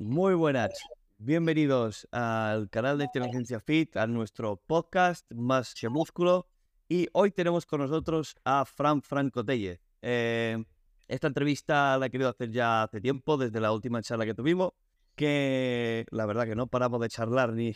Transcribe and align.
Muy 0.00 0.34
buenas. 0.34 0.70
Bienvenidos 1.16 2.06
al 2.12 2.70
canal 2.70 2.98
de 2.98 3.06
Inteligencia 3.06 3.58
Fit, 3.58 3.96
a 3.96 4.06
nuestro 4.06 4.56
podcast 4.56 5.28
Más 5.32 5.74
que 5.74 5.88
Músculo. 5.88 6.46
Y 6.88 7.08
hoy 7.12 7.32
tenemos 7.32 7.66
con 7.66 7.80
nosotros 7.80 8.36
a 8.44 8.64
Fran 8.64 9.02
Franco 9.02 9.44
Telle. 9.44 9.80
Eh, 10.00 10.64
esta 11.08 11.26
entrevista 11.26 11.98
la 11.98 12.06
he 12.06 12.10
querido 12.10 12.30
hacer 12.30 12.52
ya 12.52 12.84
hace 12.84 13.00
tiempo, 13.00 13.36
desde 13.36 13.58
la 13.58 13.72
última 13.72 14.00
charla 14.00 14.24
que 14.24 14.34
tuvimos, 14.34 14.70
que 15.16 16.06
la 16.12 16.26
verdad 16.26 16.44
que 16.44 16.54
no 16.54 16.68
paramos 16.68 17.00
de 17.00 17.08
charlar 17.08 17.52
ni, 17.52 17.74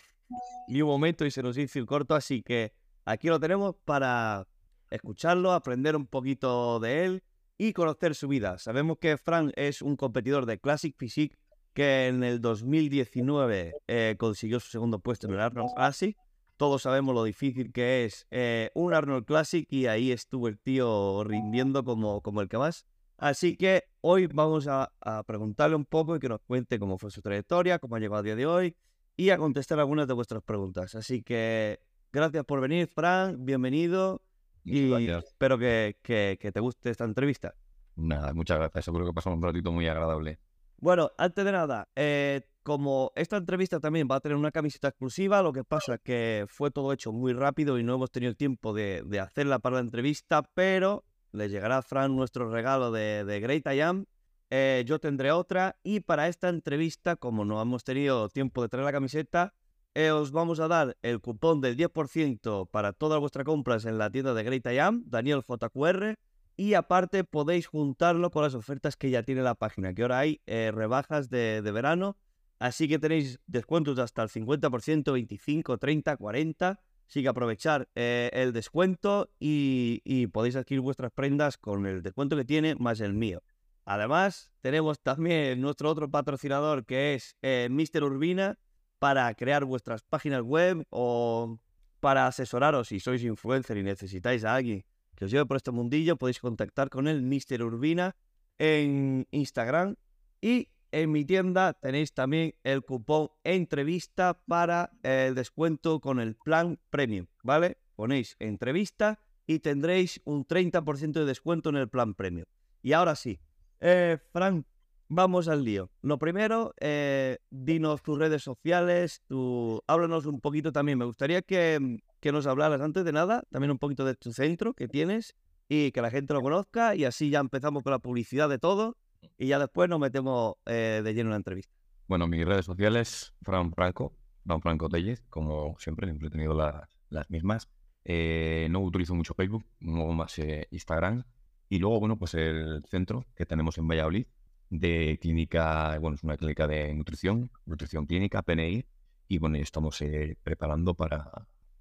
ni 0.69 0.81
un 0.81 0.91
momento 0.91 1.27
y 1.27 1.33
se 1.33 1.43
nos 1.43 1.59
hizo 1.59 1.85
corto, 1.87 2.15
así 2.15 2.41
que 2.41 2.73
aquí 3.05 3.27
lo 3.27 3.41
tenemos 3.41 3.75
para 3.85 4.47
escucharlo, 4.91 5.51
aprender 5.51 5.97
un 5.97 6.07
poquito 6.07 6.79
de 6.79 7.05
él 7.05 7.25
y 7.59 7.73
conocer 7.73 8.15
su 8.15 8.29
vida. 8.29 8.59
Sabemos 8.59 8.99
que 8.99 9.19
Fran 9.19 9.53
es 9.57 9.83
un 9.83 9.97
competidor 9.97 10.47
de 10.47 10.61
Classic 10.61 10.95
Physique 10.97 11.37
que 11.73 12.09
en 12.09 12.23
el 12.23 12.41
2019 12.41 13.75
eh, 13.87 14.17
consiguió 14.19 14.61
su 14.61 14.71
segundo 14.71 14.99
puesto 14.99 15.27
en 15.27 15.35
el 15.35 15.41
Arnold 15.41 15.75
Classic. 15.75 16.17
Todos 16.57 16.83
sabemos 16.83 17.15
lo 17.15 17.25
difícil 17.25 17.73
que 17.73 18.05
es 18.05 18.27
eh, 18.31 18.71
un 18.75 18.95
Arnold 18.95 19.25
Classic 19.25 19.67
y 19.71 19.87
ahí 19.87 20.13
estuvo 20.13 20.49
el 20.49 20.59
tío 20.59 21.25
rindiendo 21.25 21.85
como, 21.85 22.21
como 22.21 22.41
el 22.41 22.49
que 22.49 22.59
más. 22.59 22.87
Así 23.17 23.57
que 23.57 23.85
hoy 24.01 24.27
vamos 24.27 24.67
a, 24.69 24.93
preguntarle 25.27 25.77
un 25.77 25.85
poco 25.85 26.17
y 26.17 26.19
que 26.19 26.29
nos 26.29 26.41
cuente 26.41 26.79
cómo 26.79 26.99
fue 26.99 27.11
su 27.11 27.23
trayectoria, 27.23 27.79
cómo 27.79 27.97
ha 27.97 28.01
llegado 28.01 28.19
a 28.19 28.23
día 28.23 28.37
de 28.37 28.47
hoy 28.47 28.77
y 29.17 29.31
a 29.31 29.39
contestar 29.39 29.79
algunas 29.79 30.09
de 30.09 30.15
vuestras 30.15 30.43
preguntas. 30.43 30.95
Así 30.95 31.23
que 31.23 31.81
gracias 32.13 32.45
por 32.45 32.61
venir, 32.61 32.89
Fran, 32.89 33.45
bienvenido 33.45 34.23
y 34.65 35.09
espero 35.09 35.59
que, 35.59 35.99
que, 36.03 36.51
te 36.53 36.61
guste 36.61 36.91
esta 36.91 37.05
entrevista. 37.05 37.55
Nada, 37.97 38.33
muchas 38.35 38.59
gracias. 38.59 38.85
Seguro 38.87 39.07
que 39.07 39.13
pasamos 39.13 39.37
un 39.37 39.43
ratito 39.45 39.71
muy 39.71 39.87
agradable. 39.87 40.39
Bueno, 40.83 41.13
antes 41.17 41.45
de 41.45 41.53
nada, 41.53 41.89
eh, 41.95 42.41
como 42.65 43.13
esta 43.15 43.37
entrevista 43.37 43.79
también 43.79 44.09
va 44.11 44.17
a 44.17 44.21
tener 44.21 44.37
una 44.37 44.51
camiseta 44.51 44.89
exclusiva, 44.89 45.41
lo 45.41 45.53
que 45.53 45.63
pasa 45.63 45.95
es 45.95 46.01
que 46.01 46.45
fue 46.49 46.73
todo 46.73 46.93
hecho 46.93 47.13
muy 47.13 47.33
rápido 47.35 47.79
y 47.79 47.85
no 47.85 47.95
hemos 47.95 48.11
tenido 48.11 48.35
tiempo 48.35 48.73
de, 48.73 49.05
hacerla 49.21 49.61
para 49.61 49.77
la 49.77 49.83
entrevista, 49.83 50.43
pero 50.55 51.05
le 51.31 51.49
llegará 51.49 51.77
a 51.77 51.83
Fran 51.83 52.17
nuestro 52.17 52.51
regalo 52.51 52.91
de, 52.91 53.39
Great 53.41 53.65
I 53.73 53.81
Am. 53.81 54.07
Eh, 54.51 54.83
yo 54.85 54.99
tendré 54.99 55.31
otra 55.31 55.77
y 55.85 56.01
para 56.01 56.27
esta 56.27 56.49
entrevista, 56.49 57.15
como 57.15 57.45
no 57.45 57.63
hemos 57.63 57.85
tenido 57.85 58.29
tiempo 58.29 58.61
de 58.61 58.69
traer 58.69 58.85
la 58.85 58.91
camiseta, 58.91 59.55
eh, 59.95 60.11
os 60.11 60.33
vamos 60.33 60.59
a 60.59 60.67
dar 60.67 60.97
el 61.03 61.21
cupón 61.21 61.61
del 61.61 61.77
10% 61.77 62.69
para 62.69 62.93
todas 62.93 63.21
vuestras 63.21 63.45
compras 63.45 63.85
en 63.85 63.99
la 63.99 64.11
tienda 64.11 64.35
de 64.35 64.43
Great 64.43 64.67
I 64.67 64.79
Am, 64.81 65.05
Daniel 65.07 65.45
JQR 65.49 66.19
y 66.57 66.75
aparte 66.75 67.25
podéis 67.25 67.67
juntarlo 67.67 68.31
con 68.31 68.43
las 68.43 68.55
ofertas 68.55 68.97
que 68.97 69.11
ya 69.11 69.23
tiene 69.23 69.43
la 69.43 69.55
página, 69.55 69.95
que 69.95 70.03
ahora 70.03 70.19
hay 70.21 70.41
eh, 70.47 70.71
rebajas 70.73 71.31
de, 71.31 71.61
verano. 71.63 72.17
Así 72.59 72.89
que 72.89 72.99
tenéis 72.99 73.41
descuentos 73.47 73.97
de 73.97 74.03
hasta 74.03 74.23
el 74.23 74.29
50%, 74.29 75.13
25, 75.13 75.79
30, 75.79 76.17
40. 76.17 76.81
Así 77.09 77.23
que 77.23 77.29
aprovechar 77.29 77.89
eh, 77.95 78.31
el 78.33 78.53
descuento 78.53 79.31
y, 79.39 80.27
podéis 80.29 80.57
adquirir 80.57 80.81
vuestras 80.81 81.11
prendas 81.13 81.59
con 81.59 81.87
el 81.87 82.03
descuento 82.03 82.37
que 82.37 82.45
tiene 82.45 82.75
más 82.77 83.01
el 83.01 83.15
mío. 83.15 83.43
Además, 83.85 84.53
tenemos 84.61 85.01
también 85.01 85.61
nuestro 85.61 85.91
otro 85.91 86.09
patrocinador 86.09 86.87
que 86.87 87.15
es 87.15 87.37
eh, 87.43 87.69
Mr. 87.71 88.05
Urbina 88.05 88.59
para 89.01 89.35
crear 89.35 89.65
vuestras 89.65 90.03
páginas 90.03 90.43
web 90.43 90.87
o 90.91 91.59
para 91.99 92.29
asesoraros 92.29 92.89
si 92.89 93.01
sois 93.01 93.25
influencer 93.25 93.77
y 93.77 93.83
necesitáis 93.83 94.45
a 94.45 94.55
alguien 94.55 94.85
que 95.15 95.25
os 95.27 95.31
lleve 95.31 95.47
por 95.47 95.57
este 95.57 95.71
mundillo, 95.71 96.17
podéis 96.17 96.41
contactar 96.41 96.91
con 96.91 97.09
él, 97.09 97.23
Mr. 97.23 97.63
Urbina, 97.63 98.17
en 98.59 99.27
Instagram. 99.31 99.97
Y 100.41 100.69
en 100.91 101.11
mi 101.11 101.25
tienda 101.25 101.73
tenéis 101.73 102.13
también 102.13 102.55
el 102.65 102.83
cupón 102.83 103.31
entrevista 103.45 104.43
para 104.47 104.91
el 105.03 105.35
descuento 105.35 106.01
con 106.01 106.21
el 106.21 106.37
plan 106.37 106.79
premium, 106.91 107.27
¿vale? 107.43 107.79
Ponéis 107.97 108.37
entrevista 108.39 109.19
y 109.47 109.61
tendréis 109.61 110.21
un 110.25 110.47
30% 110.47 111.13
de 111.13 111.25
descuento 111.25 111.71
en 111.71 111.77
el 111.77 111.89
plan 111.89 112.15
premium. 112.15 112.47
Y 112.83 112.93
ahora 112.93 113.15
sí, 113.17 113.41
eh, 113.81 114.19
Frank, 114.33 114.67
vamos 115.15 115.49
al 115.49 115.63
lío. 115.63 115.91
Lo 116.01 116.19
primero, 116.19 116.75
eh, 116.81 117.39
dinos 117.51 118.03
tus 118.03 118.19
redes 118.19 118.43
sociales, 118.43 119.23
tu... 119.27 119.83
háblanos 119.87 120.25
un 120.27 120.41
poquito 120.41 120.73
también. 120.73 120.99
Me 120.99 121.05
gustaría 121.05 121.43
que, 121.43 121.99
que, 122.21 122.33
nos 122.33 122.47
hablaras 122.47 122.81
antes 122.81 123.05
de 123.05 123.13
nada, 123.13 123.43
también 123.51 123.71
un 123.71 123.79
poquito 123.79 124.05
de 124.07 124.15
tu 124.15 124.33
centro 124.33 124.73
que 124.73 124.89
tienes 124.89 125.35
y 125.69 125.93
que 125.93 126.01
la 126.01 126.11
gente 126.11 126.33
lo 126.33 126.41
conozca 126.41 126.95
y 126.95 127.05
así 127.05 127.29
ya 127.29 127.41
empezamos 127.41 127.83
con 127.83 127.93
la 127.93 127.99
publicidad 127.99 128.49
de 128.49 128.59
todo 128.59 128.97
y 129.37 129.49
ya 129.49 129.59
después 129.59 129.89
nos 129.91 130.01
metemos 130.01 130.55
eh, 130.65 131.03
de 131.05 131.15
lleno 131.15 131.29
en 131.29 131.33
la 131.33 131.37
entrevista. 131.37 131.73
Bueno, 132.09 132.27
mis 132.27 132.45
redes 132.47 132.65
sociales, 132.65 133.35
Fran 133.43 133.73
Franco, 133.73 134.15
Fran 134.45 134.63
Franco 134.63 134.89
Telles, 134.89 135.23
como 135.29 135.77
siempre, 135.79 136.07
siempre 136.07 136.29
he 136.29 136.31
tenido 136.31 136.55
las 136.55 137.31
mismas. 137.31 137.69
Eh, 138.05 138.67
no 138.71 138.81
utilizo 138.81 139.15
mucho 139.15 139.35
Facebook, 139.35 139.65
no 139.79 140.07
más 140.09 140.39
Instagram. 140.71 141.23
Y 141.69 141.79
luego, 141.79 142.01
bueno, 142.01 142.19
pues 142.19 142.35
el 142.35 142.83
centro 142.91 143.25
que 143.35 143.47
tenemos 143.47 143.79
en 143.79 143.89
Valladolid, 143.89 144.27
de 144.73 145.19
clínica, 145.21 145.99
bueno, 145.99 146.15
es 146.15 146.23
una 146.23 146.37
clínica 146.37 146.67
de 146.67 146.95
nutrición, 146.95 147.51
nutrición 147.67 148.07
clínica, 148.07 148.43
PNI, 148.43 148.85
y 149.29 149.39
bueno, 149.39 149.57
estamos 149.59 150.01
eh, 150.01 150.35
preparando 150.43 150.95
para 150.95 151.31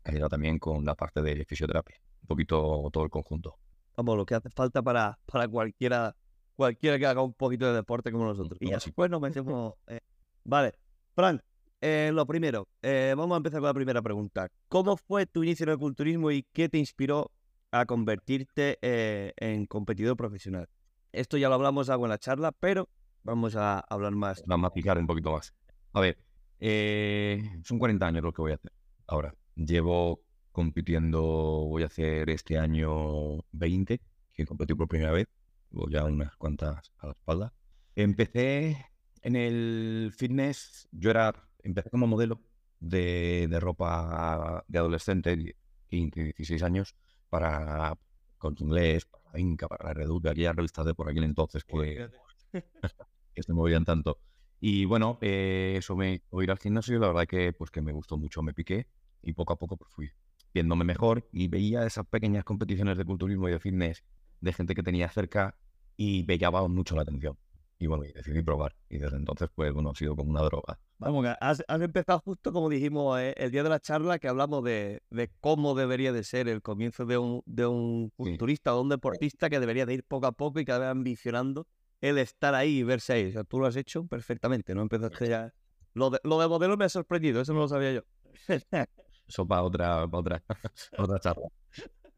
ayudar 0.04 0.30
también 0.30 0.60
con 0.60 0.84
la 0.84 0.94
parte 0.94 1.22
de 1.22 1.46
fisioterapia, 1.46 1.96
un 2.24 2.28
poquito 2.28 2.90
todo 2.92 3.06
el 3.06 3.10
conjunto. 3.10 3.58
Vamos, 3.96 4.18
lo 4.18 4.26
que 4.26 4.36
hace 4.36 4.50
falta 4.50 4.82
para, 4.82 5.18
para 5.26 5.48
cualquiera, 5.48 6.18
cualquiera 6.58 7.00
que 7.00 7.06
haga 7.06 7.22
un 7.22 7.34
poquito 7.34 7.66
de 7.68 7.76
deporte 7.76 8.12
como 8.12 8.26
nosotros. 8.26 8.58
Y 8.62 8.70
después 8.70 9.10
nos 9.10 9.22
metemos... 9.22 9.76
Eh, 9.88 10.02
vale, 10.44 10.74
Frank, 11.16 11.42
eh, 11.80 12.12
lo 12.14 12.26
primero, 12.26 12.68
vamos 13.16 13.36
a 13.36 13.38
empezar 13.38 13.62
con 13.62 13.68
la 13.68 13.74
primera 13.74 14.02
pregunta. 14.02 14.50
¿Cómo 14.68 14.98
fue 14.98 15.26
tu 15.28 15.44
inicio 15.44 15.64
en 15.64 15.70
el 15.70 15.78
culturismo 15.78 16.30
y 16.30 16.44
qué 16.52 16.68
te 16.68 16.78
inspiró 16.78 17.32
a 17.72 17.86
convertirte 17.86 18.80
en 18.82 19.66
competidor 19.66 20.18
profesional? 20.18 20.68
Esto 21.12 21.38
ya 21.38 21.50
lo 21.50 21.56
hablamos 21.56 21.90
algo 21.90 22.06
en 22.06 22.12
la 22.12 22.18
charla, 22.18 22.52
pero 22.52 22.90
vamos 23.24 23.56
a 23.56 23.80
hablar 23.80 24.14
más. 24.14 24.44
Vamos 24.46 24.70
a 24.70 24.74
picar 24.74 24.98
un 24.98 25.08
poquito 25.08 25.32
más. 25.32 25.54
A 25.94 26.00
ver, 26.00 26.18
eh, 26.60 27.60
son 27.64 27.80
40 27.80 28.06
años 28.08 28.24
lo 28.24 28.32
que 28.32 28.42
voy 28.42 28.52
a 28.52 28.56
hacer. 28.56 28.72
Ahora, 29.08 29.36
llevo 29.56 30.24
compitiendo, 30.52 31.22
voy 31.22 31.84
a 31.84 31.88
hacer 31.88 32.30
este 32.30 32.58
año 32.58 33.40
20, 33.52 34.00
que 34.34 34.46
competí 34.46 34.74
por 34.74 34.88
primera 34.88 35.12
vez. 35.12 35.28
Voy 35.70 35.92
ya 35.92 36.06
unas 36.06 36.36
cuantas 36.38 36.92
a 36.98 37.08
la 37.08 37.14
espalda. 37.14 37.54
Empecé 37.96 38.86
en 39.22 39.36
el 39.36 40.14
fitness, 40.16 40.88
yo 40.92 41.12
era, 41.12 41.34
empecé 41.64 41.90
como 41.90 42.08
modelo 42.08 42.42
de, 42.80 43.48
de 43.50 43.60
ropa 43.60 44.64
de 44.68 44.80
adolescente, 44.80 45.56
15, 45.90 46.24
16 46.38 46.64
años, 46.64 46.96
para 47.30 47.98
con 48.38 48.56
inglés, 48.60 49.06
para 49.06 49.21
Inca, 49.40 49.68
para 49.68 49.90
la 49.90 49.94
Reduca, 49.94 50.32
aquellas 50.32 50.56
revistas 50.56 50.86
de 50.86 50.94
por 50.94 51.10
aquel 51.10 51.24
entonces 51.24 51.64
que, 51.64 52.10
que 53.36 53.44
se 53.44 53.54
movían 53.54 53.86
tanto. 53.86 54.20
Y 54.60 54.86
bueno, 54.86 55.18
eh, 55.22 55.76
eso 55.78 55.96
me 55.96 56.22
o 56.30 56.42
ir 56.44 56.52
al 56.52 56.60
gimnasio, 56.60 57.00
la 57.00 57.08
verdad 57.08 57.26
que 57.28 57.54
pues 57.54 57.72
que 57.72 57.82
me 57.82 57.92
gustó 57.92 58.18
mucho, 58.18 58.44
me 58.44 58.54
piqué 58.54 58.88
y 59.24 59.34
poco 59.34 59.54
a 59.54 59.60
poco 59.60 59.78
pues 59.78 59.92
fui 59.94 60.12
viéndome 60.54 60.84
mejor 60.84 61.28
y 61.32 61.48
veía 61.48 61.86
esas 61.86 62.06
pequeñas 62.06 62.44
competiciones 62.44 62.98
de 62.98 63.06
culturismo 63.06 63.48
y 63.48 63.54
de 63.54 63.60
fitness 63.60 64.04
de 64.42 64.54
gente 64.54 64.76
que 64.76 64.84
tenía 64.84 65.10
cerca 65.10 65.56
y 65.98 66.24
me 66.28 66.38
llamaba 66.38 66.68
mucho 66.68 66.96
la 66.96 67.04
atención. 67.04 67.38
Y 67.82 67.88
bueno, 67.88 68.06
y 68.06 68.12
decidí 68.12 68.44
probar. 68.44 68.76
Y 68.90 69.00
desde 69.00 69.18
entonces, 69.18 69.50
pues 69.56 69.74
bueno, 69.74 69.90
ha 69.90 69.96
sido 69.96 70.16
como 70.16 70.30
una 70.30 70.42
droga. 70.42 70.80
Vamos, 71.00 71.26
has, 71.40 71.64
empezado 71.68 72.20
justo 72.20 72.54
como 72.54 72.70
dijimos 72.70 73.20
eh, 73.20 73.34
el 73.38 73.50
día 73.50 73.64
de 73.64 73.70
la 73.70 73.80
charla 73.80 74.20
que 74.20 74.28
hablamos 74.28 74.64
de, 74.64 75.02
cómo 75.40 75.74
debería 75.74 76.14
de 76.14 76.24
ser 76.24 76.48
el 76.48 76.62
comienzo 76.62 77.08
de 77.08 77.18
un, 77.18 77.42
de 77.48 77.66
un 77.66 78.12
culturista 78.12 78.76
o 78.76 78.82
un 78.84 78.90
deportista 78.90 79.50
que 79.50 79.60
debería 79.60 79.88
de 79.88 79.96
ir 79.96 80.04
poco 80.04 80.28
a 80.28 80.32
poco 80.32 80.60
y 80.60 80.66
cada 80.66 80.78
vez 80.78 80.90
ambicionando 80.90 81.66
el 82.02 82.20
estar 82.20 82.54
ahí 82.54 82.78
y 82.78 82.84
verse 82.84 83.14
ahí. 83.14 83.30
O 83.30 83.32
sea, 83.32 83.44
tú 83.46 83.60
lo 83.60 83.66
has 83.66 83.76
hecho 83.76 84.06
perfectamente, 84.06 84.76
¿no? 84.76 84.84
Empezaste 84.84 85.28
ya... 85.28 85.52
Lo 85.96 86.12
de, 86.12 86.20
lo 86.24 86.40
de 86.40 86.48
modelo 86.48 86.78
me 86.78 86.86
ha 86.86 86.90
sorprendido, 86.90 87.42
eso 87.42 87.52
no 87.54 87.62
lo 87.62 87.68
sabía 87.68 87.94
yo. 87.94 88.02
eso 89.28 89.48
para 89.48 89.64
otra, 89.64 90.06
otra, 90.06 90.44
otra 91.00 91.20
charla. 91.20 91.48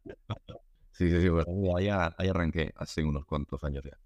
Sí, 0.95 1.09
sí, 1.09 1.21
sí, 1.21 1.27
bueno, 1.27 1.75
ahí, 1.75 1.89
ahí 1.89 2.27
arranqué 2.27 2.71
hace 2.75 3.03
unos 3.03 3.25
cuantos 3.25 3.63
años 3.63 3.83
ya. 3.83 3.97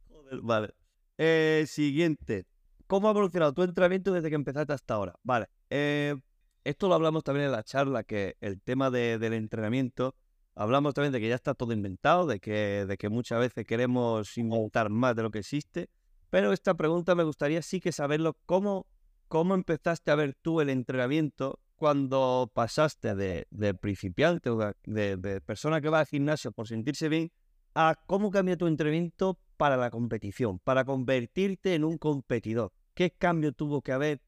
vale. 0.42 0.74
Eh, 1.18 1.66
siguiente. 1.68 2.46
¿Cómo 2.86 3.08
ha 3.08 3.12
evolucionado 3.12 3.54
tu 3.54 3.64
entrenamiento 3.64 4.14
desde 4.14 4.30
que 4.30 4.36
empezaste 4.36 4.74
hasta 4.74 4.94
ahora? 4.94 5.16
Vale. 5.24 5.48
Eh, 5.70 6.16
esto 6.64 6.88
lo 6.88 6.96
hablamos 6.96 7.24
también 7.24 7.48
en 7.48 7.52
la 7.52 7.64
charla, 7.64 8.04
que 8.04 8.36
el 8.40 8.62
tema 8.62 8.92
del 8.92 9.34
entrenamiento, 9.34 10.16
hablamos 10.54 10.94
también 10.94 11.12
de 11.12 11.20
que 11.20 11.30
ya 11.30 11.36
está 11.36 11.54
todo 11.54 11.74
inventado, 11.74 12.28
de 12.28 12.40
que, 12.40 12.86
de 12.86 12.98
que 12.98 13.10
muchas 13.10 13.40
veces 13.40 13.66
queremos 13.66 14.38
inventar 14.38 14.90
más 14.90 15.16
de 15.16 15.24
lo 15.24 15.32
que 15.32 15.40
existe. 15.40 15.90
Pero 16.30 16.54
esta 16.54 16.76
pregunta 16.76 17.16
me 17.16 17.24
gustaría 17.24 17.62
sí 17.62 17.80
que 17.80 17.92
saberlo, 17.92 18.38
¿cómo, 18.46 18.86
cómo 19.28 19.56
empezaste 19.56 20.12
a 20.12 20.16
ver 20.16 20.36
tú 20.42 20.62
el 20.62 20.70
entrenamiento 20.70 21.60
cuando 21.78 22.52
pasaste 22.54 23.16
de, 23.16 23.48
de 23.50 23.74
principiante, 23.74 24.50
de, 24.84 25.16
de 25.18 25.42
persona 25.42 25.80
que 25.80 25.90
va 25.90 26.00
al 26.02 26.06
gimnasio 26.06 26.52
por 26.52 26.68
sentirse 26.68 27.08
bien, 27.08 27.32
a 27.76 27.96
cómo 28.08 28.30
cambia 28.30 28.58
tu 28.58 28.68
entrenamiento 28.68 29.40
para 29.58 29.76
la 29.76 29.90
competición, 29.90 30.60
para 30.60 30.86
convertirte 30.86 31.76
en 31.76 31.84
un 31.84 31.98
competidor. 31.98 32.72
¿Qué 32.94 33.12
cambio 33.12 33.52
tuvo 33.52 33.82
que 33.82 33.92
haber? 33.92 34.22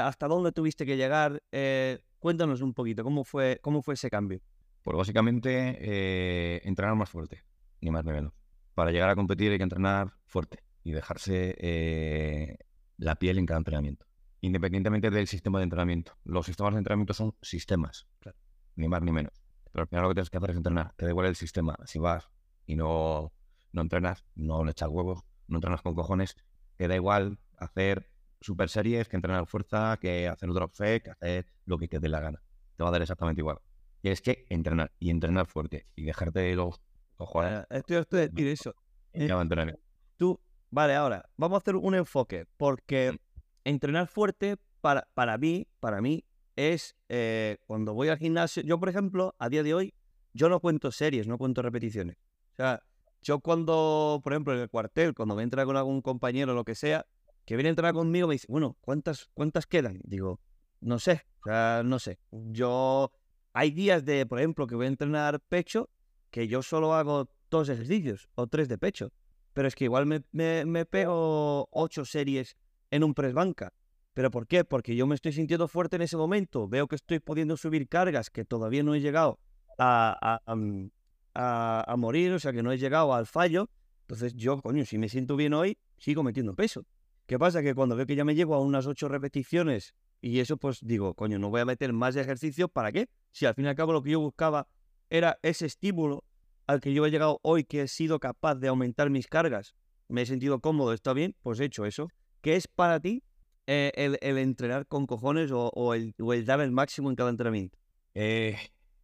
¿Hasta 0.00 0.28
dónde 0.28 0.52
tuviste 0.52 0.86
que 0.86 0.96
llegar? 0.96 1.42
Eh, 1.52 2.00
cuéntanos 2.18 2.60
un 2.60 2.74
poquito, 2.74 3.02
¿cómo 3.02 3.24
fue, 3.24 3.58
cómo 3.62 3.82
fue 3.82 3.94
ese 3.94 4.10
cambio? 4.10 4.40
Pues 4.82 4.96
básicamente 4.96 5.76
eh, 5.80 6.60
entrenar 6.64 6.94
más 6.94 7.10
fuerte, 7.10 7.42
ni 7.80 7.90
más 7.90 8.04
ni 8.04 8.12
menos. 8.12 8.32
Para 8.74 8.90
llegar 8.90 9.10
a 9.10 9.16
competir 9.16 9.50
hay 9.50 9.58
que 9.58 9.64
entrenar 9.64 10.12
fuerte 10.26 10.62
y 10.84 10.92
dejarse 10.92 11.56
eh, 11.58 12.58
la 12.96 13.16
piel 13.16 13.38
en 13.38 13.46
cada 13.46 13.58
entrenamiento, 13.58 14.06
independientemente 14.40 15.10
del 15.10 15.26
sistema 15.26 15.58
de 15.58 15.64
entrenamiento. 15.64 16.16
Los 16.24 16.46
sistemas 16.46 16.74
de 16.74 16.78
entrenamiento 16.78 17.14
son 17.14 17.34
sistemas, 17.42 18.06
ni 18.76 18.86
más 18.88 19.02
ni 19.02 19.12
menos. 19.12 19.32
Pero 19.72 19.82
al 19.82 19.88
final 19.88 20.02
lo 20.04 20.08
que 20.10 20.14
tienes 20.14 20.30
que 20.30 20.38
hacer 20.38 20.50
es 20.50 20.56
entrenar. 20.56 20.94
Te 20.96 21.04
da 21.04 21.10
igual 21.10 21.26
el 21.26 21.36
sistema. 21.36 21.76
Si 21.84 21.98
vas 21.98 22.30
y 22.64 22.76
no, 22.76 23.32
no 23.76 23.82
entrenas, 23.82 24.24
no 24.34 24.64
le 24.64 24.70
echas 24.72 24.88
huevos, 24.88 25.20
no 25.46 25.58
entrenas 25.58 25.82
con 25.82 25.94
cojones, 25.94 26.34
te 26.76 26.88
da 26.88 26.96
igual 26.96 27.38
hacer 27.58 28.10
super 28.40 28.68
series 28.70 29.06
que 29.06 29.16
entrenar 29.16 29.46
fuerza, 29.46 29.98
que 30.00 30.26
hacer 30.26 30.48
drop 30.48 30.72
set, 30.72 31.04
que 31.04 31.10
hacer 31.10 31.46
lo 31.66 31.78
que 31.78 31.86
te 31.86 32.00
dé 32.00 32.08
la 32.08 32.20
gana. 32.20 32.42
Te 32.76 32.82
va 32.82 32.88
a 32.88 32.92
dar 32.92 33.02
exactamente 33.02 33.42
igual. 33.42 33.58
Tienes 34.00 34.22
que 34.22 34.46
entrenar 34.48 34.92
y 34.98 35.10
entrenar 35.10 35.46
fuerte 35.46 35.86
y 35.94 36.04
dejarte 36.04 36.40
de 36.40 36.56
los 36.56 36.80
cojones. 37.16 37.66
Estoy 37.68 37.96
harto 37.96 38.16
de 38.16 38.28
decir 38.28 38.48
eso. 38.48 38.74
Eh, 39.12 39.28
tú, 40.16 40.40
vale, 40.70 40.94
ahora, 40.94 41.28
vamos 41.36 41.56
a 41.56 41.58
hacer 41.58 41.76
un 41.76 41.94
enfoque, 41.94 42.46
porque 42.56 43.12
mm. 43.12 43.16
entrenar 43.64 44.06
fuerte 44.06 44.56
para, 44.80 45.06
para 45.14 45.36
mí, 45.36 45.68
para 45.80 46.00
mí, 46.00 46.24
es 46.56 46.96
eh, 47.10 47.58
cuando 47.66 47.92
voy 47.92 48.08
al 48.08 48.18
gimnasio. 48.18 48.62
Yo, 48.62 48.80
por 48.80 48.88
ejemplo, 48.88 49.34
a 49.38 49.50
día 49.50 49.62
de 49.62 49.74
hoy, 49.74 49.94
yo 50.32 50.48
no 50.48 50.60
cuento 50.60 50.90
series, 50.92 51.26
no 51.28 51.36
cuento 51.36 51.60
repeticiones. 51.60 52.16
O 52.52 52.56
sea, 52.56 52.82
yo 53.22 53.40
cuando, 53.40 54.20
por 54.22 54.32
ejemplo, 54.32 54.54
en 54.54 54.60
el 54.60 54.68
cuartel, 54.68 55.14
cuando 55.14 55.34
me 55.34 55.42
entra 55.42 55.64
con 55.64 55.76
algún 55.76 56.02
compañero 56.02 56.52
o 56.52 56.54
lo 56.54 56.64
que 56.64 56.74
sea, 56.74 57.06
que 57.44 57.56
viene 57.56 57.68
a 57.68 57.70
entrenar 57.70 57.94
conmigo, 57.94 58.28
me 58.28 58.34
dice, 58.34 58.46
bueno, 58.48 58.76
¿cuántas, 58.80 59.30
cuántas 59.34 59.66
quedan? 59.66 60.00
Digo, 60.04 60.40
no 60.80 60.98
sé, 60.98 61.24
o 61.40 61.48
sea, 61.48 61.82
no 61.84 61.98
sé. 61.98 62.18
Yo, 62.30 63.12
hay 63.52 63.70
días 63.70 64.04
de, 64.04 64.26
por 64.26 64.38
ejemplo, 64.38 64.66
que 64.66 64.74
voy 64.74 64.86
a 64.86 64.88
entrenar 64.88 65.40
pecho, 65.40 65.88
que 66.30 66.48
yo 66.48 66.62
solo 66.62 66.94
hago 66.94 67.30
dos 67.50 67.68
ejercicios 67.68 68.28
o 68.34 68.46
tres 68.46 68.68
de 68.68 68.78
pecho. 68.78 69.12
Pero 69.52 69.68
es 69.68 69.74
que 69.74 69.84
igual 69.84 70.04
me, 70.04 70.22
me, 70.32 70.84
pego 70.84 71.68
ocho 71.72 72.04
series 72.04 72.56
en 72.90 73.02
un 73.02 73.14
press 73.14 73.32
banca. 73.32 73.72
¿Pero 74.12 74.30
por 74.30 74.46
qué? 74.46 74.64
Porque 74.64 74.94
yo 74.96 75.06
me 75.06 75.14
estoy 75.14 75.32
sintiendo 75.32 75.66
fuerte 75.66 75.96
en 75.96 76.02
ese 76.02 76.16
momento. 76.16 76.68
Veo 76.68 76.86
que 76.88 76.96
estoy 76.96 77.20
pudiendo 77.20 77.56
subir 77.56 77.88
cargas 77.88 78.28
que 78.28 78.44
todavía 78.44 78.82
no 78.82 78.94
he 78.94 79.00
llegado 79.00 79.38
a, 79.78 80.16
a, 80.20 80.42
a, 80.52 80.56
a, 81.36 81.94
morir, 81.98 82.32
o 82.32 82.38
sea, 82.38 82.52
que 82.52 82.62
no 82.62 82.72
he 82.72 82.78
llegado 82.78 83.14
al 83.14 83.26
fallo. 83.26 83.68
Entonces 84.02 84.34
yo, 84.34 84.60
coño, 84.62 84.84
si 84.84 84.98
me 84.98 85.08
siento 85.08 85.36
bien 85.36 85.52
hoy, 85.52 85.78
sigo 85.98 86.22
metiendo 86.22 86.54
peso. 86.54 86.86
¿Qué 87.26 87.38
pasa? 87.38 87.62
Que 87.62 87.74
cuando 87.74 87.96
veo 87.96 88.06
que 88.06 88.14
ya 88.14 88.24
me 88.24 88.34
llego 88.34 88.54
a 88.54 88.60
unas 88.60 88.86
ocho 88.86 89.08
repeticiones 89.08 89.94
y 90.20 90.40
eso, 90.40 90.56
pues 90.56 90.78
digo, 90.82 91.14
coño, 91.14 91.38
no 91.38 91.50
voy 91.50 91.60
a 91.60 91.64
meter 91.64 91.92
más 91.92 92.16
ejercicio, 92.16 92.68
¿para 92.68 92.92
qué? 92.92 93.08
Si 93.32 93.46
al 93.46 93.54
fin 93.54 93.66
y 93.66 93.68
al 93.68 93.74
cabo 93.74 93.92
lo 93.92 94.02
que 94.02 94.10
yo 94.10 94.20
buscaba 94.20 94.68
era 95.10 95.38
ese 95.42 95.66
estímulo 95.66 96.24
al 96.66 96.80
que 96.80 96.92
yo 96.92 97.04
he 97.04 97.10
llegado 97.10 97.38
hoy, 97.42 97.64
que 97.64 97.82
he 97.82 97.88
sido 97.88 98.18
capaz 98.18 98.56
de 98.56 98.68
aumentar 98.68 99.10
mis 99.10 99.26
cargas, 99.26 99.74
me 100.08 100.22
he 100.22 100.26
sentido 100.26 100.60
cómodo, 100.60 100.92
está 100.92 101.12
bien, 101.12 101.34
pues 101.42 101.60
he 101.60 101.64
hecho 101.64 101.84
eso. 101.84 102.08
¿Qué 102.40 102.56
es 102.56 102.68
para 102.68 103.00
ti 103.00 103.22
eh, 103.66 103.92
el, 103.94 104.38
entrenar 104.38 104.86
con 104.86 105.06
cojones 105.06 105.50
o, 105.52 105.94
el, 105.94 106.14
dar 106.44 106.60
el 106.60 106.70
máximo 106.70 107.10
en 107.10 107.16
cada 107.16 107.30
entrenamiento? 107.30 107.78
Eh, 108.14 108.56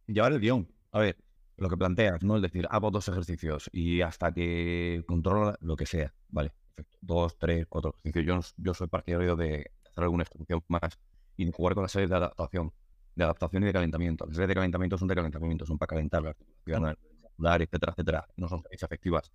llevar 0.07 0.33
el 0.33 0.39
guion. 0.39 0.67
A 0.91 0.99
ver, 0.99 1.17
lo 1.63 1.69
que 1.69 1.77
planteas, 1.77 2.23
¿no? 2.23 2.35
Es 2.35 2.41
decir, 2.41 2.67
hago 2.69 2.91
dos 2.91 3.07
ejercicios 3.07 3.69
y 3.73 4.01
hasta 4.01 4.31
que 4.31 5.03
controlo 5.07 5.55
lo 5.61 5.75
que 5.75 5.85
sea, 5.85 6.13
¿vale? 6.29 6.53
dos, 7.01 7.37
tres, 7.37 7.65
cuatro 7.67 7.95
ejercicios. 8.03 8.25
Yo, 8.25 8.63
yo 8.63 8.73
soy 8.73 8.87
partidario 8.87 9.35
de 9.35 9.71
hacer 9.89 10.03
alguna 10.03 10.23
instrucción 10.23 10.63
más 10.67 10.99
y 11.37 11.51
jugar 11.51 11.73
con 11.73 11.83
las 11.83 11.91
series 11.91 12.09
de 12.09 12.15
adaptación, 12.15 12.71
de 13.15 13.23
adaptación 13.23 13.63
y 13.63 13.65
de 13.67 13.73
calentamiento. 13.73 14.25
Las 14.25 14.35
series 14.35 14.49
de 14.49 14.55
calentamiento 14.55 14.97
son 14.97 15.07
de 15.07 15.15
calentamiento, 15.15 15.65
son 15.65 15.77
para 15.77 15.87
calentar 15.87 16.23
la 16.23 16.29
articulación, 16.29 16.97
etcétera, 17.39 17.91
etcétera. 17.93 18.27
No 18.37 18.47
son 18.47 18.61
series 18.63 18.83
efectivas. 18.83 19.31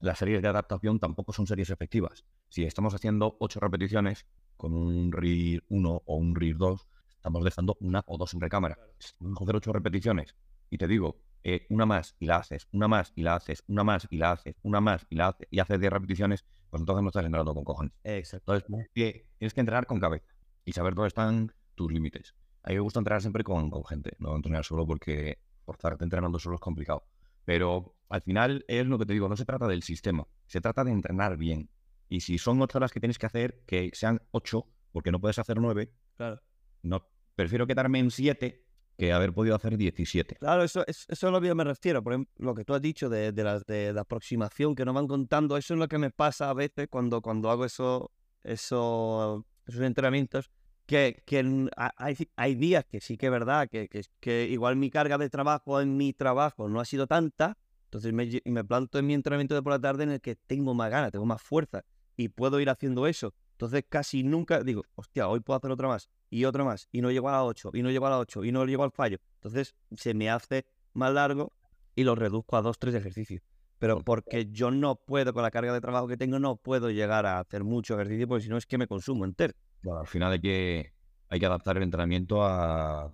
las 0.00 0.18
series 0.18 0.42
de 0.42 0.48
adaptación 0.48 0.98
tampoco 0.98 1.32
son 1.32 1.46
series 1.46 1.70
efectivas. 1.70 2.24
Si 2.48 2.64
estamos 2.64 2.94
haciendo 2.94 3.36
ocho 3.40 3.60
repeticiones 3.60 4.26
con 4.56 4.72
un 4.72 5.12
RIR 5.12 5.64
1 5.68 6.02
o 6.04 6.16
un 6.16 6.34
RIR 6.34 6.56
2, 6.56 6.86
estamos 7.16 7.44
dejando 7.44 7.76
una 7.80 8.02
o 8.06 8.18
dos 8.18 8.34
en 8.34 8.40
recámara. 8.40 8.78
Vamos 9.20 9.40
a 9.40 9.44
hacer 9.44 9.56
ocho 9.56 9.72
repeticiones 9.72 10.34
y 10.70 10.78
te 10.78 10.86
digo, 10.86 11.20
eh, 11.48 11.64
una 11.70 11.86
más 11.86 12.16
y 12.18 12.26
la 12.26 12.38
haces, 12.38 12.66
una 12.72 12.88
más 12.88 13.12
y 13.14 13.22
la 13.22 13.36
haces, 13.36 13.62
una 13.68 13.84
más 13.84 14.08
y 14.10 14.16
la 14.16 14.32
haces, 14.32 14.56
una 14.62 14.80
más 14.80 15.06
y 15.08 15.14
la 15.14 15.28
haces, 15.28 15.46
y 15.48 15.60
haces 15.60 15.78
10 15.78 15.92
repeticiones, 15.92 16.44
pues 16.70 16.80
entonces 16.80 17.02
no 17.02 17.08
estás 17.08 17.24
entrenando 17.24 17.54
con 17.54 17.62
cojones. 17.62 17.92
Exacto. 18.02 18.52
Entonces, 18.52 18.90
tienes 18.92 19.54
que 19.54 19.60
entrenar 19.60 19.86
con 19.86 20.00
cabeza 20.00 20.34
y 20.64 20.72
saber 20.72 20.94
dónde 20.94 21.08
están 21.08 21.52
tus 21.76 21.92
límites. 21.92 22.34
A 22.64 22.70
mí 22.70 22.74
me 22.74 22.80
gusta 22.80 22.98
entrenar 22.98 23.20
siempre 23.20 23.44
con, 23.44 23.70
con 23.70 23.84
gente, 23.84 24.16
no 24.18 24.34
entrenar 24.34 24.64
solo 24.64 24.84
porque 24.84 25.38
forzarte 25.64 26.02
entrenando 26.02 26.40
solo 26.40 26.56
es 26.56 26.60
complicado. 26.60 27.06
Pero 27.44 27.96
al 28.08 28.22
final 28.22 28.64
es 28.66 28.84
lo 28.86 28.98
que 28.98 29.06
te 29.06 29.12
digo, 29.12 29.28
no 29.28 29.36
se 29.36 29.44
trata 29.44 29.68
del 29.68 29.84
sistema, 29.84 30.26
se 30.46 30.60
trata 30.60 30.82
de 30.82 30.90
entrenar 30.90 31.36
bien. 31.36 31.70
Y 32.08 32.22
si 32.22 32.38
son 32.38 32.60
8 32.60 32.78
horas 32.78 32.92
que 32.92 32.98
tienes 32.98 33.18
que 33.18 33.26
hacer, 33.26 33.62
que 33.66 33.90
sean 33.92 34.20
8, 34.32 34.66
porque 34.90 35.12
no 35.12 35.20
puedes 35.20 35.38
hacer 35.38 35.58
9, 35.60 35.92
claro. 36.16 36.42
no, 36.82 37.08
prefiero 37.36 37.68
quedarme 37.68 38.00
en 38.00 38.10
7 38.10 38.65
que 38.96 39.12
haber 39.12 39.32
podido 39.32 39.54
hacer 39.54 39.76
17. 39.76 40.36
Claro, 40.36 40.62
eso, 40.62 40.84
eso 40.86 41.06
es 41.08 41.22
lo 41.22 41.40
que 41.40 41.48
yo 41.48 41.54
me 41.54 41.64
refiero. 41.64 42.02
Por 42.02 42.14
ejemplo, 42.14 42.32
lo 42.38 42.54
que 42.54 42.64
tú 42.64 42.74
has 42.74 42.82
dicho 42.82 43.08
de, 43.08 43.32
de, 43.32 43.44
la, 43.44 43.60
de, 43.60 43.92
la 43.92 44.02
aproximación 44.02 44.74
que 44.74 44.84
nos 44.84 44.94
van 44.94 45.06
contando, 45.06 45.56
eso 45.56 45.74
es 45.74 45.80
lo 45.80 45.88
que 45.88 45.98
me 45.98 46.10
pasa 46.10 46.50
a 46.50 46.54
veces 46.54 46.88
cuando, 46.88 47.20
cuando 47.20 47.50
hago 47.50 47.64
eso, 47.64 48.10
eso, 48.42 49.46
esos 49.66 49.80
entrenamientos. 49.82 50.50
Que, 50.86 51.20
que 51.26 51.68
hay, 51.96 52.16
hay, 52.36 52.54
días 52.54 52.84
que 52.84 53.00
sí 53.00 53.16
que 53.16 53.26
es 53.26 53.32
verdad, 53.32 53.68
que, 53.68 53.88
que, 53.88 54.02
que, 54.20 54.46
igual 54.48 54.76
mi 54.76 54.88
carga 54.88 55.18
de 55.18 55.28
trabajo 55.28 55.80
en 55.80 55.96
mi 55.96 56.12
trabajo 56.12 56.68
no 56.68 56.78
ha 56.78 56.84
sido 56.84 57.08
tanta, 57.08 57.58
entonces 57.86 58.12
me, 58.12 58.40
me 58.44 58.62
planto 58.62 59.00
en 59.00 59.06
mi 59.08 59.14
entrenamiento 59.14 59.56
de 59.56 59.62
por 59.62 59.72
la 59.72 59.80
tarde 59.80 60.04
en 60.04 60.12
el 60.12 60.20
que 60.20 60.36
tengo 60.36 60.74
más 60.74 60.88
ganas, 60.88 61.10
tengo 61.10 61.26
más 61.26 61.42
fuerza 61.42 61.84
y 62.16 62.28
puedo 62.28 62.60
ir 62.60 62.70
haciendo 62.70 63.08
eso. 63.08 63.34
Entonces 63.50 63.84
casi 63.88 64.22
nunca 64.22 64.62
digo, 64.62 64.84
hostia, 64.94 65.26
hoy 65.26 65.40
puedo 65.40 65.58
hacer 65.58 65.72
otra 65.72 65.88
más 65.88 66.08
y 66.30 66.44
otra 66.44 66.64
más 66.64 66.88
y 66.92 67.00
no 67.00 67.10
llego 67.10 67.28
a 67.28 67.32
la 67.32 67.44
8 67.44 67.70
y 67.74 67.82
no 67.82 67.90
llego 67.90 68.06
a 68.06 68.10
la 68.10 68.18
8 68.18 68.44
y 68.44 68.52
no 68.52 68.64
llego 68.64 68.84
al 68.84 68.92
fallo. 68.92 69.18
Entonces 69.36 69.74
se 69.96 70.14
me 70.14 70.30
hace 70.30 70.66
más 70.92 71.12
largo 71.12 71.52
y 71.94 72.04
lo 72.04 72.14
reduzco 72.14 72.56
a 72.56 72.62
dos, 72.62 72.78
tres 72.78 72.94
ejercicios. 72.94 73.42
Pero 73.78 74.00
porque 74.02 74.46
yo 74.50 74.70
no 74.70 74.96
puedo, 74.96 75.34
con 75.34 75.42
la 75.42 75.50
carga 75.50 75.72
de 75.72 75.80
trabajo 75.80 76.08
que 76.08 76.16
tengo, 76.16 76.38
no 76.38 76.56
puedo 76.56 76.90
llegar 76.90 77.26
a 77.26 77.40
hacer 77.40 77.62
mucho 77.62 77.94
ejercicio 77.94 78.26
porque 78.26 78.44
si 78.44 78.48
no 78.48 78.56
es 78.56 78.66
que 78.66 78.78
me 78.78 78.86
consumo 78.86 79.24
entero. 79.24 79.54
Bueno, 79.82 80.00
al 80.00 80.06
final 80.06 80.32
hay 80.32 80.40
que, 80.40 80.92
hay 81.28 81.38
que 81.38 81.46
adaptar 81.46 81.76
el 81.76 81.82
entrenamiento 81.82 82.42
a, 82.42 83.12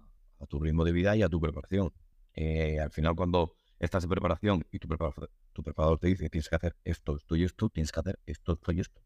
tu 0.48 0.60
ritmo 0.60 0.84
de 0.84 0.92
vida 0.92 1.16
y 1.16 1.22
a 1.22 1.28
tu 1.28 1.40
preparación. 1.40 1.92
Eh, 2.34 2.78
al 2.80 2.90
final 2.90 3.14
cuando 3.14 3.54
estás 3.78 4.02
de 4.02 4.08
preparación 4.08 4.64
y 4.70 4.78
tu 4.78 4.88
preparador, 4.88 5.30
tu 5.52 5.62
preparador 5.62 5.98
te 5.98 6.08
dice 6.08 6.24
que 6.24 6.30
tienes 6.30 6.48
que 6.48 6.56
hacer 6.56 6.76
esto, 6.84 7.16
esto 7.16 7.36
y 7.36 7.44
esto, 7.44 7.68
tienes 7.68 7.92
que 7.92 8.00
hacer 8.00 8.18
esto, 8.26 8.52
esto 8.54 8.72
y 8.72 8.80
esto. 8.80 9.00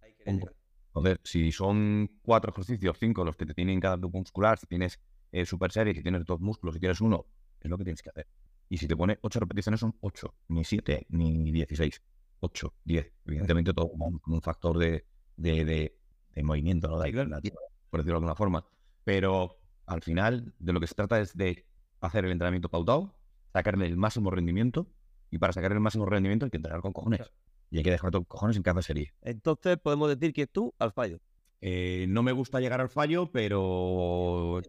Entonces, 0.96 1.20
si 1.24 1.52
son 1.52 2.10
cuatro 2.22 2.52
ejercicios, 2.52 2.96
cinco 2.98 3.22
los 3.22 3.36
que 3.36 3.44
te 3.44 3.52
tienen 3.52 3.78
cada 3.80 3.96
grupo 3.96 4.18
muscular, 4.18 4.58
si 4.58 4.66
tienes 4.66 4.98
eh, 5.30 5.44
super 5.44 5.70
serie, 5.70 5.94
si 5.94 6.02
tienes 6.02 6.24
dos 6.24 6.40
músculos, 6.40 6.74
si 6.74 6.80
tienes 6.80 7.02
uno, 7.02 7.26
es 7.60 7.70
lo 7.70 7.76
que 7.76 7.84
tienes 7.84 8.02
que 8.02 8.08
hacer. 8.08 8.26
Y 8.70 8.78
si 8.78 8.88
te 8.88 8.96
pone 8.96 9.18
ocho 9.20 9.38
repeticiones, 9.38 9.80
son 9.80 9.94
ocho, 10.00 10.34
ni 10.48 10.64
siete, 10.64 11.06
ni 11.10 11.52
dieciséis. 11.52 12.02
Ocho, 12.40 12.74
diez. 12.84 13.12
Evidentemente, 13.26 13.74
todo 13.74 13.90
como 13.90 14.20
un 14.26 14.40
factor 14.40 14.78
de, 14.78 15.04
de, 15.36 15.64
de, 16.34 16.42
movimiento, 16.42 16.88
¿no? 16.88 16.98
De 16.98 17.12
por 17.90 18.00
decirlo 18.00 18.14
de 18.14 18.24
alguna 18.24 18.34
forma. 18.34 18.64
Pero 19.04 19.58
al 19.84 20.02
final, 20.02 20.54
de 20.58 20.72
lo 20.72 20.80
que 20.80 20.86
se 20.86 20.94
trata 20.94 21.20
es 21.20 21.36
de 21.36 21.66
hacer 22.00 22.24
el 22.24 22.32
entrenamiento 22.32 22.70
pautado, 22.70 23.14
sacarle 23.52 23.86
el 23.86 23.96
máximo 23.98 24.30
rendimiento, 24.30 24.86
y 25.30 25.38
para 25.38 25.52
sacar 25.52 25.72
el 25.72 25.80
máximo 25.80 26.06
rendimiento 26.06 26.46
hay 26.46 26.50
que 26.50 26.56
entrenar 26.56 26.80
con 26.80 26.92
cojones. 26.92 27.30
Y 27.70 27.78
hay 27.78 27.84
que 27.84 27.90
dejar 27.90 28.10
todos 28.10 28.26
cojones 28.26 28.56
en 28.56 28.62
cada 28.62 28.82
serie. 28.82 29.12
Entonces 29.22 29.76
podemos 29.78 30.08
decir 30.08 30.32
que 30.32 30.46
tú 30.46 30.72
al 30.78 30.92
fallo. 30.92 31.18
Eh, 31.60 32.06
no 32.08 32.22
me 32.22 32.32
gusta 32.32 32.60
llegar 32.60 32.80
al 32.80 32.88
fallo, 32.88 33.30
pero 33.30 34.60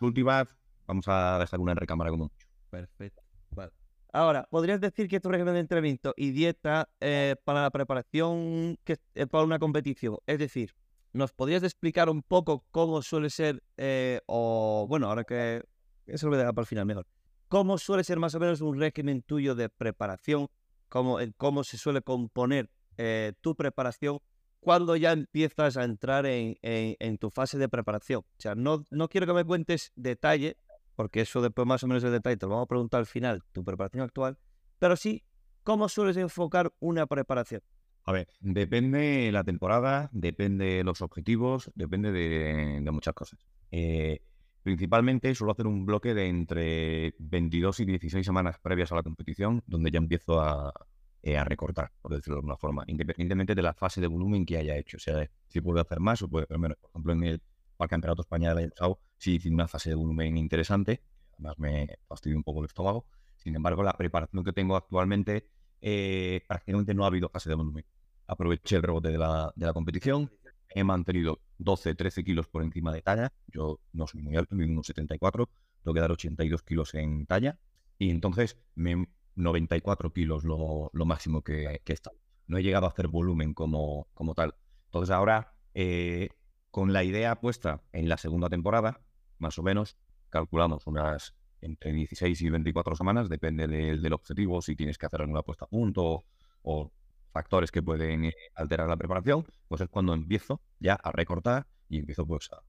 últimas 0.00 0.48
vamos 0.86 1.06
a 1.08 1.38
dejar 1.38 1.60
una 1.60 1.74
recámara 1.74 2.10
como 2.10 2.24
mucho. 2.24 2.46
Perfecto. 2.70 3.22
Vale. 3.50 3.72
Ahora, 4.12 4.48
¿podrías 4.50 4.80
decir 4.80 5.08
que 5.08 5.20
tu 5.20 5.28
régimen 5.28 5.54
de 5.54 5.60
entrenamiento 5.60 6.14
y 6.16 6.30
dieta 6.30 6.88
eh, 7.00 7.36
para 7.44 7.62
la 7.62 7.70
preparación 7.70 8.78
que, 8.84 8.96
eh, 9.14 9.26
para 9.26 9.44
una 9.44 9.58
competición? 9.58 10.16
Es 10.26 10.38
decir, 10.38 10.74
¿nos 11.12 11.32
podrías 11.32 11.62
explicar 11.62 12.08
un 12.08 12.22
poco 12.22 12.64
cómo 12.70 13.02
suele 13.02 13.28
ser, 13.28 13.62
o 14.26 14.86
bueno, 14.88 15.08
ahora 15.08 15.24
que 15.24 15.62
eso 16.06 16.26
lo 16.26 16.30
voy 16.30 16.36
a 16.36 16.38
dejar 16.38 16.54
para 16.54 16.62
el 16.62 16.68
final 16.68 16.86
mejor, 16.86 17.06
cómo 17.48 17.78
suele 17.78 18.04
ser 18.04 18.18
más 18.18 18.34
o 18.34 18.40
menos 18.40 18.60
un 18.60 18.78
régimen 18.78 19.22
tuyo 19.22 19.54
de 19.54 19.68
preparación 19.68 20.48
cómo, 20.96 21.18
cómo 21.36 21.62
se 21.62 21.76
suele 21.76 22.00
componer 22.00 22.70
eh, 22.96 23.34
tu 23.42 23.54
preparación 23.54 24.18
cuando 24.60 24.96
ya 24.96 25.12
empiezas 25.12 25.76
a 25.76 25.84
entrar 25.84 26.24
en, 26.24 27.18
tu 27.18 27.30
fase 27.30 27.58
de 27.58 27.68
preparación. 27.68 28.20
O 28.20 28.40
sea, 28.40 28.54
no, 28.54 28.82
no 28.90 29.08
quiero 29.08 29.26
que 29.26 29.34
me 29.34 29.44
cuentes 29.44 29.92
detalle, 29.94 30.56
porque 30.94 31.20
eso 31.20 31.42
después 31.42 31.66
más 31.68 31.84
o 31.84 31.86
menos 31.86 32.02
el 32.02 32.12
detalle 32.12 32.38
te 32.38 32.46
lo 32.46 32.52
vamos 32.52 32.64
a 32.64 32.68
preguntar 32.68 33.00
al 33.00 33.06
final, 33.06 33.42
tu 33.52 33.62
preparación 33.62 34.04
actual, 34.04 34.38
pero 34.78 34.96
sí 34.96 35.22
cómo 35.64 35.90
sueles 35.90 36.16
enfocar 36.16 36.72
una 36.80 37.06
preparación. 37.06 37.60
A 38.04 38.12
ver, 38.12 38.28
depende 38.40 39.30
la 39.32 39.44
temporada, 39.44 40.08
depende 40.12 40.82
los 40.82 41.02
objetivos, 41.02 41.70
depende 41.74 42.10
de, 42.10 42.80
de 42.80 42.90
muchas 42.90 43.12
cosas. 43.12 43.38
Eh, 43.70 44.22
principalmente 44.66 45.32
suelo 45.32 45.52
hacer 45.52 45.68
un 45.68 45.86
bloque 45.86 46.12
de 46.12 46.26
entre 46.26 47.14
22 47.20 47.78
y 47.78 47.84
16 47.84 48.26
semanas 48.26 48.58
previas 48.58 48.90
a 48.90 48.96
la 48.96 49.04
competición, 49.04 49.62
donde 49.68 49.92
ya 49.92 49.98
empiezo 49.98 50.40
a, 50.40 50.72
eh, 51.22 51.36
a 51.36 51.44
recortar, 51.44 51.92
por 52.02 52.12
decirlo 52.12 52.34
de 52.34 52.38
alguna 52.40 52.56
forma, 52.56 52.82
independientemente 52.88 53.54
de 53.54 53.62
la 53.62 53.74
fase 53.74 54.00
de 54.00 54.08
volumen 54.08 54.44
que 54.44 54.58
haya 54.58 54.76
hecho. 54.76 54.96
O 54.96 55.00
sea, 55.00 55.24
si 55.46 55.60
puedo 55.60 55.80
hacer 55.80 56.00
más 56.00 56.20
o 56.22 56.28
puede 56.28 56.46
hacer 56.46 56.58
menos. 56.58 56.78
Por 56.78 56.90
ejemplo, 56.90 57.12
en 57.12 57.22
el 57.22 57.42
el 57.78 57.88
Campeonato 57.88 58.22
España 58.22 58.48
del 58.48 58.58
año 58.58 58.70
pasado 58.70 58.98
sí 59.18 59.36
hice 59.36 59.50
una 59.50 59.68
fase 59.68 59.90
de 59.90 59.94
volumen 59.94 60.36
interesante, 60.36 61.00
además 61.34 61.58
me 61.60 61.98
fastidió 62.08 62.36
un 62.36 62.42
poco 62.42 62.58
el 62.58 62.66
estómago. 62.66 63.06
Sin 63.36 63.54
embargo, 63.54 63.84
la 63.84 63.92
preparación 63.92 64.42
que 64.42 64.52
tengo 64.52 64.74
actualmente, 64.74 65.48
eh, 65.80 66.40
prácticamente 66.48 66.92
no 66.92 67.04
ha 67.04 67.06
habido 67.06 67.28
fase 67.28 67.50
de 67.50 67.54
volumen. 67.54 67.84
Aproveché 68.26 68.74
el 68.74 68.82
rebote 68.82 69.12
de 69.12 69.18
la, 69.18 69.52
de 69.54 69.66
la 69.66 69.72
competición, 69.72 70.28
he 70.68 70.84
mantenido 70.84 71.40
12, 71.58 71.94
13 71.94 72.24
kilos 72.24 72.48
por 72.48 72.62
encima 72.62 72.92
de 72.92 73.02
talla. 73.02 73.32
Yo 73.48 73.80
no 73.92 74.06
soy 74.06 74.22
muy 74.22 74.36
alto, 74.36 74.54
mido 74.54 74.70
unos 74.70 74.86
74, 74.86 75.48
tengo 75.82 75.94
que 75.94 76.00
dar 76.00 76.12
82 76.12 76.62
kilos 76.62 76.94
en 76.94 77.26
talla. 77.26 77.58
Y 77.98 78.10
entonces, 78.10 78.58
me, 78.74 79.08
94 79.36 80.12
kilos 80.12 80.44
lo, 80.44 80.90
máximo 80.92 81.42
que, 81.42 81.80
que 81.84 81.92
he 81.92 81.94
estado. 81.94 82.16
No 82.46 82.58
he 82.58 82.62
llegado 82.62 82.86
a 82.86 82.90
hacer 82.90 83.08
volumen 83.08 83.54
como, 83.54 84.08
como 84.14 84.34
tal. 84.34 84.54
Entonces 84.86 85.10
ahora 85.10 85.52
eh, 85.74 86.30
con 86.70 86.92
la 86.92 87.04
idea 87.04 87.38
puesta 87.40 87.82
en 87.92 88.08
la 88.08 88.16
segunda 88.16 88.48
temporada, 88.48 89.00
más 89.38 89.58
o 89.58 89.62
menos, 89.62 89.96
calculamos 90.30 90.86
unas 90.86 91.34
entre 91.60 91.92
16 91.92 92.40
y 92.42 92.50
24 92.50 92.96
semanas, 92.96 93.28
depende 93.28 93.66
del 93.66 94.12
objetivo, 94.12 94.62
si 94.62 94.76
tienes 94.76 94.98
que 94.98 95.06
hacer 95.06 95.22
alguna 95.22 95.42
puesta 95.42 95.64
a 95.64 95.68
punto 95.68 96.24
o 96.62 96.92
factores 97.36 97.70
que 97.70 97.82
pueden 97.82 98.24
eh, 98.24 98.34
alterar 98.54 98.88
la 98.88 98.96
preparación, 98.96 99.44
pues 99.68 99.82
es 99.82 99.88
cuando 99.88 100.14
empiezo 100.14 100.62
ya 100.80 100.94
a 100.94 101.12
recortar 101.12 101.66
y 101.88 101.98
empiezo 101.98 102.26
pues 102.26 102.48
a 102.50 102.62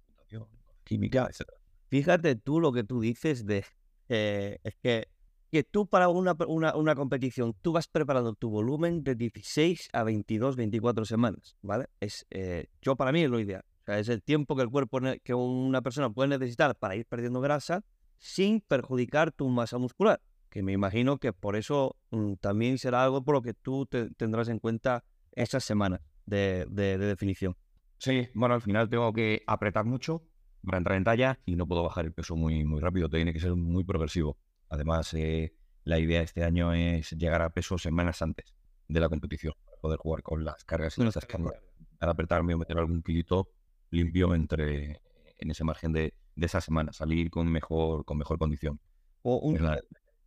química, 0.84 1.30
etc. 1.30 1.50
Fíjate 1.90 2.36
tú 2.36 2.60
lo 2.60 2.74
que 2.74 2.84
tú 2.84 3.00
dices 3.00 3.46
de 3.46 3.64
eh, 4.10 4.58
es 4.64 4.76
que, 4.76 5.08
que 5.50 5.64
tú 5.64 5.88
para 5.88 6.10
una, 6.10 6.36
una, 6.76 6.96
competición, 6.96 7.56
tú 7.62 7.72
vas 7.72 7.88
preparando 7.88 8.34
tu 8.34 8.50
volumen 8.50 9.04
de 9.04 9.16
16 9.16 9.90
a 9.94 10.04
22, 10.04 10.58
24 10.58 11.06
semanas, 11.06 11.56
¿vale? 11.62 11.88
Es, 12.02 12.26
eh, 12.30 12.68
yo 12.82 12.98
para 12.98 13.14
mí 13.14 13.24
es 13.24 13.30
lo 13.30 13.40
ideal 13.40 13.64
es 13.88 14.10
el 14.10 14.22
tiempo 14.22 14.56
que 14.56 14.64
el 14.64 14.70
cuerpo, 14.70 15.00
que 15.24 15.34
una 15.34 15.82
persona 15.82 16.10
puede 16.10 16.30
necesitar 16.30 16.76
para 16.76 16.96
ir 16.96 17.06
perdiendo 17.06 17.40
grasa 17.40 17.84
sin 18.18 18.62
perjudicar 18.62 19.32
tu 19.32 19.48
masa 19.48 19.78
muscular. 19.78 20.20
Que 20.58 20.64
me 20.64 20.72
imagino 20.72 21.20
que 21.20 21.34
por 21.34 21.56
eso 21.56 21.98
mm, 22.10 22.34
también 22.42 22.80
será 22.80 23.04
algo 23.04 23.24
por 23.24 23.36
lo 23.36 23.44
que 23.44 23.54
tú 23.54 23.86
tendrás 23.86 24.50
en 24.50 24.58
cuenta 24.58 25.04
esas 25.34 25.64
semanas 25.64 26.02
de, 26.26 26.66
definición. 26.68 27.56
Sí, 28.00 28.28
bueno, 28.34 28.56
al 28.56 28.62
final 28.64 28.90
tengo 28.90 29.14
que 29.14 29.44
apretar 29.46 29.86
mucho 29.86 30.24
para 30.64 30.80
entrar 30.80 30.98
en 30.98 31.04
talla 31.04 31.40
y 31.46 31.56
no 31.56 31.68
puedo 31.68 31.84
bajar 31.84 32.06
el 32.06 32.12
peso 32.12 32.36
muy, 32.36 32.66
muy 32.66 32.82
rápido, 32.82 33.08
tiene 33.08 33.34
que 33.34 33.40
ser 33.40 33.54
muy 33.54 33.84
progresivo. 33.84 34.40
Además, 34.70 35.14
eh, 35.14 35.54
la 35.84 36.00
idea 36.00 36.24
este 36.24 36.44
año 36.44 36.74
es 36.74 37.12
llegar 37.12 37.44
a 37.44 37.52
peso 37.52 37.78
semanas 37.78 38.24
antes 38.24 38.56
de 38.88 39.00
la 39.00 39.10
competición, 39.10 39.54
para 39.64 39.78
poder 39.78 40.00
jugar 40.00 40.24
con 40.24 40.44
las 40.44 40.64
cargas 40.64 40.98
y 40.98 41.04
las 41.04 41.18
cargas. 41.18 41.54
Al 42.00 42.10
apretarme 42.10 42.56
o 42.56 42.58
meter 42.58 42.80
algún 42.80 43.04
kilito, 43.04 43.52
limpio 43.92 44.34
entre 44.34 45.02
en 45.38 45.52
ese 45.52 45.64
margen 45.64 45.94
de, 45.94 46.16
de 46.36 46.46
esa 46.48 46.62
semana, 46.62 46.94
salir 46.94 47.30
con 47.30 47.48
mejor, 47.48 48.06
con 48.06 48.18
mejor 48.18 48.40
condición. 48.40 48.80
O 49.22 49.38
un, 49.38 49.60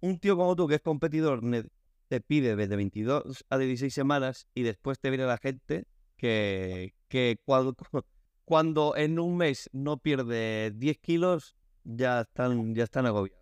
un 0.00 0.19
tío 0.19 0.37
como 0.37 0.57
tú 0.57 0.66
que 0.66 0.76
es 0.76 0.80
competidor 0.80 1.42
te 2.09 2.21
pide 2.21 2.57
desde 2.57 2.76
22 2.76 3.45
a 3.49 3.59
16 3.59 3.95
semanas 3.95 4.49
y 4.54 4.62
después 4.62 4.99
te 4.99 5.11
viene 5.11 5.26
la 5.26 5.38
gente 5.38 5.85
que, 6.16 6.95
que 7.09 7.38
cuando, 7.45 7.75
cuando 8.45 8.97
en 8.97 9.19
un 9.19 9.37
mes 9.37 9.71
no 9.73 9.99
pierde 9.99 10.73
10 10.75 10.99
kilos, 10.99 11.57
ya 11.85 12.23
están, 12.23 12.75
ya 12.75 12.85
están 12.85 13.07
agobiados. 13.07 13.40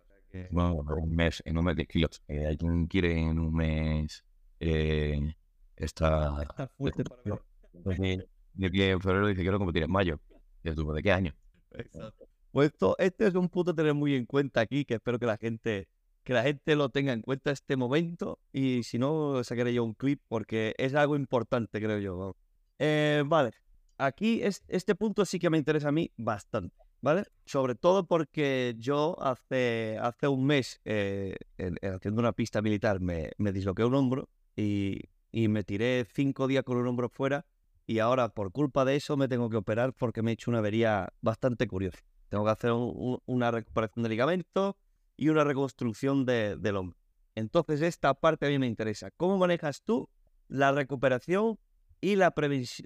Bueno, 0.51 0.85
en 0.87 1.03
un 1.03 1.15
mes, 1.15 1.41
en 1.45 1.57
un 1.57 1.65
mes 1.65 1.75
10 1.75 1.87
kilos. 1.87 2.21
Eh, 2.27 2.45
hay 2.45 2.57
quien 2.57 2.85
quiere 2.85 3.19
en 3.19 3.39
un 3.39 3.53
mes 3.55 4.23
eh, 4.59 5.33
está, 5.75 6.69
fuerte 6.77 7.03
para 7.05 7.23
que 7.23 8.91
en 8.91 9.01
febrero 9.01 9.27
dice 9.27 9.41
quiero 9.41 9.57
competir 9.57 9.83
en 9.83 9.91
mayo. 9.91 10.19
¿de 10.61 11.01
qué 11.01 11.11
año? 11.11 11.33
Exacto. 11.71 12.27
Pues 12.51 12.71
esto, 12.71 12.95
este 12.99 13.27
es 13.27 13.35
un 13.35 13.47
punto 13.49 13.71
a 13.71 13.75
tener 13.75 13.93
muy 13.93 14.15
en 14.15 14.25
cuenta 14.25 14.61
aquí, 14.61 14.83
que 14.83 14.95
espero 14.95 15.17
que 15.17 15.25
la 15.25 15.37
gente 15.37 15.87
que 16.29 16.33
la 16.35 16.43
gente 16.43 16.75
lo 16.75 16.89
tenga 16.89 17.11
en 17.11 17.23
cuenta 17.23 17.49
este 17.49 17.75
momento 17.75 18.37
y 18.53 18.83
si 18.83 18.99
no, 18.99 19.43
sacaré 19.43 19.73
yo 19.73 19.83
un 19.83 19.95
clip 19.95 20.21
porque 20.27 20.75
es 20.77 20.93
algo 20.93 21.15
importante, 21.15 21.81
creo 21.81 21.97
yo. 21.97 22.35
Eh, 22.77 23.23
vale, 23.25 23.49
aquí 23.97 24.43
es, 24.43 24.63
este 24.67 24.93
punto 24.93 25.25
sí 25.25 25.39
que 25.39 25.49
me 25.49 25.57
interesa 25.57 25.87
a 25.89 25.91
mí 25.91 26.11
bastante, 26.17 26.75
¿vale? 27.01 27.23
Sobre 27.45 27.73
todo 27.73 28.05
porque 28.05 28.75
yo 28.77 29.19
hace, 29.19 29.97
hace 29.99 30.27
un 30.27 30.45
mes, 30.45 30.79
eh, 30.85 31.35
haciendo 31.81 32.19
una 32.19 32.33
pista 32.33 32.61
militar, 32.61 32.99
me, 32.99 33.31
me 33.39 33.51
disloqué 33.51 33.83
un 33.83 33.95
hombro 33.95 34.29
y, 34.55 34.99
y 35.31 35.47
me 35.47 35.63
tiré 35.63 36.05
cinco 36.13 36.45
días 36.45 36.63
con 36.63 36.77
un 36.77 36.85
hombro 36.85 37.09
fuera 37.09 37.47
y 37.87 37.97
ahora 37.97 38.29
por 38.29 38.51
culpa 38.51 38.85
de 38.85 38.97
eso 38.97 39.17
me 39.17 39.27
tengo 39.29 39.49
que 39.49 39.57
operar 39.57 39.93
porque 39.93 40.21
me 40.21 40.29
he 40.29 40.33
hecho 40.35 40.51
una 40.51 40.59
avería 40.59 41.11
bastante 41.21 41.67
curiosa. 41.67 41.97
Tengo 42.27 42.45
que 42.45 42.51
hacer 42.51 42.71
una 42.71 43.49
recuperación 43.49 44.03
de 44.03 44.09
ligamento 44.09 44.77
y 45.19 45.27
una 45.27 45.43
reconstrucción 45.43 46.25
del 46.25 46.77
hombro. 46.77 46.97
Entonces 47.35 47.81
esta 47.81 48.13
parte 48.13 48.45
a 48.45 48.49
mí 48.49 48.57
me 48.57 48.67
interesa. 48.67 49.11
¿Cómo 49.11 49.37
manejas 49.37 49.83
tú 49.83 50.09
la 50.47 50.71
recuperación 50.71 51.59
y 51.99 52.15
la, 52.15 52.33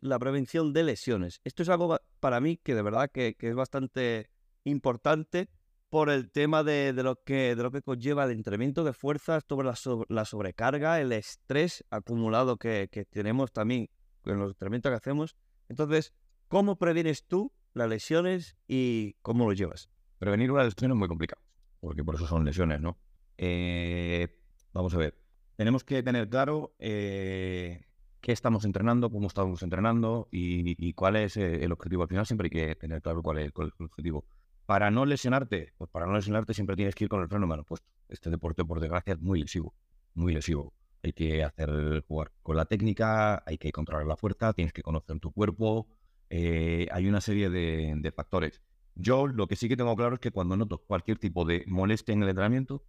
la 0.02 0.20
prevención 0.20 0.74
de 0.74 0.84
lesiones? 0.84 1.42
Esto 1.44 1.62
es 1.62 1.70
algo 1.70 2.00
para 2.20 2.42
mí 2.42 2.58
que 2.58 2.74
de 2.74 2.82
verdad 2.82 3.12
que, 3.14 3.36
es 3.40 3.56
bastante 3.56 4.32
importante 4.64 5.48
por 5.92 6.10
el 6.10 6.32
tema 6.32 6.64
de, 6.64 6.92
lo 6.94 7.22
que, 7.24 7.56
de 7.56 7.62
lo 7.62 7.70
que 7.70 7.84
conlleva 7.84 8.26
el 8.26 8.32
entrenamiento 8.32 8.84
de 8.84 8.94
fuerzas, 8.94 9.44
sobre 9.48 9.72
la, 10.10 10.26
sobrecarga, 10.26 11.00
el 11.00 11.12
estrés 11.12 11.86
acumulado 11.92 12.58
que, 12.58 12.90
que 12.92 13.06
tenemos 13.06 13.52
también 13.52 13.90
con 14.24 14.40
los 14.40 14.54
entrenamientos 14.54 14.90
que 14.90 14.96
hacemos. 14.96 15.36
Entonces, 15.70 16.14
¿cómo 16.48 16.78
previenes 16.78 17.26
tú 17.26 17.52
las 17.76 17.88
lesiones 17.88 18.56
y 18.68 19.14
cómo 19.22 19.46
lo 19.46 19.54
llevas? 19.54 19.88
Prevenir 20.18 20.52
una 20.52 20.64
lesión 20.64 20.90
es 20.90 20.98
muy 20.98 21.08
complicado, 21.08 21.43
porque 21.84 22.04
por 22.04 22.16
eso 22.16 22.26
son 22.26 22.46
lesiones, 22.46 22.80
¿no? 22.80 22.98
Eh, 23.38 24.40
vamos 24.72 24.94
a 24.94 24.98
ver, 24.98 25.20
tenemos 25.58 25.84
que 25.84 26.02
tener 26.02 26.30
claro 26.30 26.76
eh, 26.80 27.86
qué 28.22 28.32
estamos 28.32 28.64
entrenando, 28.64 29.12
cómo 29.12 29.28
estamos 29.28 29.62
entrenando 29.64 30.30
y, 30.32 30.94
cuál 30.94 31.18
es 31.18 31.36
eh, 31.36 31.64
el 31.64 31.74
objetivo. 31.74 32.04
Al 32.04 32.10
final 32.10 32.26
siempre 32.26 32.46
hay 32.46 32.52
que 32.52 32.76
tener 32.76 33.02
claro 33.02 33.22
cuál 33.22 33.40
es, 33.40 33.52
el 33.58 33.86
objetivo. 33.86 34.26
Para 34.66 34.92
no 34.92 35.06
lesionarte, 35.06 35.74
pues 35.78 35.90
para 35.92 36.06
no 36.06 36.14
lesionarte 36.14 36.54
siempre 36.54 36.78
tienes 36.78 36.96
que 36.96 37.04
ir 37.04 37.10
con 37.10 37.22
el 37.22 37.28
freno 37.28 37.46
humano 37.46 37.66
puesto. 37.66 37.88
Este 38.08 38.30
deporte, 38.30 38.64
por 38.64 38.80
desgracia, 38.80 39.14
es 39.14 39.20
muy 39.20 39.42
lesivo, 39.42 39.76
muy 40.14 40.34
lesivo 40.34 40.74
hay 41.04 41.12
que 41.12 41.44
hacer 41.44 42.04
jugar 42.08 42.32
con 42.42 42.56
la 42.56 42.66
técnica, 42.66 43.44
hay 43.46 43.58
que 43.58 43.74
controlar 43.74 44.08
la 44.08 44.16
fuerza, 44.16 44.54
tienes 44.54 44.72
que 44.72 44.82
conocer 44.82 45.20
tu 45.20 45.34
cuerpo, 45.34 45.88
eh, 46.30 46.88
hay 46.92 47.08
una 47.08 47.20
serie 47.20 47.50
de, 47.50 48.12
factores. 48.16 48.62
Yo 48.96 49.28
lo 49.28 49.48
que 49.48 49.56
sí 49.56 49.68
que 49.68 49.78
tengo 49.78 49.96
claro 49.96 50.16
es 50.16 50.20
que 50.20 50.32
cuando 50.32 50.56
noto 50.56 50.78
cualquier 50.78 51.18
tipo 51.18 51.46
de 51.46 51.64
molestia 51.68 52.14
en 52.14 52.24
el 52.24 52.30
entrenamiento, 52.30 52.84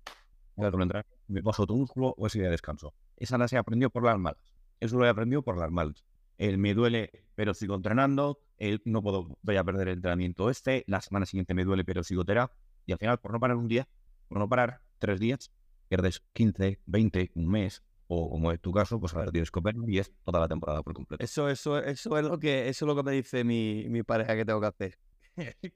me 0.57 1.43
paso 1.43 1.67
tu 1.67 1.77
músculo 1.77 2.15
o 2.17 2.27
ese 2.27 2.39
día 2.39 2.49
de 2.49 2.53
descanso. 2.53 2.95
Esa 3.17 3.39
la 3.39 3.49
se 3.49 3.57
aprendió 3.57 3.91
por 3.91 4.05
las 4.05 4.19
malas. 4.19 4.43
Eso 4.81 4.99
lo 4.99 5.07
he 5.07 5.09
aprendido 5.09 5.43
por 5.43 5.59
las 5.59 5.71
malas. 5.71 6.05
El 6.37 6.59
me 6.59 6.75
duele, 6.75 7.25
pero 7.35 7.55
sigo 7.55 7.75
entrenando. 7.75 8.39
El 8.59 8.83
no 8.85 9.03
puedo, 9.03 9.39
voy 9.43 9.57
a 9.57 9.65
perder 9.65 9.89
el 9.89 9.95
entrenamiento 9.95 10.51
este. 10.51 10.85
La 10.87 11.01
semana 11.01 11.27
siguiente 11.27 11.55
me 11.55 11.65
duele, 11.65 11.85
pero 11.85 12.03
sigo 12.05 12.25
terapia. 12.25 12.57
Y 12.87 12.93
al 12.93 12.99
final, 12.99 13.19
por 13.19 13.33
no 13.33 13.41
parar 13.41 13.57
un 13.57 13.69
día, 13.69 13.89
por 14.29 14.39
no 14.39 14.49
parar 14.49 14.83
tres 14.99 15.19
días, 15.21 15.51
pierdes 15.89 16.23
15, 16.33 16.81
20, 16.87 17.33
un 17.35 17.49
mes, 17.49 17.83
o 18.07 18.31
como 18.31 18.53
es 18.53 18.61
tu 18.61 18.73
caso, 18.73 19.01
pues 19.01 19.15
a 19.15 19.19
ver, 19.19 19.31
tienes 19.31 19.51
que 19.51 19.61
y 19.87 19.99
es 19.99 20.13
toda 20.25 20.41
la 20.41 20.49
temporada 20.49 20.83
por 20.83 20.93
completo. 20.93 21.25
Eso, 21.25 21.49
eso, 21.49 21.79
eso 21.79 22.19
es 22.19 22.25
lo 22.25 22.39
que, 22.39 22.69
eso 22.69 22.85
es 22.85 22.87
lo 22.87 22.97
que 22.97 23.03
me 23.03 23.13
dice 23.13 23.45
mi, 23.45 23.87
mi 23.89 24.03
pareja 24.03 24.37
que 24.37 24.45
tengo 24.45 24.61
que 24.61 24.67
hacer. 24.67 24.99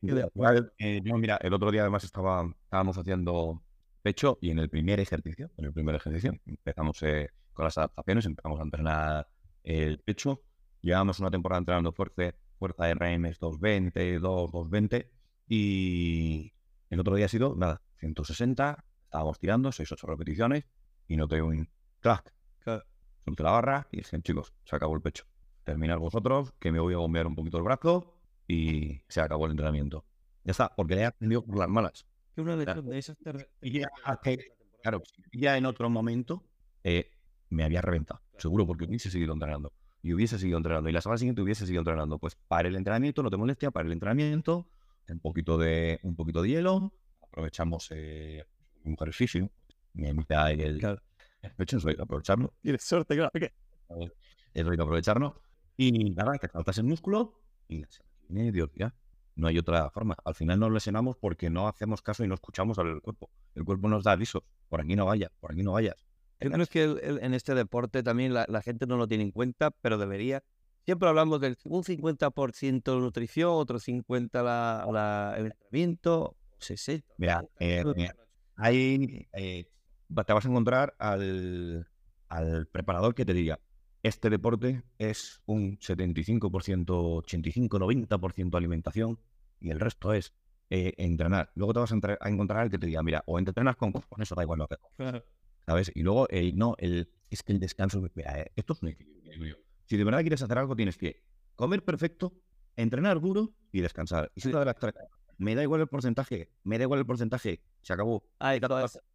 Eh, 0.79 1.01
mira, 1.03 1.37
el 1.43 1.53
otro 1.53 1.71
día 1.71 1.83
además 1.83 2.05
estaba, 2.05 2.49
estábamos 2.65 2.97
haciendo 2.97 3.63
pecho 4.03 4.39
y 4.41 4.51
en 4.51 4.59
el 4.61 4.71
primer 4.71 5.01
ejercicio, 5.01 5.51
en 5.57 5.65
el 5.65 5.73
primer 5.73 5.97
ejercicio, 5.97 6.33
empezamos 6.47 7.03
eh, 7.03 7.31
con 7.53 7.65
las 7.65 7.77
adaptaciones, 7.77 8.27
empezamos 8.27 8.61
a 8.61 8.63
entrenar 8.63 9.29
el 9.65 9.99
pecho, 9.99 10.43
llevamos 10.81 11.19
una 11.19 11.31
temporada 11.31 11.59
entrenando 11.59 11.93
fuerza, 11.93 12.35
fuerza 12.59 12.85
de 12.87 12.95
RMs 12.95 13.39
220, 13.39 14.19
2, 14.21 14.53
220 14.53 15.11
y 15.49 16.53
el 16.91 17.01
otro 17.01 17.17
día 17.17 17.27
ha 17.27 17.29
sido, 17.29 17.57
nada, 17.57 17.83
160, 17.99 18.85
estábamos 19.05 19.39
tirando 19.39 19.73
6, 19.73 19.91
8 19.91 20.07
repeticiones 20.07 20.65
y 21.09 21.17
no 21.17 21.27
tengo 21.27 21.49
un 21.49 21.69
clac, 22.01 22.33
solté 23.25 23.43
la 23.43 23.51
barra 23.51 23.89
y 23.91 23.99
dije, 23.99 24.21
chicos, 24.23 24.55
se 24.65 24.77
acabó 24.77 24.95
el 24.95 25.03
pecho. 25.03 25.25
Terminad 25.65 25.99
vosotros, 25.99 26.55
que 26.59 26.73
me 26.73 26.81
voy 26.81 26.95
a 26.95 26.99
bombear 26.99 27.27
un 27.27 27.35
poquito 27.35 27.59
el 27.59 27.65
brazo 27.65 28.18
y 28.49 29.03
se 29.09 29.21
acabó 29.21 29.45
el 29.45 29.53
entrenamiento. 29.53 30.05
Ya 30.43 30.53
está, 30.53 30.75
porque 30.75 30.97
le 30.97 31.03
he 31.03 31.05
aprendido 31.05 31.45
por 31.45 31.59
las 31.59 31.69
malas. 31.69 32.07
Que 32.35 32.41
una 32.41 32.57
de 32.57 32.99
esas 32.99 33.17
y 33.61 33.81
ya, 33.81 33.89
claro, 34.83 35.03
ya 35.33 35.57
en 35.57 35.67
otro 35.67 35.91
momento 35.91 36.45
eh, 36.83 37.11
me 37.51 37.65
había 37.65 37.83
reventado, 37.83 38.23
seguro, 38.39 38.67
porque 38.67 38.87
hubiese 38.87 39.11
seguido 39.11 39.35
entrenando. 39.35 39.73
y 40.03 40.15
hubiese 40.15 40.39
seguido 40.39 40.57
entrenando. 40.57 40.89
Y 40.89 40.93
la 40.93 41.03
semana 41.03 41.19
siguiente 41.19 41.43
hubiese 41.43 41.67
seguido 41.67 41.83
entrenando. 41.83 42.19
Pues 42.19 42.37
para 42.37 42.69
el 42.69 42.77
entrenamiento, 42.77 43.23
no 43.23 43.31
te 43.31 43.37
molestia, 43.37 43.71
para 43.71 43.87
el 43.87 43.93
entrenamiento, 43.93 44.71
un 45.09 45.21
poquito 45.21 45.59
de, 45.59 46.01
un 46.03 46.17
poquito 46.17 46.41
de 46.43 46.49
hielo, 46.49 46.93
aprovechamos 47.21 47.89
eh, 47.91 48.45
un 48.85 48.95
ejercicio, 48.95 49.51
me 49.93 50.09
invita 50.09 50.51
el... 50.51 50.79
Claro. 50.79 51.03
hecho, 51.59 51.77
eso 51.77 51.89
hay 51.89 51.97
que 51.97 52.03
aprovecharlo. 52.03 52.55
Tienes 52.63 52.83
suerte, 52.83 53.15
claro. 53.15 53.31
Eso 54.55 54.71
hay 54.71 54.77
que 54.77 54.83
aprovecharlo. 54.83 55.43
Y 55.77 56.11
nada, 56.11 56.33
te 56.39 56.49
faltas 56.49 56.79
el 56.79 56.85
músculo 56.85 57.43
y 57.69 57.81
la 57.81 57.91
semana 57.91 58.09
ya. 58.75 58.95
No 59.37 59.47
hay 59.47 59.59
otra 59.59 59.89
forma. 59.91 60.17
Al 60.25 60.35
final 60.35 60.59
nos 60.59 60.73
lesionamos 60.73 61.17
porque 61.17 61.49
no 61.49 61.69
hacemos 61.69 62.03
caso 62.03 62.25
y 62.25 62.29
no 62.29 62.35
escuchamos 62.35 62.79
al 62.79 63.01
cuerpo. 63.01 63.31
El 63.55 63.65
cuerpo 63.65 63.89
nos 63.89 64.03
da 64.05 64.13
avisos. 64.13 64.43
Por 64.69 64.81
aquí 64.81 64.97
no 64.97 65.07
vayas, 65.07 65.31
por 65.39 65.53
aquí 65.53 65.63
no 65.63 65.73
vayas. 65.73 65.95
Yo 66.41 66.51
creo 66.51 66.67
que 66.67 66.83
el- 66.85 66.99
el- 67.03 67.23
en 67.25 67.35
este 67.35 67.55
deporte 67.55 68.03
también 68.03 68.35
la, 68.35 68.47
la 68.49 68.63
gente 68.63 68.87
no 68.87 68.97
lo 68.97 69.07
tiene 69.07 69.25
en 69.25 69.31
cuenta, 69.31 69.71
pero 69.71 69.97
debería. 69.99 70.43
Siempre 70.85 71.09
hablamos 71.09 71.41
del 71.41 71.57
un 71.65 71.85
50% 71.85 72.99
nutrición, 72.99 73.51
otro 73.53 73.79
50% 73.79 74.43
la, 74.43 74.87
la- 74.93 75.35
el 75.37 75.47
entrenamiento, 75.47 76.37
60%. 76.59 77.05
Mira, 77.19 77.45
eh, 77.61 77.85
eh, 77.97 78.11
Ahí 78.57 79.29
eh, 79.35 79.67
va- 80.17 80.25
te 80.25 80.33
vas 80.33 80.45
a 80.45 80.49
encontrar 80.49 80.95
al, 80.99 81.89
al 82.29 82.67
preparador 82.67 83.15
que 83.15 83.25
te 83.25 83.35
diga, 83.35 83.61
este 84.03 84.31
deporte 84.31 84.83
es 84.99 85.41
un 85.47 85.79
75%, 85.79 86.85
85, 86.89 87.79
90% 87.79 88.57
alimentación 88.57 89.19
y 89.61 89.71
el 89.71 89.81
resto 89.81 90.13
es 90.13 90.33
eh, 90.71 90.95
entrenar. 90.99 91.51
Luego 91.55 91.73
te 91.73 91.81
vas 91.81 91.93
a, 91.93 92.29
encontrar 92.29 92.61
al 92.61 92.71
que 92.71 92.79
te 92.79 92.87
diga, 92.87 93.03
mira, 93.03 93.23
o 93.27 93.39
entrenas 93.39 93.77
con, 93.77 93.93
con 93.93 94.23
eso 94.23 94.35
da 94.35 94.43
igual 94.43 94.61
lo 94.61 94.69
que 94.69 94.77
comas", 94.77 95.23
¿sabes? 95.67 95.91
Y 95.95 96.03
luego, 96.03 96.27
eh, 96.31 96.53
no, 96.55 96.75
el, 96.79 97.11
es 97.31 97.43
que 97.43 97.53
el 97.53 97.61
descanso, 97.61 98.03
mira, 98.15 98.41
eh, 98.41 98.53
esto 98.55 98.75
es 98.75 98.83
un 98.83 98.89
equilibrio. 98.89 99.59
Si 99.87 99.97
de 99.97 100.05
verdad 100.05 100.21
quieres 100.21 100.43
hacer 100.43 100.59
algo, 100.59 100.77
tienes 100.77 100.99
que 100.99 101.23
comer 101.55 101.85
perfecto, 101.85 102.35
entrenar 102.77 103.21
duro 103.21 103.55
y 103.73 103.81
descansar. 103.81 104.31
Y 104.35 104.43
si 104.43 104.49
una 104.49 104.61
de 104.61 104.65
las 104.67 104.77
tres, 104.77 104.95
me 105.39 105.55
da 105.55 105.63
igual 105.63 105.81
el 105.81 105.89
porcentaje, 105.89 106.51
me 106.65 106.79
da 106.79 106.85
igual 106.85 107.01
el 107.01 107.07
porcentaje, 107.07 107.63
se 107.81 107.93
acabó. 107.93 108.25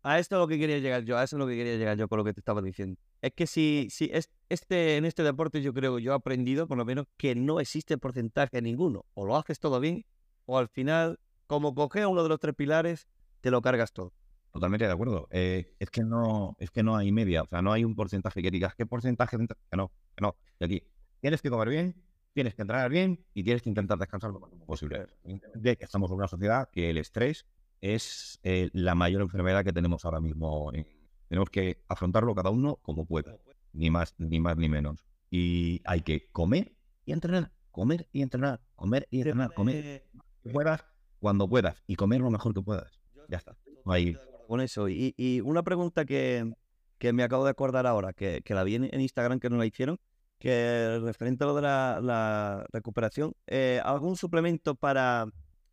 A 0.01 0.19
esto 0.19 0.35
es 0.35 0.39
lo 0.39 0.47
que 0.47 0.57
quería 0.57 0.79
llegar 0.79 1.03
yo, 1.03 1.17
a 1.17 1.23
eso 1.23 1.35
es 1.35 1.39
lo 1.39 1.47
que 1.47 1.55
quería 1.55 1.77
llegar 1.77 1.97
yo 1.97 2.07
con 2.07 2.17
lo 2.17 2.23
que 2.23 2.33
te 2.33 2.39
estaba 2.39 2.61
diciendo. 2.61 2.99
Es 3.23 3.31
que 3.33 3.47
si, 3.47 3.87
si 3.89 4.09
es, 4.11 4.29
este, 4.49 4.97
en 4.97 5.05
este 5.05 5.23
deporte 5.23 5.61
yo 5.61 5.73
creo, 5.73 5.97
yo 5.97 6.11
he 6.11 6.15
aprendido 6.15 6.67
por 6.67 6.77
lo 6.77 6.83
menos 6.83 7.05
que 7.15 7.35
no 7.35 7.61
existe 7.61 7.97
porcentaje 7.97 8.61
ninguno. 8.61 9.05
O 9.13 9.25
lo 9.25 9.37
haces 9.37 9.61
todo 9.61 9.79
bien, 9.79 10.05
o 10.45 10.57
al 10.57 10.67
final, 10.67 11.21
como 11.47 11.73
coges 11.73 12.05
uno 12.05 12.21
de 12.21 12.27
los 12.27 12.37
tres 12.37 12.53
pilares, 12.53 13.07
te 13.39 13.49
lo 13.49 13.61
cargas 13.61 13.93
todo. 13.93 14.11
Totalmente 14.51 14.85
de 14.85 14.91
acuerdo. 14.91 15.29
Eh, 15.31 15.73
es 15.79 15.89
que 15.89 16.01
no, 16.01 16.57
es 16.59 16.69
que 16.69 16.83
no 16.83 16.97
hay 16.97 17.13
media, 17.13 17.43
o 17.43 17.47
sea, 17.47 17.61
no 17.61 17.71
hay 17.71 17.85
un 17.85 17.95
porcentaje 17.95 18.41
que 18.41 18.51
digas 18.51 18.75
qué 18.75 18.85
porcentaje, 18.85 19.37
de 19.37 19.43
entre-?" 19.43 19.57
que 19.71 19.77
no, 19.77 19.89
que 20.17 20.21
no. 20.21 20.35
Y 20.59 20.65
aquí 20.65 20.83
tienes 21.21 21.41
que 21.41 21.49
comer 21.49 21.69
bien, 21.69 21.95
tienes 22.33 22.55
que 22.55 22.63
entrenar 22.63 22.89
bien 22.91 23.25
y 23.33 23.45
tienes 23.45 23.61
que 23.61 23.69
intentar 23.69 23.97
descansar 23.97 24.31
lo 24.31 24.41
máximo 24.41 24.65
posible. 24.65 25.07
De 25.55 25.77
que 25.77 25.85
estamos 25.85 26.11
en 26.11 26.17
una 26.17 26.27
sociedad 26.27 26.67
que 26.69 26.89
el 26.89 26.97
estrés 26.97 27.45
es 27.79 28.37
eh, 28.43 28.69
la 28.73 28.95
mayor 28.95 29.21
enfermedad 29.21 29.63
que 29.63 29.71
tenemos 29.71 30.03
ahora 30.03 30.19
mismo. 30.19 30.73
en- 30.73 30.85
tenemos 31.33 31.49
que 31.49 31.83
afrontarlo 31.87 32.35
cada 32.35 32.51
uno 32.51 32.75
como 32.83 33.07
pueda, 33.07 33.39
ni 33.71 33.89
más, 33.89 34.13
ni 34.19 34.39
más 34.39 34.55
ni 34.55 34.69
menos. 34.69 35.03
Y 35.31 35.81
hay 35.83 36.01
que 36.01 36.29
comer 36.31 36.75
y 37.05 37.11
entrenar, 37.11 37.51
comer 37.71 38.07
y 38.11 38.21
entrenar, 38.21 38.61
comer 38.75 39.07
y 39.09 39.21
entrenar, 39.21 39.51
comer 39.55 40.05
que 40.43 40.51
puedas 40.51 40.85
cuando 41.17 41.49
puedas 41.49 41.81
y 41.87 41.95
comer 41.95 42.21
lo 42.21 42.29
mejor 42.29 42.53
que 42.53 42.61
puedas. 42.61 43.01
Ya 43.29 43.37
está. 43.37 43.57
Ahí. 43.87 44.15
Con 44.47 44.61
eso. 44.61 44.87
Y, 44.89 45.15
y 45.17 45.41
una 45.41 45.63
pregunta 45.63 46.05
que, 46.05 46.53
que 46.99 47.13
me 47.13 47.23
acabo 47.23 47.45
de 47.45 47.49
acordar 47.49 47.87
ahora, 47.87 48.13
que, 48.13 48.43
que 48.45 48.53
la 48.53 48.63
vi 48.63 48.75
en, 48.75 48.83
en 48.83 49.01
Instagram 49.01 49.39
que 49.39 49.49
no 49.49 49.57
la 49.57 49.65
hicieron, 49.65 49.99
que 50.37 50.99
referente 51.01 51.45
a 51.45 51.47
lo 51.47 51.55
de 51.55 51.63
la, 51.63 51.99
la 51.99 52.67
recuperación, 52.71 53.33
eh, 53.47 53.81
¿algún 53.83 54.17
suplemento 54.17 54.75
para 54.75 55.25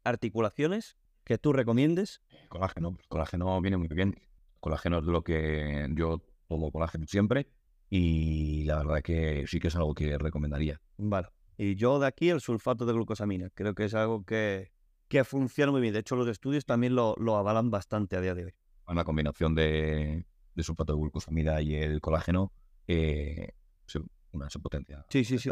articulaciones 0.05 0.97
que 1.23 1.37
tú 1.37 1.53
recomiendes? 1.53 2.23
Colágeno, 2.49 2.97
el 2.99 3.09
colágeno 3.09 3.61
viene 3.61 3.77
muy 3.77 3.89
bien. 3.89 4.17
Colágeno 4.61 4.99
es 4.99 5.07
de 5.07 5.13
lo 5.13 5.23
que 5.23 5.89
yo 5.95 6.23
tomo 6.49 6.71
colágeno 6.71 7.07
siempre 7.07 7.49
y 7.89 8.65
la 8.65 8.79
verdad 8.79 9.03
que 9.03 9.45
sí 9.47 9.59
que 9.59 9.69
es 9.69 9.77
algo 9.77 9.95
que 9.95 10.17
recomendaría. 10.19 10.81
Vale. 10.99 11.29
Y 11.57 11.75
yo 11.77 11.99
de 11.99 12.07
aquí 12.07 12.31
el 12.31 12.41
sulfato 12.41 12.87
de 12.87 12.93
glucosamina. 12.93 13.51
Creo 13.51 13.75
que 13.75 13.85
es 13.85 13.95
algo 13.95 14.25
que, 14.25 14.73
que 15.09 15.25
funciona 15.25 15.73
muy 15.73 15.81
bien. 15.81 15.93
De 15.93 16.01
hecho, 16.01 16.17
los 16.17 16.29
estudios 16.29 16.65
también 16.65 16.95
lo, 16.95 17.15
lo 17.19 17.37
avalan 17.37 17.71
bastante 17.71 18.17
a 18.17 18.21
día 18.21 18.35
de 18.35 18.45
hoy. 18.47 18.55
Una 18.87 19.05
combinación 19.05 19.55
de, 19.55 20.25
de 20.55 20.63
sulfato 20.63 20.95
de 20.95 21.01
glucosamida 21.01 21.61
y 21.61 21.75
el 21.75 22.01
colágeno, 22.01 22.53
eh, 22.87 23.51
se- 23.87 24.01
una 24.33 24.49
potencia. 24.63 25.05
Sí, 25.11 25.25
sí, 25.25 25.39
sí. 25.39 25.51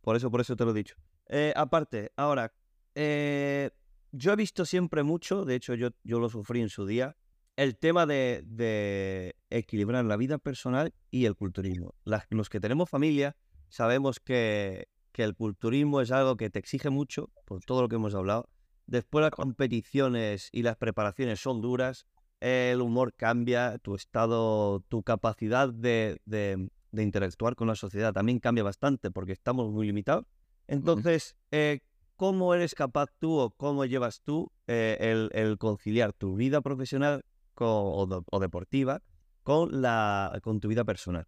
Por 0.00 0.16
eso, 0.16 0.30
por 0.30 0.40
eso 0.40 0.56
te 0.56 0.64
lo 0.64 0.70
he 0.72 0.74
dicho. 0.74 0.96
Eh, 1.28 1.52
aparte, 1.56 2.12
ahora, 2.16 2.52
eh, 2.94 3.70
yo 4.12 4.32
he 4.32 4.36
visto 4.36 4.64
siempre 4.64 5.02
mucho, 5.02 5.44
de 5.44 5.54
hecho 5.54 5.74
yo, 5.74 5.90
yo 6.02 6.18
lo 6.20 6.28
sufrí 6.28 6.60
en 6.60 6.68
su 6.68 6.84
día, 6.86 7.16
el 7.56 7.76
tema 7.76 8.06
de, 8.06 8.42
de 8.46 9.36
equilibrar 9.50 10.04
la 10.04 10.16
vida 10.16 10.38
personal 10.38 10.92
y 11.10 11.26
el 11.26 11.36
culturismo. 11.36 11.94
Las- 12.04 12.26
los 12.30 12.48
que 12.48 12.60
tenemos 12.60 12.90
familia 12.90 13.36
sabemos 13.68 14.20
que, 14.20 14.88
que 15.12 15.22
el 15.24 15.34
culturismo 15.34 16.00
es 16.00 16.10
algo 16.10 16.36
que 16.36 16.50
te 16.50 16.58
exige 16.58 16.90
mucho, 16.90 17.30
por 17.44 17.60
todo 17.64 17.82
lo 17.82 17.88
que 17.88 17.96
hemos 17.96 18.14
hablado. 18.14 18.48
Después 18.86 19.22
las 19.22 19.30
competiciones 19.30 20.48
y 20.52 20.62
las 20.62 20.76
preparaciones 20.76 21.40
son 21.40 21.60
duras, 21.60 22.06
el 22.40 22.80
humor 22.82 23.14
cambia, 23.14 23.78
tu 23.78 23.94
estado, 23.94 24.80
tu 24.88 25.02
capacidad 25.02 25.68
de, 25.70 26.20
de- 26.26 26.68
de 26.92 27.02
interactuar 27.02 27.56
con 27.56 27.66
la 27.66 27.74
sociedad 27.74 28.12
también 28.12 28.38
cambia 28.38 28.62
bastante 28.62 29.10
porque 29.10 29.32
estamos 29.32 29.72
muy 29.72 29.86
limitados. 29.86 30.26
Entonces, 30.68 31.34
eh, 31.50 31.80
¿cómo 32.16 32.54
eres 32.54 32.74
capaz 32.74 33.08
tú 33.18 33.38
o 33.38 33.50
cómo 33.50 33.84
llevas 33.84 34.20
tú 34.22 34.52
eh, 34.68 34.96
el, 35.00 35.30
el 35.32 35.58
conciliar 35.58 36.12
tu 36.12 36.36
vida 36.36 36.60
profesional 36.60 37.24
con- 37.54 37.68
o, 37.68 38.24
o 38.30 38.40
deportiva 38.40 39.02
con, 39.42 39.80
la, 39.82 40.38
con 40.42 40.60
tu 40.60 40.68
vida 40.68 40.84
personal? 40.84 41.26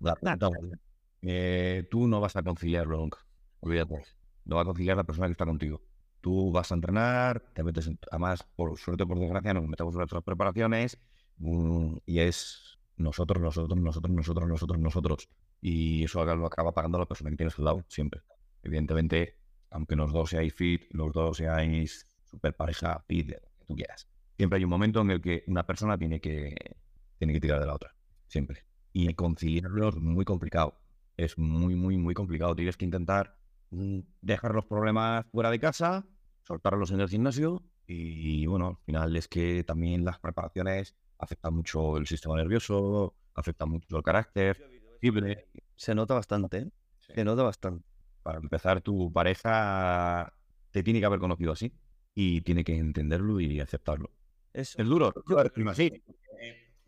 La- 0.00 0.18
la- 0.20 0.36
Eh, 1.22 1.86
tú 1.90 2.08
no 2.08 2.20
vas 2.20 2.36
a 2.36 2.42
conciliarlo 2.42 2.98
nunca. 2.98 3.18
Olvídate. 3.60 4.02
No 4.44 4.56
va 4.56 4.62
a 4.62 4.64
conciliar 4.64 4.96
la 4.96 5.04
persona 5.04 5.28
que 5.28 5.32
está 5.32 5.46
contigo. 5.46 5.82
Tú 6.20 6.50
vas 6.52 6.70
a 6.72 6.74
entrenar, 6.74 7.40
te 7.54 7.62
metes 7.62 7.86
en... 7.86 7.98
Además, 8.10 8.42
por 8.56 8.76
suerte, 8.78 9.06
por 9.06 9.18
desgracia, 9.18 9.54
nos 9.54 9.66
metemos 9.68 9.94
en 9.94 9.98
nuestras 9.98 10.22
preparaciones 10.24 10.98
mm, 11.38 11.96
y 12.06 12.18
es 12.20 12.78
nosotros, 12.96 13.40
nosotros, 13.42 13.78
nosotros, 13.80 14.12
nosotros, 14.14 14.48
nosotros, 14.48 14.78
nosotros. 14.80 15.28
Y 15.60 16.04
eso 16.04 16.24
lo 16.24 16.46
acaba 16.46 16.72
pagando 16.72 16.98
la 16.98 17.06
persona 17.06 17.30
que 17.30 17.36
tienes 17.36 17.58
al 17.58 17.64
lado, 17.66 17.84
siempre. 17.88 18.22
Evidentemente, 18.62 19.38
aunque 19.70 19.96
los 19.96 20.12
dos 20.12 20.30
seáis 20.30 20.54
fit, 20.54 20.82
los 20.92 21.12
dos 21.12 21.36
seáis 21.38 22.06
super 22.24 22.54
pareja, 22.56 23.04
fit, 23.06 23.28
lo 23.30 23.36
que 23.58 23.64
tú 23.66 23.74
quieras. 23.76 24.08
Siempre 24.36 24.58
hay 24.58 24.64
un 24.64 24.70
momento 24.70 25.00
en 25.00 25.10
el 25.10 25.20
que 25.20 25.44
una 25.46 25.66
persona 25.66 25.98
tiene 25.98 26.20
que, 26.20 26.54
tiene 27.18 27.32
que 27.32 27.40
tirar 27.40 27.60
de 27.60 27.66
la 27.66 27.74
otra. 27.74 27.94
Siempre. 28.26 28.64
Y 28.92 29.12
conciliarlo 29.14 29.88
es 29.88 29.96
muy 29.96 30.24
complicado. 30.24 30.78
Es 31.16 31.38
muy, 31.38 31.74
muy, 31.74 31.96
muy 31.98 32.14
complicado. 32.14 32.54
Tienes 32.56 32.76
que 32.76 32.84
intentar 32.84 33.36
mm, 33.70 34.00
dejar 34.20 34.54
los 34.54 34.66
problemas 34.66 35.26
fuera 35.30 35.50
de 35.50 35.60
casa, 35.60 36.06
soltarlos 36.42 36.90
en 36.90 37.00
el 37.00 37.08
gimnasio 37.08 37.62
y 37.86 38.46
bueno, 38.46 38.68
al 38.68 38.76
final 38.86 39.16
es 39.16 39.28
que 39.28 39.64
también 39.64 40.04
las 40.04 40.18
preparaciones 40.18 40.94
afectan 41.18 41.54
mucho 41.54 41.96
el 41.96 42.06
sistema 42.06 42.36
nervioso, 42.36 43.14
afectan 43.34 43.70
mucho 43.70 43.96
el 43.96 44.02
carácter. 44.02 44.56
Se 45.76 45.94
nota 45.94 46.14
bastante, 46.14 46.58
¿eh? 46.58 46.70
Sí. 47.00 47.12
Se 47.14 47.24
nota 47.24 47.42
bastante. 47.42 47.84
Para 48.22 48.38
empezar, 48.38 48.80
tu 48.80 49.12
pareja 49.12 50.32
te 50.70 50.82
tiene 50.82 51.00
que 51.00 51.06
haber 51.06 51.18
conocido 51.18 51.52
así 51.52 51.72
y 52.14 52.40
tiene 52.42 52.64
que 52.64 52.76
entenderlo 52.76 53.40
y 53.40 53.60
aceptarlo. 53.60 54.10
Eso. 54.52 54.80
Es 54.80 54.86
duro, 54.86 55.12
sí. 55.74 56.02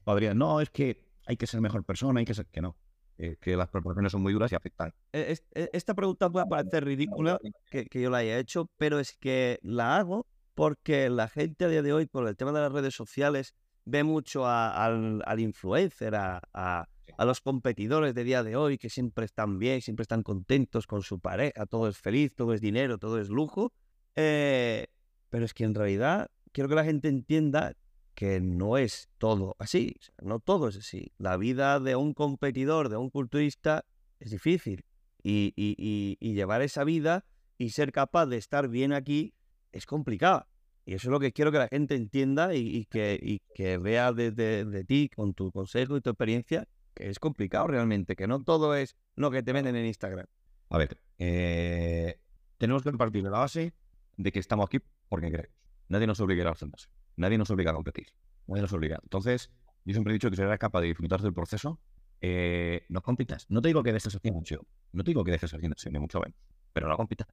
Podría, 0.04 0.34
no, 0.34 0.60
es 0.60 0.70
que 0.70 1.02
hay 1.26 1.36
que 1.36 1.46
ser 1.46 1.60
mejor 1.60 1.84
persona, 1.84 2.20
hay 2.20 2.26
que 2.26 2.34
ser 2.34 2.46
que 2.46 2.60
no. 2.60 2.76
Eh, 3.16 3.36
que 3.40 3.56
las 3.56 3.68
preparaciones 3.68 4.10
son 4.10 4.22
muy 4.22 4.32
duras 4.32 4.50
y 4.50 4.56
afectan. 4.56 4.92
Es- 5.12 5.44
eh, 5.54 5.70
Esta 5.72 5.94
pregunta 5.94 6.28
puede 6.30 6.46
parecer 6.46 6.84
ridícula 6.84 7.38
que, 7.70 7.86
que 7.86 8.00
yo 8.00 8.10
la 8.10 8.18
haya 8.18 8.38
hecho, 8.38 8.68
pero 8.76 8.98
es 8.98 9.16
que 9.16 9.60
la 9.62 9.96
hago 9.96 10.26
porque 10.54 11.08
la 11.10 11.28
gente 11.28 11.64
a 11.64 11.68
día 11.68 11.82
de 11.82 11.92
hoy, 11.92 12.06
por 12.06 12.26
el 12.28 12.36
tema 12.36 12.52
de 12.52 12.60
las 12.60 12.72
redes 12.72 12.94
sociales, 12.94 13.54
ve 13.84 14.02
mucho 14.02 14.46
a- 14.46 14.84
al, 14.84 15.22
al 15.26 15.40
influencer, 15.40 16.14
a, 16.16 16.40
a- 16.52 16.88
a 17.16 17.24
los 17.24 17.40
competidores 17.40 18.14
de 18.14 18.24
día 18.24 18.42
de 18.42 18.56
hoy, 18.56 18.78
que 18.78 18.90
siempre 18.90 19.24
están 19.24 19.58
bien, 19.58 19.80
siempre 19.80 20.02
están 20.02 20.22
contentos 20.22 20.86
con 20.88 21.02
su 21.02 21.20
pareja, 21.20 21.66
todo 21.66 21.88
es 21.88 21.96
feliz, 21.98 22.34
todo 22.34 22.52
es 22.52 22.60
dinero, 22.60 22.98
todo 22.98 23.20
es 23.20 23.28
lujo. 23.28 23.72
Eh, 24.16 24.88
pero 25.30 25.44
es 25.44 25.54
que 25.54 25.64
en 25.64 25.74
realidad 25.74 26.28
quiero 26.54 26.68
que 26.68 26.76
la 26.76 26.84
gente 26.84 27.08
entienda 27.08 27.76
que 28.14 28.40
no 28.40 28.78
es 28.78 29.10
todo 29.18 29.56
así, 29.58 29.96
no 30.22 30.38
todo 30.38 30.68
es 30.68 30.76
así. 30.76 31.12
La 31.18 31.36
vida 31.36 31.80
de 31.80 31.96
un 31.96 32.14
competidor, 32.14 32.88
de 32.88 32.96
un 32.96 33.10
culturista, 33.10 33.84
es 34.20 34.30
difícil. 34.30 34.84
Y, 35.22 36.16
llevar 36.20 36.62
esa 36.62 36.84
vida 36.84 37.24
y 37.58 37.70
ser 37.70 37.92
capaz 37.92 38.26
de 38.26 38.36
estar 38.36 38.68
bien 38.68 38.92
aquí 38.92 39.34
es 39.72 39.84
complicado. 39.84 40.46
Y 40.86 40.94
eso 40.94 41.08
es 41.08 41.12
lo 41.12 41.18
que 41.18 41.32
quiero 41.32 41.50
que 41.50 41.58
la 41.58 41.68
gente 41.68 41.96
entienda 41.96 42.54
y, 42.54 42.86
que, 42.86 43.78
vea 43.82 44.12
desde 44.12 44.64
de 44.64 44.84
ti, 44.84 45.10
con 45.14 45.34
tu 45.34 45.50
consejo 45.50 45.96
y 45.96 46.00
tu 46.00 46.10
experiencia, 46.10 46.68
que 46.94 47.10
es 47.10 47.18
complicado 47.18 47.66
realmente, 47.66 48.14
que 48.14 48.28
no 48.28 48.44
todo 48.44 48.76
es 48.76 48.94
lo 49.16 49.30
que 49.30 49.42
te 49.42 49.52
venden 49.52 49.74
en 49.74 49.86
Instagram. 49.86 50.26
A 50.68 50.78
ver, 50.78 51.00
eh, 51.18 52.20
tenemos 52.58 52.82
que 52.82 52.92
partir 52.92 53.24
de 53.24 53.30
la 53.30 53.38
base 53.38 53.72
de 54.16 54.30
que 54.30 54.38
estamos 54.38 54.66
aquí 54.66 54.78
porque 55.08 55.30
queremos. 55.30 55.63
Nadie 55.88 56.06
nos 56.06 56.20
obliga 56.20 56.48
a 56.48 56.52
hacernos. 56.52 56.88
Nadie 57.16 57.38
nos 57.38 57.50
obliga 57.50 57.70
a 57.70 57.74
competir. 57.74 58.08
Nadie 58.46 58.62
nos 58.62 58.72
obliga. 58.72 58.98
Entonces, 59.02 59.50
yo 59.84 59.92
siempre 59.92 60.12
he 60.12 60.14
dicho 60.14 60.30
que 60.30 60.36
si 60.36 60.42
eres 60.42 60.58
capaz 60.58 60.80
de 60.80 60.88
disfrutar 60.88 61.20
del 61.20 61.34
proceso, 61.34 61.80
eh, 62.20 62.86
no 62.88 63.02
compitas. 63.02 63.46
No 63.50 63.60
te 63.60 63.68
digo 63.68 63.82
que 63.82 63.92
dejes 63.92 64.14
haciendo 64.14 64.38
mucho. 64.38 64.66
No 64.92 65.04
te 65.04 65.10
digo 65.10 65.24
que 65.24 65.32
dejes 65.32 65.52
haciendo 65.52 65.76
ni 65.90 65.98
mucho 65.98 66.20
menos. 66.20 66.38
Pero 66.72 66.88
no 66.88 66.96
compitas. 66.96 67.28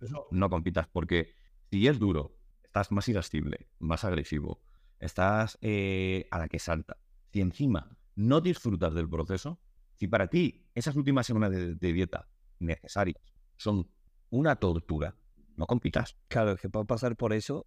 No, 0.00 0.26
no 0.30 0.50
compitas 0.50 0.86
porque 0.88 1.34
si 1.70 1.86
es 1.88 1.98
duro, 1.98 2.36
estás 2.62 2.92
más 2.92 3.08
irascible, 3.08 3.68
más 3.78 4.04
agresivo, 4.04 4.60
estás 4.98 5.58
eh, 5.60 6.28
a 6.30 6.38
la 6.38 6.48
que 6.48 6.58
salta. 6.58 6.98
Si 7.32 7.40
encima 7.40 7.96
no 8.16 8.40
disfrutas 8.40 8.94
del 8.94 9.08
proceso, 9.08 9.60
si 9.94 10.08
para 10.08 10.28
ti 10.28 10.68
esas 10.74 10.96
últimas 10.96 11.26
semanas 11.26 11.50
de, 11.52 11.92
dieta 11.92 12.28
necesarias 12.58 13.20
son 13.56 13.88
una 14.30 14.56
tortura, 14.56 15.16
no 15.56 15.66
compitas. 15.66 16.16
Claro, 16.28 16.52
es 16.52 16.60
que 16.60 16.68
puedo 16.68 16.84
pasar 16.84 17.16
por 17.16 17.32
eso. 17.32 17.66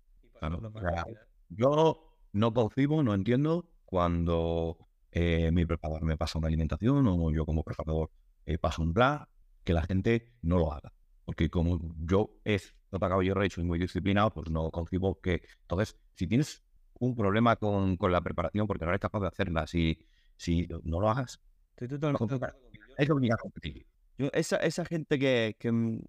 yo 1.50 2.14
no 2.34 2.54
concibo, 2.54 3.04
no 3.04 3.14
entiendo 3.14 3.70
cuando 3.86 4.78
eh, 5.12 5.52
mi 5.52 5.66
preparador 5.66 6.04
me 6.04 6.18
pasa 6.18 6.38
una 6.38 6.48
alimentación 6.48 7.08
o 7.08 7.32
yo 7.32 7.46
como 7.46 7.64
preparador 7.64 8.12
eh, 8.46 8.58
paso 8.58 8.82
un 8.82 8.94
plan, 8.94 9.26
que 9.64 9.74
la 9.74 9.84
gente 9.84 10.34
no 10.42 10.58
lo 10.58 10.74
haga. 10.74 10.94
Porque 11.26 11.50
como 11.50 11.80
yo 11.98 12.32
es 12.44 12.76
Tota 12.90 13.10
Caballero 13.10 13.44
y 13.44 13.50
soy 13.50 13.64
muy 13.64 13.80
disciplinado, 13.80 14.34
pues 14.34 14.50
no 14.50 14.72
concibo 14.72 15.20
que... 15.20 15.42
Entonces, 15.62 15.98
si 16.16 16.28
tienes 16.28 16.64
un 17.00 17.16
problema 17.16 17.56
con, 17.58 17.98
con, 17.98 18.12
la 18.12 18.22
preparación 18.22 18.68
porque 18.68 18.86
no 18.86 18.92
eres 18.92 19.02
capaz 19.02 19.20
de 19.20 19.28
hacerla. 19.28 19.68
Si, 19.68 20.00
si 20.36 20.68
no 20.84 21.00
lo 21.00 21.10
hagas, 21.10 21.40
Estoy 21.72 21.88
totalmente... 21.90 22.40
es 22.98 23.10
obligado 23.10 23.36
a 23.36 23.42
competir. 23.42 23.86
Yo, 24.18 24.30
esa, 24.34 24.58
esa 24.58 24.84
gente 24.84 25.20
que, 25.20 25.56
que, 25.60 26.00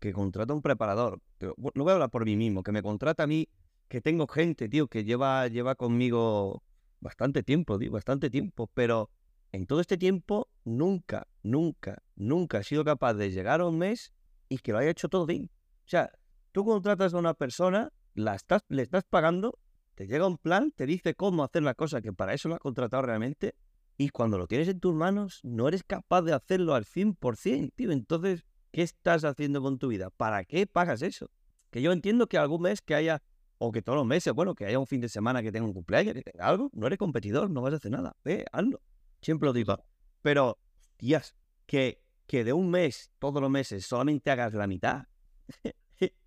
que 0.00 0.12
contrata 0.12 0.52
un 0.52 0.62
preparador, 0.62 1.20
no 1.40 1.54
voy 1.84 1.90
a 1.90 1.94
hablar 1.94 2.10
por 2.10 2.24
mí 2.24 2.36
mismo, 2.36 2.62
que 2.62 2.72
me 2.72 2.82
contrata 2.82 3.24
a 3.24 3.26
mí, 3.26 3.48
que 3.88 4.00
tengo 4.00 4.26
gente, 4.26 4.68
tío, 4.68 4.88
que 4.88 5.04
lleva, 5.04 5.48
lleva 5.48 5.74
conmigo 5.74 6.62
bastante 7.00 7.42
tiempo, 7.42 7.78
tío, 7.78 7.90
bastante 7.90 8.30
tiempo, 8.30 8.70
pero 8.74 9.10
en 9.52 9.66
todo 9.66 9.80
este 9.80 9.96
tiempo 9.96 10.48
nunca, 10.64 11.26
nunca, 11.42 12.02
nunca 12.14 12.58
he 12.58 12.64
sido 12.64 12.84
capaz 12.84 13.14
de 13.14 13.30
llegar 13.30 13.60
a 13.60 13.66
un 13.66 13.78
mes 13.78 14.12
y 14.48 14.58
que 14.58 14.72
lo 14.72 14.78
haya 14.78 14.90
hecho 14.90 15.08
todo 15.08 15.26
bien. 15.26 15.50
O 15.86 15.88
sea, 15.88 16.10
tú 16.52 16.64
contratas 16.64 17.14
a 17.14 17.18
una 17.18 17.34
persona, 17.34 17.90
la 18.14 18.34
estás, 18.34 18.62
le 18.68 18.82
estás 18.82 19.04
pagando 19.04 19.58
te 20.00 20.06
llega 20.06 20.26
un 20.26 20.38
plan, 20.38 20.72
te 20.74 20.86
dice 20.86 21.14
cómo 21.14 21.44
hacer 21.44 21.62
la 21.62 21.74
cosa, 21.74 22.00
que 22.00 22.10
para 22.10 22.32
eso 22.32 22.48
lo 22.48 22.54
has 22.54 22.60
contratado 22.60 23.02
realmente, 23.02 23.54
y 23.98 24.08
cuando 24.08 24.38
lo 24.38 24.46
tienes 24.46 24.66
en 24.68 24.80
tus 24.80 24.94
manos, 24.94 25.40
no 25.42 25.68
eres 25.68 25.84
capaz 25.84 26.22
de 26.22 26.32
hacerlo 26.32 26.74
al 26.74 26.86
100%, 26.86 27.74
tío. 27.74 27.92
Entonces, 27.92 28.46
¿qué 28.70 28.82
estás 28.82 29.24
haciendo 29.24 29.62
con 29.62 29.78
tu 29.78 29.88
vida? 29.88 30.10
¿Para 30.10 30.44
qué 30.44 30.66
pagas 30.66 31.02
eso? 31.02 31.30
Que 31.70 31.82
yo 31.82 31.92
entiendo 31.92 32.26
que 32.26 32.38
algún 32.38 32.62
mes 32.62 32.80
que 32.82 32.94
haya, 32.94 33.22
o 33.58 33.72
que 33.72 33.82
todos 33.82 33.96
los 33.96 34.06
meses, 34.06 34.32
bueno, 34.32 34.54
que 34.54 34.66
haya 34.66 34.78
un 34.78 34.86
fin 34.86 35.00
de 35.00 35.08
semana 35.08 35.42
que 35.42 35.52
tenga 35.52 35.66
un 35.66 35.72
cumpleaños, 35.72 36.14
que 36.14 36.22
tenga 36.22 36.46
algo, 36.46 36.70
no 36.72 36.86
eres 36.86 36.98
competidor, 36.98 37.50
no 37.50 37.62
vas 37.62 37.74
a 37.74 37.76
hacer 37.76 37.90
nada. 37.90 38.16
Ve, 38.24 38.44
hazlo. 38.52 38.80
Siempre 39.22 39.46
lo 39.46 39.52
digo. 39.52 39.76
Pero, 40.22 40.58
tías, 40.96 41.34
que, 41.66 42.02
que 42.26 42.44
de 42.44 42.52
un 42.52 42.70
mes, 42.70 43.10
todos 43.18 43.40
los 43.40 43.50
meses, 43.50 43.86
solamente 43.86 44.30
hagas 44.30 44.54
la 44.54 44.66
mitad, 44.66 45.04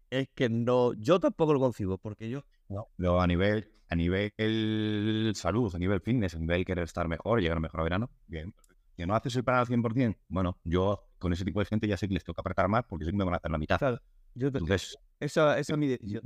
es 0.09 0.29
que 0.35 0.49
no, 0.49 0.93
yo 0.93 1.19
tampoco 1.19 1.53
lo 1.53 1.59
concibo, 1.59 1.97
porque 1.97 2.29
yo 2.29 2.43
no. 2.97 3.21
a 3.21 3.27
nivel, 3.27 3.71
a 3.89 3.95
nivel 3.95 5.31
salud, 5.35 5.73
a 5.75 5.79
nivel 5.79 6.01
fitness, 6.01 6.35
a 6.35 6.39
nivel 6.39 6.65
querer 6.65 6.85
estar 6.85 7.07
mejor, 7.07 7.41
llegar 7.41 7.59
mejor 7.59 7.81
a 7.81 7.83
verano, 7.83 8.09
bien. 8.27 8.53
Que 8.95 9.05
no 9.05 9.15
haces 9.15 9.35
el 9.35 9.43
plan 9.43 9.57
al 9.57 9.67
100%, 9.67 10.17
bueno, 10.27 10.59
yo 10.63 11.07
con 11.17 11.33
ese 11.33 11.45
tipo 11.45 11.59
de 11.59 11.65
gente 11.65 11.87
ya 11.87 11.97
sé 11.97 12.07
que 12.07 12.13
les 12.13 12.23
toca 12.23 12.41
apretar 12.41 12.67
más 12.67 12.83
porque 12.85 13.05
sé 13.05 13.11
que 13.11 13.17
me 13.17 13.23
van 13.23 13.33
a 13.33 13.37
hacer 13.37 13.51
la 13.51 13.57
mitad. 13.57 13.79
Yo 14.35 14.47
Entonces, 14.47 14.97
esa 15.19 15.57
es 15.57 15.77
mi 15.77 15.87
decisión. 15.87 16.23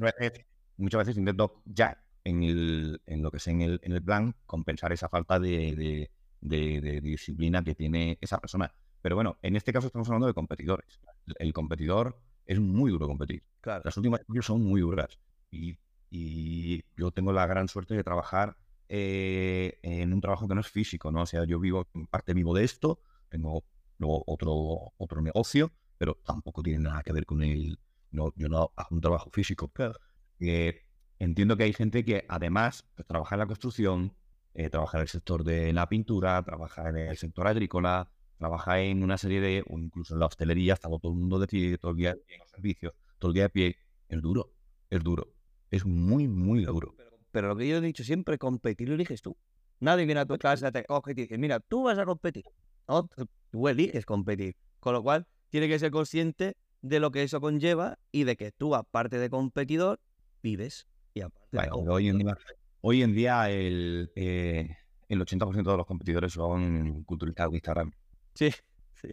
Muchas 0.78 1.00
veces 1.00 1.18
intento 1.18 1.62
ya 1.66 2.04
en, 2.24 2.44
el, 2.44 3.02
en 3.06 3.24
lo 3.24 3.32
que 3.32 3.40
sé 3.40 3.52
en 3.52 3.62
el, 3.62 3.80
en 3.84 3.94
el 3.94 4.04
plan 4.04 4.36
compensar 4.46 4.92
esa 4.92 5.10
falta 5.10 5.40
de, 5.40 6.10
de, 6.42 6.82
de, 6.82 7.02
disciplina 7.02 7.64
que 7.64 7.74
tiene 7.74 8.18
esa 8.22 8.38
persona. 8.40 8.74
Pero 9.02 9.16
bueno, 9.16 9.38
en 9.42 9.56
este 9.56 9.74
caso 9.74 9.88
estamos 9.88 10.08
hablando 10.10 10.28
de 10.28 10.34
competidores. 10.34 11.00
El 11.40 11.54
competidor 11.54 12.20
es 12.46 12.60
muy 12.60 12.92
duro 12.92 13.08
competir. 13.08 13.44
Claro. 13.62 13.82
Las 13.86 13.98
últimas 13.98 14.22
son 14.42 14.64
muy 14.64 14.82
duras. 14.82 15.20
Y 15.52 15.78
y 16.10 16.84
yo 16.96 17.12
tengo 17.12 17.34
la 17.34 17.46
gran 17.46 17.68
suerte 17.68 17.96
de 17.96 18.04
trabajar 18.04 18.58
eh, 18.90 19.80
en 19.82 20.14
un 20.14 20.22
trabajo 20.22 20.48
que 20.48 20.56
no 20.56 20.62
es 20.62 20.68
físico, 20.68 21.12
¿no? 21.12 21.22
O 21.22 21.26
sea, 21.26 21.46
yo 21.46 21.60
vivo, 21.60 21.88
en 21.94 22.08
parte 22.08 22.34
vivo 22.34 22.54
de 22.56 22.64
esto, 22.64 23.00
tengo 23.30 23.64
luego 23.98 24.24
otro, 24.28 24.94
otro 24.98 25.22
negocio, 25.22 25.72
pero 25.98 26.20
tampoco 26.26 26.64
tiene 26.64 26.80
nada 26.80 27.04
que 27.04 27.14
ver 27.14 27.26
con 27.26 27.44
el... 27.44 27.80
No, 28.12 28.34
yo 28.36 28.48
no 28.48 28.72
hago 28.76 28.90
un 28.92 29.02
trabajo 29.02 29.30
físico. 29.32 29.72
Eh, 30.40 30.82
entiendo 31.20 31.58
que 31.58 31.64
hay 31.64 31.74
gente 31.74 32.06
que 32.06 32.26
además 32.30 32.86
pues, 32.96 33.08
trabaja 33.08 33.36
en 33.36 33.40
la 33.40 33.48
construcción, 33.48 34.16
eh, 34.54 34.70
trabaja 34.70 34.98
en 34.98 35.02
el 35.02 35.08
sector 35.08 35.44
de 35.44 35.74
la 35.74 35.90
pintura, 35.90 36.42
trabaja 36.44 36.90
en 36.90 36.98
el 36.98 37.18
sector 37.18 37.48
agrícola, 37.48 38.10
trabaja 38.38 38.80
en 38.80 39.04
una 39.04 39.18
serie 39.18 39.42
de, 39.42 39.64
o 39.68 39.78
incluso 39.78 40.14
en 40.14 40.20
la 40.22 40.28
hostelería, 40.28 40.74
está 40.74 40.90
todo 40.90 41.12
el 41.12 41.18
mundo 41.18 41.40
de 41.40 41.48
pie, 41.48 41.78
todo 41.78 41.92
el 41.92 41.98
día 41.98 42.12
en 42.12 42.40
los 42.40 42.50
servicios, 42.50 42.94
todo 43.20 43.32
el 43.32 43.36
día 43.36 43.44
de 43.44 43.50
pie. 43.50 43.76
Es 44.08 44.22
duro, 44.22 44.54
es 44.90 45.04
duro. 45.04 45.34
Es 45.70 45.86
muy, 45.86 46.28
muy 46.28 46.64
duro. 46.64 46.96
Pero, 47.32 47.50
lo 47.50 47.56
que 47.56 47.68
yo 47.68 47.78
he 47.78 47.82
dicho 47.82 48.04
siempre, 48.04 48.38
competir 48.38 48.90
lo 48.90 48.96
eliges 48.96 49.22
tú. 49.22 49.36
Nadie 49.80 50.06
viene 50.06 50.22
a 50.22 50.26
tu 50.26 50.38
casa, 50.38 50.72
te 50.72 50.84
coge 50.84 51.12
y 51.12 51.16
te 51.16 51.22
dice, 51.22 51.38
mira, 51.38 51.60
tú 51.60 51.84
vas 51.84 52.00
a 52.00 52.06
competir. 52.06 52.46
No, 52.88 53.10
tú 53.52 53.68
eliges 53.68 54.06
competir. 54.06 54.56
Con 54.80 54.94
lo 54.94 55.04
cual, 55.04 55.28
tienes 55.50 55.70
que 55.70 55.80
ser 55.80 55.92
consciente 55.92 56.56
de 56.82 57.00
lo 57.00 57.12
que 57.12 57.24
eso 57.24 57.42
conlleva 57.42 57.98
y 58.12 58.24
de 58.24 58.36
que 58.36 58.52
tú, 58.52 58.76
aparte 58.76 59.20
de 59.20 59.30
competidor, 59.30 60.00
vives. 60.42 60.88
Y 61.14 61.22
aparte 61.22 61.70
hoy, 61.72 62.10
en 62.10 62.20
día, 62.20 62.38
hoy 62.82 63.04
en 63.04 63.14
día 63.14 63.50
el, 63.50 64.12
eh, 64.16 64.76
el 65.10 65.22
80% 65.22 65.72
de 65.72 65.78
los 65.78 65.86
competidores 65.86 66.34
son 66.34 67.04
culturizados 67.04 67.52
de 67.52 67.58
Instagram. 67.58 67.92
Sí, 68.34 68.52
sí. 68.94 69.10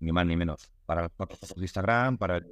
Ni 0.00 0.12
más 0.12 0.26
ni 0.26 0.36
menos. 0.36 0.70
Para, 0.86 1.08
para 1.08 1.34
Instagram, 1.56 2.18
para 2.18 2.42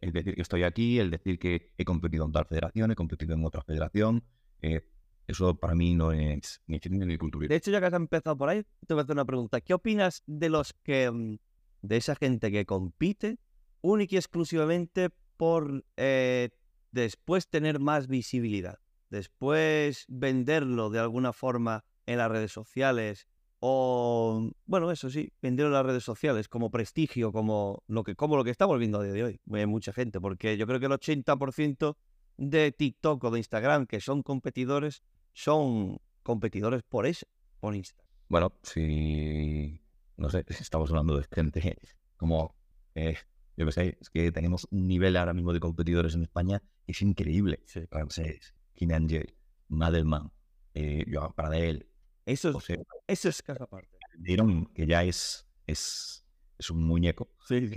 el 0.00 0.12
decir 0.12 0.34
que 0.34 0.42
estoy 0.42 0.62
aquí, 0.62 0.98
el 0.98 1.10
decir 1.10 1.38
que 1.38 1.72
he 1.76 1.84
competido 1.84 2.24
en 2.24 2.32
tal 2.32 2.46
federación, 2.46 2.90
he 2.90 2.94
competido 2.94 3.34
en 3.34 3.44
otra 3.44 3.62
federación, 3.62 4.24
eh, 4.62 4.82
eso 5.26 5.56
para 5.56 5.74
mí 5.74 5.94
no 5.94 6.12
es 6.12 6.62
ni 6.66 6.78
ni 6.78 7.18
cultura. 7.18 7.48
De 7.48 7.56
hecho, 7.56 7.70
ya 7.70 7.80
que 7.80 7.86
has 7.86 7.92
empezado 7.92 8.36
por 8.36 8.48
ahí, 8.48 8.62
te 8.86 8.94
voy 8.94 9.00
a 9.00 9.02
hacer 9.04 9.14
una 9.14 9.24
pregunta. 9.24 9.60
¿Qué 9.60 9.74
opinas 9.74 10.22
de 10.26 10.48
los 10.48 10.72
que, 10.72 11.10
mm, 11.10 11.38
de 11.82 11.96
esa 11.96 12.14
gente 12.14 12.50
que 12.50 12.64
compite 12.64 13.38
única 13.80 14.14
y 14.14 14.18
exclusivamente 14.18 15.10
por 15.36 15.84
eh, 15.96 16.50
después 16.92 17.48
tener 17.48 17.80
más 17.80 18.06
visibilidad? 18.06 18.78
Después 19.10 20.04
venderlo 20.08 20.90
de 20.90 21.00
alguna 21.00 21.32
forma 21.32 21.84
en 22.06 22.18
las 22.18 22.30
redes 22.30 22.52
sociales 22.52 23.26
o, 23.58 24.50
bueno, 24.66 24.90
eso 24.90 25.10
sí, 25.10 25.32
vendieron 25.40 25.72
las 25.72 25.84
redes 25.84 26.04
sociales 26.04 26.48
como 26.48 26.70
prestigio, 26.70 27.32
como 27.32 27.82
lo 27.88 28.04
que, 28.04 28.14
como 28.14 28.36
lo 28.36 28.44
que 28.44 28.50
está 28.50 28.66
volviendo 28.66 29.00
a 29.00 29.02
día 29.02 29.12
de 29.12 29.24
hoy. 29.24 29.40
Mucha 29.66 29.92
gente, 29.92 30.20
porque 30.20 30.56
yo 30.56 30.66
creo 30.66 30.78
que 30.78 30.86
el 30.86 30.92
80% 30.92 31.96
de 32.36 32.72
TikTok 32.72 33.22
o 33.24 33.30
de 33.30 33.38
Instagram 33.38 33.86
que 33.86 34.00
son 34.00 34.22
competidores 34.22 35.02
son 35.32 35.98
competidores 36.22 36.82
por 36.82 37.06
eso, 37.06 37.26
por 37.60 37.74
Instagram. 37.74 38.06
Bueno, 38.28 38.52
si, 38.62 39.80
no 40.16 40.30
sé, 40.30 40.44
estamos 40.48 40.90
hablando 40.90 41.16
de 41.16 41.26
gente 41.30 41.78
como, 42.16 42.54
eh, 42.94 43.16
yo 43.56 43.66
qué 43.66 43.72
sé, 43.72 43.98
es 44.00 44.10
que 44.10 44.32
tenemos 44.32 44.66
un 44.70 44.86
nivel 44.86 45.16
ahora 45.16 45.34
mismo 45.34 45.52
de 45.52 45.60
competidores 45.60 46.14
en 46.14 46.22
España 46.22 46.62
que 46.84 46.92
es 46.92 47.02
increíble. 47.02 47.62
Sí. 47.66 47.86
Francés, 47.88 48.54
Kinangel, 48.74 49.34
Madelman, 49.68 50.32
eh, 50.74 51.04
Joan 51.10 51.32
Pradel, 51.32 51.88
eso 52.26 52.58
es, 52.58 52.78
eso 53.06 53.28
es 53.28 53.42
casa 53.42 53.64
aparte. 53.64 53.96
Dieron 54.18 54.66
que 54.66 54.84
ya 54.84 55.04
es, 55.04 55.46
es, 55.66 56.26
es 56.58 56.70
un 56.70 56.82
muñeco. 56.82 57.30
Sí, 57.46 57.70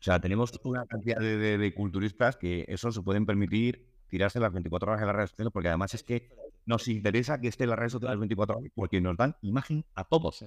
O 0.00 0.02
sea, 0.02 0.20
tenemos 0.20 0.58
una 0.64 0.86
cantidad 0.86 1.18
de, 1.18 1.58
de, 1.58 1.74
culturistas 1.74 2.36
que 2.36 2.64
eso 2.68 2.90
se 2.90 3.02
pueden 3.02 3.26
permitir 3.26 3.86
tirarse 4.08 4.40
las 4.40 4.52
24 4.52 4.90
horas 4.90 5.02
en 5.02 5.06
las 5.06 5.16
redes 5.16 5.30
sociales, 5.30 5.52
porque 5.52 5.68
además 5.68 5.94
es 5.94 6.02
que 6.02 6.30
nos 6.64 6.88
interesa 6.88 7.40
que 7.40 7.48
esté 7.48 7.64
en 7.64 7.70
las 7.70 7.78
redes 7.78 7.92
sociales 7.92 8.14
las 8.14 8.20
24 8.20 8.56
horas, 8.56 8.72
porque 8.74 9.00
nos 9.00 9.16
dan 9.16 9.36
imagen 9.42 9.84
a 9.94 10.04
todos 10.04 10.44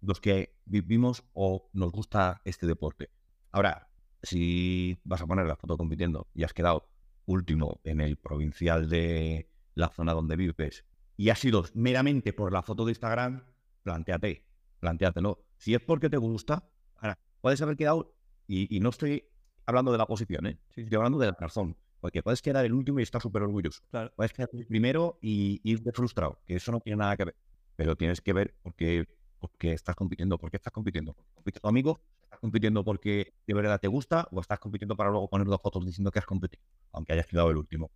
los 0.00 0.20
que 0.20 0.56
vivimos 0.64 1.24
o 1.32 1.70
nos 1.72 1.92
gusta 1.92 2.40
este 2.44 2.66
deporte. 2.66 3.10
Ahora, 3.52 3.88
si 4.22 4.98
vas 5.04 5.22
a 5.22 5.26
poner 5.26 5.46
la 5.46 5.56
foto 5.56 5.76
compitiendo 5.76 6.26
y 6.34 6.42
has 6.42 6.52
quedado 6.52 6.88
último 7.26 7.80
en 7.84 8.00
el 8.00 8.16
provincial 8.16 8.88
de 8.88 9.48
la 9.74 9.88
zona 9.88 10.12
donde 10.14 10.36
vives 10.36 10.84
y 11.16 11.30
ha 11.30 11.36
sido 11.36 11.64
meramente 11.74 12.32
por 12.32 12.52
la 12.52 12.62
foto 12.62 12.84
de 12.84 12.92
Instagram, 12.92 13.44
planteate, 13.82 14.44
planteatelo. 14.80 15.44
Si 15.56 15.74
es 15.74 15.80
porque 15.80 16.10
te 16.10 16.16
gusta, 16.16 16.68
ahora, 16.96 17.18
puedes 17.40 17.60
haber 17.62 17.76
quedado, 17.76 18.15
y, 18.46 18.80
no 18.80 18.90
estoy 18.90 19.24
hablando 19.64 19.92
de 19.92 19.98
la 19.98 20.06
posición, 20.06 20.46
¿eh? 20.46 20.58
estoy 20.74 20.96
hablando 20.96 21.18
de 21.18 21.26
la 21.26 21.36
razón, 21.38 21.76
porque 22.00 22.22
puedes 22.22 22.42
quedar 22.42 22.64
el 22.64 22.72
último 22.72 23.00
y 23.00 23.02
estar 23.02 23.20
súper 23.20 23.42
orgulloso. 23.42 23.82
Claro. 23.90 24.12
Puedes 24.14 24.32
quedar 24.32 24.48
el 24.52 24.66
primero 24.66 25.18
y 25.20 25.60
irte 25.64 25.92
frustrado, 25.92 26.40
que 26.46 26.56
eso 26.56 26.72
no 26.72 26.80
tiene 26.80 26.98
nada 26.98 27.16
que 27.16 27.24
ver. 27.24 27.36
Pero 27.74 27.96
tienes 27.96 28.20
que 28.20 28.32
ver 28.32 28.54
porque 28.62 29.06
porque 29.38 29.72
estás 29.72 29.94
compitiendo. 29.94 30.38
¿Por 30.38 30.50
qué 30.50 30.56
estás 30.56 30.72
compitiendo? 30.72 31.14
¿Porque 31.14 31.32
compite 31.34 31.60
tu 31.60 31.68
amigo? 31.68 32.00
¿Estás 32.22 32.40
compitiendo 32.40 32.84
porque 32.84 33.34
de 33.46 33.54
verdad 33.54 33.80
te 33.80 33.88
gusta? 33.88 34.28
¿O 34.32 34.40
estás 34.40 34.58
compitiendo 34.58 34.96
para 34.96 35.10
luego 35.10 35.28
poner 35.28 35.46
dos 35.46 35.60
fotos 35.60 35.84
diciendo 35.84 36.10
que 36.10 36.18
has 36.18 36.26
competido? 36.26 36.62
Aunque 36.92 37.12
hayas 37.12 37.26
quedado 37.26 37.50
el 37.50 37.56
último. 37.56 37.90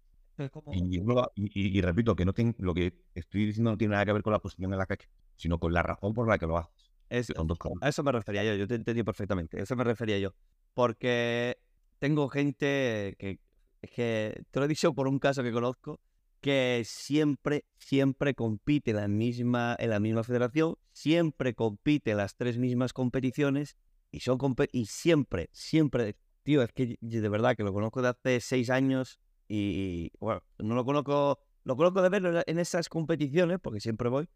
Y, 1.34 1.78
y, 1.78 1.80
repito 1.82 2.16
que 2.16 2.24
no 2.24 2.32
tiene, 2.32 2.54
lo 2.58 2.72
que 2.72 2.94
estoy 3.14 3.44
diciendo 3.44 3.72
no 3.72 3.76
tiene 3.76 3.92
nada 3.92 4.06
que 4.06 4.12
ver 4.12 4.22
con 4.22 4.32
la 4.32 4.38
posición 4.38 4.72
en 4.72 4.78
la 4.78 4.86
que 4.86 4.96
sino 5.36 5.58
con 5.58 5.72
la 5.74 5.82
razón 5.82 6.14
por 6.14 6.26
la 6.28 6.38
que 6.38 6.46
lo 6.46 6.56
haces. 6.56 6.89
A 7.10 7.88
eso 7.88 8.02
me 8.02 8.12
refería 8.12 8.44
yo, 8.44 8.54
yo 8.54 8.66
te 8.66 8.76
entendí 8.76 9.02
perfectamente, 9.02 9.58
a 9.58 9.62
eso 9.64 9.76
me 9.76 9.84
refería 9.84 10.18
yo. 10.18 10.34
Porque 10.74 11.58
tengo 11.98 12.28
gente 12.28 13.16
que, 13.18 13.40
que, 13.82 14.44
te 14.50 14.58
lo 14.60 14.64
he 14.64 14.68
dicho 14.68 14.94
por 14.94 15.08
un 15.08 15.18
caso 15.18 15.42
que 15.42 15.52
conozco, 15.52 16.00
que 16.40 16.82
siempre, 16.86 17.64
siempre 17.78 18.34
compite 18.34 18.92
en 18.92 18.96
la 18.96 19.08
misma, 19.08 19.76
en 19.78 19.90
la 19.90 20.00
misma 20.00 20.22
federación, 20.22 20.76
siempre 20.92 21.54
compite 21.54 22.12
en 22.12 22.18
las 22.18 22.36
tres 22.36 22.58
mismas 22.58 22.92
competiciones 22.92 23.76
y, 24.10 24.20
son 24.20 24.38
y 24.72 24.86
siempre, 24.86 25.50
siempre, 25.52 26.16
tío, 26.42 26.62
es 26.62 26.72
que 26.72 26.96
de 27.00 27.28
verdad 27.28 27.56
que 27.56 27.64
lo 27.64 27.72
conozco 27.72 28.02
de 28.02 28.08
hace 28.08 28.40
seis 28.40 28.70
años 28.70 29.18
y, 29.48 30.12
bueno, 30.20 30.42
no 30.58 30.76
lo 30.76 30.84
conozco, 30.84 31.40
lo 31.64 31.76
conozco 31.76 32.02
de 32.02 32.08
verlo 32.08 32.42
en 32.46 32.58
esas 32.58 32.88
competiciones 32.88 33.58
porque 33.60 33.80
siempre 33.80 34.08
voy 34.08 34.28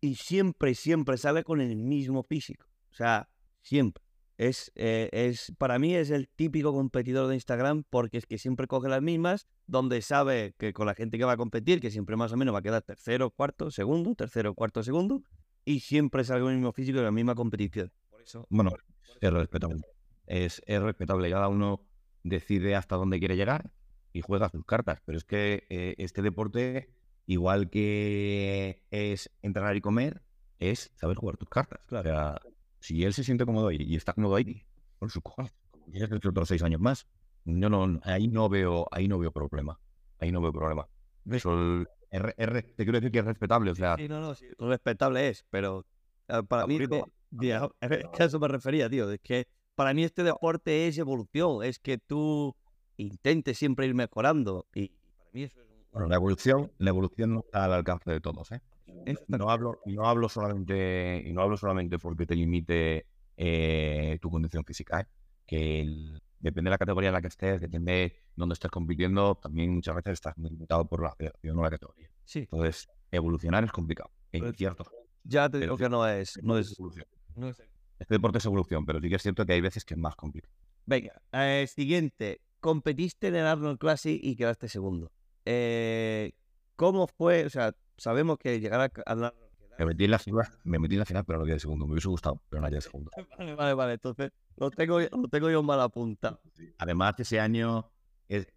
y 0.00 0.16
siempre, 0.16 0.74
siempre 0.74 1.16
sale 1.16 1.44
con 1.44 1.60
el 1.60 1.76
mismo 1.76 2.22
físico, 2.22 2.66
o 2.90 2.94
sea, 2.94 3.28
siempre. 3.60 4.02
Es, 4.38 4.70
eh, 4.74 5.08
es, 5.12 5.54
para 5.56 5.78
mí 5.78 5.94
es 5.94 6.10
el 6.10 6.28
típico 6.28 6.74
competidor 6.74 7.26
de 7.26 7.36
Instagram 7.36 7.84
porque 7.88 8.18
es 8.18 8.26
que 8.26 8.36
siempre 8.36 8.66
coge 8.66 8.88
las 8.88 9.00
mismas, 9.00 9.48
donde 9.66 10.02
sabe 10.02 10.54
que 10.58 10.74
con 10.74 10.86
la 10.86 10.94
gente 10.94 11.16
que 11.16 11.24
va 11.24 11.32
a 11.32 11.36
competir, 11.38 11.80
que 11.80 11.90
siempre 11.90 12.16
más 12.16 12.32
o 12.32 12.36
menos 12.36 12.54
va 12.54 12.58
a 12.58 12.62
quedar 12.62 12.82
tercero, 12.82 13.30
cuarto, 13.30 13.70
segundo, 13.70 14.14
tercero, 14.14 14.54
cuarto, 14.54 14.82
segundo, 14.82 15.22
y 15.64 15.80
siempre 15.80 16.22
sale 16.24 16.42
con 16.42 16.50
el 16.50 16.56
mismo 16.56 16.72
físico 16.72 16.98
en 16.98 17.04
la 17.04 17.12
misma 17.12 17.34
competición. 17.34 17.90
Por 18.10 18.20
eso, 18.20 18.46
bueno, 18.50 18.72
es 19.20 19.32
respetable. 19.32 19.80
Es, 20.26 20.62
es 20.66 20.82
respetable. 20.82 21.30
Cada 21.30 21.48
uno 21.48 21.86
decide 22.22 22.74
hasta 22.74 22.96
dónde 22.96 23.18
quiere 23.18 23.36
llegar 23.36 23.70
y 24.12 24.20
juega 24.20 24.48
sus 24.48 24.64
cartas. 24.64 25.00
Pero 25.04 25.18
es 25.18 25.24
que 25.24 25.66
eh, 25.68 25.94
este 25.98 26.22
deporte, 26.22 26.90
igual 27.26 27.70
que 27.70 28.82
es 28.90 29.30
entrenar 29.42 29.76
y 29.76 29.80
comer, 29.80 30.22
es 30.58 30.90
saber 30.94 31.16
jugar 31.16 31.36
tus 31.36 31.48
cartas. 31.48 31.80
Claro. 31.86 32.08
O 32.08 32.12
sea, 32.12 32.40
si 32.80 33.04
él 33.04 33.12
se 33.12 33.24
siente 33.24 33.44
cómodo 33.44 33.68
ahí 33.68 33.78
y 33.80 33.96
está 33.96 34.12
cómodo 34.12 34.36
ahí, 34.36 34.64
por 34.98 35.10
su 35.10 35.20
cojones, 35.20 35.52
tienes 35.90 36.10
otros 36.12 36.48
seis 36.48 36.62
años 36.62 36.80
más. 36.80 37.06
Yo 37.44 37.68
no, 37.68 38.00
ahí 38.04 38.28
no 38.28 38.48
veo, 38.48 38.86
ahí 38.90 39.08
no 39.08 39.18
veo 39.18 39.30
problema. 39.30 39.78
Ahí 40.18 40.32
no 40.32 40.40
veo 40.40 40.52
problema. 40.52 40.88
Eso, 41.30 41.84
te 42.10 42.74
quiero 42.76 42.92
decir 42.92 43.10
que 43.10 43.18
es 43.18 43.24
respetable, 43.24 43.70
o 43.70 43.74
sea. 43.74 43.96
Sí, 43.96 44.08
no, 44.08 44.20
no, 44.20 44.34
sí, 44.34 44.46
respetable 44.58 45.28
es, 45.28 45.44
pero 45.50 45.84
eh, 46.28 46.42
para 46.48 46.66
mí, 46.66 46.78
es 46.80 48.06
que 48.12 48.22
a 48.22 48.26
eso 48.26 48.40
me 48.40 48.48
refería, 48.48 48.88
tío. 48.88 49.10
Es 49.10 49.20
que 49.20 49.46
para 49.74 49.92
mí 49.92 50.04
este 50.04 50.22
deporte 50.22 50.88
es 50.88 50.98
evolución, 50.98 51.62
es 51.62 51.78
que 51.78 51.98
tú 51.98 52.56
intentes 52.96 53.58
siempre 53.58 53.86
ir 53.86 53.94
mejorando. 53.94 54.66
Y 54.74 54.88
para 54.88 55.30
mí 55.32 55.42
eso 55.42 55.60
es 55.60 55.65
bueno, 55.96 56.08
la 56.10 56.16
evolución, 56.16 56.70
la 56.76 56.90
evolución 56.90 57.32
no 57.32 57.40
está 57.40 57.64
al 57.64 57.72
alcance 57.72 58.10
de 58.10 58.20
todos, 58.20 58.52
¿eh? 58.52 58.60
No 59.28 59.48
hablo, 59.50 59.80
no 59.86 60.06
hablo 60.06 60.28
solamente, 60.28 61.22
y 61.24 61.32
no 61.32 61.40
hablo 61.40 61.56
solamente 61.56 61.98
porque 61.98 62.26
te 62.26 62.36
limite 62.36 63.06
eh, 63.36 64.18
tu 64.20 64.30
condición 64.30 64.62
física, 64.64 65.00
¿eh? 65.00 65.06
que 65.46 66.20
depende 66.38 66.68
de 66.68 66.72
la 66.72 66.78
categoría 66.78 67.08
en 67.08 67.14
la 67.14 67.22
que 67.22 67.28
estés, 67.28 67.62
depende 67.62 67.92
de 67.92 68.22
dónde 68.34 68.52
estés 68.52 68.70
compitiendo, 68.70 69.36
también 69.36 69.74
muchas 69.74 69.94
veces 69.94 70.12
estás 70.14 70.36
limitado 70.36 70.86
por 70.86 71.02
la 71.02 71.14
federación 71.14 71.58
o 71.58 71.62
la 71.62 71.70
categoría. 71.70 72.10
Sí. 72.24 72.40
Entonces, 72.40 72.88
evolucionar 73.10 73.64
es 73.64 73.72
complicado. 73.72 74.10
En 74.32 74.42
pues 74.42 74.56
cierto. 74.56 74.84
Ya 75.24 75.48
te 75.48 75.60
digo 75.60 75.78
que 75.78 75.88
no 75.88 76.06
es, 76.06 76.38
no 76.42 76.58
es, 76.58 76.78
evolución. 76.78 77.06
Este 77.98 78.14
deporte 78.14 78.36
es 78.36 78.44
evolución, 78.44 78.84
pero 78.84 79.00
sí 79.00 79.08
que 79.08 79.14
es 79.14 79.22
cierto 79.22 79.46
que 79.46 79.54
hay 79.54 79.62
veces 79.62 79.84
que 79.86 79.94
es 79.94 80.00
más 80.00 80.14
complicado. 80.14 80.54
Venga, 80.84 81.22
eh, 81.32 81.66
siguiente. 81.66 82.42
Competiste 82.60 83.28
en 83.28 83.36
el 83.36 83.46
Arnold 83.46 83.78
Classic 83.78 84.18
y 84.22 84.36
quedaste 84.36 84.68
segundo. 84.68 85.10
¿Cómo 86.76 87.06
fue? 87.06 87.46
O 87.46 87.50
sea, 87.50 87.74
sabemos 87.96 88.38
que 88.38 88.60
llegar 88.60 88.92
a. 89.06 89.32
Me 89.78 89.84
metí, 89.84 90.04
en 90.04 90.10
la 90.10 90.18
final, 90.18 90.46
me 90.64 90.78
metí 90.78 90.94
en 90.94 91.00
la 91.00 91.04
final, 91.04 91.24
pero 91.26 91.38
no 91.38 91.44
quedé 91.44 91.58
segundo. 91.58 91.86
Me 91.86 91.92
hubiese 91.92 92.08
gustado, 92.08 92.40
pero 92.48 92.62
no 92.62 92.68
quedé 92.68 92.80
segundo. 92.80 93.10
Vale, 93.38 93.54
vale, 93.54 93.74
vale. 93.74 93.92
Entonces, 93.94 94.32
lo 94.56 94.70
tengo, 94.70 95.00
lo 95.00 95.28
tengo 95.28 95.50
yo 95.50 95.62
mal 95.62 95.80
apuntado. 95.80 96.40
Además, 96.78 97.14
ese 97.18 97.40
año 97.40 97.90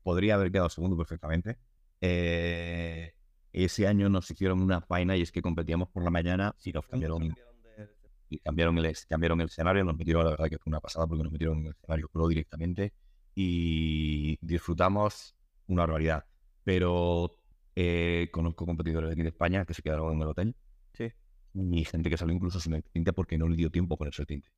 podría 0.03 0.35
haber 0.35 0.51
quedado 0.51 0.69
segundo 0.69 0.95
perfectamente. 0.95 1.57
Eh, 2.01 3.13
ese 3.51 3.87
año 3.87 4.09
nos 4.09 4.29
hicieron 4.31 4.61
una 4.61 4.81
faena 4.81 5.17
y 5.17 5.21
es 5.21 5.31
que 5.31 5.41
competíamos 5.41 5.89
por 5.89 6.03
la 6.03 6.09
mañana 6.09 6.55
y 6.63 6.71
nos 6.71 6.87
cambiaron, 6.87 7.35
y 8.29 8.39
cambiaron, 8.39 8.77
el, 8.77 8.97
cambiaron 9.09 9.41
el 9.41 9.47
escenario. 9.47 9.83
Nos 9.83 9.97
metieron, 9.97 10.23
la 10.23 10.31
verdad 10.31 10.49
que 10.49 10.57
fue 10.57 10.71
una 10.71 10.79
pasada 10.79 11.05
porque 11.05 11.23
nos 11.23 11.31
metieron 11.33 11.59
en 11.59 11.65
el 11.65 11.71
escenario 11.71 12.07
pro 12.09 12.27
directamente 12.27 12.93
y 13.35 14.37
disfrutamos 14.41 15.35
una 15.67 15.83
barbaridad. 15.83 16.25
Pero 16.69 17.35
eh, 17.75 18.29
conozco 18.31 18.63
competidores 18.67 19.09
de 19.09 19.13
aquí 19.13 19.23
de 19.23 19.29
España 19.29 19.65
que 19.65 19.73
se 19.73 19.81
quedaron 19.81 20.13
en 20.13 20.21
el 20.21 20.27
hotel. 20.27 20.55
Sí. 20.93 21.11
Y 21.55 21.83
gente 21.83 22.11
que 22.11 22.15
salió 22.15 22.35
incluso 22.35 22.59
sin 22.59 22.75
el 22.75 22.83
tinte 22.83 23.11
porque 23.11 23.39
no 23.39 23.47
le 23.47 23.55
dio 23.55 23.71
tiempo 23.71 23.97
ponerse 23.97 24.21
el 24.21 24.27
tinte. 24.27 24.49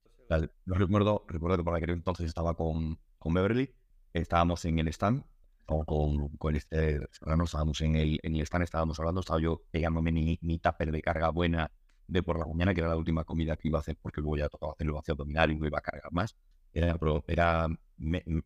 no 0.66 0.76
recuerdo, 0.76 1.24
recuerdo 1.30 1.56
que 1.56 1.64
por 1.64 1.74
aquel 1.74 1.92
entonces 1.92 2.26
estaba 2.26 2.54
con, 2.54 3.00
con 3.18 3.34
Beverly, 3.34 3.74
estábamos 4.12 4.66
en 4.66 4.80
el 4.80 4.90
stand, 4.90 5.24
o 5.68 5.86
con, 5.86 6.28
con 6.36 6.54
este, 6.54 7.00
no 7.26 7.46
estábamos 7.46 7.80
en 7.80 7.96
el, 7.96 8.20
en 8.24 8.36
el 8.36 8.42
stand, 8.42 8.66
estábamos 8.66 9.00
hablando, 9.00 9.22
estaba 9.22 9.40
yo 9.40 9.64
pegándome 9.72 10.12
mi, 10.12 10.38
mi 10.42 10.60
tupper 10.60 10.92
de 10.92 11.02
carga 11.02 11.30
buena 11.30 11.72
de 12.08 12.24
por 12.24 12.38
la 12.38 12.46
mañana, 12.46 12.74
que 12.74 12.82
era 12.82 12.90
la 12.90 12.98
última 12.98 13.24
comida 13.24 13.56
que 13.56 13.70
iba 13.70 13.80
a 13.80 13.84
hacer, 13.84 13.96
porque 14.02 14.20
luego 14.20 14.36
ya 14.36 14.50
tocaba 14.50 14.74
hacer 14.74 14.86
el 14.86 14.92
vacío 14.92 15.14
abdominal 15.14 15.50
y 15.50 15.56
no 15.56 15.66
iba 15.66 15.78
a 15.78 15.82
cargar 15.82 16.12
más. 16.12 16.36
Era, 16.74 16.98
era 17.26 17.68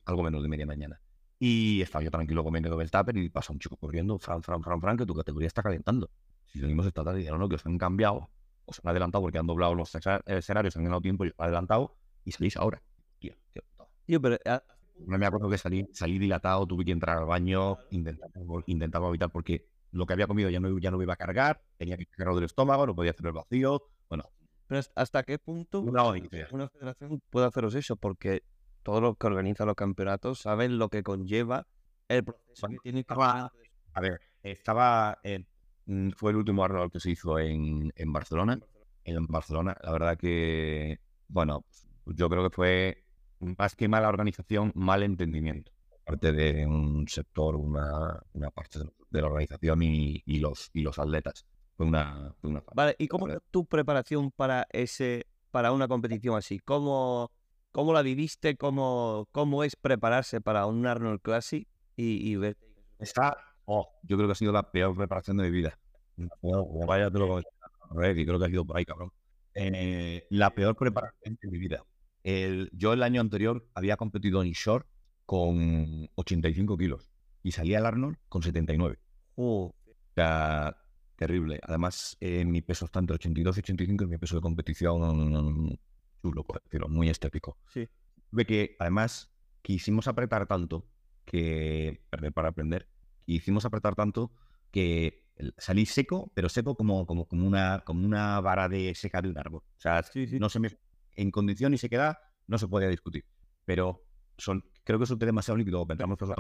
algo 0.06 0.24
menos 0.24 0.44
de 0.44 0.50
media 0.50 0.68
mañana. 0.68 1.02
Y 1.40 1.82
estaba 1.82 2.04
yo 2.04 2.12
tranquilo 2.12 2.44
comiendo 2.44 2.80
el 2.80 2.92
tupper 2.92 3.18
y 3.18 3.30
pasa 3.30 3.52
un 3.52 3.60
chico 3.60 3.76
corriendo, 3.78 4.18
Fran, 4.18 4.42
Fran, 4.42 4.64
Fran, 4.64 4.80
Fran, 4.80 4.98
que 4.98 5.06
tu 5.06 5.14
categoría 5.14 5.48
está 5.48 5.62
calentando. 5.62 6.10
Si 6.46 6.60
seguimos 6.60 6.86
esta 6.86 7.04
tarde, 7.04 7.20
dijeron, 7.20 7.40
no, 7.40 7.50
que 7.50 7.56
os 7.56 7.66
han 7.66 7.78
cambiado, 7.78 8.30
os 8.66 8.80
han 8.84 8.90
adelantado 8.90 9.24
porque 9.24 9.38
han 9.38 9.48
doblado 9.48 9.76
los 9.76 9.94
escenarios, 10.26 10.78
han 10.78 10.84
ganado 10.84 11.02
tiempo 11.02 11.26
y 11.26 11.30
os 11.30 11.34
han 11.38 11.46
adelantado 11.46 11.98
y 12.24 12.32
salís 12.32 12.56
ahora. 12.58 12.82
Tío, 13.20 13.34
tío, 14.06 14.22
pero... 14.22 14.38
Ah, 14.46 14.64
no 15.00 15.18
me 15.18 15.26
acuerdo 15.26 15.50
que 15.50 15.58
salí, 15.58 15.88
salí 15.94 16.18
dilatado, 16.18 16.66
tuve 16.66 16.86
que 16.86 16.92
entrar 16.92 17.18
al 17.18 17.26
baño, 17.26 17.78
intentaba, 17.90 18.32
intentaba 18.66 19.10
evitar 19.10 19.30
porque 19.30 19.68
lo 19.92 20.06
que 20.06 20.14
había 20.14 20.28
comido 20.28 20.50
ya 20.50 20.60
no, 20.60 20.78
ya 20.80 20.92
no 20.92 21.02
iba 21.02 21.14
a 21.14 21.18
cargar, 21.18 21.62
tenía 21.78 21.98
que 21.98 22.06
cargarlo 22.06 22.36
del 22.36 22.46
estómago, 22.46 22.88
no 22.88 22.96
podía 22.96 23.12
hacer 23.12 23.26
el 23.28 23.34
vacío. 23.34 23.84
Bueno. 24.10 24.30
Pero 24.68 24.82
¿hasta 24.96 25.24
qué 25.24 25.38
punto 25.38 25.82
una 25.82 26.70
federación 26.70 27.22
puede 27.30 27.46
haceros 27.46 27.76
eso? 27.76 27.96
Porque 27.98 28.44
todos 28.86 29.02
los 29.02 29.18
que 29.18 29.26
organizan 29.26 29.66
los 29.66 29.76
campeonatos 29.76 30.40
saben 30.40 30.78
lo 30.78 30.90
que 30.90 31.02
conlleva 31.02 31.66
el 32.08 32.24
proceso 32.24 32.68
que 32.68 32.78
tiene 32.84 33.04
que 33.04 33.16
A 33.16 33.52
ver, 34.00 34.22
estaba. 34.44 35.18
Mm, 35.88 36.12
fue 36.12 36.32
el 36.32 36.38
último 36.38 36.64
Arnold 36.64 36.92
que 36.92 37.00
se 37.00 37.10
hizo 37.10 37.40
en, 37.40 37.92
en 37.96 38.14
Barcelona. 38.14 38.60
En 39.04 39.26
Barcelona, 39.26 39.76
la 39.82 39.92
verdad 39.92 40.18
que. 40.18 41.00
Bueno, 41.28 41.66
yo 42.06 42.30
creo 42.30 42.48
que 42.48 42.56
fue 42.56 43.04
más 43.40 43.76
que 43.76 43.88
mala 43.88 44.08
organización, 44.08 44.72
mal 44.76 45.02
entendimiento. 45.02 45.72
Parte 46.06 46.32
de 46.32 46.68
un 46.68 47.08
sector, 47.08 47.56
una, 47.56 48.22
una 48.34 48.52
parte 48.52 48.82
de 49.10 49.22
la 49.22 49.28
organización 49.28 49.82
y, 49.82 50.22
y, 50.28 50.38
los, 50.38 50.70
y 50.74 50.84
los 50.84 51.00
atletas. 51.00 51.48
Fue 51.76 51.88
una, 51.88 52.36
una 52.44 52.64
Vale, 52.76 52.96
¿y 53.00 53.08
cómo 53.08 53.28
es 53.28 53.40
tu 53.50 53.66
preparación 53.66 54.30
para 54.30 54.68
ese 54.70 55.26
para 55.50 55.72
una 55.72 55.88
competición 55.88 56.38
así? 56.38 56.60
¿Cómo, 56.60 57.32
¿Cómo 57.76 57.92
la 57.92 58.04
viviste? 58.04 58.56
¿Cómo, 58.56 59.28
cómo 59.34 59.66
es 59.66 59.76
prepararse 59.76 60.40
para 60.40 60.66
un 60.66 60.88
Arnold 60.88 61.20
Classic 61.20 61.68
y, 61.98 62.32
y 62.32 62.38
ver? 62.38 62.56
Está, 63.00 63.36
oh, 63.66 63.90
yo 64.04 64.16
creo 64.16 64.30
que 64.30 64.32
ha 64.32 64.36
sido 64.36 64.54
la 64.54 64.72
peor 64.72 64.96
preparación 64.96 65.36
de 65.36 65.44
mi 65.44 65.52
vida. 65.52 65.78
vaya, 66.88 67.12
te 67.12 67.20
lo 67.20 67.42
creo 67.90 68.40
que 68.40 68.46
ha 68.46 68.48
sido 68.48 68.64
por 68.64 68.78
ahí, 68.78 68.86
cabrón. 68.86 69.12
Eh, 69.56 70.26
la 70.30 70.52
peor 70.52 70.78
preparación 70.78 71.38
de 71.42 71.52
mi 71.52 71.58
vida. 71.58 71.84
El, 72.24 72.70
yo 72.72 72.94
el 72.94 73.04
año 73.04 73.20
anterior 73.20 73.68
había 73.74 73.98
competido 73.98 74.42
en 74.42 74.54
short 74.54 74.88
con 75.26 76.10
85 76.16 76.78
kilos 76.78 77.12
y 77.44 77.52
salía 77.52 77.80
al 77.80 77.88
Arnold 77.88 78.16
con 78.30 78.42
79. 78.42 78.98
Oh. 79.36 79.66
O 79.66 79.96
sea, 80.16 80.78
terrible. 81.18 81.60
Además, 81.62 82.16
eh, 82.22 82.46
mi 82.46 82.62
peso 82.62 82.86
está 82.86 83.00
entre 83.00 83.16
82 83.16 83.58
y 83.58 83.60
85 83.60 84.06
y 84.06 84.08
mi 84.08 84.18
peso 84.18 84.38
de 84.38 84.42
competición 84.42 85.78
chulo, 86.26 86.44
por 86.44 86.62
decirlo, 86.64 86.90
muy 86.90 87.10
estético. 87.10 87.58
Sí. 87.68 87.88
Ve 88.32 88.46
que 88.46 88.76
además 88.80 89.32
quisimos 89.62 90.08
apretar 90.08 90.48
tanto 90.48 90.88
que, 91.24 92.02
para 92.34 92.50
aprender, 92.50 92.90
hicimos 93.28 93.66
apretar 93.66 93.96
tanto 93.96 94.32
que 94.72 95.26
salí 95.58 95.86
seco, 95.86 96.32
pero 96.34 96.50
seco 96.50 96.76
como, 96.76 97.06
como, 97.06 97.28
como, 97.28 97.46
una, 97.46 97.84
como 97.86 98.06
una 98.06 98.40
vara 98.42 98.68
de 98.68 98.96
seca 98.96 99.22
de 99.22 99.30
un 99.30 99.38
árbol. 99.38 99.62
O 99.66 99.80
sea, 99.80 100.04
no 100.40 100.50
se 100.50 100.60
me, 100.60 100.70
en 101.16 101.32
condición 101.32 101.74
y 101.74 101.78
queda 101.90 102.20
no 102.48 102.58
se 102.58 102.68
podía 102.68 102.90
discutir. 102.90 103.26
Pero 103.66 104.04
son, 104.38 104.64
creo 104.84 105.00
que 105.00 105.06
tema 105.06 105.28
demasiado 105.28 105.58
líquido, 105.58 105.86
pensamos 105.86 106.18
que 106.18 106.26
es 106.26 106.32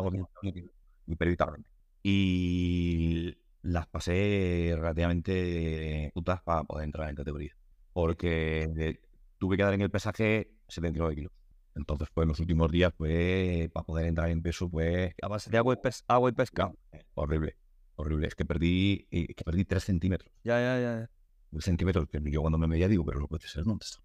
Y 2.02 3.38
las 3.62 3.88
pasé 3.88 4.74
relativamente 4.76 6.12
putas 6.14 6.42
para 6.42 6.64
poder 6.64 6.86
entrar 6.86 7.10
en 7.10 7.16
categoría 7.16 7.56
porque 7.96 9.00
tuve 9.38 9.58
que 9.58 9.64
dar 9.64 9.74
en 9.74 9.82
el 9.82 9.90
pesaje 9.92 10.52
79 10.68 11.16
kilos. 11.16 11.32
Entonces, 11.76 12.08
pues, 12.14 12.28
los 12.28 12.40
últimos 12.40 12.72
días, 12.72 12.94
pues, 12.96 13.70
para 13.72 13.86
poder 13.86 14.06
entrar 14.06 14.30
en 14.30 14.42
peso, 14.42 14.70
pues... 14.70 15.14
A 15.22 15.28
base 15.28 15.50
de 15.50 15.58
agua 15.58 15.74
y, 15.74 15.78
pes- 15.78 16.04
agua 16.08 16.30
y 16.30 16.34
pescado. 16.34 16.74
Horrible, 17.16 17.58
horrible. 17.96 18.28
Es 18.28 18.36
que 18.36 18.46
perdí, 18.46 19.08
eh, 19.12 19.34
que 19.34 19.44
perdí 19.44 19.66
3 19.66 19.84
centímetros. 19.84 20.32
Ya, 20.44 20.60
ya, 20.60 20.80
ya. 20.80 21.10
3 21.52 21.64
centímetros 21.66 22.08
que 22.08 22.22
yo 22.32 22.42
cuando 22.42 22.58
me 22.58 22.68
medía 22.68 22.88
digo, 22.88 23.04
pero 23.06 23.20
no 23.20 23.28
puede 23.28 23.46
ser, 23.48 23.66
¿dónde 23.66 23.84
está? 23.86 24.02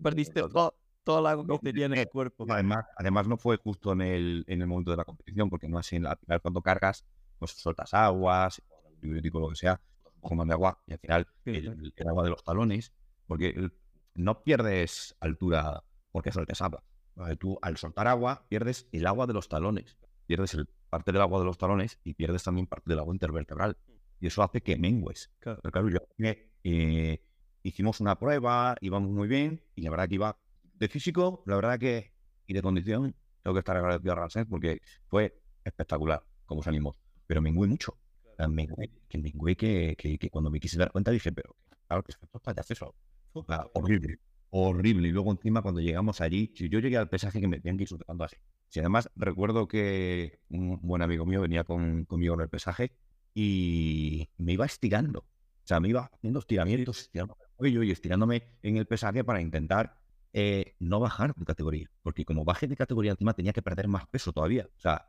Perdiste 0.00 0.40
to- 0.42 0.74
toda 1.02 1.20
la 1.22 1.30
agua 1.32 1.46
que 1.58 1.72
tenía 1.72 1.86
en 1.86 1.94
el 1.94 2.08
cuerpo. 2.08 2.46
Además, 2.48 2.84
además 2.96 3.26
no 3.26 3.36
fue 3.36 3.56
justo 3.56 3.92
en 3.92 4.02
el, 4.02 4.44
en 4.46 4.60
el 4.62 4.68
momento 4.68 4.90
de 4.92 4.98
la 4.98 5.04
competición, 5.04 5.50
porque 5.50 5.68
no 5.68 5.78
así 5.78 5.96
en 5.96 6.04
la, 6.04 6.10
al 6.12 6.18
final 6.18 6.40
cuando 6.40 6.62
cargas, 6.62 7.04
pues 7.38 7.52
sueltas 7.52 7.92
aguas, 7.94 8.62
antibiótico, 8.94 9.40
lo 9.40 9.48
que 9.48 9.56
sea, 9.56 9.80
un 10.20 10.46
de 10.46 10.54
agua, 10.54 10.80
y 10.86 10.92
al 10.92 10.98
final 10.98 11.26
el, 11.44 11.92
el 11.96 12.08
agua 12.08 12.24
de 12.24 12.30
los 12.30 12.44
talones, 12.44 12.92
porque 13.26 13.48
el- 13.50 13.72
no 14.18 14.42
pierdes 14.42 15.16
altura 15.20 15.82
porque 16.10 16.32
sueltes 16.32 16.60
agua. 16.62 16.82
¿vale? 17.14 17.36
Tú 17.36 17.58
al 17.62 17.76
soltar 17.76 18.08
agua 18.08 18.46
pierdes 18.48 18.88
el 18.92 19.06
agua 19.06 19.26
de 19.26 19.34
los 19.34 19.48
talones, 19.48 19.96
pierdes 20.26 20.54
el- 20.54 20.68
parte 20.90 21.12
del 21.12 21.20
agua 21.20 21.38
de 21.40 21.44
los 21.44 21.58
talones 21.58 21.98
y 22.02 22.14
pierdes 22.14 22.42
también 22.44 22.66
parte 22.66 22.88
del 22.90 22.98
agua 22.98 23.14
intervertebral. 23.14 23.76
Y 24.20 24.26
eso 24.26 24.42
hace 24.42 24.62
que 24.62 24.76
mengues. 24.78 25.30
Claro. 25.38 25.60
Claro, 25.62 25.88
yo, 25.90 25.98
eh, 26.64 27.22
hicimos 27.62 28.00
una 28.00 28.18
prueba, 28.18 28.76
íbamos 28.80 29.10
muy 29.10 29.28
bien, 29.28 29.62
y 29.74 29.82
la 29.82 29.90
verdad 29.90 30.08
que 30.08 30.14
iba 30.16 30.38
de 30.74 30.88
físico, 30.88 31.42
la 31.46 31.56
verdad 31.56 31.78
que, 31.78 32.12
y 32.46 32.54
de 32.54 32.62
condición, 32.62 33.14
tengo 33.42 33.54
que 33.54 33.58
estar 33.60 33.76
agradecido 33.76 34.12
a 34.12 34.16
Ramsés 34.16 34.46
porque 34.48 34.80
fue 35.08 35.40
espectacular 35.64 36.24
como 36.46 36.62
salimos. 36.62 36.96
Pero 37.26 37.42
mengué 37.42 37.66
mucho. 37.66 37.92
O 38.24 38.36
sea, 38.36 38.48
mengué, 38.48 38.90
que 39.08 39.18
mengué 39.18 39.56
que, 39.56 39.94
que, 39.98 40.18
que 40.18 40.30
cuando 40.30 40.50
me 40.50 40.60
quise 40.60 40.78
dar 40.78 40.90
cuenta 40.92 41.10
dije, 41.10 41.32
pero 41.32 41.54
claro 41.86 42.02
que 42.02 42.12
esto 42.12 42.26
es 42.32 42.40
payaso. 42.40 42.86
O 42.88 42.94
sea, 43.46 43.66
horrible, 43.74 44.18
horrible. 44.50 45.08
Y 45.08 45.12
luego 45.12 45.30
encima 45.30 45.62
cuando 45.62 45.80
llegamos 45.80 46.20
allí, 46.20 46.52
yo 46.54 46.78
llegué 46.80 46.96
al 46.96 47.08
pesaje 47.08 47.40
que 47.40 47.48
me 47.48 47.60
tenían 47.60 47.76
que 47.76 47.82
ir 47.84 47.88
sujetando 47.88 48.24
así. 48.24 48.36
Si 48.68 48.80
además 48.80 49.10
recuerdo 49.16 49.68
que 49.68 50.40
un 50.50 50.80
buen 50.82 51.02
amigo 51.02 51.24
mío 51.24 51.40
venía 51.40 51.64
con, 51.64 52.04
conmigo 52.04 52.34
en 52.34 52.40
el 52.40 52.48
pesaje 52.48 52.92
y 53.34 54.28
me 54.36 54.52
iba 54.52 54.66
estirando. 54.66 55.20
O 55.20 55.66
sea, 55.68 55.80
me 55.80 55.88
iba 55.88 56.10
haciendo 56.12 56.40
estiramientos, 56.40 57.10
cuello 57.56 57.82
y 57.82 57.90
estirándome 57.90 58.42
en 58.62 58.76
el 58.76 58.86
pesaje 58.86 59.24
para 59.24 59.40
intentar 59.40 59.98
eh, 60.32 60.74
no 60.78 61.00
bajar 61.00 61.34
de 61.34 61.44
categoría. 61.44 61.90
Porque 62.02 62.24
como 62.24 62.44
bajé 62.44 62.66
de 62.66 62.76
categoría 62.76 63.12
encima 63.12 63.34
tenía 63.34 63.52
que 63.52 63.62
perder 63.62 63.88
más 63.88 64.06
peso 64.06 64.32
todavía. 64.32 64.66
O 64.76 64.80
sea. 64.80 65.06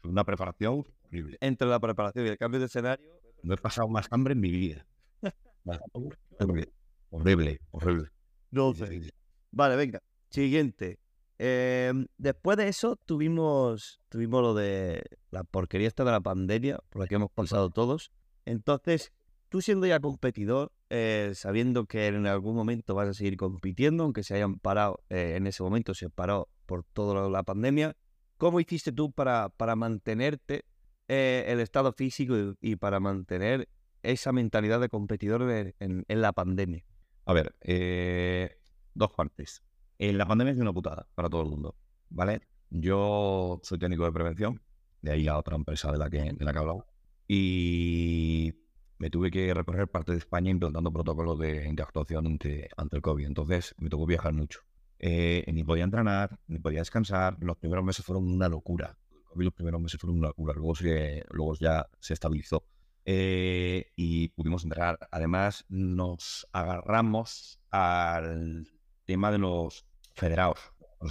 Fue 0.00 0.10
una 0.10 0.24
preparación 0.24 0.84
horrible. 1.04 1.36
Entre 1.40 1.68
la 1.68 1.78
preparación 1.78 2.26
y 2.26 2.30
el 2.30 2.38
cambio 2.38 2.60
de 2.60 2.66
escenario. 2.66 3.06
No 3.42 3.54
he 3.54 3.56
pasado 3.56 3.88
más 3.88 4.06
hambre 4.10 4.32
en 4.32 4.40
mi 4.40 4.50
vida. 4.50 4.86
horrible, 7.10 7.60
horrible. 7.70 8.08
No 8.50 8.74
sé. 8.74 9.12
Vale, 9.52 9.76
venga. 9.76 10.00
Siguiente. 10.30 10.98
Em, 11.38 12.06
después 12.18 12.56
de 12.58 12.68
eso 12.68 12.96
tuvimos, 13.06 14.00
tuvimos 14.08 14.42
lo 14.42 14.54
de 14.54 15.02
la 15.30 15.42
porquería 15.44 15.88
esta 15.88 16.04
de 16.04 16.10
la 16.10 16.20
pandemia, 16.20 16.78
por 16.90 17.00
la 17.02 17.06
que 17.08 17.14
hemos 17.14 17.30
pasado 17.30 17.70
todos. 17.70 18.10
Entonces, 18.44 19.12
tú 19.48 19.60
siendo 19.62 19.86
ya 19.86 20.00
competidor, 20.00 20.70
eh, 20.90 21.32
sabiendo 21.34 21.86
que 21.86 22.08
en 22.08 22.26
algún 22.26 22.54
momento 22.56 22.94
vas 22.94 23.08
a 23.08 23.14
seguir 23.14 23.36
compitiendo, 23.36 24.04
aunque 24.04 24.22
se 24.22 24.34
hayan 24.34 24.58
parado, 24.58 25.00
eh, 25.08 25.34
en 25.36 25.46
ese 25.46 25.62
momento 25.62 25.94
se 25.94 26.10
paró 26.10 26.48
por 26.66 26.84
toda 26.84 27.28
la 27.30 27.42
pandemia, 27.42 27.96
¿cómo 28.36 28.60
hiciste 28.60 28.92
tú 28.92 29.10
para, 29.12 29.48
para 29.48 29.76
mantenerte 29.76 30.64
eh, 31.08 31.44
el 31.48 31.60
estado 31.60 31.92
físico 31.92 32.36
y, 32.38 32.54
y 32.72 32.76
para 32.76 33.00
mantener 33.00 33.68
esa 34.02 34.32
mentalidad 34.32 34.80
de 34.80 34.88
competidor 34.88 35.42
en- 35.50 35.74
en- 35.80 36.04
en 36.06 36.20
la 36.20 36.32
pandemia? 36.32 36.84
A 37.30 37.32
ver, 37.32 37.54
eh, 37.60 38.58
dos 38.92 39.12
partes. 39.12 39.62
Eh, 39.98 40.12
la 40.12 40.26
pandemia 40.26 40.52
es 40.52 40.58
una 40.58 40.72
putada 40.72 41.06
para 41.14 41.30
todo 41.30 41.42
el 41.42 41.48
mundo, 41.48 41.76
¿vale? 42.08 42.40
Yo 42.70 43.60
soy 43.62 43.78
técnico 43.78 44.04
de 44.04 44.10
prevención, 44.10 44.60
de 45.00 45.12
ahí 45.12 45.28
a 45.28 45.38
otra 45.38 45.54
empresa 45.54 45.92
de 45.92 45.98
la 45.98 46.10
que, 46.10 46.32
de 46.32 46.44
la 46.44 46.50
que 46.50 46.58
he 46.58 46.60
hablado, 46.60 46.86
y 47.28 48.52
me 48.98 49.10
tuve 49.10 49.30
que 49.30 49.54
recorrer 49.54 49.86
parte 49.86 50.10
de 50.10 50.18
España 50.18 50.50
implantando 50.50 50.92
protocolos 50.92 51.38
de, 51.38 51.72
de 51.72 51.82
actuación 51.84 52.26
ante, 52.26 52.68
ante 52.76 52.96
el 52.96 53.02
COVID. 53.02 53.24
Entonces 53.24 53.76
me 53.78 53.88
tocó 53.88 54.06
viajar 54.06 54.32
mucho. 54.32 54.62
Eh, 54.98 55.44
ni 55.52 55.62
podía 55.62 55.84
entrenar, 55.84 56.36
ni 56.48 56.58
podía 56.58 56.80
descansar. 56.80 57.36
Los 57.40 57.58
primeros 57.58 57.84
meses 57.84 58.04
fueron 58.04 58.28
una 58.28 58.48
locura. 58.48 58.98
El 59.12 59.22
COVID 59.22 59.44
los 59.44 59.54
primeros 59.54 59.80
meses 59.80 60.00
fueron 60.00 60.18
una 60.18 60.28
locura. 60.28 60.52
Luego, 60.54 60.74
se, 60.74 61.24
luego 61.30 61.54
ya 61.54 61.88
se 62.00 62.12
estabilizó. 62.14 62.64
Eh, 63.04 63.92
y 63.96 64.28
pudimos 64.28 64.64
entrenar. 64.64 64.98
Además, 65.10 65.64
nos 65.68 66.46
agarramos 66.52 67.60
al 67.70 68.68
tema 69.06 69.30
de 69.30 69.38
los 69.38 69.86
federados. 70.14 70.58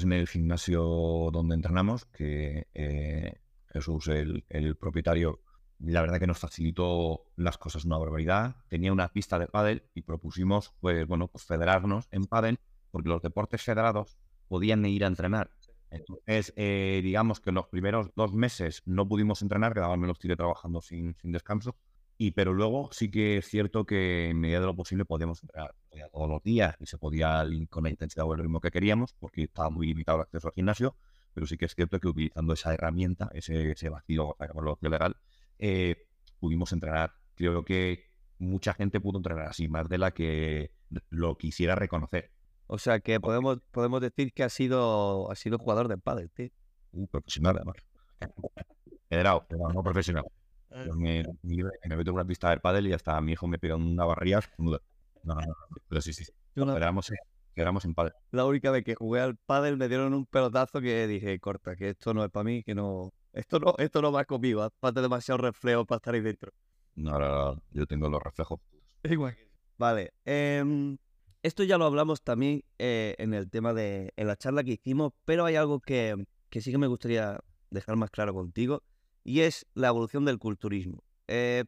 En 0.01 0.13
el 0.13 0.27
gimnasio 0.27 1.29
donde 1.33 1.55
entrenamos, 1.55 2.05
que 2.05 2.67
eh, 2.73 3.41
Jesús, 3.69 4.07
el, 4.07 4.45
el 4.49 4.75
propietario, 4.75 5.41
la 5.79 6.01
verdad 6.01 6.19
que 6.19 6.27
nos 6.27 6.37
facilitó 6.37 7.31
las 7.35 7.57
cosas 7.57 7.85
una 7.85 7.97
barbaridad. 7.97 8.55
Tenía 8.67 8.93
una 8.93 9.11
pista 9.11 9.39
de 9.39 9.47
pádel 9.47 9.83
y 9.95 10.03
propusimos, 10.03 10.73
pues 10.79 11.07
bueno, 11.07 11.27
pues 11.27 11.43
federarnos 11.43 12.07
en 12.11 12.25
pádel, 12.25 12.59
porque 12.91 13.09
los 13.09 13.21
deportes 13.21 13.63
federados 13.63 14.17
podían 14.47 14.85
ir 14.85 15.03
a 15.03 15.07
entrenar. 15.07 15.49
Entonces, 15.91 16.53
eh, 16.55 17.01
digamos 17.03 17.39
que 17.39 17.51
los 17.51 17.67
primeros 17.67 18.11
dos 18.15 18.33
meses 18.33 18.83
no 18.85 19.07
pudimos 19.07 19.41
entrenar, 19.41 19.73
quedaban 19.73 19.99
menos 19.99 20.19
tiré 20.19 20.35
trabajando 20.35 20.81
sin, 20.81 21.15
sin 21.15 21.31
descanso. 21.31 21.75
Y 22.17 22.31
pero 22.31 22.53
luego 22.53 22.89
sí 22.91 23.09
que 23.09 23.37
es 23.37 23.47
cierto 23.47 23.85
que 23.85 24.29
en 24.29 24.39
medida 24.41 24.59
de 24.59 24.65
lo 24.65 24.75
posible 24.75 25.05
podíamos 25.05 25.41
entrenar 25.41 25.73
podía 25.89 26.09
todos 26.09 26.29
los 26.29 26.43
días 26.43 26.75
y 26.81 26.85
se 26.85 26.97
podía 26.97 27.45
con 27.69 27.85
la 27.85 27.89
intensidad 27.89 28.25
o 28.25 28.33
el 28.33 28.41
ritmo 28.41 28.59
que 28.59 28.71
queríamos, 28.71 29.13
porque 29.13 29.43
estaba 29.43 29.69
muy 29.69 29.87
limitado 29.87 30.17
el 30.17 30.23
acceso 30.23 30.49
al 30.49 30.53
gimnasio. 30.53 30.95
Pero 31.33 31.47
sí 31.47 31.57
que 31.57 31.65
es 31.65 31.75
cierto 31.75 31.99
que 31.99 32.09
utilizando 32.09 32.53
esa 32.53 32.73
herramienta, 32.73 33.29
ese, 33.33 33.71
ese 33.71 33.87
vacío 33.87 34.35
legal, 34.81 35.15
eh, 35.59 36.07
pudimos 36.39 36.73
entrenar. 36.73 37.13
Creo 37.35 37.63
que 37.63 38.09
mucha 38.37 38.73
gente 38.73 38.99
pudo 38.99 39.19
entrenar 39.19 39.47
así, 39.47 39.69
más 39.69 39.87
de 39.87 39.97
la 39.97 40.11
que 40.11 40.71
lo 41.09 41.37
quisiera 41.37 41.75
reconocer. 41.75 42.31
O 42.71 42.77
sea 42.77 42.99
que 42.99 43.19
podemos, 43.19 43.57
podemos 43.71 43.99
decir 43.99 44.31
que 44.31 44.43
ha 44.43 44.49
sido, 44.49 45.31
ha 45.31 45.35
sido 45.35 45.57
jugador 45.57 45.87
de 45.87 45.97
pádel, 45.97 46.29
tío. 46.29 46.49
Un 46.91 47.07
profesional, 47.07 47.55
además. 47.55 47.77
Federado, 49.09 49.47
no 49.73 49.81
profesional. 49.81 50.23
Yo 50.85 50.93
me, 50.93 51.23
me, 51.41 51.63
me 51.63 51.97
meto 51.97 52.11
en 52.11 52.15
una 52.15 52.25
pista 52.25 52.51
de 52.51 52.59
pádel 52.59 52.85
y 52.85 52.93
hasta 52.93 53.19
mi 53.21 53.31
hijo 53.31 53.47
me 53.47 53.57
pega 53.57 53.75
una 53.75 54.05
barriga. 54.05 54.41
No, 54.59 54.77
no, 55.23 55.33
no, 55.33 55.55
pero 55.87 55.99
sí, 55.99 56.13
sí. 56.13 56.23
Quedamos, 56.53 57.11
quedamos 57.55 57.85
en 57.85 57.95
pádel. 57.95 58.13
la 58.29 58.45
única 58.45 58.69
vez 58.69 58.83
que 58.83 58.93
jugué 58.93 59.21
al 59.21 59.35
pádel 59.35 59.75
me 59.75 59.87
dieron 59.87 60.13
un 60.13 60.27
pelotazo 60.27 60.79
que 60.79 61.07
dije, 61.07 61.39
corta, 61.39 61.75
que 61.75 61.89
esto 61.89 62.13
no 62.13 62.23
es 62.23 62.29
para 62.29 62.43
mí, 62.43 62.63
que 62.63 62.75
no, 62.75 63.11
esto 63.33 63.59
no, 63.59 63.73
esto 63.79 63.99
no 64.03 64.11
va 64.11 64.25
conmigo, 64.25 64.61
hace 64.61 64.75
falta 64.79 65.01
demasiado 65.01 65.39
reflejo 65.39 65.85
para 65.85 65.97
estar 65.97 66.13
ahí 66.13 66.21
dentro. 66.21 66.51
No, 66.93 67.17
no, 67.17 67.55
no, 67.55 67.63
yo 67.71 67.87
tengo 67.87 68.09
los 68.09 68.21
reflejos. 68.21 68.59
Igual. 69.03 69.35
Vale, 69.75 70.13
em, 70.23 70.97
esto 71.43 71.63
ya 71.63 71.77
lo 71.77 71.85
hablamos 71.85 72.21
también 72.21 72.63
eh, 72.77 73.15
en 73.17 73.33
el 73.33 73.49
tema 73.49 73.73
de, 73.73 74.13
en 74.17 74.27
la 74.27 74.35
charla 74.35 74.63
que 74.63 74.73
hicimos, 74.73 75.13
pero 75.25 75.45
hay 75.45 75.55
algo 75.55 75.79
que, 75.79 76.15
que 76.49 76.61
sí 76.61 76.71
que 76.71 76.77
me 76.77 76.87
gustaría 76.87 77.39
dejar 77.69 77.95
más 77.95 78.09
claro 78.09 78.33
contigo, 78.33 78.83
y 79.23 79.41
es 79.41 79.65
la 79.73 79.89
evolución 79.89 80.25
del 80.25 80.39
culturismo. 80.39 81.03
Eh, 81.27 81.65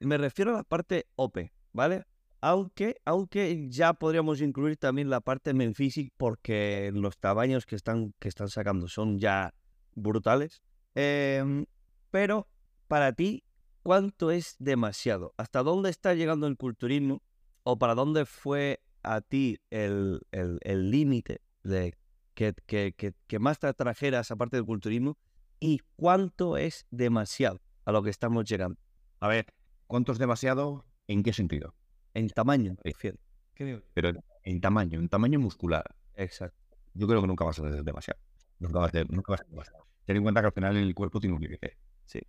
me 0.00 0.18
refiero 0.18 0.52
a 0.52 0.58
la 0.58 0.62
parte 0.64 1.06
OP, 1.16 1.50
¿vale? 1.72 2.04
Aunque, 2.40 2.96
aunque 3.04 3.68
ya 3.68 3.92
podríamos 3.92 4.40
incluir 4.40 4.76
también 4.78 5.10
la 5.10 5.20
parte 5.20 5.52
Menfisic 5.52 6.12
porque 6.16 6.90
los 6.94 7.18
tamaños 7.18 7.66
que 7.66 7.76
están, 7.76 8.14
que 8.18 8.28
están 8.28 8.48
sacando 8.48 8.88
son 8.88 9.18
ya 9.18 9.52
brutales. 9.94 10.62
Em, 10.94 11.66
pero 12.10 12.48
para 12.88 13.12
ti, 13.12 13.44
¿cuánto 13.82 14.30
es 14.30 14.56
demasiado? 14.58 15.34
¿Hasta 15.36 15.62
dónde 15.62 15.90
está 15.90 16.14
llegando 16.14 16.46
el 16.46 16.56
culturismo? 16.56 17.22
¿O 17.62 17.78
para 17.78 17.94
dónde 17.94 18.24
fue 18.24 18.80
a 19.02 19.20
ti 19.20 19.58
el 19.70 20.20
el- 20.32 20.58
el 20.62 20.90
límite 20.90 21.40
de 21.62 21.94
que, 22.34 22.54
que, 22.66 22.94
que, 22.96 23.12
que 23.26 23.38
más 23.38 23.58
te 23.58 23.66
atrajera 23.66 24.20
esa 24.20 24.36
parte 24.36 24.56
del 24.56 24.64
culturismo? 24.66 25.18
¿Y 25.58 25.80
cuánto 25.96 26.56
es 26.56 26.86
demasiado 26.90 27.60
a 27.84 27.92
lo 27.92 28.02
que 28.02 28.10
estamos 28.10 28.44
llegando? 28.48 28.80
A 29.20 29.28
ver, 29.28 29.46
¿cuánto 29.86 30.12
es 30.12 30.18
demasiado? 30.18 30.86
¿En 31.06 31.22
qué 31.22 31.32
sentido? 31.32 31.74
En 32.14 32.28
tamaño, 32.30 32.76
refiero. 32.82 33.18
¿Qué? 33.54 33.82
Pero 33.94 34.12
en 34.44 34.60
tamaño, 34.60 34.98
en 34.98 35.08
tamaño 35.08 35.38
muscular. 35.38 35.84
Exacto. 36.14 36.56
Yo 36.94 37.06
creo 37.06 37.20
que 37.20 37.26
nunca 37.26 37.44
va 37.44 37.50
a 37.50 37.54
ser 37.54 37.84
demasiado. 37.84 38.18
Nunca 38.58 38.78
va 38.78 38.86
a 38.86 38.90
ser, 38.90 39.10
nunca 39.10 39.32
va 39.32 39.34
a 39.34 39.38
ser 39.38 39.48
demasiado. 39.48 39.86
Ten 40.06 40.16
en 40.16 40.22
cuenta 40.22 40.40
que 40.40 40.46
al 40.46 40.52
final 40.52 40.76
el 40.76 40.94
cuerpo 40.94 41.20
tiene 41.20 41.36
un 41.36 41.42
límite. 41.42 41.76
Sí. 42.06 42.20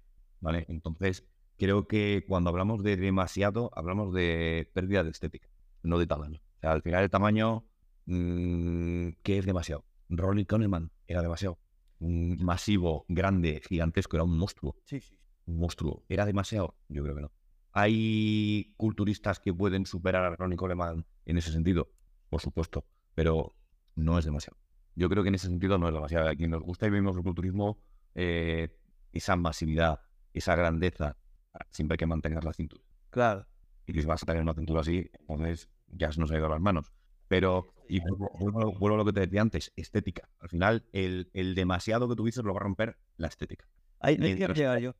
¿Vale? 0.41 0.65
Entonces, 0.67 1.25
creo 1.57 1.87
que 1.87 2.25
cuando 2.27 2.49
hablamos 2.49 2.83
de 2.83 2.97
demasiado, 2.97 3.71
hablamos 3.75 4.13
de 4.13 4.69
pérdida 4.73 5.03
de 5.03 5.11
estética, 5.11 5.47
no 5.83 5.97
de 5.99 6.07
tamaño. 6.07 6.41
Sea, 6.61 6.71
al 6.71 6.81
final 6.83 7.03
el 7.03 7.09
tamaño, 7.09 7.65
mm, 8.05 9.09
¿qué 9.23 9.39
es 9.39 9.45
demasiado? 9.45 9.83
Ronnie 10.09 10.45
Coleman 10.45 10.91
era 11.07 11.21
demasiado. 11.21 11.59
Un 11.99 12.37
masivo, 12.43 13.05
grande, 13.07 13.61
gigantesco, 13.67 14.15
era 14.17 14.23
un 14.23 14.37
monstruo. 14.37 14.75
Sí, 14.85 15.01
sí. 15.01 15.17
Un 15.47 15.57
monstruo. 15.57 16.03
¿Era 16.07 16.25
demasiado? 16.25 16.75
Yo 16.87 17.03
creo 17.03 17.15
que 17.15 17.21
no. 17.21 17.31
¿Hay 17.73 18.73
culturistas 18.77 19.39
que 19.39 19.53
pueden 19.53 19.85
superar 19.85 20.23
a 20.25 20.35
Ronnie 20.35 20.57
Coleman 20.57 21.05
en 21.25 21.37
ese 21.37 21.51
sentido? 21.51 21.89
Por 22.29 22.41
supuesto, 22.41 22.85
pero 23.15 23.55
no 23.95 24.19
es 24.19 24.25
demasiado. 24.25 24.57
Yo 24.95 25.09
creo 25.09 25.23
que 25.23 25.29
en 25.29 25.35
ese 25.35 25.47
sentido 25.47 25.77
no 25.77 25.87
es 25.87 25.93
demasiado. 25.93 26.29
A 26.29 26.35
quien 26.35 26.51
nos 26.51 26.61
gusta 26.61 26.85
y 26.85 26.89
vemos 26.91 27.17
el 27.17 27.23
culturismo, 27.23 27.81
eh, 28.13 28.77
esa 29.13 29.35
masividad, 29.35 30.01
esa 30.33 30.55
grandeza, 30.55 31.17
siempre 31.69 31.95
hay 31.95 31.99
que 31.99 32.05
mantener 32.05 32.43
la 32.43 32.53
cintura. 32.53 32.83
Claro. 33.09 33.47
Y 33.87 33.93
si 33.93 34.05
vas 34.05 34.21
a 34.21 34.25
tener 34.25 34.43
una 34.43 34.53
cintura 34.53 34.81
así, 34.81 35.09
entonces 35.19 35.69
ya 35.91 36.11
se 36.11 36.19
nos 36.19 36.31
ha 36.31 36.37
ido 36.37 36.45
a 36.47 36.49
las 36.49 36.61
manos. 36.61 36.91
Pero, 37.27 37.73
y 37.87 37.99
vuelvo, 38.01 38.29
vuelvo 38.77 38.95
a 38.95 38.97
lo 38.97 39.05
que 39.05 39.13
te 39.13 39.21
decía 39.21 39.41
antes, 39.41 39.71
estética. 39.75 40.29
Al 40.39 40.49
final, 40.49 40.83
el, 40.91 41.29
el 41.33 41.55
demasiado 41.55 42.09
que 42.09 42.15
tú 42.15 42.25
dices 42.25 42.43
lo 42.43 42.53
va 42.53 42.59
a 42.59 42.63
romper 42.63 42.97
la 43.17 43.27
estética. 43.27 43.67
Ahí 43.99 44.17
llegar 44.17 44.79
yo. 44.79 44.93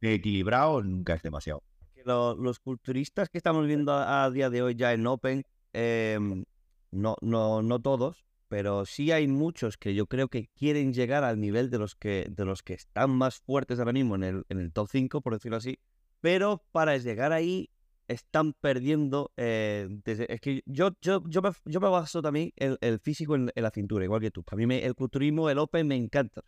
equilibrado 0.00 0.82
nunca 0.82 1.14
es 1.14 1.22
demasiado. 1.22 1.62
que 1.94 2.02
lo- 2.04 2.34
los 2.36 2.58
culturistas 2.60 3.28
que 3.28 3.38
estamos 3.38 3.66
viendo 3.66 3.92
a, 3.92 4.24
a 4.24 4.30
día 4.30 4.50
de 4.50 4.62
hoy 4.62 4.74
ya 4.74 4.92
en 4.92 5.06
Open, 5.06 5.42
em, 5.72 6.44
no, 6.90 7.16
no, 7.20 7.62
no 7.62 7.80
todos, 7.80 8.24
pero 8.48 8.84
sí 8.84 9.10
hay 9.12 9.26
muchos 9.28 9.76
que 9.78 9.94
yo 9.94 10.06
creo 10.06 10.28
que 10.28 10.48
quieren 10.54 10.92
llegar 10.92 11.24
al 11.24 11.40
nivel 11.40 11.70
de 11.70 11.78
los 11.78 11.94
que, 11.94 12.26
de 12.30 12.44
los 12.44 12.62
que 12.62 12.74
están 12.74 13.10
más 13.10 13.38
fuertes 13.40 13.78
ahora 13.78 13.92
mismo 13.92 14.14
en 14.16 14.24
el, 14.24 14.44
en 14.50 14.58
el 14.58 14.72
top 14.72 14.88
5, 14.90 15.20
por 15.22 15.32
decirlo 15.32 15.56
así, 15.56 15.78
pero 16.20 16.62
para 16.72 16.96
llegar 16.98 17.32
ahí 17.32 17.70
están 18.12 18.52
perdiendo. 18.54 19.32
eh, 19.36 19.88
es 20.04 20.40
que 20.40 20.62
yo, 20.66 20.90
yo, 21.00 21.22
yo, 21.28 21.42
me, 21.42 21.50
yo 21.64 21.80
baso 21.80 22.22
también 22.22 22.52
el, 22.56 22.78
el 22.80 22.98
físico 23.00 23.34
en, 23.34 23.50
la 23.54 23.70
cintura, 23.70 24.04
igual 24.04 24.20
que 24.20 24.30
tú. 24.30 24.42
Para 24.42 24.64
mí 24.64 24.74
el 24.76 24.94
culturismo, 24.94 25.50
el 25.50 25.58
Open 25.58 25.86
me 25.86 25.96
encanta. 25.96 26.42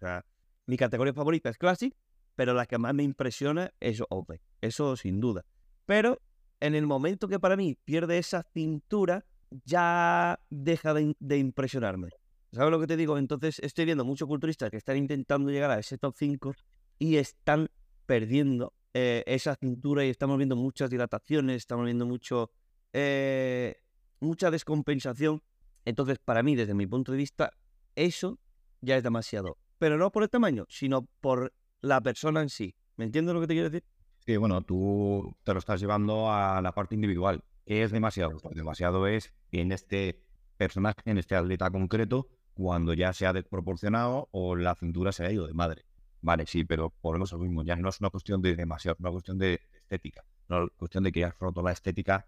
Mi 0.66 0.76
categoría 0.76 1.12
favorita 1.12 1.50
es 1.50 1.58
Classic, 1.58 1.94
pero 2.34 2.54
la 2.54 2.66
que 2.66 2.78
más 2.78 2.94
me 2.94 3.02
impresiona 3.02 3.72
es 3.80 4.02
Open. 4.08 4.40
Eso 4.60 4.96
sin 4.96 5.20
duda. 5.20 5.44
Pero 5.86 6.20
en 6.60 6.74
el 6.74 6.86
momento 6.86 7.28
que 7.28 7.38
para 7.38 7.56
mí 7.56 7.76
pierde 7.84 8.18
esa 8.18 8.42
cintura, 8.42 9.24
ya 9.64 10.40
deja 10.50 10.94
de, 10.94 11.14
de 11.18 11.38
impresionarme. 11.38 12.10
¿Sabes 12.52 12.70
lo 12.70 12.80
que 12.80 12.86
te 12.86 12.96
digo? 12.96 13.18
Entonces 13.18 13.58
estoy 13.58 13.84
viendo 13.84 14.04
muchos 14.04 14.28
culturistas 14.28 14.70
que 14.70 14.76
están 14.76 14.96
intentando 14.96 15.50
llegar 15.50 15.70
a 15.70 15.78
ese 15.78 15.98
top 15.98 16.14
5 16.16 16.54
y 16.98 17.16
están 17.16 17.68
perdiendo 18.06 18.72
eh, 18.94 19.24
esa 19.26 19.56
cintura 19.56 20.04
y 20.04 20.10
estamos 20.10 20.38
viendo 20.38 20.54
muchas 20.54 20.88
dilataciones, 20.88 21.56
estamos 21.56 21.84
viendo 21.84 22.06
mucho, 22.06 22.52
eh, 22.92 23.76
mucha 24.20 24.50
descompensación. 24.52 25.42
Entonces, 25.84 26.18
para 26.24 26.42
mí, 26.44 26.54
desde 26.54 26.74
mi 26.74 26.86
punto 26.86 27.10
de 27.10 27.18
vista, 27.18 27.50
eso 27.96 28.38
ya 28.80 28.96
es 28.96 29.02
demasiado. 29.02 29.58
Pero 29.78 29.98
no 29.98 30.12
por 30.12 30.22
el 30.22 30.30
tamaño, 30.30 30.64
sino 30.68 31.08
por 31.20 31.52
la 31.80 32.00
persona 32.00 32.40
en 32.40 32.48
sí. 32.48 32.76
¿Me 32.96 33.04
entiendes 33.04 33.34
lo 33.34 33.40
que 33.40 33.48
te 33.48 33.54
quiero 33.54 33.68
decir? 33.68 33.84
Sí, 34.24 34.36
bueno, 34.36 34.62
tú 34.62 35.36
te 35.42 35.52
lo 35.52 35.58
estás 35.58 35.80
llevando 35.80 36.30
a 36.30 36.62
la 36.62 36.72
parte 36.72 36.94
individual. 36.94 37.42
¿Qué 37.66 37.82
es 37.82 37.90
demasiado? 37.90 38.38
Pues 38.38 38.54
demasiado 38.54 39.06
es 39.06 39.32
en 39.50 39.72
este 39.72 40.22
personaje, 40.56 41.02
en 41.04 41.18
este 41.18 41.34
atleta 41.34 41.68
concreto, 41.70 42.28
cuando 42.54 42.94
ya 42.94 43.12
se 43.12 43.26
ha 43.26 43.32
desproporcionado 43.32 44.28
o 44.30 44.54
la 44.54 44.76
cintura 44.76 45.10
se 45.12 45.24
ha 45.24 45.32
ido 45.32 45.46
de 45.46 45.54
madre. 45.54 45.84
Vale, 46.24 46.46
sí, 46.46 46.64
pero 46.64 46.94
volvemos 47.02 47.32
a 47.32 47.36
lo 47.36 47.42
mismo. 47.42 47.62
Ya 47.62 47.76
no 47.76 47.88
es 47.90 48.00
una 48.00 48.08
cuestión 48.10 48.40
de 48.40 48.56
demasiado, 48.56 48.94
es 48.94 49.00
una 49.00 49.10
cuestión 49.10 49.38
de 49.38 49.60
estética. 49.72 50.24
No 50.48 50.64
es 50.64 50.70
cuestión 50.76 51.04
de 51.04 51.12
que 51.12 51.24
has 51.24 51.38
roto 51.38 51.62
la 51.62 51.72
estética 51.72 52.26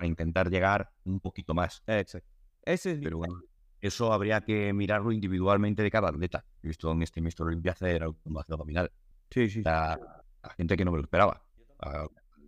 para 0.00 0.08
intentar 0.08 0.48
llegar 0.48 0.90
un 1.04 1.20
poquito 1.20 1.52
más. 1.52 1.82
Exacto. 1.86 2.26
Ese 2.62 2.92
es 2.92 3.00
Pero 3.02 3.18
bueno, 3.18 3.42
eso 3.82 4.14
habría 4.14 4.40
que 4.40 4.72
mirarlo 4.72 5.12
individualmente 5.12 5.82
de 5.82 5.90
cada 5.90 6.08
atleta. 6.08 6.42
He 6.62 6.68
visto 6.68 6.90
en 6.90 7.02
este 7.02 7.20
Mr. 7.20 7.42
Olympia 7.42 7.72
hacer 7.72 8.02
automación 8.02 8.54
abdominal. 8.54 8.90
Sí, 9.30 9.50
sí. 9.50 9.60
O 9.60 9.62
sea, 9.62 9.98
a 10.42 10.50
gente 10.54 10.74
que 10.78 10.86
no 10.86 10.90
me 10.90 10.96
lo 10.96 11.02
esperaba. 11.02 11.44
A 11.80 12.06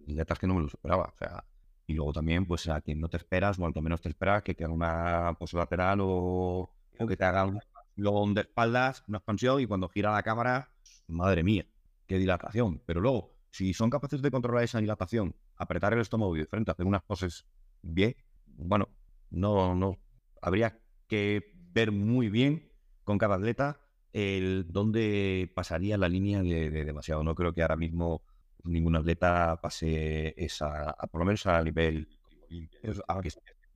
atletas 0.08 0.38
que 0.38 0.46
no 0.46 0.54
me 0.54 0.60
lo 0.60 0.66
esperaba. 0.66 1.12
O 1.14 1.18
sea, 1.18 1.44
y 1.86 1.92
luego 1.92 2.14
también, 2.14 2.46
pues 2.46 2.66
a 2.70 2.80
quien 2.80 3.00
no 3.00 3.10
te 3.10 3.18
esperas, 3.18 3.58
o 3.58 3.66
al 3.66 3.74
que 3.74 3.82
menos 3.82 4.00
te 4.00 4.08
esperas, 4.08 4.42
que 4.42 4.54
te 4.54 4.64
haga 4.64 4.72
una 4.72 5.36
pose 5.38 5.58
lateral 5.58 6.00
o, 6.00 6.70
o 6.98 7.06
que 7.06 7.16
te 7.18 7.24
haga 7.24 7.44
una 7.44 7.58
expansión 7.58 8.34
de 8.34 8.40
espaldas, 8.40 9.04
una 9.08 9.18
expansión, 9.18 9.60
y 9.60 9.66
cuando 9.66 9.90
gira 9.90 10.10
la 10.10 10.22
cámara, 10.22 10.70
madre 11.06 11.42
mía, 11.42 11.66
qué 12.06 12.16
dilatación. 12.16 12.80
Pero 12.86 13.02
luego, 13.02 13.34
si 13.50 13.74
son 13.74 13.90
capaces 13.90 14.22
de 14.22 14.30
controlar 14.30 14.64
esa 14.64 14.80
dilatación, 14.80 15.36
apretar 15.62 15.92
el 15.92 16.00
estómago 16.00 16.36
y 16.36 16.40
de 16.40 16.46
frente 16.46 16.70
hacer 16.70 16.86
unas 16.86 17.02
poses 17.02 17.44
bien, 17.82 18.14
bueno, 18.46 18.88
no, 19.30 19.74
no. 19.74 19.98
Habría 20.40 20.78
que 21.06 21.52
ver 21.72 21.92
muy 21.92 22.28
bien 22.28 22.70
con 23.04 23.18
cada 23.18 23.36
atleta 23.36 23.80
el 24.12 24.66
dónde 24.68 25.50
pasaría 25.54 25.96
la 25.96 26.08
línea 26.08 26.42
de, 26.42 26.70
de 26.70 26.84
demasiado. 26.84 27.22
No 27.24 27.34
creo 27.34 27.52
que 27.54 27.62
ahora 27.62 27.76
mismo 27.76 28.22
ningún 28.64 28.94
atleta 28.96 29.58
pase 29.60 30.34
esa, 30.36 30.90
a- 30.90 31.06
por 31.06 31.20
lo 31.20 31.24
menos 31.24 31.46
a 31.46 31.62
nivel 31.62 32.08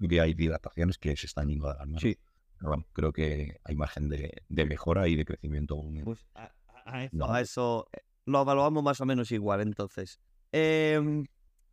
que 0.09 0.20
hay 0.20 0.34
dilataciones 0.34 0.99
que 0.99 1.16
se 1.16 1.26
están 1.26 1.49
yendo 1.49 1.68
de 1.68 1.74
las 1.78 1.87
manos. 1.87 2.03
Sí. 2.03 2.16
Pero 2.59 2.68
bueno, 2.70 2.87
creo 2.93 3.12
que 3.12 3.59
hay 3.64 3.76
margen 3.76 4.09
de, 4.09 4.43
de 4.49 4.64
mejora 4.66 5.09
y 5.09 5.16
de 5.16 5.24
crecimiento. 5.24 5.74
aún. 5.74 6.01
Pues 6.05 6.26
a, 6.34 6.45
a- 6.68 6.97
a 6.99 7.05
eso, 7.05 7.16
No. 7.16 7.32
a 7.32 7.41
eso, 7.41 7.89
eh, 7.93 7.99
lo 8.26 8.43
evaluamos 8.43 8.82
más 8.82 9.01
o 9.01 9.07
menos 9.07 9.30
igual, 9.32 9.61
entonces. 9.62 10.20
Em, 10.53 11.24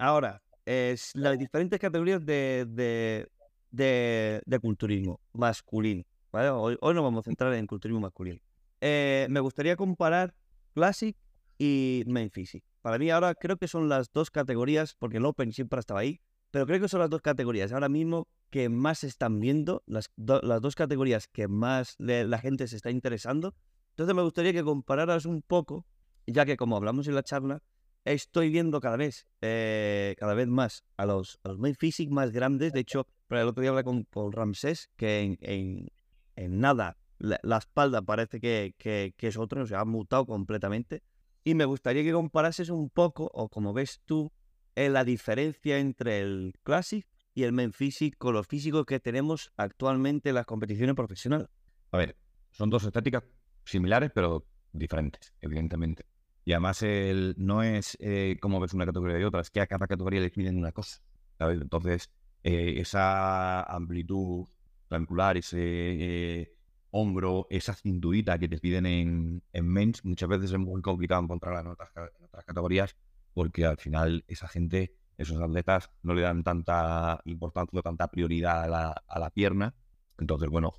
ahora, 0.03 0.41
es 0.65 1.11
las 1.15 1.37
diferentes 1.37 1.79
categorías 1.79 2.25
de, 2.25 2.65
de, 2.67 3.27
de, 3.71 4.41
de 4.45 4.59
culturismo 4.59 5.19
masculino. 5.33 6.03
¿vale? 6.31 6.49
Hoy, 6.49 6.77
hoy 6.81 6.93
nos 6.93 7.03
vamos 7.03 7.25
a 7.25 7.29
centrar 7.29 7.53
en 7.53 7.67
culturismo 7.67 8.01
masculino. 8.01 8.39
Eh, 8.81 9.27
me 9.29 9.39
gustaría 9.39 9.75
comparar 9.75 10.33
Classic 10.73 11.15
y 11.57 12.03
Main 12.07 12.29
Physique. 12.29 12.65
Para 12.81 12.97
mí 12.97 13.09
ahora 13.09 13.33
creo 13.33 13.57
que 13.57 13.67
son 13.67 13.87
las 13.87 14.11
dos 14.11 14.29
categorías, 14.29 14.95
porque 14.95 15.17
el 15.17 15.25
Open 15.25 15.53
siempre 15.53 15.79
estaba 15.79 16.01
ahí, 16.01 16.19
pero 16.51 16.65
creo 16.65 16.81
que 16.81 16.89
son 16.89 16.99
las 16.99 17.09
dos 17.09 17.21
categorías 17.21 17.71
ahora 17.71 17.87
mismo 17.89 18.27
que 18.49 18.69
más 18.69 18.99
se 18.99 19.07
están 19.07 19.39
viendo, 19.39 19.83
las, 19.85 20.11
do- 20.15 20.41
las 20.41 20.61
dos 20.61 20.75
categorías 20.75 21.27
que 21.27 21.47
más 21.47 21.95
le- 21.97 22.25
la 22.27 22.39
gente 22.39 22.67
se 22.67 22.75
está 22.75 22.91
interesando. 22.91 23.55
Entonces 23.91 24.15
me 24.15 24.21
gustaría 24.21 24.51
que 24.53 24.63
compararas 24.63 25.25
un 25.25 25.41
poco, 25.41 25.85
ya 26.27 26.45
que 26.45 26.57
como 26.57 26.75
hablamos 26.75 27.07
en 27.07 27.15
la 27.15 27.23
charla, 27.23 27.61
estoy 28.05 28.49
viendo 28.49 28.81
cada 28.81 28.97
vez, 28.97 29.27
eh, 29.41 30.15
cada 30.19 30.33
vez 30.33 30.47
más 30.47 30.83
a 30.97 31.05
los, 31.05 31.39
a 31.43 31.49
los 31.49 31.77
physique 31.77 32.11
más 32.11 32.31
grandes. 32.31 32.73
De 32.73 32.81
hecho, 32.81 33.07
el 33.29 33.47
otro 33.47 33.61
día 33.61 33.71
hablé 33.71 33.83
con, 33.83 34.03
con 34.03 34.31
Ramsés, 34.31 34.89
que 34.95 35.37
en, 35.41 36.59
nada 36.59 36.97
la, 37.19 37.57
espalda 37.57 38.01
parece 38.01 38.39
que, 38.39 39.13
es 39.17 39.37
otro, 39.37 39.63
o 39.63 39.67
sea, 39.67 39.81
ha 39.81 39.85
mutado 39.85 40.25
completamente. 40.25 41.03
Y 41.43 41.55
me 41.55 41.65
gustaría 41.65 42.03
que 42.03 42.13
comparases 42.13 42.69
un 42.69 42.89
poco, 42.89 43.29
o 43.33 43.49
como 43.49 43.73
ves 43.73 44.01
tú, 44.05 44.31
eh, 44.75 44.89
la 44.89 45.03
diferencia 45.03 45.77
entre 45.77 46.21
el 46.21 46.53
Classic 46.63 47.05
y 47.35 47.43
el 47.43 47.51
main 47.51 47.73
physique 47.73 48.17
con 48.17 48.33
los 48.33 48.47
físicos 48.47 48.85
que 48.85 48.99
tenemos 48.99 49.51
actualmente 49.57 50.29
en 50.29 50.35
las 50.35 50.45
competiciones 50.45 50.95
profesionales. 50.95 51.47
A 51.91 51.97
ver, 51.97 52.15
son 52.51 52.69
dos 52.69 52.83
estéticas 52.83 53.23
similares, 53.65 54.11
pero 54.13 54.45
diferentes, 54.71 55.33
evidentemente. 55.41 56.05
Y 56.45 56.53
además 56.53 56.81
el, 56.83 57.35
no 57.37 57.63
es 57.63 57.97
eh, 57.99 58.37
como 58.41 58.59
ves 58.59 58.73
una 58.73 58.85
categoría 58.85 59.19
y 59.19 59.23
otra, 59.23 59.41
es 59.41 59.49
que 59.49 59.61
a 59.61 59.67
cada 59.67 59.87
categoría 59.87 60.21
le 60.21 60.29
piden 60.29 60.57
una 60.57 60.71
cosa. 60.71 61.01
¿sabes? 61.37 61.61
Entonces, 61.61 62.11
eh, 62.43 62.75
esa 62.77 63.63
amplitud 63.63 64.45
clavicular, 64.89 65.37
ese 65.37 65.59
eh, 65.59 66.53
hombro, 66.91 67.47
esa 67.49 67.73
cinturita 67.73 68.37
que 68.37 68.47
te 68.47 68.59
piden 68.59 68.85
en, 68.85 69.43
en 69.53 69.67
mens, 69.67 70.03
muchas 70.05 70.29
veces 70.29 70.51
es 70.51 70.59
muy 70.59 70.81
complicado 70.81 71.23
encontrarla 71.23 71.61
en 71.61 71.67
otras, 71.67 71.89
en 71.95 72.25
otras 72.25 72.45
categorías, 72.45 72.95
porque 73.33 73.65
al 73.65 73.77
final 73.77 74.23
esa 74.27 74.47
gente, 74.47 74.95
esos 75.17 75.41
atletas, 75.41 75.89
no 76.03 76.13
le 76.13 76.21
dan 76.21 76.43
tanta 76.43 77.21
importancia 77.25 77.79
o 77.79 77.83
tanta 77.83 78.07
prioridad 78.09 78.63
a 78.63 78.67
la, 78.67 79.03
a 79.07 79.19
la 79.19 79.29
pierna. 79.29 79.73
Entonces, 80.17 80.49
bueno, 80.49 80.73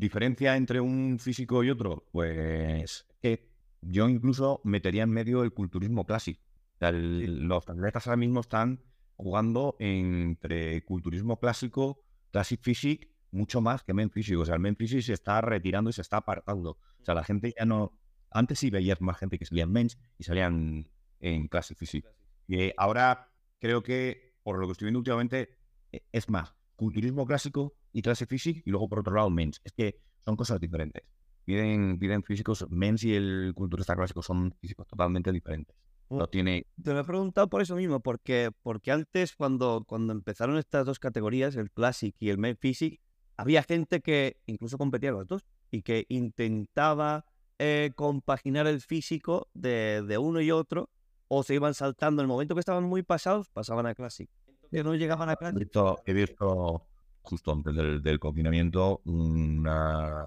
¿Diferencia 0.00 0.56
entre 0.56 0.80
un 0.80 1.18
físico 1.18 1.62
y 1.62 1.68
otro? 1.68 2.06
Pues 2.10 3.06
que 3.20 3.49
yo 3.80 4.08
incluso 4.08 4.60
metería 4.64 5.02
en 5.04 5.10
medio 5.10 5.42
el 5.42 5.52
culturismo 5.52 6.04
clásico. 6.04 6.42
O 6.74 6.78
sea, 6.78 6.88
el- 6.90 7.46
los 7.46 7.68
atletas 7.68 8.06
ahora 8.06 8.16
mismo 8.16 8.40
están 8.40 8.80
jugando 9.16 9.76
entre 9.78 10.82
culturismo 10.84 11.38
clásico, 11.38 12.02
classic 12.30 12.60
physique, 12.62 13.10
mucho 13.32 13.60
más 13.60 13.82
que 13.82 13.94
men 13.94 14.10
físico. 14.10 14.40
O 14.40 14.44
sea, 14.44 14.54
el 14.54 14.60
men 14.60 14.76
físico 14.76 15.02
se 15.02 15.12
está 15.12 15.40
retirando 15.40 15.90
y 15.90 15.92
se 15.92 16.02
está 16.02 16.18
apartando. 16.18 16.70
O 17.00 17.04
sea, 17.04 17.14
la 17.14 17.24
gente 17.24 17.52
ya 17.58 17.64
no... 17.64 17.96
Antes 18.30 18.58
sí 18.60 18.70
veías 18.70 19.00
más 19.00 19.18
gente 19.18 19.38
que 19.38 19.44
salía 19.44 19.64
en 19.64 19.72
mens 19.72 19.98
y 20.18 20.24
salían 20.24 20.88
en 21.20 21.48
classic 21.48 21.76
physique. 21.76 22.08
Y 22.46 22.60
eh, 22.60 22.74
ahora 22.76 23.32
creo 23.58 23.82
que, 23.82 24.34
por 24.42 24.58
lo 24.58 24.66
que 24.66 24.72
estoy 24.72 24.86
viendo 24.86 24.98
últimamente, 25.00 25.56
eh, 25.92 26.02
es 26.12 26.28
más 26.28 26.54
culturismo 26.76 27.26
clásico 27.26 27.74
y 27.92 28.02
clase 28.02 28.26
physique 28.26 28.62
y 28.64 28.70
luego 28.70 28.88
por 28.88 29.00
otro 29.00 29.14
lado 29.14 29.28
mens. 29.30 29.60
Es 29.64 29.72
que 29.72 30.00
son 30.20 30.36
cosas 30.36 30.60
diferentes. 30.60 31.02
Piden, 31.44 31.98
piden 31.98 32.22
físicos, 32.22 32.66
mens 32.70 33.02
y 33.04 33.14
el 33.14 33.52
culturista 33.54 33.96
clásico 33.96 34.22
son 34.22 34.52
físicos 34.60 34.86
totalmente 34.86 35.32
diferentes. 35.32 35.74
No 36.08 36.26
tiene... 36.26 36.66
Te 36.82 36.92
lo 36.92 37.00
he 37.00 37.04
preguntado 37.04 37.48
por 37.48 37.62
eso 37.62 37.76
mismo, 37.76 38.00
porque, 38.00 38.50
porque 38.62 38.90
antes 38.90 39.36
cuando, 39.36 39.84
cuando 39.86 40.12
empezaron 40.12 40.58
estas 40.58 40.84
dos 40.84 40.98
categorías, 40.98 41.54
el 41.56 41.70
Classic 41.70 42.14
y 42.18 42.30
el 42.30 42.38
Main 42.38 42.56
Physique, 42.56 43.00
había 43.36 43.62
gente 43.62 44.00
que 44.00 44.36
incluso 44.46 44.76
competía 44.76 45.12
los 45.12 45.26
dos 45.26 45.46
y 45.70 45.82
que 45.82 46.06
intentaba 46.08 47.24
eh, 47.58 47.92
compaginar 47.94 48.66
el 48.66 48.80
físico 48.80 49.48
de, 49.54 50.02
de 50.02 50.18
uno 50.18 50.40
y 50.40 50.50
otro 50.50 50.90
o 51.28 51.42
se 51.44 51.54
iban 51.54 51.74
saltando. 51.74 52.22
En 52.22 52.24
el 52.24 52.28
momento 52.28 52.54
que 52.54 52.60
estaban 52.60 52.84
muy 52.84 53.02
pasados, 53.02 53.48
pasaban 53.48 53.86
a 53.86 53.94
Classic. 53.94 54.28
Que 54.70 54.82
no 54.82 54.94
llegaban 54.96 55.28
a 55.28 55.34
He 55.34 55.36
Classic. 55.36 55.58
visto, 55.60 55.98
he 56.06 56.12
visto 56.12 56.86
justo 57.22 57.52
antes 57.52 57.74
del, 57.74 58.02
del 58.02 58.18
confinamiento 58.18 59.00
una 59.04 60.26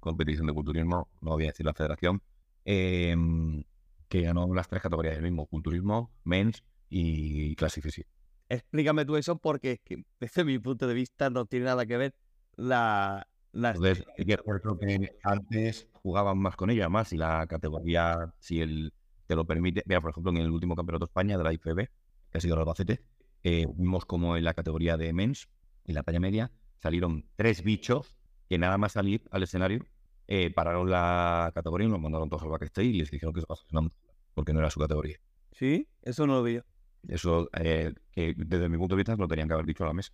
competición 0.00 0.46
de 0.46 0.52
culturismo, 0.52 1.08
no 1.20 1.30
voy 1.32 1.44
a 1.44 1.46
decir 1.48 1.66
la 1.66 1.74
federación, 1.74 2.22
em, 2.64 3.64
que 4.08 4.22
ganó 4.22 4.52
las 4.54 4.68
tres 4.68 4.82
categorías 4.82 5.14
del 5.14 5.24
mismo, 5.24 5.46
culturismo, 5.46 6.10
mens 6.24 6.62
y 6.88 7.54
clase. 7.56 7.80
Explícame 8.48 9.04
tú 9.04 9.16
eso 9.16 9.38
porque 9.38 9.72
es 9.72 9.80
que, 9.80 10.04
desde 10.20 10.44
mi 10.44 10.58
punto 10.58 10.86
de 10.86 10.94
vista 10.94 11.28
no 11.30 11.44
tiene 11.44 11.66
nada 11.66 11.84
que 11.86 11.96
ver 11.96 12.14
la... 12.56 13.26
la 13.52 13.70
Entonces, 13.72 14.06
que 14.16 15.18
antes 15.22 15.88
jugaban 15.92 16.38
más 16.38 16.56
con 16.56 16.70
ella, 16.70 16.88
más, 16.88 17.12
y 17.12 17.18
la 17.18 17.46
categoría, 17.46 18.32
si 18.38 18.60
el 18.60 18.92
te 19.28 19.36
lo 19.36 19.44
permite, 19.44 19.82
mira, 19.84 20.00
por 20.00 20.10
ejemplo, 20.10 20.32
en 20.32 20.38
el 20.38 20.50
último 20.50 20.74
campeonato 20.74 21.04
de 21.04 21.10
España 21.10 21.36
de 21.36 21.44
la 21.44 21.52
IFB, 21.52 21.88
que 22.30 22.38
ha 22.38 22.40
sido 22.40 22.54
el 22.54 22.60
Albacete, 22.60 23.02
eh, 23.44 23.66
vimos 23.74 24.06
como 24.06 24.38
en 24.38 24.44
la 24.44 24.54
categoría 24.54 24.96
de 24.96 25.12
mens, 25.12 25.48
en 25.84 25.94
la 25.94 26.02
talla 26.02 26.18
media, 26.18 26.50
salieron 26.78 27.26
tres 27.36 27.62
bichos 27.62 28.16
que 28.48 28.58
nada 28.58 28.78
más 28.78 28.92
salir 28.92 29.22
al 29.30 29.42
escenario, 29.42 29.84
eh, 30.26 30.50
pararon 30.52 30.90
la 30.90 31.50
categoría 31.54 31.86
y 31.88 31.90
nos 31.90 32.00
mandaron 32.00 32.28
todos 32.28 32.42
al 32.42 32.50
backstage 32.50 32.86
y 32.86 32.92
les 32.94 33.10
dijeron 33.10 33.34
que 33.34 33.40
se 33.40 33.46
pasaran 33.46 33.92
porque 34.34 34.52
no 34.52 34.60
era 34.60 34.70
su 34.70 34.80
categoría. 34.80 35.18
¿Sí? 35.52 35.88
Eso 36.02 36.26
no 36.26 36.34
lo 36.34 36.42
vi 36.42 36.54
yo. 36.54 36.60
Eso, 37.08 37.48
eh, 37.58 37.94
que 38.12 38.34
desde 38.36 38.68
mi 38.68 38.76
punto 38.76 38.94
de 38.94 38.98
vista, 38.98 39.16
lo 39.16 39.28
tenían 39.28 39.48
que 39.48 39.54
haber 39.54 39.66
dicho 39.66 39.84
a 39.84 39.88
la 39.88 39.92
mesa. 39.94 40.12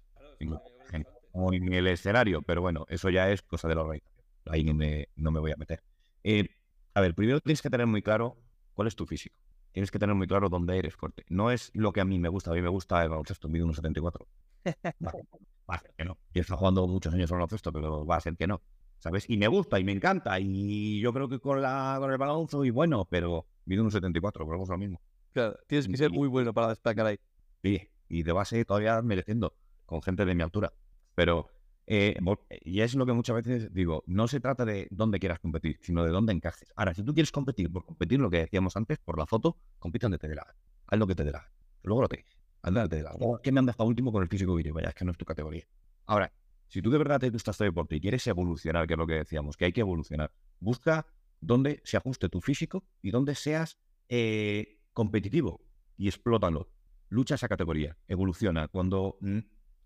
En- 0.92 1.06
o 1.32 1.52
en 1.52 1.72
el 1.72 1.86
escenario, 1.88 2.42
pero 2.42 2.60
bueno, 2.62 2.86
eso 2.88 3.10
ya 3.10 3.30
es 3.30 3.42
cosa 3.42 3.66
de 3.68 3.74
la 3.74 3.80
organización. 3.82 4.24
Ahí 4.46 4.62
no 4.62 4.74
me, 4.74 5.08
no 5.16 5.30
me 5.32 5.40
voy 5.40 5.50
a 5.52 5.56
meter. 5.56 5.82
Eh, 6.22 6.48
a 6.94 7.00
ver, 7.00 7.14
primero 7.14 7.40
tienes 7.40 7.60
que 7.62 7.70
tener 7.70 7.86
muy 7.86 8.02
claro 8.02 8.36
cuál 8.74 8.86
es 8.88 8.94
tu 8.94 9.04
físico. 9.06 9.36
Tienes 9.72 9.90
que 9.90 9.98
tener 9.98 10.14
muy 10.14 10.28
claro 10.28 10.48
dónde 10.48 10.78
eres 10.78 10.94
fuerte. 10.94 11.24
No 11.28 11.50
es 11.50 11.70
lo 11.74 11.92
que 11.92 12.00
a 12.00 12.04
mí 12.04 12.18
me 12.20 12.28
gusta. 12.28 12.52
A 12.52 12.54
mí 12.54 12.62
me 12.62 12.68
gusta 12.68 13.02
el 13.02 13.08
baloncesto, 13.10 13.48
mido 13.48 13.66
1,74. 13.66 14.26
Va, 15.70 15.76
a 15.76 15.78
ser 15.80 15.94
que 15.96 16.04
no. 16.04 16.18
Y 16.32 16.40
he 16.40 16.44
jugando 16.44 16.86
muchos 16.86 17.12
años 17.14 17.30
al 17.30 17.36
baloncesto, 17.36 17.72
pero 17.72 18.04
va 18.04 18.16
a 18.16 18.20
ser 18.20 18.36
que 18.36 18.46
no. 18.46 18.62
¿Sabes? 18.98 19.28
Y 19.28 19.36
me 19.36 19.48
gusta 19.48 19.78
y 19.78 19.84
me 19.84 19.92
encanta. 19.92 20.38
Y 20.40 21.00
yo 21.00 21.12
creo 21.12 21.28
que 21.28 21.38
con, 21.38 21.60
la, 21.60 21.96
con 21.98 22.10
el 22.10 22.18
balón 22.18 22.48
soy 22.48 22.70
bueno, 22.70 23.06
pero 23.10 23.46
mido 23.66 23.84
1,74, 23.84 24.44
volvemos 24.44 24.68
a 24.70 24.72
lo 24.72 24.78
mismo. 24.78 25.00
Claro, 25.32 25.58
tienes 25.66 25.88
que 25.88 25.96
ser 25.96 26.10
muy 26.10 26.28
bueno 26.28 26.54
para 26.54 26.68
destacar 26.68 27.06
ahí. 27.06 27.18
Sí, 27.62 27.88
y 28.08 28.22
de 28.22 28.32
base 28.32 28.64
todavía 28.64 29.02
mereciendo 29.02 29.54
con 29.84 30.02
gente 30.02 30.24
de 30.24 30.34
mi 30.34 30.42
altura. 30.42 30.72
Pero, 31.14 31.50
eh, 31.86 32.16
y 32.62 32.80
es 32.80 32.94
lo 32.94 33.06
que 33.06 33.12
muchas 33.12 33.36
veces 33.36 33.72
digo, 33.72 34.04
no 34.06 34.28
se 34.28 34.40
trata 34.40 34.64
de 34.64 34.88
dónde 34.90 35.18
quieras 35.18 35.40
competir, 35.40 35.78
sino 35.80 36.04
de 36.04 36.10
dónde 36.10 36.32
encajes. 36.32 36.72
Ahora, 36.76 36.94
si 36.94 37.02
tú 37.02 37.14
quieres 37.14 37.32
competir 37.32 37.70
por 37.70 37.84
competir, 37.84 38.20
lo 38.20 38.30
que 38.30 38.38
decíamos 38.38 38.76
antes, 38.76 38.98
por 38.98 39.18
la 39.18 39.26
foto, 39.26 39.58
compite 39.78 40.04
donde 40.04 40.18
te 40.18 40.28
dé 40.28 40.34
la. 40.34 40.46
Haz 40.86 40.98
lo 40.98 41.06
que 41.06 41.14
te 41.14 41.24
dé 41.24 41.32
la. 41.32 41.50
Luego 41.82 42.02
lo 42.02 42.08
tienes. 42.08 42.33
Haz 42.64 42.72
lo 42.72 42.82
que 42.82 42.88
te 42.88 42.96
dé 42.96 43.02
la 43.02 43.12
gana. 43.12 43.40
¿Qué 43.42 43.52
me 43.52 43.60
han 43.60 43.66
dejado 43.66 43.84
último 43.84 44.10
con 44.10 44.22
el 44.22 44.28
físico 44.28 44.58
yo? 44.58 44.72
Vaya, 44.72 44.88
es 44.88 44.94
que 44.94 45.04
no 45.04 45.12
es 45.12 45.18
tu 45.18 45.26
categoría. 45.26 45.64
Ahora, 46.06 46.32
si 46.68 46.80
tú 46.80 46.90
de 46.90 46.96
verdad 46.96 47.20
te 47.20 47.28
gusta 47.28 47.50
este 47.50 47.64
deporte 47.64 47.96
y 47.96 48.00
quieres 48.00 48.26
evolucionar, 48.26 48.86
que 48.86 48.94
es 48.94 48.98
lo 48.98 49.06
que 49.06 49.14
decíamos, 49.14 49.56
que 49.56 49.66
hay 49.66 49.72
que 49.72 49.82
evolucionar, 49.82 50.32
busca 50.60 51.06
donde 51.40 51.82
se 51.84 51.98
ajuste 51.98 52.30
tu 52.30 52.40
físico 52.40 52.84
y 53.02 53.10
donde 53.10 53.34
seas 53.34 53.78
eh, 54.08 54.80
competitivo 54.94 55.60
y 55.98 56.08
explótalo. 56.08 56.70
lucha 57.10 57.34
esa 57.34 57.48
categoría, 57.48 57.98
evoluciona. 58.08 58.68
Cuando 58.68 59.18
mm, 59.20 59.38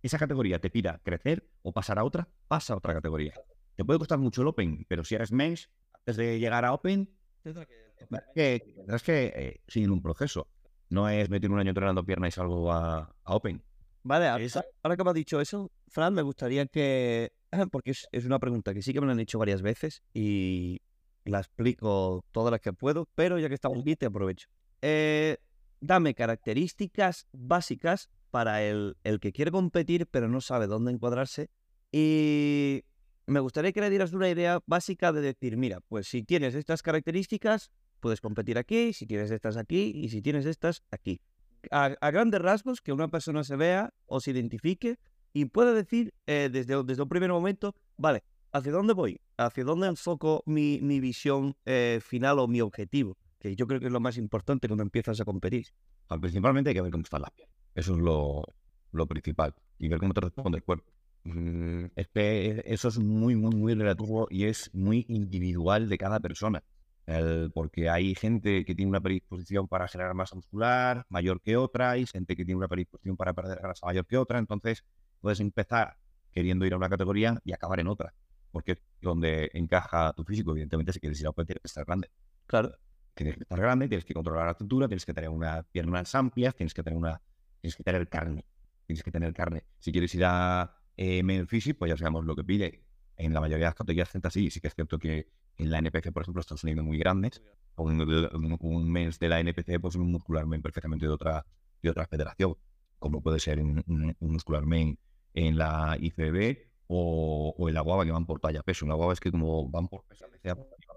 esa 0.03 0.19
categoría 0.19 0.61
te 0.61 0.71
pida 0.71 1.01
crecer 1.03 1.51
o 1.63 1.73
pasar 1.73 1.99
a 1.99 2.05
otra, 2.05 2.29
pasa 2.47 2.75
a 2.75 2.77
otra 2.77 2.95
categoría. 2.95 3.35
Te 3.75 3.85
puede 3.85 3.99
costar 3.99 4.19
mucho 4.19 4.43
el 4.43 4.49
Open, 4.49 4.87
pero 4.89 5.05
si 5.05 5.17
eres 5.17 5.33
men's, 5.33 5.69
antes 5.93 6.17
de 6.17 6.39
llegar 6.39 6.65
a 6.65 6.73
Open, 6.73 7.11
que 8.35 8.75
tendrás 8.77 9.03
que 9.03 9.33
eh, 9.35 9.61
seguir 9.67 9.91
un 9.91 10.01
proceso. 10.01 10.49
No 10.91 11.09
es 11.09 11.29
meter 11.29 11.51
un 11.51 11.59
año 11.59 11.71
entrenando 11.71 12.05
pierna 12.05 12.29
y 12.29 12.31
salgo 12.31 12.73
a, 12.73 13.15
Open. 13.25 13.63
Vale, 14.03 14.29
ahora, 14.29 14.97
que 14.97 15.05
me 15.05 15.11
has 15.11 15.15
dicho 15.15 15.41
eso, 15.41 15.71
Fran, 15.89 16.15
me 16.15 16.23
gustaría 16.23 16.67
que, 16.67 17.33
porque 17.71 17.91
es, 17.91 18.09
es, 18.13 18.25
una 18.25 18.39
pregunta 18.39 18.73
que 18.73 18.81
sí 18.81 18.93
que 18.93 19.01
me 19.01 19.07
la 19.07 19.13
han 19.13 19.21
hecho 19.21 19.39
varias 19.39 19.61
veces 19.61 20.03
y 20.15 20.81
la 21.25 21.41
explico 21.41 22.25
todas 22.33 22.51
las 22.51 22.61
que 22.61 22.73
puedo, 22.73 23.07
pero 23.15 23.39
ya 23.39 23.49
que 23.49 23.55
estamos 23.55 23.81
aquí 23.81 23.97
te 23.97 24.07
aprovecho. 24.07 24.49
Eh, 24.81 25.37
dame 25.81 26.15
características 26.15 27.27
básicas 27.33 28.09
para 28.31 28.63
el, 28.63 28.97
el 29.05 29.21
que 29.21 29.33
quiere 29.33 29.51
competir 29.51 30.07
pero 30.07 30.29
no 30.29 30.41
sabe 30.41 30.67
dónde 30.67 30.93
encuadrarse 30.93 31.51
y 31.91 32.85
me 33.27 33.41
gustaría 33.41 33.73
que 33.73 33.81
le 33.81 33.91
dieras 33.91 34.13
una 34.13 34.29
idea 34.29 34.61
básica 34.67 35.13
de 35.13 35.21
decir, 35.21 35.57
mira, 35.57 35.81
pues 35.81 36.09
si 36.09 36.23
tienes 36.23 36.55
estas 36.55 36.83
características, 36.83 37.71
puedes 38.01 38.21
competir 38.21 38.59
aquí, 38.59 38.93
si 38.93 39.07
tienes 39.07 39.31
estas 39.31 39.57
aquí 39.57 39.93
y 39.95 40.09
si 40.09 40.23
tienes 40.23 40.47
estas 40.47 40.83
aquí. 40.91 41.21
A, 41.71 41.89
grandes 42.11 42.41
rasgos, 42.41 42.81
que 42.81 42.93
una 42.93 43.09
persona 43.09 43.45
se 43.45 43.57
vea 43.57 43.93
o 44.07 44.21
se 44.21 44.31
identifique 44.31 44.99
y 45.33 45.47
pueda 45.47 45.73
decir 45.73 46.15
eh, 46.27 46.49
desde, 46.51 46.83
desde 46.85 47.03
un 47.03 47.09
primer 47.09 47.31
momento, 47.31 47.75
vale, 47.97 48.23
¿hacia 48.53 48.73
dónde 48.73 48.95
voy? 48.95 49.21
¿Hacia 49.37 49.65
dónde 49.65 49.89
enfoco 49.89 50.43
mi, 50.47 50.81
mi 50.81 51.01
visión 51.01 51.57
eh, 51.67 52.01
final 52.03 52.39
o 52.39 52.49
mi 52.49 52.61
objetivo? 52.61 53.17
Que 53.39 53.55
yo 53.55 53.67
creo 53.67 53.81
que 53.81 53.87
es 53.87 53.93
lo 53.93 54.01
más 54.01 54.17
importante 54.17 54.69
cuando 54.69 54.83
empiezas 54.83 55.21
a 55.21 55.25
competir. 55.25 55.67
Ah, 56.09 56.19
principalmente 56.19 56.71
hay 56.71 56.75
que 56.75 56.83
ver 56.83 56.91
cómo 56.91 57.03
está 57.03 57.19
la 57.19 57.31
piel. 57.31 57.49
Eso 57.75 57.93
es 57.93 57.99
lo, 57.99 58.45
lo 58.93 59.07
principal. 59.07 59.55
Y 59.79 59.89
ver 59.89 59.99
cómo 59.99 60.15
te 60.15 60.21
responde 60.21 60.59
el 60.59 60.65
cuerpo. 60.65 60.91
Mm, 61.25 61.87
es 61.95 62.09
que 62.09 62.63
eso 62.65 62.89
es 62.89 62.99
muy, 62.99 63.37
muy, 63.37 63.55
muy 63.55 63.75
relativo 63.75 64.27
y 64.31 64.45
es 64.45 64.71
muy 64.73 65.05
individual 65.09 65.89
de 65.89 65.99
cada 65.99 66.21
persona. 66.21 66.63
Porque 67.55 67.89
hay 67.89 68.15
gente 68.15 68.65
que 68.65 68.75
tiene 68.75 68.91
una 68.91 69.01
predisposición 69.01 69.67
para 69.67 69.89
generar 69.89 70.15
masa 70.15 70.37
muscular 70.37 71.07
mayor 71.09 71.41
que 71.41 71.57
otra, 71.57 71.97
y 71.97 72.07
gente 72.07 72.37
que 72.37 72.45
tiene 72.45 72.59
una 72.59 72.69
predisposición 72.69 73.17
para 73.17 73.33
perder 73.33 73.61
grasa 73.61 73.87
mayor 73.87 74.07
que 74.07 74.17
otra. 74.17 74.39
Entonces, 74.39 74.85
puedes 75.21 75.41
empezar 75.41 75.97
queriendo 76.33 76.67
ir 76.67 76.75
a 76.75 76.77
una 76.77 76.89
categoría 76.89 77.41
y 77.45 77.53
acabar 77.53 77.81
en 77.81 77.89
otra. 77.89 78.15
Porque 78.51 78.73
es 78.73 78.79
donde 79.01 79.51
encaja 79.55 80.13
tu 80.15 80.25
físico. 80.25 80.53
Evidentemente, 80.53 80.93
si 80.93 81.01
quieres 81.01 81.21
ir 81.21 81.27
a 81.27 81.31
otra, 81.31 81.45
tienes 81.45 81.63
que 81.63 81.67
estar 81.67 81.85
grande. 81.85 82.11
Claro. 82.47 82.75
Tienes 83.15 83.37
que 83.37 83.43
estar 83.43 83.59
grande, 83.59 83.89
tienes 83.89 84.05
que 84.05 84.15
controlar 84.15 84.47
la 84.47 84.55
cintura, 84.55 84.87
tienes 84.87 85.05
que 85.05 85.13
tener 85.13 85.31
unas 85.31 85.65
piernas 85.67 86.15
amplias, 86.15 86.55
tienes 86.55 86.73
que 86.73 86.83
tener 86.83 86.99
una, 86.99 87.21
tienes 87.61 87.75
que 87.75 87.83
tener 87.83 88.09
carne. 88.09 88.45
Tienes 88.87 89.03
que 89.03 89.11
tener 89.11 89.35
carne. 89.35 89.65
Si 89.79 89.93
quieres 89.93 90.15
ir 90.15 90.25
a 90.25 90.75
eh, 90.97 91.23
pues 91.79 91.89
ya 91.89 91.97
sabemos 91.97 92.25
lo 92.25 92.37
que 92.37 92.45
pide. 92.45 92.85
En 93.17 93.35
la 93.35 93.41
mayoría 93.41 93.65
de 93.65 93.71
las 93.71 93.75
categorías 93.75 94.11
Z 94.11 94.31
sí, 94.31 94.51
sí 94.51 94.61
que 94.61 94.69
es 94.69 94.75
cierto 94.75 94.99
que 94.99 95.29
en 95.59 95.71
la 95.71 95.79
NPC, 95.79 96.13
por 96.13 96.23
ejemplo, 96.23 96.41
están 96.41 96.57
saliendo 96.57 96.83
muy 96.83 96.99
grandes. 96.99 97.43
Un, 97.77 98.59
un, 98.61 98.91
mes 98.91 99.19
de 99.19 99.29
la 99.29 99.41
NPC, 99.41 99.81
pues 99.81 99.95
un 99.95 100.11
muscularmente 100.11 100.63
perfectamente 100.63 101.07
de 101.07 101.13
otra, 101.13 101.45
de 101.83 101.91
otra 101.91 102.07
federación, 102.07 102.57
como 102.99 103.21
puede 103.21 103.39
ser 103.39 103.61
un, 103.61 103.85
un, 103.87 104.17
muscularmente 104.21 105.01
en 105.35 105.59
la 105.59 105.97
ICB 106.01 106.59
o, 106.89 107.55
o, 107.57 107.69
en 107.69 107.75
la 107.75 107.83
guava 107.83 108.05
que 108.05 108.11
van 108.11 108.27
por 108.27 108.41
talla 108.41 108.63
peso. 108.63 108.85
En 108.85 108.91
la 108.91 108.95
guava 108.95 109.13
es 109.13 109.21
que 109.21 109.31
como 109.31 109.69
van 109.69 109.89
por 109.89 110.05
peso, 110.05 110.27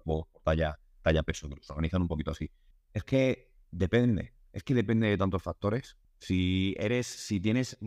por 0.04 0.28
talla, 0.44 0.80
talla 1.02 1.24
peso, 1.24 1.50
que 1.50 1.56
los 1.56 1.70
organizan 1.70 2.02
un 2.04 2.08
poquito 2.08 2.32
así. 2.32 2.50
Es 2.94 3.04
que 3.04 3.52
depende, 3.72 4.34
es 4.54 4.64
que 4.64 4.74
depende 4.74 5.08
de 5.08 5.18
tantos 5.18 5.44
factores. 5.44 5.98
Si 6.20 6.76
eres, 6.78 7.08
si 7.08 7.40
tienes 7.40 7.78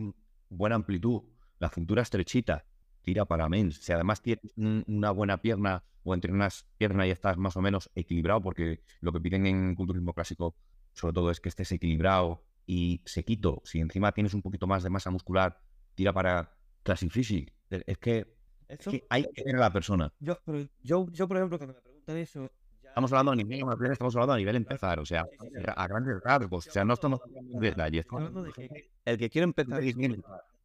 buena 0.49 0.75
amplitud, 0.75 1.23
la 1.59 1.69
cintura 1.69 2.01
estrechita, 2.01 2.65
tira 3.05 3.25
para 3.25 3.47
mens. 3.47 3.77
Si 3.77 3.93
además 3.93 4.21
tienes 4.21 4.51
una 4.57 5.11
buena 5.11 5.37
pierna 5.37 5.83
o 6.03 6.13
entre 6.13 6.31
unas 6.31 6.67
piernas 6.77 7.07
y 7.07 7.11
estás 7.11 7.37
más 7.37 7.55
o 7.55 7.61
menos 7.61 7.89
equilibrado, 7.95 8.41
porque 8.41 8.81
lo 8.99 9.13
que 9.13 9.21
piden 9.21 9.45
en 9.45 9.75
culturismo 9.75 10.13
clásico 10.13 10.55
sobre 10.93 11.13
todo 11.13 11.31
es 11.31 11.39
que 11.39 11.49
estés 11.49 11.71
equilibrado 11.71 12.43
y 12.65 13.01
sequito. 13.05 13.61
Si 13.65 13.79
encima 13.79 14.11
tienes 14.11 14.33
un 14.33 14.41
poquito 14.41 14.67
más 14.67 14.83
de 14.83 14.89
masa 14.89 15.11
muscular, 15.11 15.61
tira 15.93 16.13
para 16.13 16.51
Classic 16.83 17.11
Physics. 17.11 17.53
Es 17.69 17.97
que, 17.97 18.27
hay 19.09 19.25
que 19.33 19.43
ver 19.43 19.55
a 19.57 19.59
la 19.59 19.73
persona. 19.73 20.13
Yo, 20.19 20.37
yo, 20.81 21.07
yo, 21.11 21.27
por 21.27 21.37
ejemplo, 21.37 21.57
cuando 21.57 21.75
me 21.75 21.81
preguntan 21.81 22.17
eso, 22.17 22.49
Estamos 22.95 23.11
hablando 23.11 23.33
a 23.33 23.35
nivel, 23.35 23.91
estamos 23.91 24.15
hablando 24.15 24.33
a 24.35 24.37
nivel 24.37 24.55
empezar, 24.55 25.01
o 25.01 25.05
sea, 25.05 25.25
a 25.75 25.87
grandes 25.89 26.15
rasgos, 26.23 26.65
o 26.65 26.71
sea, 26.71 26.85
no 26.85 26.93
estamos 26.93 27.19
detalles. 27.59 28.05
El 29.03 29.17
que 29.17 29.29
quiere 29.29 29.43
empezar, 29.43 29.83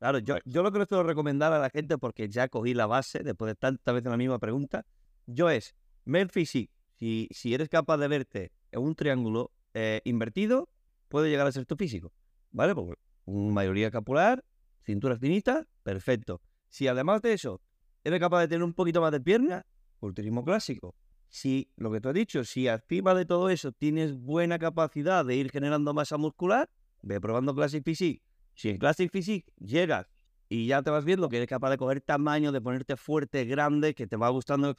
Claro, 0.01 0.19
yo, 0.19 0.39
yo 0.47 0.63
lo 0.63 0.73
que 0.73 0.79
les 0.79 0.89
quiero 0.89 1.03
recomendar 1.03 1.53
a 1.53 1.59
la 1.59 1.69
gente, 1.69 1.99
porque 1.99 2.27
ya 2.31 2.49
cogí 2.49 2.73
la 2.73 2.87
base 2.87 3.19
después 3.23 3.51
de 3.51 3.55
tantas 3.55 3.95
veces 3.95 4.11
la 4.11 4.17
misma 4.17 4.39
pregunta, 4.39 4.87
yo 5.27 5.51
es, 5.51 5.75
ver 6.07 6.31
si, 6.33 6.71
si 6.97 7.55
eres 7.55 7.69
capaz 7.69 7.99
de 7.99 8.09
verte 8.09 8.51
en 8.73 8.81
un 8.81 8.95
triángulo 8.95 9.53
eh, 9.75 10.01
invertido, 10.05 10.71
puede 11.11 11.29
llegar 11.29 11.47
a 11.47 11.53
ser 11.53 11.67
tu 11.67 11.77
físico, 11.77 12.15
¿vale? 12.51 12.75
Porque 12.75 12.95
mayoría 13.27 13.91
capular, 13.91 14.43
cintura 14.85 15.19
finita, 15.19 15.67
perfecto. 15.83 16.41
Si 16.71 16.89
además 16.89 17.21
de 17.21 17.35
eso 17.35 17.61
eres 18.03 18.21
capaz 18.21 18.41
de 18.41 18.49
tener 18.49 18.65
un 18.65 18.73
poquito 18.73 19.03
más 19.03 19.13
de 19.13 19.21
pierna, 19.21 19.67
culturismo 19.99 20.43
clásico. 20.47 20.95
Si 21.29 21.69
lo 21.77 21.93
que 21.93 22.01
tú 22.01 22.09
has 22.09 22.15
dicho, 22.15 22.43
si 22.45 22.69
encima 22.69 23.15
de 23.15 23.27
todo 23.27 23.51
eso 23.51 23.71
tienes 23.71 24.17
buena 24.17 24.59
capacidad 24.59 25.27
de 25.27 25.37
ir 25.37 25.51
generando 25.51 25.93
masa 25.93 26.17
muscular, 26.17 26.71
ve 27.03 27.21
probando 27.21 27.55
Classic 27.55 27.85
Physique 27.85 28.23
si 28.61 28.69
en 28.69 28.77
Classic 28.77 29.11
Physique 29.11 29.51
llegas 29.59 30.07
y 30.51 30.67
ya 30.67 30.83
te 30.83 30.91
vas 30.91 31.07
viendo 31.07 31.31
que 31.31 31.37
eres 31.37 31.49
capaz 31.49 31.71
de 31.71 31.79
coger 31.79 32.03
tamaño, 32.03 32.53
de 32.53 32.61
ponerte 32.61 32.95
fuerte, 32.97 33.47
grande, 33.47 33.95
que 33.95 34.07
te 34.07 34.17
va 34.17 34.29
gustando, 34.29 34.77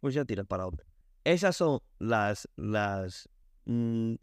pues 0.00 0.14
ya 0.14 0.26
tiras 0.26 0.46
para 0.46 0.66
otro. 0.66 0.84
Esas 1.24 1.56
son 1.56 1.80
las, 1.98 2.46
mm, 3.64 4.14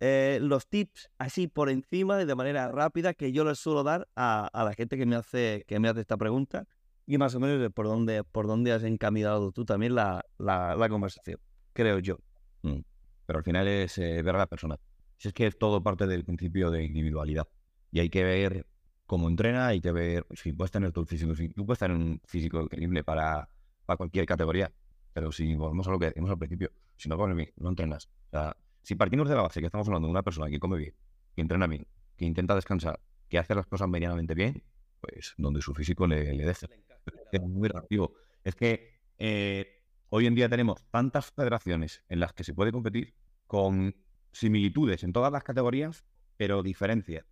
eh, 0.00 0.38
los 0.42 0.68
tips 0.68 1.10
así 1.16 1.46
por 1.46 1.70
encima 1.70 2.20
y 2.20 2.26
de 2.26 2.34
manera 2.34 2.68
rápida 2.68 3.14
que 3.14 3.32
yo 3.32 3.44
les 3.44 3.58
suelo 3.58 3.82
dar 3.82 4.08
a, 4.14 4.50
la 4.52 4.74
gente 4.74 4.98
que 4.98 5.06
me 5.06 5.16
hace, 5.16 5.64
que 5.66 5.80
me 5.80 5.88
hace 5.88 6.00
esta 6.00 6.18
pregunta 6.18 6.66
y 7.06 7.16
más 7.16 7.34
o 7.34 7.40
menos 7.40 7.72
por 7.72 7.86
dónde, 7.86 8.24
por 8.24 8.46
dónde 8.46 8.72
has 8.72 8.82
encaminado 8.82 9.52
tú 9.52 9.64
también 9.64 9.94
la, 9.94 10.22
la, 10.36 10.88
conversación, 10.90 11.40
creo 11.72 11.98
yo. 11.98 12.18
Mm. 12.60 12.80
Pero 13.24 13.38
al 13.38 13.44
final 13.44 13.68
es 13.68 13.96
eh, 13.96 14.20
ver 14.20 14.36
a. 14.36 14.46
Si 15.16 15.28
es 15.28 15.32
que 15.32 15.46
es 15.46 15.58
todo 15.58 15.82
parte 15.82 16.06
del 16.06 16.24
principio 16.24 16.70
de 16.70 16.84
individualidad. 16.84 17.48
Y 17.92 18.00
hay 18.00 18.10
que 18.10 18.22
ver 18.24 18.66
cómo 19.06 19.28
entrena, 19.28 19.66
hay 19.66 19.80
que 19.80 19.90
ver 19.92 20.26
si 20.34 20.52
puedes 20.52 20.70
tener 20.70 20.92
tu 20.92 21.04
físico. 21.04 21.34
Si 21.34 21.48
tú 21.48 21.66
puedes 21.66 21.78
tener 21.78 21.96
un 21.96 22.20
físico 22.24 22.60
increíble 22.60 23.02
para, 23.02 23.48
para 23.84 23.96
cualquier 23.96 24.26
categoría, 24.26 24.72
pero 25.12 25.32
si 25.32 25.54
volvemos 25.54 25.88
a 25.88 25.90
lo 25.90 25.98
que 25.98 26.06
decimos 26.06 26.30
al 26.30 26.38
principio, 26.38 26.70
si 26.96 27.08
no 27.08 27.16
comes 27.16 27.36
bien, 27.36 27.52
no 27.56 27.70
entrenas. 27.70 28.08
O 28.26 28.30
sea, 28.30 28.56
si 28.82 28.94
partimos 28.94 29.28
de 29.28 29.34
la 29.34 29.42
base 29.42 29.60
que 29.60 29.66
estamos 29.66 29.88
hablando 29.88 30.06
de 30.06 30.12
una 30.12 30.22
persona 30.22 30.48
que 30.48 30.60
come 30.60 30.78
bien, 30.78 30.94
que 31.34 31.42
entrena 31.42 31.66
bien, 31.66 31.86
que 32.16 32.24
intenta 32.24 32.54
descansar, 32.54 33.00
que 33.28 33.38
hace 33.38 33.54
las 33.54 33.66
cosas 33.66 33.88
medianamente 33.88 34.34
bien, 34.34 34.62
pues 35.00 35.34
donde 35.38 35.60
su 35.60 35.74
físico 35.74 36.06
le, 36.06 36.32
le 36.32 36.44
deje. 36.44 36.66
Es 37.32 37.42
muy 37.42 37.68
relativo. 37.68 38.14
Es 38.44 38.54
que 38.54 39.00
eh, 39.18 39.82
hoy 40.10 40.26
en 40.26 40.34
día 40.34 40.48
tenemos 40.48 40.84
tantas 40.90 41.32
federaciones 41.32 42.04
en 42.08 42.20
las 42.20 42.32
que 42.32 42.44
se 42.44 42.54
puede 42.54 42.72
competir 42.72 43.14
con 43.46 43.94
similitudes 44.32 45.02
en 45.02 45.12
todas 45.12 45.32
las 45.32 45.42
categorías, 45.42 46.04
pero 46.36 46.62
diferencias 46.62 47.24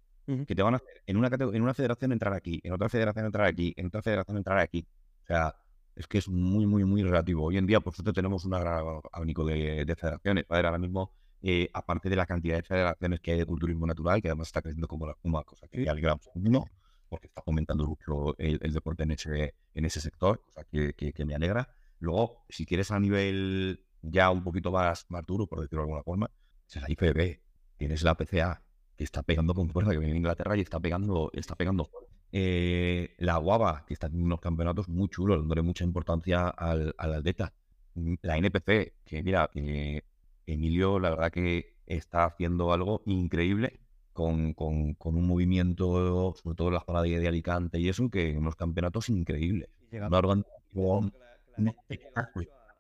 que 0.47 0.55
te 0.55 0.63
van 0.63 0.75
a 0.75 0.77
hacer 0.77 1.03
en 1.07 1.17
una, 1.17 1.29
en 1.29 1.63
una 1.63 1.75
federación 1.75 2.13
entrar 2.13 2.35
aquí, 2.35 2.61
en 2.63 2.73
otra 2.73 2.89
federación 2.89 3.27
entrar 3.27 3.47
aquí, 3.47 3.75
en 3.77 3.87
otra 3.87 4.03
federación 4.03 4.37
entrar 4.37 4.59
aquí. 4.59 4.87
O 5.23 5.27
sea, 5.27 5.55
es 5.97 6.07
que 6.07 6.19
es 6.19 6.29
muy, 6.29 6.67
muy, 6.67 6.85
muy 6.85 7.03
relativo. 7.03 7.45
Hoy 7.45 7.57
en 7.57 7.67
día, 7.67 7.81
por 7.81 7.95
suerte, 7.95 8.13
tenemos 8.13 8.45
un 8.45 8.53
gran 8.53 9.01
abanico 9.13 9.45
de, 9.45 9.97
federaciones. 9.99 10.45
Ahora 10.49 10.79
mismo, 10.79 11.13
eh, 11.43 11.69
aparte 11.73 12.09
de 12.09 12.17
la 12.17 12.27
cantidad 12.27 12.57
de 12.57 12.63
federaciones 12.63 13.21
que 13.21 13.33
hay 13.33 13.39
de 13.39 13.47
culturismo 13.47 13.87
natural, 13.87 14.21
que 14.21 14.29
además 14.29 14.49
está 14.49 14.63
creciendo 14.63 14.87
como 14.87 15.13
una 15.23 15.43
cosa 15.43 15.67
que 15.69 15.85
ya 15.85 15.91
al 15.91 16.01
gran 16.01 16.19
uno, 16.35 16.67
porque 17.09 17.27
está 17.27 17.43
fomentando 17.43 17.87
mucho 17.87 18.37
el, 18.39 18.59
deporte 18.73 19.05
en 19.05 19.13
ese, 19.13 19.55
en 19.75 19.85
ese 19.85 20.01
sector, 20.01 20.43
cosa 20.45 20.65
que, 20.65 20.93
que, 20.95 21.25
me 21.25 21.35
alegra. 21.35 21.69
Luego, 22.01 22.45
si 22.49 22.67
quieres 22.67 22.91
a 22.91 23.01
nivel 23.01 23.85
ya 24.03 24.31
un 24.31 24.45
poquito 24.45 24.71
más, 24.71 25.07
más 25.09 25.25
duro, 25.27 25.47
por 25.47 25.61
decirlo 25.61 25.83
de 25.83 25.87
alguna 25.87 26.03
forma, 26.03 26.31
es 26.69 26.83
la 26.83 26.91
IFB, 26.91 27.41
tienes 27.77 28.03
la 28.03 28.15
PCA, 28.15 28.63
que 28.99 29.05
está 29.05 29.23
pegando 29.23 29.55
con 29.55 29.71
fuerza, 29.71 29.93
que 29.93 29.99
viene 29.99 30.11
en 30.11 30.19
Inglaterra 30.19 30.57
y 30.57 30.61
está 30.61 30.81
pegando, 30.81 31.31
está 31.33 31.55
pegando. 31.55 31.89
Eh, 32.33 33.15
la 33.19 33.39
Guava, 33.39 33.85
que 33.87 33.95
está 33.95 34.09
en 34.09 34.21
unos 34.21 34.41
campeonatos 34.41 34.89
muy 34.89 35.09
chulos, 35.09 35.39
dándole 35.39 35.63
mucha 35.63 35.85
importancia 35.85 36.49
al, 36.49 36.95
al 36.99 37.15
atleta. 37.15 37.55
Mm, 37.95 38.15
la 38.23 38.37
NPC, 38.37 38.95
que 39.05 39.23
mira, 39.23 39.49
que 39.53 40.03
Emilio, 40.47 40.99
la 40.99 41.11
verdad 41.11 41.31
que 41.31 41.77
está 41.87 42.25
haciendo 42.25 42.73
algo 42.73 43.03
increíble 43.07 43.79
con, 44.13 44.53
con, 44.53 44.95
con 44.95 45.15
un 45.17 45.29
movimiento, 45.29 46.35
sobre 46.35 46.57
todo 46.57 46.69
en 46.69 46.75
la 46.75 46.85
zona 46.85 47.03
de, 47.03 47.29
Alicante 47.29 47.79
y 47.79 47.89
eso, 47.89 48.11
que 48.11 48.31
en 48.31 48.39
unos 48.39 48.57
campeonatos 48.57 49.09
increíbles. 49.11 49.69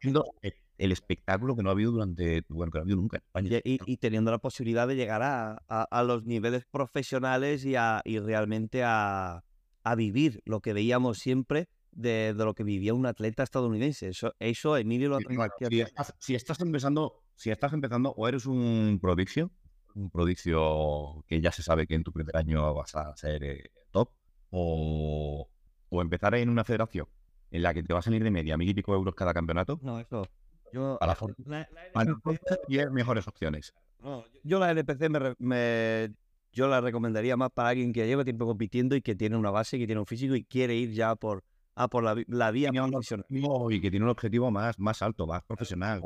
Organización 0.02 0.67
el 0.78 0.92
espectáculo 0.92 1.56
que 1.56 1.62
no 1.62 1.70
ha 1.70 1.72
habido 1.72 1.90
durante, 1.90 2.44
bueno, 2.48 2.70
que 2.70 2.78
no 2.78 2.82
ha 2.82 2.84
habido 2.84 2.96
nunca 2.96 3.16
en 3.18 3.22
España. 3.24 3.60
Y, 3.64 3.78
y 3.84 3.96
teniendo 3.96 4.30
la 4.30 4.38
posibilidad 4.38 4.86
de 4.86 4.94
llegar 4.96 5.22
a, 5.22 5.62
a, 5.68 5.82
a 5.82 6.02
los 6.04 6.24
niveles 6.24 6.64
profesionales 6.70 7.64
y, 7.64 7.74
a, 7.74 8.00
y 8.04 8.20
realmente 8.20 8.82
a, 8.84 9.42
a 9.82 9.94
vivir 9.96 10.40
lo 10.44 10.60
que 10.60 10.72
veíamos 10.72 11.18
siempre 11.18 11.68
de, 11.90 12.32
de, 12.34 12.44
lo 12.44 12.54
que 12.54 12.62
vivía 12.62 12.94
un 12.94 13.06
atleta 13.06 13.42
estadounidense. 13.42 14.08
Eso, 14.08 14.34
eso 14.38 14.76
Emilio 14.76 15.08
lo 15.08 15.16
ha 15.16 15.20
bueno, 15.24 15.52
si, 15.68 15.80
estás, 15.80 16.14
si 16.18 16.34
estás 16.36 16.60
empezando, 16.60 17.24
si 17.34 17.50
estás 17.50 17.72
empezando 17.72 18.14
o 18.16 18.28
eres 18.28 18.46
un 18.46 18.98
prodigio, 19.02 19.50
un 19.94 20.10
prodigio 20.10 21.24
que 21.26 21.40
ya 21.40 21.50
se 21.50 21.62
sabe 21.62 21.88
que 21.88 21.96
en 21.96 22.04
tu 22.04 22.12
primer 22.12 22.36
año 22.36 22.72
vas 22.72 22.94
a 22.94 23.16
ser 23.16 23.42
eh, 23.42 23.70
top, 23.90 24.10
o, 24.50 25.48
o 25.88 26.02
empezar 26.02 26.36
en 26.36 26.48
una 26.48 26.62
federación 26.62 27.08
en 27.50 27.62
la 27.62 27.74
que 27.74 27.82
te 27.82 27.92
va 27.92 27.98
a 27.98 28.02
salir 28.02 28.22
de 28.22 28.30
media 28.30 28.56
mil 28.56 28.68
y 28.68 28.74
pico 28.74 28.94
euros 28.94 29.14
cada 29.14 29.34
campeonato. 29.34 29.80
No, 29.82 29.98
eso. 29.98 30.28
Yo, 30.72 30.98
a 31.00 31.06
la, 31.06 31.16
la, 31.46 32.90
mejores 32.90 33.26
opciones. 33.26 33.72
No, 34.00 34.24
yo 34.44 34.58
la 34.58 34.70
LPC 34.70 35.08
me, 35.08 35.34
me, 35.38 36.14
yo 36.52 36.68
la 36.68 36.80
recomendaría 36.80 37.36
más 37.36 37.50
para 37.50 37.70
alguien 37.70 37.92
que 37.92 38.06
lleva 38.06 38.24
tiempo 38.24 38.46
compitiendo 38.46 38.94
y 38.96 39.02
que 39.02 39.14
tiene 39.14 39.36
una 39.36 39.50
base, 39.50 39.78
que 39.78 39.86
tiene 39.86 40.00
un 40.00 40.06
físico 40.06 40.34
y 40.34 40.44
quiere 40.44 40.74
ir 40.74 40.92
ya 40.92 41.16
por, 41.16 41.42
a 41.74 41.88
por 41.88 42.04
la, 42.04 42.16
la 42.26 42.50
vía 42.50 42.70
más 42.72 42.90
profesional. 42.90 43.26
Y 43.70 43.80
que 43.80 43.90
tiene 43.90 44.04
un 44.04 44.10
objetivo 44.10 44.50
más, 44.50 44.78
más 44.78 45.02
alto, 45.02 45.26
más 45.26 45.42
profesional, 45.44 46.02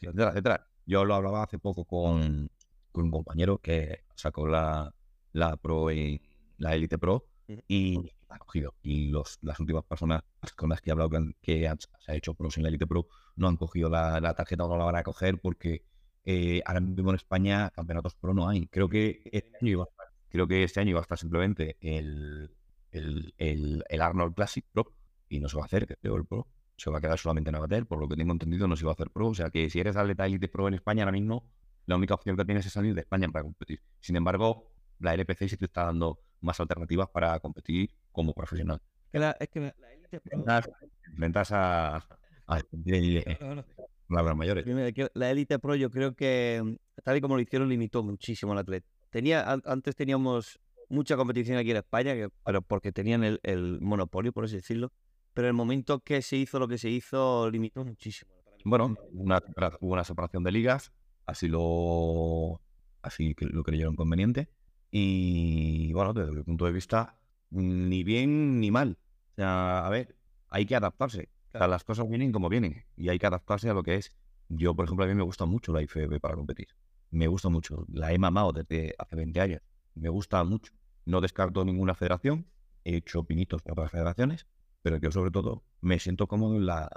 etcétera, 0.00 0.30
etcétera. 0.30 0.66
Yo 0.86 1.04
lo 1.04 1.14
hablaba 1.14 1.42
hace 1.44 1.58
poco 1.58 1.84
con, 1.84 2.50
con 2.92 3.04
un 3.04 3.10
compañero 3.10 3.58
que 3.58 4.00
sacó 4.14 4.46
la, 4.46 4.92
la 5.32 5.56
Pro 5.56 5.90
y 5.90 6.20
la 6.58 6.74
Elite 6.74 6.98
Pro 6.98 7.26
y 7.68 8.12
ha 8.30 8.38
cogido. 8.38 8.74
Y 8.82 9.10
las 9.10 9.60
últimas 9.60 9.84
personas 9.84 10.22
con 10.56 10.70
las 10.70 10.80
que 10.80 10.90
he 10.90 10.92
hablado 10.92 11.10
que, 11.10 11.16
han, 11.16 11.34
han, 11.70 11.78
se 11.80 12.12
ha 12.12 12.14
hecho 12.14 12.34
pros 12.34 12.56
en 12.56 12.62
la 12.62 12.68
Elite 12.68 12.86
Pro 12.86 13.06
no 13.36 13.48
han 13.48 13.56
cogido 13.56 13.88
la, 13.88 14.20
la 14.20 14.34
tarjeta 14.34 14.64
o 14.64 14.68
no 14.68 14.76
la 14.76 14.84
van 14.84 14.96
a 14.96 15.02
coger 15.02 15.40
porque 15.40 15.84
eh, 16.24 16.62
ahora 16.66 16.80
mismo 16.80 17.10
en 17.10 17.16
España 17.16 17.70
campeonatos 17.70 18.14
pro 18.14 18.34
no 18.34 18.48
hay. 18.48 18.66
Creo 18.68 18.88
que 18.88 19.22
este 19.32 19.56
año 19.60 19.70
iba, 19.70 19.86
creo 20.28 20.46
que 20.46 20.62
este 20.62 20.80
año 20.80 20.90
iba 20.90 21.00
a 21.00 21.02
estar 21.02 21.18
simplemente 21.18 21.76
el, 21.80 22.50
el, 22.92 23.34
el, 23.38 23.84
el 23.88 24.00
Arnold 24.02 24.34
Classic 24.34 24.64
Pro 24.72 24.92
y 25.28 25.40
no 25.40 25.48
se 25.48 25.56
va 25.56 25.62
a 25.62 25.66
hacer, 25.66 25.98
creo, 26.00 26.16
el 26.16 26.26
Pro. 26.26 26.46
Se 26.76 26.90
va 26.90 26.98
a 26.98 27.00
quedar 27.00 27.18
solamente 27.18 27.50
en 27.50 27.56
Avatar, 27.56 27.86
por 27.86 28.00
lo 28.00 28.08
que 28.08 28.16
tengo 28.16 28.32
entendido 28.32 28.66
no 28.66 28.76
se 28.76 28.84
va 28.84 28.92
a 28.92 28.94
hacer 28.94 29.10
Pro. 29.10 29.28
O 29.28 29.34
sea 29.34 29.50
que 29.50 29.68
si 29.70 29.80
eres 29.80 29.96
atleta 29.96 30.26
Elite 30.26 30.48
Pro 30.48 30.68
en 30.68 30.74
España 30.74 31.02
ahora 31.02 31.12
mismo, 31.12 31.46
la 31.86 31.96
única 31.96 32.14
opción 32.14 32.36
que 32.36 32.44
tienes 32.44 32.66
es 32.66 32.72
salir 32.72 32.94
de 32.94 33.00
España 33.00 33.28
para 33.28 33.42
competir. 33.42 33.82
Sin 34.00 34.16
embargo, 34.16 34.72
la 34.98 35.14
LPC 35.14 35.48
sí 35.48 35.56
te 35.56 35.66
está 35.66 35.84
dando 35.84 36.20
más 36.40 36.58
alternativas 36.60 37.08
para 37.10 37.38
competir 37.40 37.90
como 38.12 38.32
profesional. 38.34 38.80
La, 39.12 39.36
es 39.40 39.48
que 39.48 39.60
la, 39.60 39.74
la. 40.44 40.62
Enfrentas 41.08 41.52
a, 41.52 41.96
a, 41.96 42.04
a 42.46 42.62
no, 43.40 43.54
no. 43.56 43.64
palabras 44.08 44.36
mayores. 44.36 44.66
La 45.14 45.30
Elite 45.30 45.58
Pro 45.58 45.74
yo 45.74 45.90
creo 45.90 46.14
que, 46.14 46.76
tal 47.02 47.16
y 47.16 47.20
como 47.20 47.36
lo 47.36 47.42
hicieron, 47.42 47.68
limitó 47.68 48.02
muchísimo 48.02 48.52
al 48.52 48.58
atleta. 48.58 48.88
Tenía, 49.10 49.50
antes 49.64 49.96
teníamos 49.96 50.60
mucha 50.88 51.16
competición 51.16 51.58
aquí 51.58 51.70
en 51.70 51.78
España, 51.78 52.14
que, 52.14 52.28
pero 52.44 52.62
porque 52.62 52.92
tenían 52.92 53.24
el, 53.24 53.40
el, 53.42 53.80
monopolio, 53.80 54.32
por 54.32 54.44
así 54.44 54.56
decirlo. 54.56 54.92
Pero 55.32 55.48
el 55.48 55.54
momento 55.54 56.00
que 56.00 56.22
se 56.22 56.36
hizo 56.36 56.58
lo 56.58 56.68
que 56.68 56.78
se 56.78 56.90
hizo, 56.90 57.50
limitó 57.50 57.84
muchísimo. 57.84 58.30
Bueno, 58.64 58.96
una, 59.12 59.40
hubo 59.80 59.92
una 59.92 60.04
separación 60.04 60.42
de 60.42 60.52
ligas, 60.52 60.92
así 61.26 61.48
lo, 61.48 62.60
así 63.02 63.34
lo 63.38 63.62
creyeron 63.62 63.96
conveniente. 63.96 64.48
Y 64.90 65.92
bueno, 65.92 66.12
desde 66.12 66.32
mi 66.32 66.42
punto 66.42 66.66
de 66.66 66.72
vista, 66.72 67.19
ni 67.50 68.04
bien 68.04 68.60
ni 68.60 68.70
mal. 68.70 68.98
O 69.32 69.34
sea, 69.36 69.86
a 69.86 69.90
ver, 69.90 70.16
hay 70.48 70.66
que 70.66 70.76
adaptarse. 70.76 71.28
O 71.52 71.58
sea, 71.58 71.68
las 71.68 71.84
cosas 71.84 72.08
vienen 72.08 72.32
como 72.32 72.48
vienen 72.48 72.84
y 72.96 73.08
hay 73.08 73.18
que 73.18 73.26
adaptarse 73.26 73.68
a 73.68 73.74
lo 73.74 73.82
que 73.82 73.96
es. 73.96 74.14
Yo, 74.48 74.74
por 74.74 74.84
ejemplo, 74.84 75.04
a 75.04 75.08
mí 75.08 75.14
me 75.14 75.22
gusta 75.22 75.46
mucho 75.46 75.72
la 75.72 75.82
IFB 75.82 76.20
para 76.20 76.34
competir. 76.34 76.68
Me 77.10 77.26
gusta 77.26 77.48
mucho. 77.48 77.84
La 77.92 78.12
he 78.12 78.18
mamado 78.18 78.52
desde 78.52 78.94
hace 78.98 79.16
20 79.16 79.40
años. 79.40 79.62
Me 79.94 80.08
gusta 80.08 80.42
mucho. 80.44 80.72
No 81.04 81.20
descarto 81.20 81.64
ninguna 81.64 81.94
federación. 81.94 82.46
He 82.84 82.96
hecho 82.96 83.24
pinitos 83.24 83.62
para 83.62 83.74
otras 83.74 83.90
federaciones, 83.90 84.46
pero 84.82 84.96
yo 84.96 85.10
sobre 85.12 85.30
todo 85.30 85.64
me 85.80 85.98
siento 85.98 86.26
cómodo 86.26 86.56
en 86.56 86.66
la, 86.66 86.88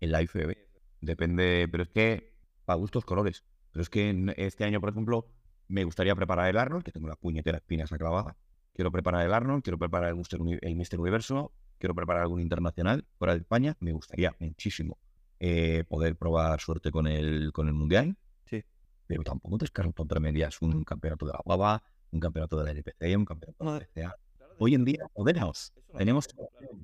en 0.00 0.12
la 0.12 0.22
IFB. 0.22 0.56
Depende, 1.00 1.68
pero 1.70 1.82
es 1.82 1.88
que 1.90 2.36
para 2.64 2.78
gustos 2.78 3.04
colores. 3.04 3.44
Pero 3.72 3.82
es 3.82 3.90
que 3.90 4.34
este 4.36 4.64
año, 4.64 4.80
por 4.80 4.90
ejemplo, 4.90 5.28
me 5.68 5.84
gustaría 5.84 6.14
preparar 6.14 6.48
el 6.48 6.56
Arnold, 6.56 6.84
que 6.84 6.92
tengo 6.92 7.08
la 7.08 7.16
puñetera 7.16 7.58
espina 7.58 7.84
esa 7.84 7.98
clavada. 7.98 8.36
Quiero 8.76 8.92
preparar 8.92 9.24
el 9.24 9.32
Arnold, 9.32 9.62
quiero 9.62 9.78
preparar 9.78 10.10
el 10.10 10.16
Mister, 10.16 10.38
el 10.60 10.76
Mister 10.76 11.00
Universo, 11.00 11.50
quiero 11.78 11.94
preparar 11.94 12.20
algún 12.20 12.42
internacional 12.42 13.06
fuera 13.16 13.32
de 13.32 13.40
España. 13.40 13.74
Me 13.80 13.92
gustaría 13.92 14.36
muchísimo 14.38 14.98
eh, 15.40 15.84
poder 15.88 16.14
probar 16.16 16.60
suerte 16.60 16.90
con 16.90 17.06
el, 17.06 17.54
con 17.54 17.68
el 17.68 17.72
Mundial. 17.72 18.18
Sí. 18.44 18.62
Pero 19.06 19.22
tampoco 19.22 19.56
descarto 19.56 20.02
entre 20.02 20.20
medias 20.20 20.60
un 20.60 20.84
campeonato 20.84 21.24
de 21.24 21.32
la 21.32 21.40
Guava, 21.42 21.82
un 22.10 22.20
campeonato 22.20 22.58
de 22.58 22.64
la 22.66 22.70
LPC, 22.72 23.16
un 23.16 23.24
campeonato 23.24 23.64
de 23.64 23.70
la 23.72 23.80
PCA. 23.80 24.16
Hoy 24.58 24.74
en 24.74 24.84
día 24.84 25.06
podemos, 25.14 25.72
tenemos, 25.96 26.28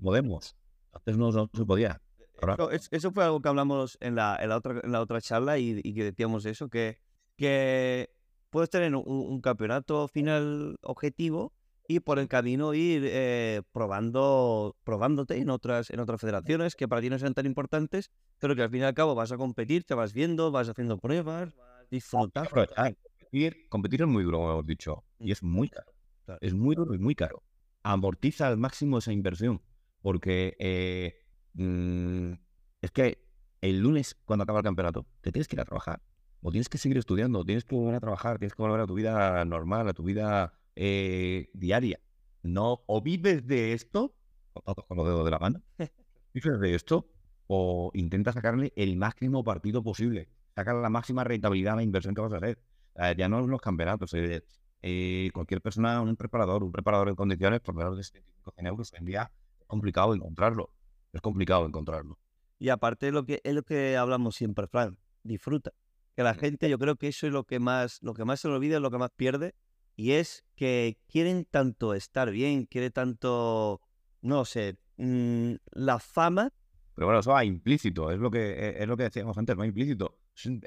podemos. 0.03 0.57
Antes 0.93 1.19
no, 1.19 1.31
no 1.31 1.51
se 1.53 1.65
podía. 1.67 2.01
Ahora... 2.41 2.57
Eso, 2.75 2.89
eso, 2.91 3.13
fue 3.13 3.25
algo 3.25 3.43
que 3.43 3.51
hablamos 3.51 3.99
en 4.01 4.15
la, 4.15 4.39
en 4.41 4.49
la, 4.49 4.57
otra, 4.57 4.81
en 4.83 4.93
la 4.93 5.03
otra 5.03 5.21
charla 5.21 5.59
y, 5.59 5.79
y 5.85 5.93
que 5.93 6.05
decíamos 6.05 6.47
eso, 6.47 6.71
que, 6.71 7.01
que 7.37 8.09
puedes 8.49 8.71
tener 8.71 8.95
un, 8.95 9.05
un, 9.07 9.41
campeonato 9.43 10.09
final 10.09 10.79
objetivo 10.81 11.53
y 11.87 12.01
por 12.01 12.19
el 12.19 12.29
camino 12.29 12.75
ir 12.75 13.03
eh, 13.05 13.63
probando, 13.73 14.77
probándote 14.85 15.39
en 15.39 15.51
otras, 15.51 15.91
en 15.91 16.01
otras 16.01 16.21
federaciones 16.21 16.77
que 16.77 16.89
para 16.89 17.01
ti 17.01 17.11
no 17.11 17.19
sean 17.19 17.35
tan 17.35 17.47
importantes, 17.47 18.11
pero 18.39 18.55
que 18.55 18.63
al 18.63 18.71
fin 18.71 18.81
y 18.81 18.85
al 18.85 18.95
cabo 18.95 19.15
vas 19.15 19.33
a 19.33 19.37
competir, 19.37 19.85
te 19.85 19.95
vas 19.95 20.13
viendo, 20.13 20.51
vas 20.51 20.69
haciendo 20.69 20.99
pruebas, 20.99 21.55
disfrutar. 21.91 22.49
Competir, 22.49 23.67
competir 23.69 24.03
es 24.03 24.09
muy 24.09 24.25
duro, 24.25 24.39
como 24.39 24.53
hemos 24.53 24.67
dicho, 24.67 25.05
y 25.19 25.33
es 25.33 25.43
muy 25.43 25.69
caro. 25.69 25.93
Claro. 26.25 26.39
Es 26.41 26.55
muy 26.55 26.75
duro 26.75 26.95
y 26.95 26.99
muy 26.99 27.15
caro. 27.15 27.43
Amortiza 27.83 28.47
al 28.47 28.59
máximo 28.59 28.99
esa 28.99 29.13
inversión, 29.13 29.61
porque 30.01 30.57
eh, 30.59 31.15
mmm, 31.55 32.33
es 32.81 32.91
que 32.93 33.25
el 33.61 33.81
lunes, 33.81 34.17
cuando 34.25 34.45
acaba 34.45 34.61
el 34.61 34.65
campeonato, 34.65 35.07
te 35.21 35.33
tienes 35.33 35.49
que 35.49 35.57
ir 35.57 35.61
a 35.61 35.65
trabajar, 35.65 36.01
o 36.41 36.51
tienes 36.51 36.69
que 36.69 36.79
seguir 36.79 36.99
estudiando, 36.99 37.45
tienes 37.45 37.65
que 37.65 37.75
volver 37.75 37.97
a 37.97 38.01
trabajar, 38.01 38.39
tienes 38.39 38.55
que 38.55 38.63
volver 38.63 38.81
a 38.81 38.87
tu 38.87 38.95
vida 38.95 39.45
normal, 39.45 39.89
a 39.89 39.93
tu 39.93 40.03
vida 40.03 40.53
eh, 40.77 41.51
diaria. 41.53 42.01
No, 42.43 42.83
o 42.87 43.01
vives 43.01 43.47
de 43.47 43.73
esto, 43.73 44.15
con 44.53 44.97
los 44.97 45.07
dedos 45.07 45.25
de 45.25 45.31
la 45.31 45.39
mano, 45.39 45.63
vives 46.35 46.61
de 46.61 46.75
esto, 46.75 47.09
o 47.47 47.91
intenta 47.95 48.33
sacarle 48.33 48.73
el 48.77 48.97
máximo 48.97 49.45
partido 49.45 49.83
posible, 49.83 50.29
sacar 50.55 50.75
la 50.77 50.91
máxima 50.91 51.25
rentabilidad 51.25 51.75
a 51.75 51.77
la 51.77 51.83
inversión 51.83 52.15
que 52.15 52.21
vas 52.21 52.33
a 52.33 52.37
hacer. 52.37 52.59
Eh, 52.97 53.15
ya 53.17 53.29
no 53.29 53.41
en 53.41 53.49
los 53.49 53.61
campeonatos, 53.61 54.13
eh, 54.15 54.45
eh, 54.83 55.31
cualquier 55.33 55.61
persona, 55.61 56.01
un 56.01 56.17
preparador, 56.17 56.65
un 56.65 56.73
preparador 56.73 57.09
en 57.09 57.15
condiciones 57.15 57.61
por 57.61 57.75
menos 57.75 57.97
de 57.97 58.03
75 58.03 58.69
euros, 58.69 58.93
hoy 58.93 58.99
en 58.99 59.05
día 59.05 59.33
es 59.61 59.67
complicado 59.67 60.15
encontrarlo. 60.15 60.71
Es 61.13 61.21
complicado 61.21 61.67
encontrarlo. 61.67 62.19
Y 62.59 62.69
aparte 62.71 63.13
lo 63.13 63.25
que 63.25 63.41
es 63.45 63.55
lo 63.55 63.63
que 63.63 63.97
hablamos 63.97 64.35
siempre, 64.35 64.67
Frank, 64.67 64.99
disfruta. 65.23 65.73
Que 66.17 66.23
la 66.23 66.35
gente, 66.35 66.69
yo 66.69 66.79
creo 66.79 66.97
que 66.97 67.09
eso 67.09 67.27
es 67.27 67.33
lo 67.33 67.45
que 67.45 67.59
más, 67.59 67.99
lo 68.03 68.15
que 68.15 68.25
más 68.25 68.41
se 68.41 68.49
le 68.49 68.55
olvida, 68.55 68.77
es 68.77 68.83
lo 68.83 68.91
que 68.91 68.99
más 68.99 69.11
pierde, 69.15 69.55
y 69.97 70.13
es 70.13 70.45
que 70.55 70.99
quieren 71.09 71.45
tanto 71.45 71.95
estar 71.95 72.31
bien, 72.31 72.67
quiere 72.67 72.91
tanto, 72.91 73.81
no 74.21 74.45
sé, 74.45 74.79
mmm, 74.97 75.55
la 75.73 75.99
fama. 75.99 76.53
Pero 76.95 77.07
bueno, 77.07 77.21
eso 77.21 77.33
va 77.33 77.45
implícito, 77.45 78.11
es 78.11 78.19
lo 78.19 78.31
que, 78.31 78.77
es 78.79 78.87
lo 78.87 78.97
que 78.97 79.05
decíamos 79.05 79.37
antes, 79.39 79.59
va 79.59 79.67
implícito. 79.67 80.19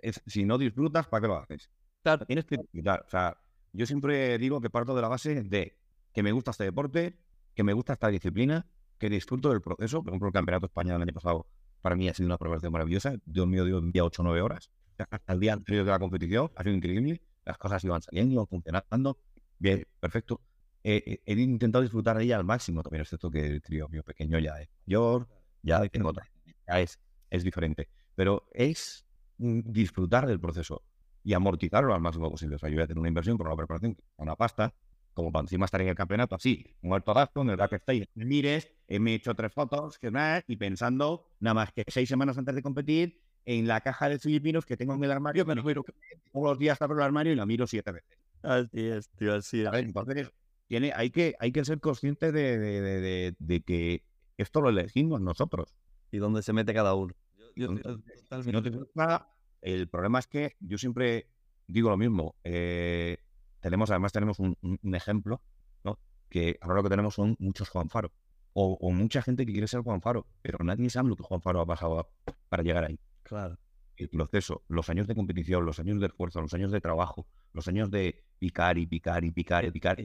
Es, 0.01 0.21
si 0.25 0.45
no 0.45 0.57
disfrutas, 0.57 1.07
¿para 1.07 1.21
qué 1.21 1.27
lo 1.27 1.37
haces? 1.37 1.69
Claro. 2.03 2.25
Tienes 2.25 2.45
que 2.45 2.57
disfrutar. 2.57 3.03
O 3.05 3.09
sea, 3.09 3.37
yo 3.73 3.85
siempre 3.85 4.37
digo 4.37 4.61
que 4.61 4.69
parto 4.69 4.95
de 4.95 5.01
la 5.01 5.07
base 5.07 5.43
de 5.43 5.77
que 6.13 6.23
me 6.23 6.31
gusta 6.31 6.51
este 6.51 6.63
deporte, 6.63 7.19
que 7.53 7.63
me 7.63 7.73
gusta 7.73 7.93
esta 7.93 8.07
disciplina, 8.09 8.67
que 8.97 9.09
disfruto 9.09 9.49
del 9.49 9.61
proceso. 9.61 10.01
Por 10.01 10.11
ejemplo, 10.11 10.27
el 10.29 10.33
Campeonato 10.33 10.67
Español 10.67 10.93
del 10.93 11.09
año 11.09 11.13
pasado 11.13 11.47
para 11.81 11.95
mí 11.95 12.07
ha 12.07 12.13
sido 12.13 12.27
una 12.27 12.37
preparación 12.37 12.71
maravillosa. 12.71 13.15
Dios 13.25 13.47
mío, 13.47 13.65
dio 13.65 13.79
un 13.79 13.91
día 13.91 14.03
8 14.03 14.21
o 14.21 14.25
9 14.25 14.41
horas. 14.41 14.71
Hasta 14.97 15.33
el 15.33 15.39
día 15.39 15.53
anterior 15.53 15.85
de 15.85 15.91
la 15.91 15.99
competición 15.99 16.51
ha 16.55 16.63
sido 16.63 16.75
increíble 16.75 17.21
las 17.45 17.57
cosas 17.57 17.83
iban 17.83 18.01
saliendo, 18.01 18.33
iban 18.33 18.47
funcionando. 18.47 19.19
Bien, 19.59 19.85
perfecto. 19.99 20.41
Eh, 20.83 21.21
he 21.25 21.33
intentado 21.33 21.81
disfrutar 21.81 22.17
de 22.17 22.25
ella 22.25 22.37
al 22.37 22.43
máximo. 22.43 22.83
También 22.83 23.01
es 23.01 23.09
cierto 23.09 23.31
que 23.31 23.45
el 23.45 23.61
trío 23.61 23.87
mío 23.89 24.03
pequeño 24.03 24.39
ya 24.39 24.61
es 24.61 24.69
mayor, 24.85 25.27
ya 25.61 25.87
tengo 25.89 26.09
otra, 26.09 26.27
ya 26.67 26.79
es, 26.79 26.99
es 27.29 27.43
diferente. 27.43 27.89
Pero 28.15 28.47
es 28.53 29.05
disfrutar 29.37 30.27
del 30.27 30.39
proceso 30.39 30.83
y 31.23 31.33
amortizarlo 31.33 31.93
al 31.93 32.01
máximo 32.01 32.29
posible. 32.29 32.55
O 32.55 32.59
sea, 32.59 32.69
yo 32.69 32.75
voy 32.75 32.83
a 32.83 32.87
tener 32.87 32.99
una 32.99 33.07
inversión 33.09 33.37
por 33.37 33.47
una 33.47 33.55
preparación, 33.55 33.97
una 34.17 34.35
pasta, 34.35 34.73
como 35.15 35.31
para 35.31 35.43
encima 35.43 35.65
estar 35.65 35.81
en 35.81 35.87
el 35.87 35.95
campeonato 35.95 36.35
así, 36.35 36.75
muerto 36.81 37.17
asco, 37.17 37.41
en 37.41 37.49
el 37.49 37.69
que 37.69 37.77
estáis, 37.77 38.05
mires, 38.13 38.69
me 38.87 39.11
he 39.11 39.15
hecho 39.15 39.33
tres 39.33 39.53
fotos, 39.53 39.97
que 39.97 40.11
nada, 40.11 40.43
y 40.45 40.57
pensando, 40.57 41.31
nada 41.39 41.53
más 41.53 41.71
que 41.71 41.83
seis 41.87 42.07
semanas 42.09 42.37
antes 42.37 42.53
de 42.53 42.61
competir, 42.61 43.24
en 43.45 43.67
la 43.67 43.81
caja 43.81 44.09
de 44.09 44.19
filipinos 44.19 44.65
que 44.65 44.77
tengo 44.77 44.93
en 44.93 45.03
el 45.03 45.11
armario, 45.11 45.45
me 45.45 45.55
lo 45.55 45.63
miro 45.63 45.83
todos 46.33 46.45
los 46.45 46.59
días 46.59 46.81
abro 46.81 46.97
el 46.97 47.03
armario 47.03 47.33
y 47.33 47.35
la 47.35 47.45
miro 47.45 47.67
siete 47.67 47.91
veces. 47.91 48.17
Así 48.41 48.87
es, 48.87 49.09
tío, 49.11 49.35
así 49.35 49.61
es. 49.61 49.71
Ver, 49.71 49.85
entonces, 49.85 50.31
tiene, 50.67 50.91
hay, 50.95 51.09
que, 51.09 51.35
hay 51.39 51.51
que 51.51 51.63
ser 51.65 51.79
consciente 51.79 52.31
de, 52.31 52.57
de, 52.57 52.81
de, 52.81 53.35
de, 53.37 53.61
que 53.61 54.03
esto 54.37 54.61
lo 54.61 54.69
elegimos 54.69 55.21
nosotros. 55.21 55.75
Y 56.11 56.17
dónde 56.17 56.41
se 56.41 56.53
mete 56.53 56.73
cada 56.73 56.93
uno. 56.93 57.13
Yo 57.55 57.69
no 57.71 58.61
te 58.61 58.69
gusta, 58.69 59.29
el 59.61 59.87
problema 59.87 60.19
es 60.19 60.27
que 60.27 60.55
yo 60.59 60.77
siempre 60.77 61.29
digo 61.67 61.89
lo 61.89 61.97
mismo. 61.97 62.35
eh, 62.43 63.17
tenemos, 63.59 63.89
además, 63.89 64.11
tenemos 64.11 64.37
un, 64.37 64.55
ejemplo, 64.93 65.41
¿no? 65.83 65.97
Que 66.29 66.57
ahora 66.61 66.75
lo 66.75 66.83
que 66.83 66.89
tenemos 66.89 67.15
son 67.15 67.35
muchos 67.39 67.69
Juan 67.69 67.89
Faro. 67.89 68.11
O, 68.53 68.77
o 68.79 68.91
mucha 68.91 69.23
gente 69.23 69.45
que 69.45 69.51
quiere 69.51 69.67
ser 69.67 69.81
Juan 69.81 70.01
Faro, 70.01 70.27
pero 70.43 70.59
nadie 70.63 70.89
sabe 70.91 71.09
lo 71.09 71.15
que 71.15 71.23
Juan 71.23 71.41
Faro 71.41 71.61
ha 71.61 71.65
pasado 71.65 72.07
para 72.47 72.61
llegar 72.61 72.83
ahí. 72.83 72.99
Claro. 73.25 73.57
El 73.97 74.09
proceso, 74.09 74.63
los 74.67 74.89
años 74.89 75.07
de 75.07 75.15
competición, 75.15 75.65
los 75.65 75.79
años 75.79 75.99
de 75.99 76.07
esfuerzo, 76.07 76.41
los 76.41 76.53
años 76.53 76.71
de 76.71 76.79
trabajo, 76.79 77.27
los 77.53 77.67
años 77.67 77.89
de 77.89 78.23
picar 78.37 78.77
y 78.77 78.85
picar 78.85 79.23
y 79.23 79.31
picar 79.31 79.65
y 79.65 79.71
picar. 79.71 79.97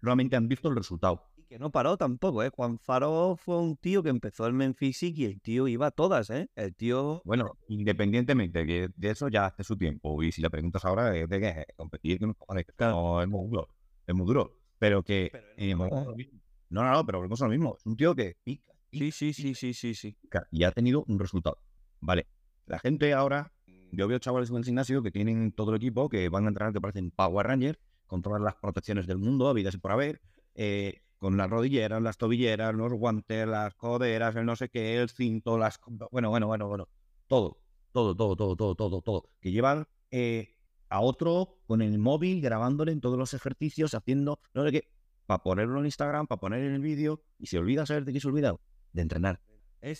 Solamente 0.00 0.36
han 0.36 0.46
visto 0.46 0.68
el 0.68 0.76
resultado. 0.76 1.30
Y 1.36 1.44
que 1.44 1.58
no 1.58 1.72
paró 1.72 1.96
tampoco, 1.96 2.42
¿eh? 2.42 2.50
Juan 2.50 2.78
Faro 2.78 3.36
fue 3.36 3.58
un 3.58 3.76
tío 3.76 4.02
que 4.02 4.10
empezó 4.10 4.46
el 4.46 4.52
Menfisic 4.52 5.16
y 5.18 5.24
el 5.24 5.40
tío 5.40 5.66
iba 5.66 5.86
a 5.86 5.90
todas, 5.90 6.30
¿eh? 6.30 6.48
El 6.54 6.74
tío... 6.74 7.22
Bueno, 7.24 7.58
independientemente 7.68 8.64
de 8.94 9.10
eso 9.10 9.28
ya 9.28 9.46
hace 9.46 9.64
su 9.64 9.76
tiempo. 9.76 10.22
Y 10.22 10.30
si 10.30 10.42
le 10.42 10.50
preguntas 10.50 10.84
ahora 10.84 11.16
es 11.16 11.28
de 11.28 11.40
que 11.40 11.66
competir, 11.76 12.18
que 12.18 12.26
no, 12.26 12.36
no, 12.78 13.22
es 13.22 13.28
muy 13.28 13.48
duro. 13.48 13.68
Es 14.06 14.14
muy 14.14 14.26
duro. 14.26 14.58
Pero 14.78 15.02
que. 15.02 15.30
Pero 15.32 15.46
eh, 15.56 15.74
no 15.74 15.88
no, 15.88 16.82
no, 16.82 16.92
no, 16.92 17.06
pero 17.06 17.18
volvemos 17.18 17.40
a 17.40 17.46
lo 17.46 17.50
mismo. 17.50 17.76
Es 17.78 17.86
un 17.86 17.96
tío 17.96 18.14
que 18.14 18.36
pica, 18.44 18.72
Sí, 18.92 19.10
sí, 19.10 19.32
sí, 19.32 19.54
sí, 19.54 19.74
sí, 19.74 19.94
sí. 19.94 20.16
pica 20.20 20.46
y 20.50 20.64
ha 20.64 20.72
tenido 20.72 21.04
un 21.08 21.18
resultado. 21.18 21.58
Vale. 22.00 22.26
La 22.66 22.78
gente 22.78 23.12
ahora. 23.12 23.52
Yo 23.92 24.08
veo 24.08 24.18
chavales 24.18 24.50
en 24.50 24.56
el 24.56 24.64
gimnasio 24.64 25.02
que 25.02 25.10
tienen 25.10 25.52
todo 25.52 25.70
el 25.70 25.76
equipo, 25.76 26.08
que 26.08 26.28
van 26.28 26.46
a 26.46 26.48
entrenar 26.48 26.72
que 26.72 26.80
parecen 26.80 27.10
Power 27.12 27.46
Rangers, 27.46 27.78
con 28.06 28.22
todas 28.22 28.42
las 28.42 28.56
protecciones 28.56 29.06
del 29.06 29.18
mundo, 29.18 29.48
habidas 29.48 29.74
y 29.74 29.78
por 29.78 29.92
haber. 29.92 30.20
eh, 30.54 31.00
con 31.18 31.38
las 31.38 31.48
rodilleras, 31.48 32.02
las 32.02 32.18
tobilleras, 32.18 32.74
los 32.74 32.92
guantes, 32.92 33.48
las 33.48 33.74
coderas, 33.76 34.36
el 34.36 34.44
no 34.44 34.56
sé 34.56 34.68
qué, 34.68 34.98
el 34.98 35.08
cinto, 35.08 35.56
las... 35.56 35.80
Bueno, 36.10 36.28
bueno, 36.28 36.46
bueno, 36.46 36.68
bueno. 36.68 36.88
Todo, 37.28 37.62
todo, 37.92 38.14
todo, 38.14 38.36
todo, 38.36 38.56
todo, 38.56 38.74
todo, 38.74 39.00
todo. 39.00 39.30
Que 39.40 39.50
llevan 39.50 39.86
eh, 40.10 40.54
a 40.90 41.00
otro 41.00 41.60
con 41.66 41.80
el 41.80 41.98
móvil 41.98 42.42
grabándole 42.42 42.92
en 42.92 43.00
todos 43.00 43.16
los 43.16 43.32
ejercicios, 43.32 43.94
haciendo 43.94 44.38
no 44.52 44.64
sé 44.64 44.72
qué, 44.72 44.90
para 45.24 45.42
ponerlo 45.42 45.80
en 45.80 45.86
Instagram, 45.86 46.26
para 46.26 46.40
poner 46.40 46.62
en 46.62 46.74
el 46.74 46.82
vídeo, 46.82 47.22
y 47.38 47.46
se 47.46 47.58
olvida, 47.58 47.86
¿sabes 47.86 48.04
de 48.04 48.12
qué 48.12 48.20
se 48.20 48.28
olvida? 48.28 48.54
De 48.92 49.00
entrenar. 49.00 49.40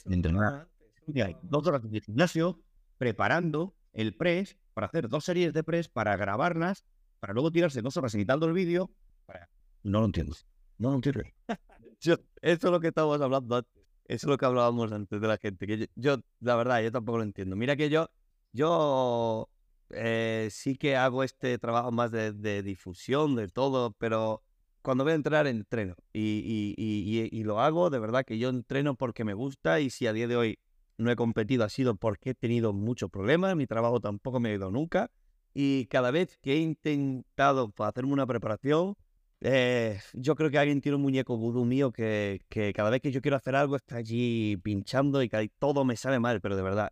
De 0.05 0.15
entrenar. 0.15 0.69
Y 1.07 1.21
hay 1.21 1.37
dos 1.43 1.67
horas 1.67 1.83
de 1.91 2.01
gimnasio 2.01 2.61
preparando 2.99 3.75
el 3.93 4.17
press 4.17 4.57
para 4.73 4.87
hacer 4.87 5.09
dos 5.09 5.25
series 5.25 5.53
de 5.53 5.63
press, 5.63 5.89
para 5.89 6.17
grabarlas, 6.17 6.85
para 7.21 7.33
luego 7.33 7.51
tirarse 7.51 7.83
dos 7.83 7.97
horas 7.97 8.15
editando 8.15 8.47
el 8.47 8.53
vídeo. 8.53 8.91
para- 9.27 9.49
No 9.83 10.01
lo 10.01 10.07
entiendo. 10.07 10.35
No 10.79 10.91
lo 10.91 10.97
entiendo. 10.97 11.23
Yo- 12.01 12.17
eso 12.43 12.67
es 12.67 12.73
lo 12.73 12.81
que 12.81 12.89
estábamos 12.89 13.21
hablando 13.21 13.57
antes. 13.57 13.83
Eso 14.07 14.27
es 14.27 14.31
lo 14.31 14.37
que 14.37 14.45
hablábamos 14.45 14.93
antes 14.93 15.21
de 15.21 15.27
la 15.29 15.39
gente. 15.39 15.67
Que 15.67 15.79
yo, 15.79 15.87
yo, 15.95 16.17
la 16.41 16.57
verdad, 16.57 16.83
yo 16.83 16.93
tampoco 16.93 17.19
lo 17.19 17.25
entiendo. 17.25 17.57
Mira 17.57 17.75
que 17.77 17.89
yo, 17.89 18.11
yo 18.53 19.49
eh, 19.91 20.49
sí 20.51 20.77
que 20.77 20.97
hago 20.97 21.23
este 21.25 21.59
trabajo 21.59 21.91
más 21.91 22.11
de, 22.11 22.33
de 22.33 22.63
difusión, 22.63 23.35
de 23.37 23.49
todo, 23.49 23.93
pero 23.93 24.43
cuando 24.83 25.05
voy 25.05 25.13
a 25.13 25.17
entrenar, 25.17 25.47
entreno. 25.47 25.95
Y- 26.13 26.75
y- 26.77 27.21
y- 27.23 27.29
y 27.41 27.45
lo 27.45 27.61
hago, 27.61 27.89
de 27.89 27.99
verdad 27.99 28.25
que 28.27 28.37
yo 28.39 28.51
entreno 28.51 28.95
porque 28.97 29.25
me 29.25 29.33
gusta 29.35 29.81
y 29.81 29.89
si 29.89 30.07
a 30.07 30.13
día 30.13 30.29
de 30.29 30.37
hoy 30.37 30.59
no 30.97 31.11
he 31.11 31.17
competido 31.17 31.65
ha 31.65 31.69
sido 31.69 31.95
porque 31.97 32.31
he 32.31 32.35
tenido 32.35 32.73
muchos 32.73 33.11
problemas, 33.11 33.57
mi 33.57 33.67
trabajo 33.67 34.01
tampoco 34.01 34.41
me 34.41 34.51
ha 34.51 34.55
ido 34.55 34.71
nunca. 34.71 35.11
Y 35.53 35.87
cada 35.87 36.11
vez 36.11 36.39
que 36.43 36.55
he 36.55 36.59
intentado 36.59 37.73
hacerme 37.79 38.13
una 38.13 38.27
preparación, 38.27 38.97
eh, 39.41 40.01
yo 40.15 40.35
creo 40.35 40.51
que 40.51 40.59
alguien 40.59 40.81
tiene 40.81 40.97
un 40.97 41.03
muñeco 41.03 41.37
vudú 41.37 41.65
mío 41.65 41.93
que, 41.93 42.41
que 42.49 42.73
cada 42.73 42.91
vez 42.91 43.01
que 43.01 43.13
yo 43.13 43.21
quiero 43.21 43.37
hacer 43.37 43.55
algo 43.55 43.77
está 43.77 43.97
allí 43.97 44.57
pinchando 44.57 45.23
y 45.23 45.29
todo 45.59 45.85
me 45.85 45.97
sale 45.97 46.19
mal, 46.19 46.41
pero 46.41 46.57
de 46.57 46.63
verdad. 46.63 46.89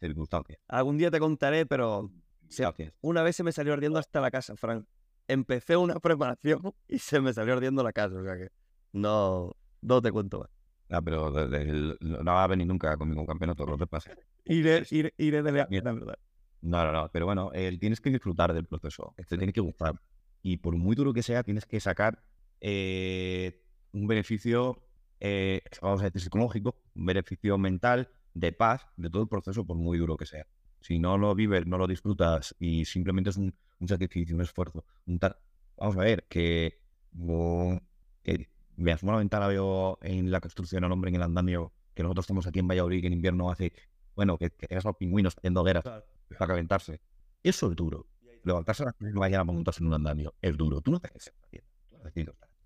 Circunstancias. 0.00 0.58
Algún 0.68 0.98
día 0.98 1.10
te 1.10 1.18
contaré, 1.18 1.64
pero 1.66 2.10
se- 2.48 2.64
una 3.00 3.22
vez 3.22 3.36
se 3.36 3.42
me 3.42 3.52
salió 3.52 3.72
ardiendo 3.72 3.98
hasta 3.98 4.20
la 4.20 4.30
casa, 4.30 4.56
Frank. 4.56 4.84
Empecé 5.28 5.76
una 5.76 5.94
preparación 6.00 6.74
y 6.88 6.98
se 6.98 7.20
me 7.20 7.32
salió 7.32 7.54
ardiendo 7.54 7.82
la 7.82 7.92
casa, 7.92 8.16
o 8.16 8.22
sea 8.24 8.36
que 8.36 8.48
no, 8.92 9.52
no 9.80 10.02
te 10.02 10.12
cuento 10.12 10.40
más. 10.40 10.50
Ah, 10.88 11.02
pero 11.02 11.30
de- 11.32 11.48
de- 11.48 11.96
no 12.00 12.24
va 12.24 12.44
a 12.44 12.46
venir 12.46 12.66
nunca 12.66 12.96
conmigo 12.96 13.20
un 13.20 13.26
campeonato, 13.26 13.66
no 13.66 13.76
te 13.76 13.86
pase. 13.86 14.10
Iré, 14.44 14.84
iré, 14.90 15.14
iré 15.18 15.42
de 15.42 15.52
la, 15.52 15.66
la 15.70 15.92
verdad. 15.92 16.18
No, 16.62 16.84
no, 16.84 16.92
no, 16.92 17.10
pero 17.12 17.26
bueno, 17.26 17.50
eh, 17.54 17.76
tienes 17.78 18.00
que 18.00 18.10
disfrutar 18.10 18.52
del 18.54 18.64
proceso, 18.66 19.14
te 19.16 19.36
tiene 19.36 19.52
que 19.52 19.60
gustar. 19.60 20.00
Y 20.42 20.58
por 20.58 20.76
muy 20.76 20.94
duro 20.96 21.12
que 21.12 21.22
sea, 21.22 21.42
tienes 21.42 21.66
que 21.66 21.80
sacar 21.80 22.22
eh, 22.60 23.62
un 23.92 24.06
beneficio, 24.06 24.82
eh, 25.20 25.60
vamos 25.82 26.00
a 26.02 26.04
decir, 26.04 26.20
psicológico, 26.22 26.76
un 26.94 27.06
beneficio 27.06 27.58
mental, 27.58 28.08
de 28.34 28.52
paz, 28.52 28.86
de 28.96 29.08
todo 29.10 29.22
el 29.22 29.28
proceso, 29.28 29.64
por 29.66 29.76
muy 29.76 29.98
duro 29.98 30.16
que 30.16 30.26
sea. 30.26 30.46
Si 30.80 30.98
no 30.98 31.18
lo 31.18 31.34
vives, 31.34 31.66
no 31.66 31.78
lo 31.78 31.86
disfrutas 31.86 32.54
y 32.60 32.84
simplemente 32.84 33.30
es 33.30 33.36
un, 33.38 33.54
un 33.80 33.88
sacrificio, 33.88 34.36
un 34.36 34.42
esfuerzo, 34.42 34.84
un 35.06 35.18
tal... 35.18 35.36
Vamos 35.78 35.96
a 35.96 36.00
ver, 36.00 36.26
que 36.28 36.80
me 38.76 38.92
asomo 38.92 39.12
a 39.12 39.14
la 39.14 39.18
ventana, 39.20 39.46
veo 39.48 39.98
en 40.02 40.30
la 40.30 40.40
construcción 40.40 40.84
al 40.84 40.92
hombre 40.92 41.10
en 41.10 41.16
el 41.16 41.22
andamio, 41.22 41.72
que 41.94 42.02
nosotros 42.02 42.24
estamos 42.24 42.46
aquí 42.46 42.58
en 42.58 42.68
Valladolid, 42.68 43.00
que 43.00 43.06
en 43.06 43.12
invierno 43.14 43.50
hace, 43.50 43.72
bueno, 44.14 44.36
que, 44.38 44.50
que 44.50 44.66
tengas 44.66 44.84
a 44.84 44.88
los 44.90 44.96
pingüinos 44.96 45.34
haciendo 45.36 45.60
hogueras 45.62 45.84
para 45.84 46.46
calentarse. 46.46 47.00
Eso 47.42 47.70
es 47.70 47.76
duro. 47.76 48.06
Levantarse 48.42 48.82
a 48.82 48.86
las 48.86 48.96
3 48.96 49.10
de 49.10 49.14
la 49.14 49.20
mañana 49.20 49.44
para 49.44 49.54
montarse 49.54 49.82
en 49.82 49.88
un 49.88 49.94
andamio 49.94 50.34
es 50.40 50.56
duro. 50.56 50.80
Tú 50.80 50.92
no 50.92 51.00
te 51.00 51.08
haces. 51.08 51.32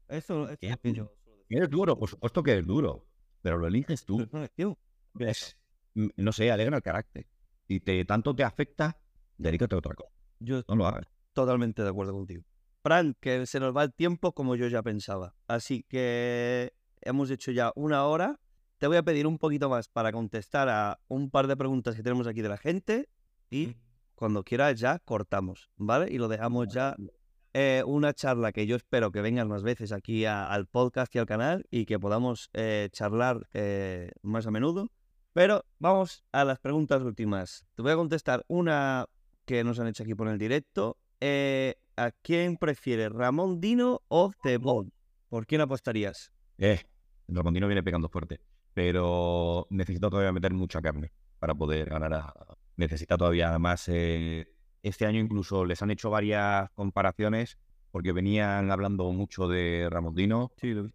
Eso, 0.08 0.48
es 0.48 0.58
suelo 0.82 1.12
Es 1.48 1.70
duro, 1.70 1.98
por 1.98 2.08
supuesto 2.08 2.42
que 2.42 2.58
es 2.58 2.66
duro, 2.66 3.06
pero 3.42 3.58
lo 3.58 3.66
eliges 3.66 4.04
tú. 4.04 4.28
No, 4.32 4.76
Es, 5.18 5.56
mm, 5.94 6.08
no 6.16 6.32
sé, 6.32 6.50
alegra 6.50 6.76
el 6.76 6.82
carácter. 6.82 7.26
Si 7.66 7.80
te, 7.80 8.04
tanto 8.04 8.34
te 8.34 8.44
afecta, 8.44 9.00
dedícate 9.38 9.74
a 9.74 9.78
otra 9.78 9.94
cosa. 9.94 10.10
Yo 10.40 10.62
No 10.68 10.76
lo 10.76 10.86
hagas. 10.86 11.06
totalmente 11.32 11.82
de 11.82 11.88
acuerdo 11.88 12.12
contigo. 12.12 12.42
Fran, 12.82 13.14
que 13.20 13.46
se 13.46 13.60
nos 13.60 13.76
va 13.76 13.84
el 13.84 13.92
tiempo 13.92 14.32
como 14.32 14.56
yo 14.56 14.66
ya 14.68 14.82
pensaba. 14.82 15.34
Así 15.46 15.84
que 15.88 16.72
hemos 17.02 17.30
hecho 17.30 17.50
ya 17.52 17.72
una 17.74 18.04
hora. 18.06 18.40
Te 18.78 18.86
voy 18.86 18.96
a 18.96 19.02
pedir 19.02 19.26
un 19.26 19.36
poquito 19.38 19.68
más 19.68 19.88
para 19.88 20.10
contestar 20.12 20.68
a 20.70 20.98
un 21.08 21.30
par 21.30 21.46
de 21.46 21.56
preguntas 21.56 21.94
que 21.94 22.02
tenemos 22.02 22.26
aquí 22.26 22.40
de 22.40 22.48
la 22.48 22.56
gente 22.56 23.08
y 23.50 23.76
cuando 24.14 24.42
quieras 24.42 24.80
ya 24.80 24.98
cortamos, 25.00 25.70
¿vale? 25.76 26.10
Y 26.10 26.16
lo 26.16 26.28
dejamos 26.28 26.68
ya 26.68 26.96
eh, 27.52 27.82
una 27.86 28.14
charla 28.14 28.52
que 28.52 28.66
yo 28.66 28.76
espero 28.76 29.10
que 29.12 29.20
vengas 29.20 29.46
más 29.46 29.62
veces 29.62 29.92
aquí 29.92 30.24
a- 30.24 30.46
al 30.46 30.66
podcast 30.66 31.14
y 31.14 31.18
al 31.18 31.26
canal 31.26 31.66
y 31.70 31.84
que 31.84 31.98
podamos 31.98 32.48
eh, 32.54 32.88
charlar 32.92 33.46
eh, 33.52 34.10
más 34.22 34.46
a 34.46 34.50
menudo. 34.50 34.88
Pero 35.34 35.66
vamos 35.78 36.24
a 36.32 36.44
las 36.44 36.58
preguntas 36.58 37.02
últimas. 37.02 37.66
Te 37.74 37.82
voy 37.82 37.92
a 37.92 37.96
contestar 37.96 38.44
una 38.48 39.06
que 39.44 39.62
nos 39.64 39.78
han 39.78 39.88
hecho 39.88 40.04
aquí 40.04 40.14
por 40.14 40.28
el 40.28 40.38
directo. 40.38 40.96
¿A 42.00 42.12
quién 42.12 42.56
prefieres, 42.56 43.12
Ramón 43.12 43.60
Dino 43.60 44.00
o 44.08 44.32
Cebón? 44.42 44.90
¿Por 45.28 45.46
quién 45.46 45.60
apostarías? 45.60 46.32
Eh, 46.56 46.80
el 47.28 47.36
Ramondino 47.36 47.66
viene 47.66 47.82
pegando 47.82 48.08
fuerte, 48.08 48.40
pero 48.72 49.66
necesita 49.68 50.08
todavía 50.08 50.32
meter 50.32 50.54
mucha 50.54 50.80
carne 50.80 51.12
para 51.38 51.54
poder 51.54 51.90
ganar 51.90 52.14
a... 52.14 52.34
Necesita 52.76 53.18
todavía 53.18 53.58
más... 53.58 53.86
eh, 53.88 54.46
Este 54.82 55.04
año 55.04 55.20
incluso 55.20 55.66
les 55.66 55.82
han 55.82 55.90
hecho 55.90 56.08
varias 56.08 56.70
comparaciones 56.70 57.58
porque 57.90 58.12
venían 58.12 58.70
hablando 58.70 59.12
mucho 59.12 59.46
de 59.46 59.86
Ramondino. 59.90 60.52
Sí, 60.56 60.72
lo 60.72 60.88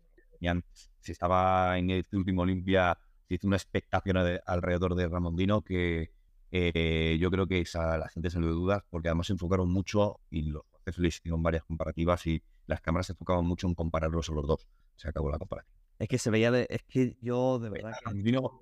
si 1.01 1.11
estaba 1.11 1.77
en 1.77 1.91
este 1.91 2.17
último 2.17 2.41
Olimpia, 2.41 2.97
se 3.27 3.35
hizo 3.35 3.45
una 3.45 3.57
expectación 3.57 4.17
alrededor 4.47 4.95
de 4.95 5.07
Ramondino 5.07 5.61
que 5.61 6.09
eh, 6.49 7.15
yo 7.21 7.29
creo 7.29 7.45
que 7.45 7.61
esa, 7.61 7.95
la 7.99 8.09
gente 8.09 8.31
se 8.31 8.39
lo 8.39 8.47
duda 8.47 8.83
porque 8.89 9.09
además 9.09 9.27
se 9.27 9.33
enfocaron 9.33 9.69
mucho 9.69 10.19
y 10.31 10.49
los 10.49 10.63
le 10.97 11.07
hicieron 11.07 11.41
varias 11.43 11.63
comparativas 11.63 12.25
y 12.27 12.41
las 12.67 12.81
cámaras 12.81 13.07
se 13.07 13.13
enfocaban 13.13 13.45
mucho 13.45 13.67
en 13.67 13.75
compararlos 13.75 14.29
a 14.29 14.33
los 14.33 14.47
dos. 14.47 14.67
Se 14.95 15.09
acabó 15.09 15.29
la 15.29 15.37
comparación. 15.37 15.75
Es 15.99 16.07
que 16.07 16.17
se 16.17 16.29
veía 16.29 16.51
de... 16.51 16.67
Es 16.69 16.83
que 16.83 17.17
yo, 17.21 17.59
de 17.59 17.69
verdad... 17.69 17.93
que- 18.03 18.13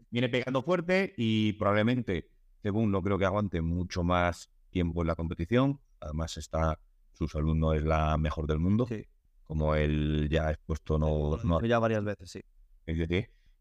viene 0.09 0.29
pegando 0.29 0.61
fuerte 0.61 1.13
y 1.17 1.53
probablemente, 1.53 2.29
según 2.61 2.91
no 2.91 3.01
creo 3.01 3.17
que 3.17 3.25
aguante 3.25 3.61
mucho 3.61 4.03
más 4.03 4.49
tiempo 4.69 5.01
en 5.01 5.07
la 5.07 5.15
competición. 5.15 5.79
Además, 5.99 6.37
está 6.37 6.79
su 7.13 7.27
salud 7.27 7.55
no 7.55 7.73
es 7.73 7.83
la 7.83 8.17
mejor 8.17 8.47
del 8.47 8.59
mundo, 8.59 8.85
Sí, 8.87 9.05
como 9.43 9.75
él 9.75 10.27
ya 10.31 10.47
ha 10.47 10.51
expuesto 10.51 10.97
no, 10.97 11.37
lo 11.37 11.43
no 11.43 11.65
ya 11.65 11.79
varias 11.79 12.03
veces, 12.03 12.31
sí. 12.31 12.41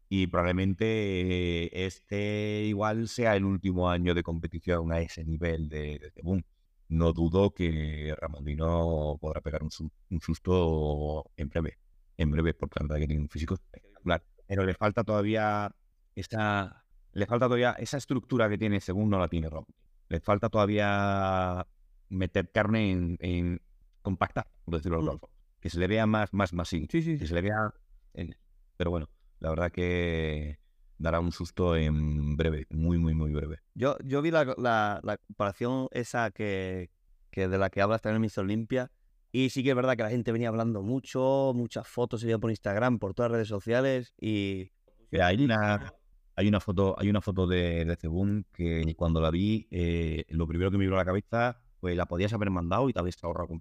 Y 0.09 0.27
probablemente 0.27 1.65
eh, 1.65 1.69
este 1.85 2.63
igual 2.65 3.07
sea 3.07 3.35
el 3.35 3.45
último 3.45 3.89
año 3.89 4.13
de 4.13 4.21
competición 4.21 4.91
a 4.91 4.99
ese 4.99 5.23
nivel 5.23 5.69
de, 5.69 6.11
de 6.13 6.21
boom. 6.21 6.43
No 6.89 7.13
dudo 7.13 7.51
que 7.53 8.13
Ramondino 8.19 9.17
podrá 9.19 9.41
pegar 9.41 9.63
un, 9.63 9.71
su- 9.71 9.91
un 10.09 10.21
susto 10.21 11.31
en 11.37 11.49
breve, 11.49 11.77
en 12.17 12.29
breve, 12.31 12.53
porque 12.53 12.79
la 12.79 12.83
verdad 12.87 12.99
que 12.99 13.07
tiene 13.07 13.21
un 13.23 13.29
físico 13.29 13.55
espectacular. 13.55 14.23
Pero 14.47 14.63
le 14.65 14.73
falta 14.73 15.03
todavía 15.03 15.73
esta, 16.15 16.85
le 17.13 17.25
falta 17.25 17.45
todavía 17.47 17.71
esa 17.79 17.97
estructura 17.97 18.49
que 18.49 18.57
tiene 18.57 18.79
según 18.79 19.09
no 19.09 19.17
la 19.19 19.27
tiene 19.27 19.49
Rom. 19.49 19.65
Le 20.09 20.19
falta 20.19 20.49
todavía 20.49 21.65
meter 22.09 22.51
carne 22.51 22.91
en, 22.91 23.17
en 23.21 23.61
compacta, 24.01 24.47
por 24.65 24.75
decirlo 24.75 25.01
de 25.03 25.11
Mm. 25.11 25.19
Que 25.59 25.69
se 25.69 25.79
le 25.79 25.87
vea 25.87 26.05
más, 26.05 26.33
más, 26.33 26.51
más 26.53 26.67
sí 26.67 26.87
Sí, 26.91 27.01
sí, 27.01 27.17
que 27.17 27.25
se 27.25 27.33
le 27.33 27.41
vea. 27.41 27.73
en- 28.13 28.35
Pero 28.77 28.91
bueno, 28.91 29.09
la 29.39 29.49
verdad 29.49 29.71
que 29.71 30.59
dará 30.97 31.19
un 31.19 31.31
susto 31.31 31.75
en 31.75 32.35
breve, 32.35 32.65
muy, 32.69 32.97
muy, 32.97 33.13
muy 33.13 33.31
breve. 33.33 33.59
Yo, 33.73 33.97
yo 34.03 34.21
vi 34.21 34.31
la, 34.31 34.45
la- 34.57 34.99
la 35.03 35.17
comparación 35.17 35.87
esa 35.91 36.31
que, 36.31 36.89
que 37.31 37.47
de 37.47 37.57
la 37.57 37.69
que 37.69 37.81
hablas 37.81 38.01
también 38.01 38.17
en 38.17 38.21
Mr. 38.21 38.43
Olympia. 38.43 38.91
Y 39.31 39.49
sí 39.49 39.63
que 39.63 39.71
es 39.71 39.75
verdad 39.75 39.97
que 39.97 40.03
la 40.03 40.09
gente 40.11 40.31
venía 40.31 40.49
hablando 40.49 40.83
mucho, 40.83 41.53
muchas 41.55 41.87
fotos 41.87 42.19
se 42.21 42.27
veían 42.27 42.39
por 42.39 42.51
Instagram, 42.51 42.99
por 42.99 43.13
todas 43.15 43.31
las 43.31 43.37
redes 43.37 43.47
sociales. 43.47 44.13
Y 44.21 44.69
Mira, 45.09 45.27
hay 45.27 45.43
una, 45.43 45.93
hay 46.35 46.47
una 46.47 46.59
foto, 46.59 46.95
hay 46.99 47.09
una 47.09 47.21
foto 47.21 47.47
de, 47.47 47.83
de 47.85 47.95
Cebún 47.95 48.45
que 48.53 48.93
cuando 48.95 49.21
la 49.21 49.31
vi, 49.31 49.67
eh, 49.71 50.25
lo 50.29 50.47
primero 50.47 50.69
que 50.71 50.77
me 50.77 50.85
vino 50.85 50.95
a 50.95 50.99
la 50.99 51.05
cabeza 51.05 51.61
fue 51.79 51.95
la 51.95 52.05
podías 52.05 52.31
haber 52.33 52.49
mandado 52.51 52.89
y 52.89 52.93
te 52.93 52.99
habías 52.99 53.21
ahorrado 53.23 53.47
con 53.47 53.59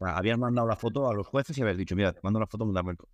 Habías 0.00 0.38
mandado 0.38 0.66
la 0.66 0.76
foto 0.76 1.08
a 1.08 1.14
los 1.14 1.26
jueces 1.26 1.56
y 1.58 1.62
habías 1.62 1.76
dicho, 1.76 1.94
mira, 1.94 2.12
te 2.12 2.20
mando 2.22 2.40
la 2.40 2.46
foto, 2.46 2.64
mandame 2.64 2.92
el 2.92 2.96
co-". 2.96 3.08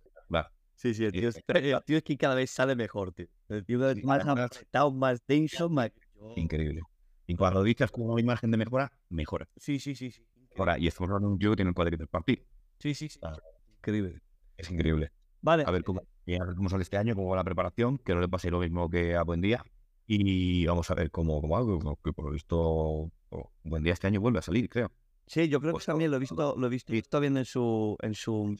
Sí, 0.77 0.93
sí, 0.93 1.05
el 1.05 1.11
Sí, 1.11 1.19
tío, 1.19 1.29
es, 1.29 1.43
el 1.47 1.83
tío 1.83 1.97
es 1.97 2.03
que 2.03 2.17
cada 2.17 2.35
vez 2.35 2.51
sale 2.51 2.75
mejor, 2.75 3.11
tío. 3.11 3.25
El 3.49 3.65
tío 3.65 3.89
es 3.89 3.97
Sí, 3.97 4.03
más 4.03 4.25
apretado, 4.25 4.91
más 4.91 5.25
denso, 5.25 5.69
más... 5.69 5.91
increíble. 6.35 6.81
Y 7.25 7.35
cuando 7.35 7.63
dices 7.63 7.89
como 7.89 8.13
una 8.13 8.21
imagen 8.21 8.51
de 8.51 8.57
mejora, 8.57 8.91
mejora. 9.09 9.49
Sí, 9.57 9.79
sí, 9.79 9.95
sí. 9.95 10.11
sí. 10.11 10.23
Ahora, 10.55 10.77
y 10.77 10.87
estamos 10.87 11.09
hablando 11.09 11.29
de 11.29 11.33
un 11.33 11.39
tío 11.39 11.49
que 11.49 11.55
tiene 11.57 11.69
el 11.69 11.75
cuadrito 11.75 12.05
partido. 12.05 12.43
Sí, 12.79 12.93
sí, 12.93 13.09
sí. 13.09 13.19
Ah. 13.23 13.35
Increíble. 13.77 14.21
Es 14.55 14.69
increíble. 14.69 15.11
Vale. 15.41 15.63
A 15.65 15.71
ver 15.71 15.83
cómo, 15.83 16.01
a 16.01 16.45
ver 16.45 16.55
cómo 16.55 16.69
sale 16.69 16.83
este 16.83 16.97
año, 16.97 17.15
cómo 17.15 17.29
va 17.29 17.37
la 17.37 17.43
preparación, 17.43 17.97
que 17.97 18.13
no 18.13 18.21
le 18.21 18.29
pase 18.29 18.51
lo 18.51 18.59
mismo 18.59 18.87
que 18.87 19.15
a 19.15 19.23
Buen 19.23 19.41
Día. 19.41 19.63
Y 20.05 20.67
vamos 20.67 20.89
a 20.91 20.95
ver 20.95 21.09
cómo, 21.09 21.41
cómo 21.41 21.57
algo, 21.57 21.97
que 22.03 22.13
por 22.13 22.25
lo 22.25 22.31
visto, 22.31 22.57
oh, 22.59 23.51
Buen 23.63 23.83
Día 23.83 23.93
este 23.93 24.07
año 24.07 24.21
vuelve 24.21 24.39
a 24.39 24.43
salir, 24.43 24.69
creo. 24.69 24.91
Sí, 25.25 25.49
yo 25.49 25.59
creo 25.59 25.71
que 25.71 25.77
Pues, 25.77 25.85
también 25.85 26.11
lo 26.11 26.17
he 26.17 26.19
visto, 26.19 26.55
lo 26.55 26.67
he 26.67 26.69
visto, 26.69 26.93
visto 26.93 27.19
viendo 27.19 27.39
en 27.39 27.45
su, 27.45 27.97
en 28.01 28.13
su, 28.13 28.55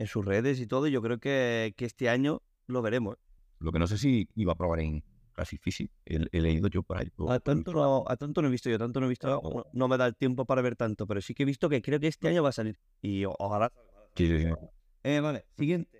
en 0.00 0.06
sus 0.06 0.24
redes 0.24 0.58
y 0.60 0.66
todo. 0.66 0.88
y 0.88 0.90
Yo 0.90 1.02
creo 1.02 1.18
que, 1.18 1.74
que 1.76 1.84
este 1.84 2.08
año 2.08 2.42
lo 2.66 2.80
veremos. 2.82 3.16
Lo 3.58 3.70
que 3.70 3.78
no 3.78 3.86
sé 3.86 3.98
si 3.98 4.28
iba 4.34 4.52
a 4.52 4.56
probar 4.56 4.80
en 4.80 5.04
Classic 5.34 5.60
Physics. 5.60 5.92
He, 6.06 6.40
leído 6.40 6.68
yo 6.68 6.82
por 6.82 6.96
ahí. 6.96 7.12
A 7.28 7.38
tanto, 7.38 7.72
no, 7.72 8.04
a 8.08 8.16
tanto 8.16 8.40
no 8.40 8.48
he 8.48 8.50
visto 8.50 8.70
yo, 8.70 8.78
tanto 8.78 8.98
no 8.98 9.06
he 9.06 9.08
visto, 9.10 9.28
no, 9.28 9.66
no 9.70 9.88
me 9.88 9.98
da 9.98 10.06
el 10.06 10.16
tiempo 10.16 10.46
para 10.46 10.62
ver 10.62 10.74
tanto, 10.74 11.06
pero 11.06 11.20
sí 11.20 11.34
que 11.34 11.42
he 11.42 11.46
visto 11.46 11.68
que 11.68 11.82
creo 11.82 12.00
que 12.00 12.08
este 12.08 12.28
año 12.28 12.42
va 12.42 12.48
a 12.48 12.52
salir. 12.52 12.78
Y 13.02 13.24
ojalá. 13.26 13.70
Sí, 14.16 14.26
sí, 14.26 14.44
sí. 14.44 14.48
Eh, 15.04 15.20
vale, 15.20 15.44
siguiente. 15.58 15.98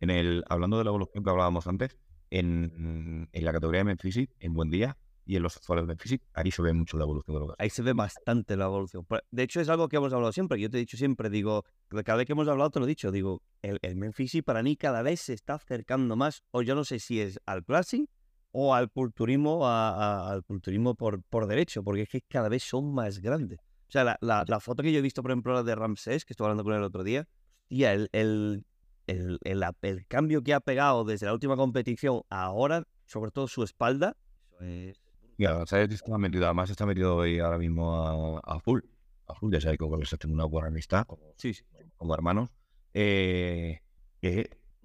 En 0.00 0.10
el, 0.10 0.44
hablando 0.50 0.76
de 0.76 0.84
la 0.84 0.90
evolución 0.90 1.24
que 1.24 1.30
hablábamos 1.30 1.66
antes, 1.66 1.96
en, 2.28 3.30
en 3.32 3.44
la 3.44 3.52
categoría 3.52 3.80
de 3.80 3.84
Men 3.84 3.98
Physics, 3.98 4.34
en 4.40 4.52
Buen 4.52 4.70
Día 4.70 4.98
y 5.26 5.36
en 5.36 5.42
los 5.42 5.56
actuales 5.56 5.86
de 5.88 5.96
Physics, 5.96 6.24
ahí 6.34 6.50
se 6.52 6.62
ve 6.62 6.72
mucho 6.72 6.96
la 6.96 7.04
evolución 7.04 7.34
de 7.34 7.40
los. 7.40 7.54
Ahí 7.58 7.68
se 7.68 7.82
ve 7.82 7.92
bastante 7.92 8.56
la 8.56 8.66
evolución. 8.66 9.04
De 9.30 9.42
hecho, 9.42 9.60
es 9.60 9.68
algo 9.68 9.88
que 9.88 9.96
hemos 9.96 10.12
hablado 10.12 10.32
siempre. 10.32 10.60
Yo 10.60 10.70
te 10.70 10.76
he 10.76 10.80
dicho 10.80 10.96
siempre, 10.96 11.28
digo, 11.28 11.64
cada 12.04 12.16
vez 12.18 12.26
que 12.26 12.32
hemos 12.32 12.46
hablado 12.48 12.70
te 12.70 12.78
lo 12.78 12.86
he 12.86 12.88
dicho, 12.88 13.10
digo, 13.10 13.42
el, 13.62 13.78
el 13.82 13.96
Memphis 13.96 14.40
para 14.44 14.62
mí 14.62 14.76
cada 14.76 15.02
vez 15.02 15.20
se 15.20 15.32
está 15.32 15.54
acercando 15.54 16.14
más, 16.14 16.42
o 16.52 16.62
yo 16.62 16.74
no 16.76 16.84
sé 16.84 17.00
si 17.00 17.20
es 17.20 17.40
al 17.44 17.64
classic 17.64 18.08
o 18.52 18.74
al 18.74 18.88
culturismo, 18.90 19.66
a- 19.66 20.30
al 20.30 20.44
culturismo 20.44 20.94
por, 20.94 21.20
por 21.24 21.46
derecho, 21.46 21.82
porque 21.82 22.02
es 22.02 22.08
que 22.08 22.22
cada 22.22 22.48
vez 22.48 22.62
son 22.62 22.94
más 22.94 23.18
grandes. 23.18 23.58
O 23.88 23.90
sea, 23.92 24.04
la, 24.04 24.16
la- 24.20 24.44
la 24.46 24.60
foto 24.60 24.82
que 24.82 24.92
yo 24.92 25.00
he 25.00 25.02
visto, 25.02 25.22
por 25.22 25.32
ejemplo, 25.32 25.52
la 25.54 25.62
de 25.64 25.74
Ramsés, 25.74 26.24
que 26.24 26.32
estuve 26.32 26.46
hablando 26.46 26.62
con 26.64 26.72
él 26.72 26.78
el 26.78 26.84
otro 26.84 27.02
día, 27.04 27.28
hostia, 27.64 27.92
el, 27.92 28.08
el, 28.12 28.64
el, 29.08 29.38
el- 29.42 30.06
cambio 30.06 30.42
que 30.42 30.54
ha 30.54 30.60
pegado 30.60 31.04
desde 31.04 31.26
la 31.26 31.32
última 31.34 31.56
competición 31.56 32.22
a 32.30 32.44
ahora, 32.44 32.84
sobre 33.06 33.30
todo 33.32 33.48
su 33.48 33.62
espalda, 33.64 34.16
es... 34.60 35.00
Y 35.38 35.44
¿sabes? 35.44 35.90
Está 35.90 36.16
metido, 36.18 36.44
además 36.46 36.70
está 36.70 36.86
metido 36.86 37.20
ahí 37.20 37.38
ahora 37.38 37.58
mismo 37.58 38.40
a, 38.42 38.56
a 38.56 38.60
full. 38.60 38.80
A 39.26 39.34
full, 39.34 39.52
ya 39.52 39.60
sabéis 39.60 39.78
que 39.78 40.06
se 40.06 40.16
tiene 40.16 40.34
una 40.34 40.44
buena 40.44 40.68
amistad 40.68 41.06
como, 41.06 41.22
Sí, 41.36 41.52
sí. 41.52 41.64
como 41.96 42.14
hermanos. 42.14 42.50
Eh, 42.94 43.80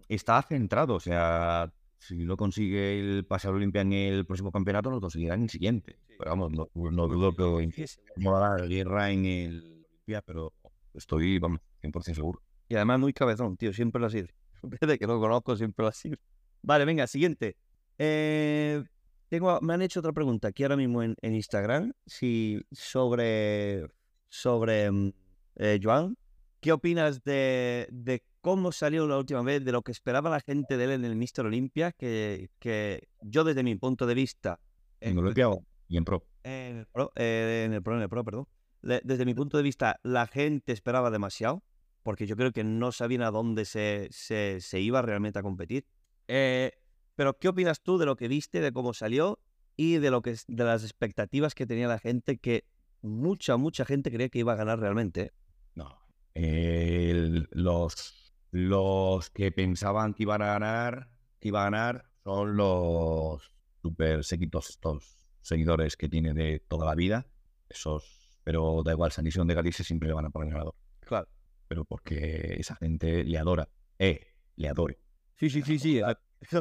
está 0.09 0.41
centrado, 0.41 0.95
o 0.95 0.99
sea, 0.99 1.71
si 1.99 2.25
no 2.25 2.35
consigue 2.35 2.99
el 2.99 3.25
pase 3.25 3.47
a 3.47 3.51
Olimpia 3.51 3.81
en 3.81 3.93
el 3.93 4.25
próximo 4.25 4.51
campeonato, 4.51 4.89
lo 4.89 4.99
conseguirá 4.99 5.35
en 5.35 5.43
el 5.43 5.49
siguiente. 5.49 5.97
Pero 6.17 6.31
vamos, 6.31 6.51
no, 6.51 6.69
no 6.73 7.07
dudo 7.07 7.35
que 7.35 7.77
no 8.17 8.35
hará 8.35 8.57
la 8.57 8.67
guerra 8.67 9.11
en 9.11 9.25
el 9.25 9.85
Olimpia, 9.93 10.21
pero 10.21 10.53
estoy, 10.93 11.39
vamos, 11.39 11.59
100% 11.81 12.13
seguro. 12.15 12.41
Y 12.67 12.75
además 12.75 12.99
muy 12.99 13.13
cabezón, 13.13 13.57
tío, 13.57 13.71
siempre 13.73 13.99
lo 14.01 14.07
ha 14.07 14.09
sido. 14.09 14.27
Desde 14.63 14.97
que 14.99 15.07
lo 15.07 15.19
conozco, 15.19 15.55
siempre 15.55 15.83
lo 15.83 15.89
ha 15.89 15.93
sido. 15.93 16.17
Vale, 16.61 16.85
venga, 16.85 17.07
siguiente. 17.07 17.55
Eh, 17.97 18.83
tengo, 19.31 19.61
me 19.61 19.73
han 19.73 19.81
hecho 19.81 20.01
otra 20.01 20.11
pregunta 20.11 20.49
aquí 20.49 20.63
ahora 20.63 20.75
mismo 20.75 21.01
en, 21.01 21.15
en 21.21 21.35
Instagram 21.35 21.93
si, 22.05 22.61
sobre, 22.69 23.87
sobre 24.27 24.91
mm, 24.91 25.13
eh, 25.55 25.79
Joan. 25.81 26.17
¿Qué 26.59 26.73
opinas 26.73 27.23
de, 27.23 27.87
de 27.91 28.25
cómo 28.41 28.73
salió 28.73 29.07
la 29.07 29.17
última 29.17 29.41
vez, 29.41 29.63
de 29.63 29.71
lo 29.71 29.83
que 29.83 29.93
esperaba 29.93 30.29
la 30.29 30.41
gente 30.41 30.75
de 30.75 30.83
él 30.83 30.91
en 30.91 31.05
el 31.05 31.15
Mister 31.15 31.45
Olympia? 31.45 31.93
Que, 31.93 32.49
que 32.59 33.07
yo 33.21 33.45
desde 33.45 33.63
mi 33.63 33.75
punto 33.75 34.05
de 34.05 34.15
vista... 34.15 34.59
En 34.99 35.17
eh, 35.17 35.21
Olimpia 35.21 35.47
y 35.87 35.95
en 35.95 36.03
Pro. 36.03 36.25
en 36.43 36.77
el 36.79 36.85
Pro, 36.87 37.13
eh, 37.15 37.63
en 37.65 37.73
el 37.73 37.81
Pro, 37.81 37.95
en 37.95 38.01
el 38.01 38.09
Pro, 38.09 38.25
perdón. 38.25 38.47
Desde 38.81 39.23
mi 39.23 39.33
punto 39.33 39.55
de 39.55 39.63
vista, 39.63 40.01
la 40.03 40.27
gente 40.27 40.73
esperaba 40.73 41.09
demasiado, 41.09 41.63
porque 42.03 42.27
yo 42.27 42.35
creo 42.35 42.51
que 42.51 42.65
no 42.65 42.91
sabían 42.91 43.21
a 43.21 43.31
dónde 43.31 43.63
se, 43.63 44.09
se, 44.11 44.59
se 44.59 44.81
iba 44.81 45.01
realmente 45.01 45.39
a 45.39 45.41
competir. 45.41 45.85
Eh, 46.27 46.73
pero, 47.21 47.37
¿qué 47.37 47.49
opinas 47.49 47.83
tú 47.83 47.99
de 47.99 48.07
lo 48.07 48.15
que 48.15 48.27
viste, 48.27 48.61
de 48.61 48.71
cómo 48.71 48.95
salió 48.95 49.37
y 49.77 49.99
de 49.99 50.09
lo 50.09 50.23
que 50.23 50.35
de 50.47 50.63
las 50.63 50.81
expectativas 50.83 51.53
que 51.53 51.67
tenía 51.67 51.87
la 51.87 51.99
gente, 51.99 52.39
que 52.39 52.65
mucha, 53.03 53.57
mucha 53.57 53.85
gente 53.85 54.09
creía 54.09 54.29
que 54.29 54.39
iba 54.39 54.53
a 54.53 54.55
ganar 54.55 54.79
realmente? 54.79 55.21
¿eh? 55.21 55.31
No. 55.75 55.99
El- 56.33 57.47
los, 57.51 58.33
los 58.49 59.29
que 59.29 59.51
pensaban 59.51 60.15
que 60.15 60.23
iban 60.23 60.41
a 60.41 60.47
ganar, 60.47 61.11
que 61.39 61.49
iba 61.49 61.61
a 61.61 61.65
ganar, 61.65 62.09
son 62.23 62.57
los 62.57 63.51
super 63.83 64.23
seguidos, 64.23 64.71
estos 64.71 65.23
seguidores 65.41 65.97
que 65.97 66.09
tiene 66.09 66.33
de 66.33 66.59
toda 66.67 66.87
la 66.87 66.95
vida. 66.95 67.27
Esos, 67.69 68.39
pero 68.43 68.81
da 68.83 68.93
igual, 68.93 69.11
San 69.11 69.27
Isidro 69.27 69.45
de 69.45 69.53
Galicia 69.53 69.85
siempre 69.85 70.07
le 70.09 70.15
van 70.15 70.25
a 70.25 70.31
poner 70.31 70.53
ganador. 70.53 70.73
Claro. 71.01 71.27
Pero 71.67 71.85
porque 71.85 72.55
esa 72.57 72.75
gente 72.77 73.23
le 73.23 73.37
adora. 73.37 73.69
Eh, 73.99 74.25
le 74.55 74.69
adore. 74.69 74.97
Sí, 75.35 75.51
sí, 75.51 75.61
sí, 75.61 75.77
sí. 75.77 76.01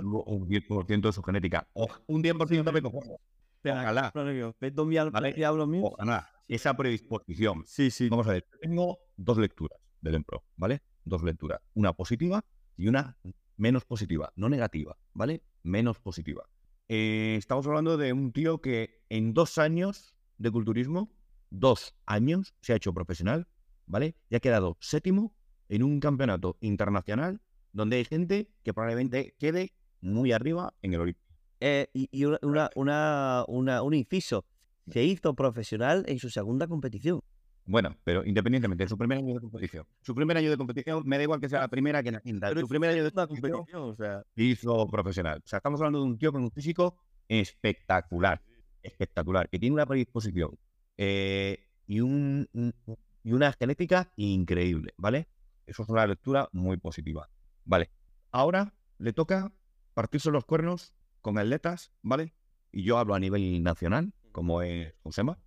Un 0.02 0.48
10% 0.48 1.08
de 1.08 1.12
su 1.12 1.22
genética. 1.22 1.68
O- 1.72 1.88
un 2.06 2.22
10% 2.22 2.72
me 2.72 2.82
cojo. 2.82 3.20
Ojalá. 3.64 4.12
¿Ves 4.60 4.74
dos 4.74 4.88
diablos 4.88 5.12
Vale. 5.12 5.34
Ojalá. 5.82 6.28
Esa 6.48 6.76
predisposición. 6.76 7.62
Sí, 7.66 7.90
sí. 7.90 8.08
Vamos 8.08 8.26
a 8.26 8.32
ver, 8.32 8.46
tengo 8.60 8.98
dos 9.16 9.38
lecturas 9.38 9.78
del 10.00 10.16
Empro, 10.16 10.44
¿vale? 10.56 10.82
Dos 11.04 11.22
lecturas. 11.22 11.60
Una 11.74 11.92
positiva 11.92 12.44
y 12.76 12.88
una 12.88 13.16
menos 13.56 13.84
positiva, 13.84 14.32
no 14.36 14.48
negativa, 14.48 14.96
¿vale? 15.12 15.42
Menos 15.62 15.98
positiva. 16.00 16.44
Eh, 16.88 17.36
estamos 17.38 17.66
hablando 17.66 17.96
de 17.96 18.12
un 18.12 18.32
tío 18.32 18.60
que 18.60 19.04
en 19.10 19.32
dos 19.34 19.58
años 19.58 20.14
de 20.38 20.50
culturismo, 20.50 21.12
dos 21.50 21.94
años, 22.06 22.54
se 22.62 22.72
ha 22.72 22.76
hecho 22.76 22.92
profesional, 22.94 23.46
¿vale? 23.86 24.16
Y 24.28 24.34
ha 24.36 24.40
quedado 24.40 24.76
séptimo 24.80 25.36
en 25.68 25.82
un 25.84 26.00
campeonato 26.00 26.56
internacional 26.60 27.40
donde 27.72 27.96
hay 27.96 28.04
gente 28.04 28.48
que 28.62 28.72
probablemente 28.74 29.34
quede 29.38 29.72
muy 30.00 30.32
arriba 30.32 30.74
en 30.82 30.94
el 30.94 31.00
Olimpia. 31.00 31.24
Eh, 31.60 31.88
y 31.92 32.08
y 32.10 32.24
una, 32.24 32.38
una, 32.42 32.70
una, 32.74 33.44
una- 33.48 33.82
un 33.82 33.94
inciso. 33.94 34.44
Se 34.90 35.04
hizo 35.04 35.34
profesional 35.34 36.04
en 36.08 36.18
su 36.18 36.30
segunda 36.30 36.66
competición. 36.66 37.20
Bueno, 37.66 37.94
pero 38.02 38.24
independientemente 38.24 38.84
de 38.84 38.88
su 38.88 38.96
primer 38.98 39.18
año 39.18 39.34
de 39.34 39.40
competición, 39.40 39.86
su 40.00 40.14
primer 40.14 40.36
año 40.36 40.50
de 40.50 40.56
competición, 40.56 41.02
me 41.06 41.16
da 41.18 41.22
igual 41.22 41.38
que 41.40 41.48
sea 41.48 41.60
la 41.60 41.68
primera 41.68 42.02
que 42.02 42.10
la 42.10 42.20
quinta. 42.20 42.52
Su 42.58 42.66
primer 42.66 42.90
año 42.90 43.04
de 43.04 43.12
competición 43.12 43.82
o 43.82 43.94
sea. 43.94 44.24
hizo 44.34 44.88
profesional. 44.88 45.40
O 45.44 45.46
sea, 45.48 45.58
estamos 45.58 45.78
hablando 45.80 46.00
de 46.00 46.06
un 46.06 46.18
tío 46.18 46.32
con 46.32 46.42
un 46.42 46.50
físico 46.50 46.96
espectacular, 47.28 48.42
espectacular, 48.82 49.48
que 49.48 49.58
tiene 49.58 49.74
una 49.74 49.86
predisposición 49.86 50.50
eh, 50.96 51.58
y, 51.86 52.00
un, 52.00 52.48
un- 52.52 52.74
y 53.22 53.32
una 53.32 53.52
genética 53.52 54.12
increíble, 54.16 54.92
¿vale? 54.96 55.28
Eso 55.66 55.82
es 55.82 55.88
una 55.88 56.06
lectura 56.06 56.48
muy 56.52 56.78
positiva. 56.78 57.28
Vale, 57.70 57.88
ahora 58.32 58.74
le 58.98 59.12
toca 59.12 59.52
partirse 59.94 60.32
los 60.32 60.44
cuernos 60.44 60.92
con 61.20 61.38
atletas, 61.38 61.92
¿vale? 62.02 62.34
Y 62.72 62.82
yo 62.82 62.98
hablo 62.98 63.14
a 63.14 63.20
nivel 63.20 63.62
nacional, 63.62 64.12
como 64.32 64.60
es 64.62 64.92
Josema, 65.04 65.38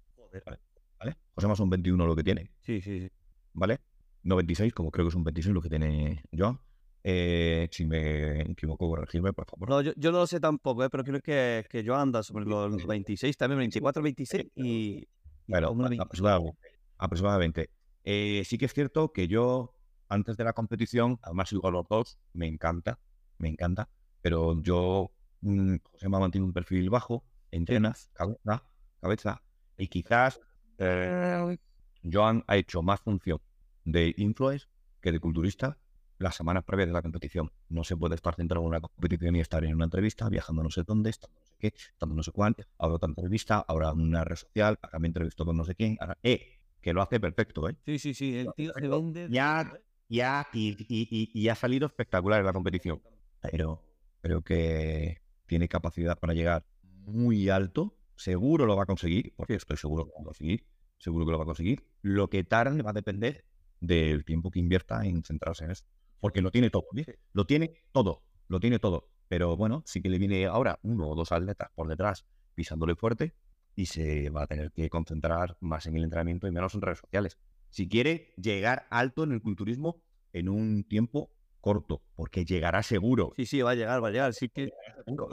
¿vale? 1.00 1.18
Josema 1.36 1.56
son 1.58 1.70
21 1.70 2.08
lo 2.08 2.16
que 2.16 2.24
tiene, 2.24 2.50
Sí, 2.62 2.80
sí, 2.80 3.02
sí. 3.02 3.12
¿vale? 3.52 3.82
No 4.24 4.38
26, 4.38 4.74
como 4.74 4.90
creo 4.90 5.06
que 5.08 5.12
son 5.12 5.26
26 5.26 5.54
lo 5.54 5.62
que 5.62 5.68
tiene 5.68 6.24
Joan. 6.32 6.62
Eh, 7.04 7.68
si 7.72 7.86
me 7.86 8.44
equivoco, 8.52 8.88
corregirme, 8.88 9.34
por 9.34 9.46
favor. 9.46 9.68
No, 9.70 9.82
yo, 9.82 9.92
yo 9.98 10.14
no 10.14 10.20
lo 10.20 10.28
sé 10.28 10.40
tampoco, 10.40 10.86
eh, 10.86 10.90
pero 10.90 11.04
creo 11.04 11.20
que, 11.20 11.66
que 11.70 11.84
yo 11.84 11.94
anda 11.98 12.24
sobre 12.24 12.46
los 12.46 12.88
26, 12.88 13.36
también 13.36 13.60
24, 13.60 14.02
26 14.02 14.46
y. 14.56 14.62
y 15.00 15.08
Bueno, 15.46 15.68
como 15.68 15.80
una 15.80 15.88
a- 15.88 15.90
20. 15.90 16.04
aproximadamente. 16.04 16.58
aproximadamente. 16.98 17.70
Eh, 18.06 18.44
sí 18.46 18.58
que 18.58 18.66
es 18.68 18.74
cierto 18.74 19.12
que 19.12 19.28
yo, 19.28 19.73
antes 20.14 20.38
de 20.38 20.44
la 20.44 20.54
competición, 20.54 21.20
además 21.24 21.50
sigo 21.50 21.68
a 21.68 21.72
los 21.72 21.88
dos, 21.88 22.20
me 22.34 22.48
encanta, 22.48 23.00
me 23.40 23.50
encanta, 23.50 23.90
pero 24.22 24.62
yo, 24.62 25.12
mm, 25.42 25.78
José 25.92 26.10
me 26.10 26.18
ha 26.18 26.20
mantenido 26.20 26.46
un 26.46 26.54
perfil 26.54 26.90
bajo, 26.90 27.24
entrenas, 27.52 28.10
cabeza, 28.14 28.64
cabeza, 29.02 29.42
y 29.78 29.88
quizás 29.88 30.40
eh, 30.78 31.58
Joan 32.04 32.44
ha 32.48 32.58
hecho 32.58 32.84
más 32.84 33.02
función 33.02 33.40
de 33.86 34.14
influencer 34.18 34.70
que 35.02 35.12
de 35.12 35.20
culturista, 35.20 35.78
las 36.20 36.36
semanas 36.36 36.64
previas 36.64 36.88
de 36.88 36.94
la 36.94 37.02
competición. 37.02 37.52
No 37.68 37.84
se 37.84 37.98
puede 37.98 38.16
estar 38.16 38.36
centrado 38.36 38.62
en 38.62 38.70
una 38.70 38.80
competición 38.80 39.36
y 39.36 39.42
estar 39.42 39.66
en 39.66 39.74
una 39.76 39.86
entrevista, 39.86 40.30
viajando 40.30 40.64
no 40.64 40.70
sé 40.70 40.84
dónde, 40.84 41.10
estando 41.10 41.38
no 41.40 41.46
sé 41.46 41.56
qué, 41.60 41.74
estando 41.76 42.16
no 42.16 42.24
sé 42.24 42.32
cuánto, 42.32 42.64
ahora 42.78 42.96
otra 42.96 43.10
entrevista, 43.10 43.66
ahora 43.68 43.92
una 43.92 44.24
red 44.24 44.38
social, 44.38 44.80
acá 44.82 45.00
me 45.00 45.08
entrevisto 45.08 45.44
con 45.44 45.58
no 45.58 45.66
sé 45.66 45.76
quién, 45.76 45.98
ahora, 46.00 46.18
eh, 46.24 46.60
que 46.80 46.94
lo 46.94 47.02
hace 47.02 47.20
perfecto, 47.20 47.68
¿eh? 47.68 47.76
Sí, 47.86 47.98
sí, 47.98 48.14
sí, 48.14 48.38
el 48.38 48.54
tío 48.56 48.72
se 48.74 48.88
vende. 48.88 49.28
Ya, 49.30 49.74
ya, 50.10 50.48
y, 50.54 50.72
y, 50.88 51.08
y, 51.10 51.32
y 51.34 51.50
ha 51.50 51.56
salido 51.56 51.88
espectacular 51.88 52.40
en 52.40 52.46
la 52.46 52.54
competición. 52.54 53.02
Pero 53.42 53.84
creo 54.22 54.42
que 54.42 55.22
tiene 55.46 55.68
capacidad 55.68 56.20
para 56.20 56.34
llegar 56.34 56.66
muy 56.82 57.50
alto. 57.50 57.98
Seguro 58.16 58.66
lo 58.66 58.76
va 58.76 58.84
a 58.84 58.88
conseguir, 58.88 59.34
porque 59.36 59.56
estoy 59.56 59.78
seguro 59.78 60.06
que 60.06 60.12
lo 60.12 60.16
va 60.16 60.22
a 60.22 60.26
conseguir. 60.26 60.66
Seguro 60.98 61.26
que 61.26 61.32
lo 61.32 61.38
va 61.38 61.44
a 61.44 61.48
conseguir. 61.48 61.84
Lo 62.02 62.30
que 62.30 62.44
tarde 62.44 62.82
va 62.82 62.92
a 62.92 62.94
depender 62.94 63.46
del 63.82 64.24
tiempo 64.24 64.52
que 64.52 64.60
invierta 64.60 65.06
en 65.06 65.24
centrarse 65.24 65.66
en 65.66 65.72
eso. 65.72 65.86
Porque 66.20 66.42
lo 66.42 66.52
tiene 66.52 66.70
todo, 66.70 66.86
¿viste? 66.94 67.20
Lo 67.34 67.46
tiene 67.46 67.74
todo, 67.92 68.24
lo 68.48 68.60
tiene 68.60 68.80
todo. 68.80 69.10
Pero 69.28 69.58
bueno, 69.58 69.84
sí 69.86 70.02
que 70.02 70.10
le 70.10 70.20
viene 70.20 70.46
ahora 70.46 70.80
uno 70.84 71.10
o 71.10 71.16
dos 71.16 71.32
atletas 71.32 71.70
por 71.76 71.88
detrás 71.88 72.26
pisándole 72.56 72.96
fuerte 72.96 73.34
y 73.76 73.88
se 73.88 74.30
va 74.30 74.44
a 74.44 74.48
tener 74.48 74.72
que 74.72 74.90
concentrar 74.90 75.58
más 75.60 75.86
en 75.88 75.98
el 75.98 76.04
entrenamiento 76.04 76.48
y 76.48 76.52
menos 76.52 76.76
en 76.76 76.82
redes 76.82 77.00
sociales. 77.00 77.38
Si 77.74 77.90
quiere 77.90 78.36
llegar 78.38 78.86
alto 78.92 79.24
en 79.24 79.32
el 79.32 79.42
culturismo 79.42 80.04
en 80.32 80.48
un 80.48 80.84
tiempo 80.84 81.32
corto, 81.60 82.04
porque 82.16 82.46
llegará 82.46 82.84
seguro. 82.84 83.34
Sí, 83.36 83.48
sí, 83.48 83.64
va 83.64 83.72
a 83.72 83.76
llegar, 83.76 84.04
va 84.04 84.10
a 84.10 84.12
llegar. 84.12 84.34
Sí 84.36 84.48
que 84.48 84.70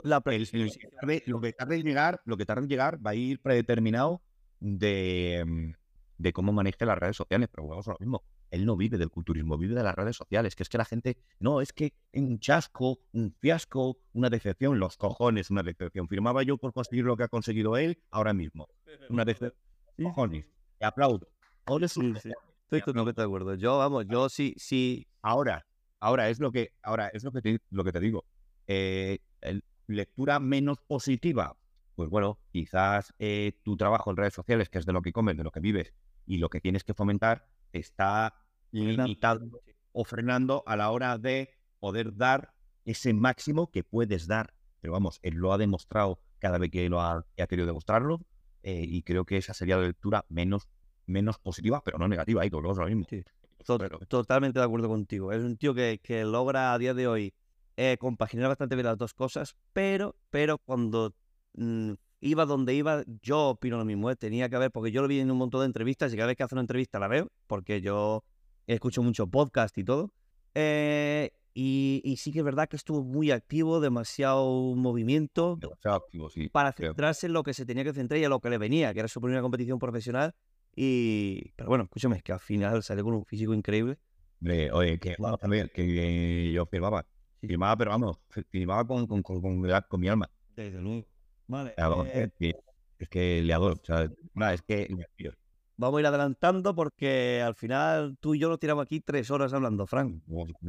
la 0.03 0.23
El- 0.25 0.47
el- 0.53 0.65
lo, 0.65 0.71
que 0.71 0.87
tarde, 0.89 1.23
lo 1.27 1.39
que 1.39 1.53
tarde 1.53 1.75
en 1.75 1.83
llegar, 1.83 2.21
lo 2.25 2.37
que 2.37 2.45
tarde 2.47 2.63
en 2.63 2.69
llegar 2.69 3.05
va 3.05 3.11
a 3.11 3.15
ir 3.15 3.39
predeterminado 3.43 4.23
de, 4.59 5.43
mm, 5.45 5.71
de 6.17 6.33
cómo 6.33 6.51
maneje 6.51 6.83
las 6.83 6.97
redes 6.97 7.15
sociales, 7.17 7.47
pero 7.51 7.67
vamos 7.67 7.87
a 7.87 7.91
lo 7.91 7.97
mismo. 7.99 8.23
Él 8.49 8.65
no 8.65 8.75
vive 8.75 8.97
del 8.97 9.11
culturismo, 9.11 9.55
vive 9.55 9.75
de 9.75 9.83
las 9.83 9.93
redes 9.93 10.15
sociales, 10.15 10.55
que 10.55 10.63
es 10.63 10.69
que 10.69 10.79
la 10.79 10.85
gente, 10.85 11.17
no, 11.39 11.61
es 11.61 11.71
que 11.73 11.93
un 12.13 12.39
chasco, 12.39 13.01
un 13.13 13.35
fiasco, 13.39 13.99
una 14.13 14.31
decepción, 14.31 14.79
los 14.79 14.97
cojones, 14.97 15.51
una 15.51 15.61
decepción. 15.61 16.07
Firmaba 16.07 16.41
yo 16.41 16.57
por 16.57 16.73
conseguir 16.73 17.05
lo 17.05 17.15
que 17.15 17.23
ha 17.23 17.27
conseguido 17.27 17.77
él 17.77 18.01
ahora 18.09 18.33
mismo. 18.33 18.67
Una 19.09 19.25
decepción, 19.25 19.53
cojones. 20.01 20.49
Te 20.79 20.85
aplaudo. 20.85 21.27
Ahora 21.65 21.85
es 21.85 21.97
un 21.97 22.15
Sí. 22.17 22.31
Estoy 22.63 22.81
totalmente 22.81 23.19
de 23.21 23.25
acuerdo. 23.25 23.55
Yo, 23.55 23.77
vamos, 23.77 24.05
yo 24.07 24.29
sí, 24.29 24.53
sí. 24.57 25.05
Ahora, 25.21 25.65
ahora 25.99 26.29
es 26.29 26.39
lo 26.39 26.51
que, 26.51 26.73
ahora 26.83 27.09
es 27.09 27.23
lo 27.23 27.31
que 27.33 27.41
te, 27.41 27.59
lo 27.69 27.83
que 27.83 27.91
te 27.91 27.99
digo. 27.99 28.25
Eh, 28.67 29.19
el- 29.41 29.63
lectura 29.87 30.39
menos 30.39 30.79
positiva. 30.87 31.57
Pues 31.95 32.09
bueno, 32.09 32.39
quizás 32.51 33.13
eh, 33.19 33.59
tu 33.63 33.75
trabajo 33.75 34.09
en 34.09 34.17
redes 34.17 34.33
sociales, 34.33 34.69
que 34.69 34.77
es 34.79 34.85
de 34.85 34.93
lo 34.93 35.01
que 35.01 35.11
comes, 35.11 35.35
de 35.35 35.43
lo 35.43 35.51
que 35.51 35.59
vives 35.59 35.93
y 36.25 36.37
lo 36.37 36.49
que 36.49 36.61
tienes 36.61 36.85
que 36.85 36.93
fomentar, 36.93 37.49
está 37.73 38.33
limitando 38.71 39.59
o 39.91 40.05
frenando 40.05 40.63
a 40.65 40.77
la 40.77 40.91
hora 40.91 41.17
de 41.17 41.49
poder 41.79 42.15
dar 42.15 42.53
ese 42.85 43.13
máximo 43.13 43.69
que 43.69 43.83
puedes 43.83 44.27
dar. 44.27 44.53
Pero 44.79 44.93
vamos, 44.93 45.19
él 45.23 45.35
lo 45.35 45.51
ha 45.51 45.57
demostrado 45.57 46.21
cada 46.39 46.57
vez 46.57 46.71
que 46.71 46.87
lo 46.89 47.01
ha, 47.01 47.25
que 47.35 47.43
ha 47.43 47.47
querido 47.47 47.67
demostrarlo 47.67 48.21
eh, 48.63 48.85
y 48.87 49.03
creo 49.03 49.25
que 49.25 49.37
esa 49.37 49.53
sería 49.53 49.75
la 49.75 49.83
lectura 49.87 50.25
menos, 50.29 50.69
menos 51.11 51.37
positiva, 51.39 51.81
pero 51.83 51.97
no 51.97 52.07
negativa. 52.07 52.41
Ahí 52.41 52.49
todos 52.49 52.77
lo 52.77 52.85
mismo. 52.85 53.05
Sí. 53.09 53.23
Totalmente 54.07 54.59
de 54.59 54.65
acuerdo 54.65 54.87
contigo. 54.87 55.31
Es 55.31 55.43
un 55.43 55.57
tío 55.57 55.73
que, 55.73 55.99
que 56.01 56.23
logra 56.23 56.73
a 56.73 56.77
día 56.77 56.93
de 56.93 57.07
hoy 57.07 57.33
eh, 57.77 57.97
compaginar 57.99 58.47
bastante 58.47 58.75
bien 58.75 58.85
las 58.85 58.97
dos 58.97 59.13
cosas, 59.13 59.55
pero, 59.73 60.15
pero 60.29 60.57
cuando 60.57 61.13
mm, 61.53 61.93
iba 62.21 62.45
donde 62.45 62.73
iba, 62.73 63.03
yo 63.21 63.49
opino 63.49 63.77
lo 63.77 63.85
mismo. 63.85 64.09
¿eh? 64.09 64.15
Tenía 64.15 64.49
que 64.49 64.55
haber, 64.55 64.71
porque 64.71 64.91
yo 64.91 65.01
lo 65.01 65.07
vi 65.07 65.19
en 65.19 65.31
un 65.31 65.37
montón 65.37 65.61
de 65.61 65.65
entrevistas 65.67 66.13
y 66.13 66.15
cada 66.15 66.27
vez 66.27 66.37
que 66.37 66.43
hace 66.43 66.55
una 66.55 66.61
entrevista 66.61 66.99
la 66.99 67.07
veo, 67.07 67.31
porque 67.47 67.81
yo 67.81 68.23
escucho 68.67 69.03
mucho 69.03 69.27
podcast 69.27 69.77
y 69.77 69.83
todo. 69.83 70.11
Eh, 70.53 71.31
y, 71.53 72.01
y 72.03 72.17
sí 72.17 72.31
que 72.31 72.39
es 72.39 72.45
verdad 72.45 72.67
que 72.69 72.77
estuvo 72.77 73.03
muy 73.03 73.31
activo, 73.31 73.79
demasiado 73.81 74.75
movimiento 74.75 75.57
demasiado 75.59 75.97
activo, 75.97 76.29
sí. 76.29 76.47
para 76.47 76.71
creo. 76.71 76.91
centrarse 76.91 77.27
en 77.27 77.33
lo 77.33 77.43
que 77.43 77.53
se 77.53 77.65
tenía 77.65 77.83
que 77.83 77.93
centrar 77.93 78.19
y 78.19 78.23
a 78.23 78.29
lo 78.29 78.39
que 78.39 78.49
le 78.49 78.57
venía, 78.57 78.93
que 78.93 78.99
era 78.99 79.07
su 79.07 79.19
primera 79.19 79.41
competición 79.41 79.77
profesional. 79.77 80.33
Y, 80.75 81.51
pero 81.55 81.69
bueno, 81.69 81.83
escúchame, 81.85 82.21
que 82.21 82.31
al 82.31 82.39
final 82.39 82.81
salió 82.83 83.03
con 83.03 83.13
un 83.13 83.25
físico 83.25 83.53
increíble. 83.53 83.97
Hombre, 84.41 84.71
oye, 84.71 84.99
que 84.99 85.15
vamos 85.19 85.43
a 85.43 85.47
ver, 85.47 85.71
que 85.71 85.83
eh, 86.49 86.51
yo 86.51 86.65
firmaba. 86.65 87.05
Firmaba, 87.41 87.75
pero 87.77 87.91
vamos, 87.91 88.19
firmaba 88.49 88.85
con, 88.85 89.07
con, 89.07 89.21
con, 89.23 89.41
con, 89.41 89.81
con 89.89 89.99
mi 89.99 90.07
alma. 90.07 90.29
Desde 90.55 90.79
luego. 90.79 91.05
Vale. 91.47 91.73
Eh, 91.77 92.23
es, 92.23 92.31
que, 92.39 92.55
es 92.99 93.09
que 93.09 93.41
le 93.41 93.53
adoro. 93.53 93.75
O 93.81 93.85
sea, 93.85 94.09
nada, 94.33 94.53
es 94.53 94.61
que 94.61 94.87
vamos 95.77 95.97
a 95.97 96.01
ir 96.01 96.05
adelantando 96.07 96.75
porque 96.75 97.41
al 97.43 97.55
final 97.55 98.15
tú 98.19 98.35
y 98.35 98.39
yo 98.39 98.47
nos 98.49 98.59
tiramos 98.59 98.83
aquí 98.83 99.01
tres 99.01 99.31
horas 99.31 99.53
hablando, 99.53 99.85
Frank. 99.87 100.21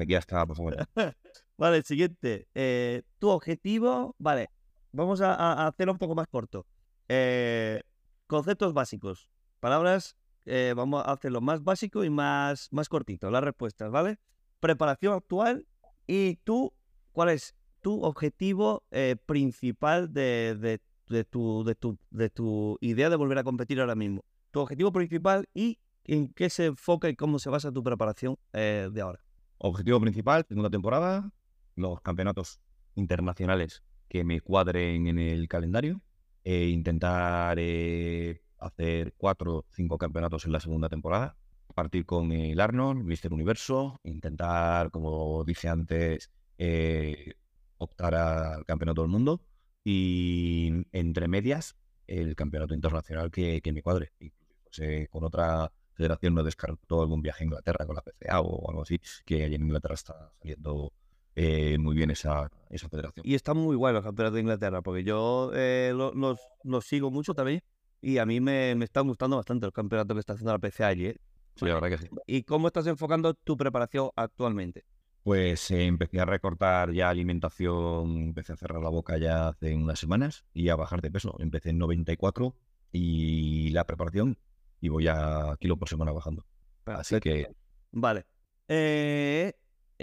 queda 0.07 0.19
hasta, 0.19 0.47
por 0.47 0.57
favor. 0.57 0.77
Vale, 1.59 1.77
el 1.77 1.85
siguiente. 1.85 2.49
eh, 2.55 3.03
tu 3.19 3.29
objetivo, 3.29 4.17
vale, 4.19 4.49
vamos 4.91 5.21
a, 5.21 5.35
a- 5.35 5.65
a 5.65 5.67
hacerlo 5.69 5.93
un 5.93 5.99
poco 5.99 6.15
más 6.15 6.27
corto. 6.27 6.67
Eh, 7.09 7.83
conceptos 8.27 8.73
básicos. 8.73 9.29
Palabras, 9.73 10.17
eh, 10.45 10.75
vamos 10.77 11.05
a 11.07 11.13
hacerlo 11.13 11.41
más 11.41 11.63
básico 11.63 12.03
y 12.03 12.11
más, 12.11 12.67
más 12.73 12.89
cortito. 12.89 13.31
Las 13.31 13.45
respuestas, 13.45 13.93
¿vale? 13.93 14.19
Preparación 14.59 15.15
actual 15.15 15.69
y 16.05 16.35
tú, 16.43 16.73
¿cuál 17.13 17.29
es 17.29 17.55
tu 17.81 18.03
objetivo 18.03 18.83
eh, 18.91 19.15
principal 19.25 20.13
de, 20.13 20.57
de- 20.61 20.81
de 21.09 21.25
tu, 21.25 21.63
de, 21.63 21.77
tu, 21.77 21.97
de 22.11 22.29
tu 22.29 22.77
idea 22.81 23.09
de 23.09 23.15
volver 23.15 23.39
a 23.39 23.45
competir 23.45 23.79
ahora 23.81 23.95
mismo? 23.95 24.25
Tu 24.51 24.59
objetivo 24.59 24.91
principal 24.91 25.47
y 25.55 25.79
en 26.07 26.27
qué 26.35 26.51
se 26.51 26.67
enfoca 26.67 27.09
y 27.09 27.15
cómo 27.15 27.39
se 27.39 27.49
basa 27.49 27.71
tu 27.71 27.85
preparación 27.85 28.37
eh, 28.53 28.89
de 28.93 29.01
ahora. 29.01 29.21
Objetivo 29.59 30.01
principal, 30.01 30.45
segunda 30.49 30.71
temporada, 30.71 31.31
los 31.77 32.01
campeonatos 32.01 32.59
internacionales 32.97 33.85
que 34.09 34.25
me 34.25 34.41
cuadren 34.41 35.07
en 35.07 35.21
el 35.21 35.47
calendario. 35.47 36.03
e 36.43 36.67
intentar 36.71 37.57
eh, 37.61 38.42
hacer 38.67 39.15
cuatro 39.17 39.57
o 39.59 39.65
cinco 39.71 39.99
campeonatos 39.99 40.45
en 40.47 40.53
la 40.53 40.61
segunda 40.61 40.89
temporada. 40.89 41.37
Partir 41.75 42.05
con 42.05 42.33
el 42.33 42.61
Arnold, 42.61 43.03
Mister 43.05 43.33
Universo. 43.33 44.01
Intentar, 44.05 44.91
como 44.91 45.43
dije 45.45 45.69
antes, 45.69 46.31
eh, 46.59 47.35
optar 47.79 48.15
al 48.15 48.65
campeonato 48.67 49.03
del 49.03 49.11
mundo. 49.11 49.41
Y 49.85 50.71
entre 50.93 51.29
medias, 51.29 51.77
el 52.07 52.37
campeonato 52.37 52.75
internacional 52.75 53.31
que, 53.31 53.61
que 53.61 53.73
me 53.73 53.83
cuadre. 53.83 54.13
Fuese 54.65 55.09
con 55.09 55.25
otra 55.25 55.73
federación 55.95 56.35
no 56.35 56.43
descartó 56.43 57.03
algún 57.03 57.21
viaje 57.23 57.45
a 57.45 57.47
Inglaterra 57.47 57.85
con 57.87 57.97
la 57.97 58.03
PCA 58.03 58.41
o 58.41 58.71
algo 58.71 58.83
así, 58.83 59.01
que 59.25 59.45
allí 59.45 59.55
en 59.57 59.63
Inglaterra 59.63 59.95
está 59.95 60.33
saliendo 60.41 60.93
eh, 61.35 61.77
muy 61.79 61.95
bien 61.95 62.11
esa, 62.11 62.51
esa 62.71 62.89
federación. 62.89 63.27
Y 63.27 63.35
están 63.35 63.57
muy 63.57 63.77
guay 63.77 63.93
los 63.95 64.05
campeonatos 64.05 64.35
de 64.35 64.41
Inglaterra, 64.41 64.83
porque 64.83 65.05
yo 65.05 65.51
eh, 65.55 65.93
lo- 65.95 66.15
los, 66.15 66.41
los 66.65 66.85
sigo 66.87 67.11
mucho 67.11 67.35
también 67.35 67.63
y 68.03 68.19
a 68.19 68.27
mí 68.27 68.41
me, 68.41 68.75
me 68.75 68.85
están 68.85 69.07
gustando 69.07 69.37
bastante 69.37 69.67
los 69.67 69.73
campeonatos 69.73 70.17
que 70.17 70.21
está 70.21 70.33
haciendo 70.35 70.59
la 70.59 70.87
allí. 70.87 71.07
¿eh? 71.07 71.17
Sí, 71.55 71.65
la 71.67 71.75
verdad 71.75 71.91
que 71.91 71.99
sí. 71.99 72.09
¿Y 72.27 72.43
cómo 72.43 72.67
estás 72.67 72.87
enfocando 72.89 73.35
tu 73.35 73.57
preparación 73.57 74.11
actualmente? 74.17 74.85
Pues 75.23 75.71
eh, 75.71 75.87
empecé 75.87 76.19
a 76.21 76.25
recortar 76.25 76.93
ya 76.93 77.09
alimentación, 77.09 78.19
empecé 78.19 78.55
a 78.55 78.57
cerrar 78.57 78.83
la 78.83 78.89
boca 78.89 79.17
ya 79.19 79.49
hace 79.49 79.75
unas 79.75 80.01
semanas 80.01 80.45
y 80.53 80.69
a 80.69 80.77
bajar 80.77 81.01
de 81.01 81.13
peso. 81.13 81.37
Empecé 81.39 81.71
en 81.71 81.79
94 81.79 82.57
y 82.91 83.71
la 83.71 83.87
preparación 83.87 84.37
y 84.81 84.89
voy 84.89 85.07
a 85.07 85.57
kilo 85.61 85.77
por 85.77 85.89
semana 85.89 86.11
bajando. 86.11 86.45
Así 86.87 87.21
que 87.21 87.55
Vale. 87.93 88.27
Eh, 88.67 89.55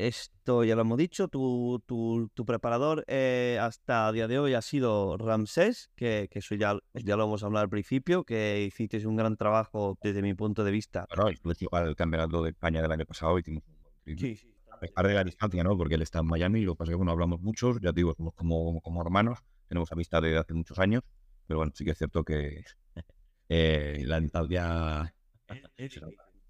esto 0.07 0.63
ya 0.63 0.75
lo 0.75 0.81
hemos 0.81 0.97
dicho, 0.97 1.27
tu, 1.27 1.81
tu, 1.85 2.29
tu 2.33 2.45
preparador 2.45 3.03
eh, 3.07 3.57
hasta 3.61 4.09
el 4.09 4.15
día 4.15 4.27
de 4.27 4.39
hoy 4.39 4.53
ha 4.53 4.61
sido 4.61 5.17
Ramsés, 5.17 5.91
que, 5.95 6.27
que 6.31 6.39
eso 6.39 6.55
ya, 6.55 6.77
ya 6.93 7.15
lo 7.15 7.25
hemos 7.25 7.43
hablado 7.43 7.63
al 7.63 7.69
principio, 7.69 8.23
que 8.23 8.63
hiciste 8.65 9.05
un 9.05 9.15
gran 9.15 9.35
trabajo 9.37 9.97
desde 10.01 10.21
mi 10.21 10.33
punto 10.33 10.63
de 10.63 10.71
vista. 10.71 11.05
bueno, 11.15 11.29
estuve 11.29 11.55
al 11.71 11.95
campeonato 11.95 12.43
de 12.43 12.51
España 12.51 12.81
del 12.81 12.91
año 12.91 13.05
pasado 13.05 13.37
y 13.37 13.41
hicimos 13.41 13.63
un 13.67 13.75
ritmo. 14.05 14.21
sí. 14.21 14.55
a 14.71 14.79
pesar 14.79 15.07
de 15.07 15.13
la 15.13 15.23
distancia, 15.23 15.63
¿no? 15.63 15.77
Porque 15.77 15.95
él 15.95 16.01
está 16.01 16.19
en 16.19 16.27
Miami, 16.27 16.61
lo 16.61 16.73
que 16.73 16.77
pasa 16.77 16.91
es 16.91 16.93
que 16.93 16.97
bueno, 16.97 17.11
hablamos 17.11 17.41
muchos, 17.41 17.79
ya 17.81 17.91
te 17.91 17.99
digo, 17.99 18.13
somos 18.15 18.33
como, 18.33 18.79
como 18.81 19.01
hermanos, 19.01 19.39
tenemos 19.67 19.91
amistad 19.91 20.21
desde 20.21 20.37
hace 20.37 20.53
muchos 20.53 20.79
años, 20.79 21.03
pero 21.45 21.59
bueno, 21.59 21.71
sí 21.75 21.83
que 21.83 21.91
es 21.91 21.97
cierto 21.97 22.23
que 22.23 22.63
eh, 23.49 24.03
la 24.05 24.19
distancia 24.19 25.13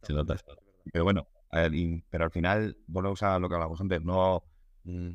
se 0.02 0.14
nota. 0.14 0.38
Pero 0.92 1.04
bueno, 1.04 1.28
ver, 1.58 1.74
y- 1.76 2.04
pero 2.10 2.26
al 2.26 2.32
final, 2.32 2.78
volvemos 2.88 3.22
a 3.24 3.40
lo 3.40 3.50
que 3.50 3.56
hablamos 3.56 3.80
antes, 3.82 4.02
no, 4.04 4.44
mm, 4.84 5.10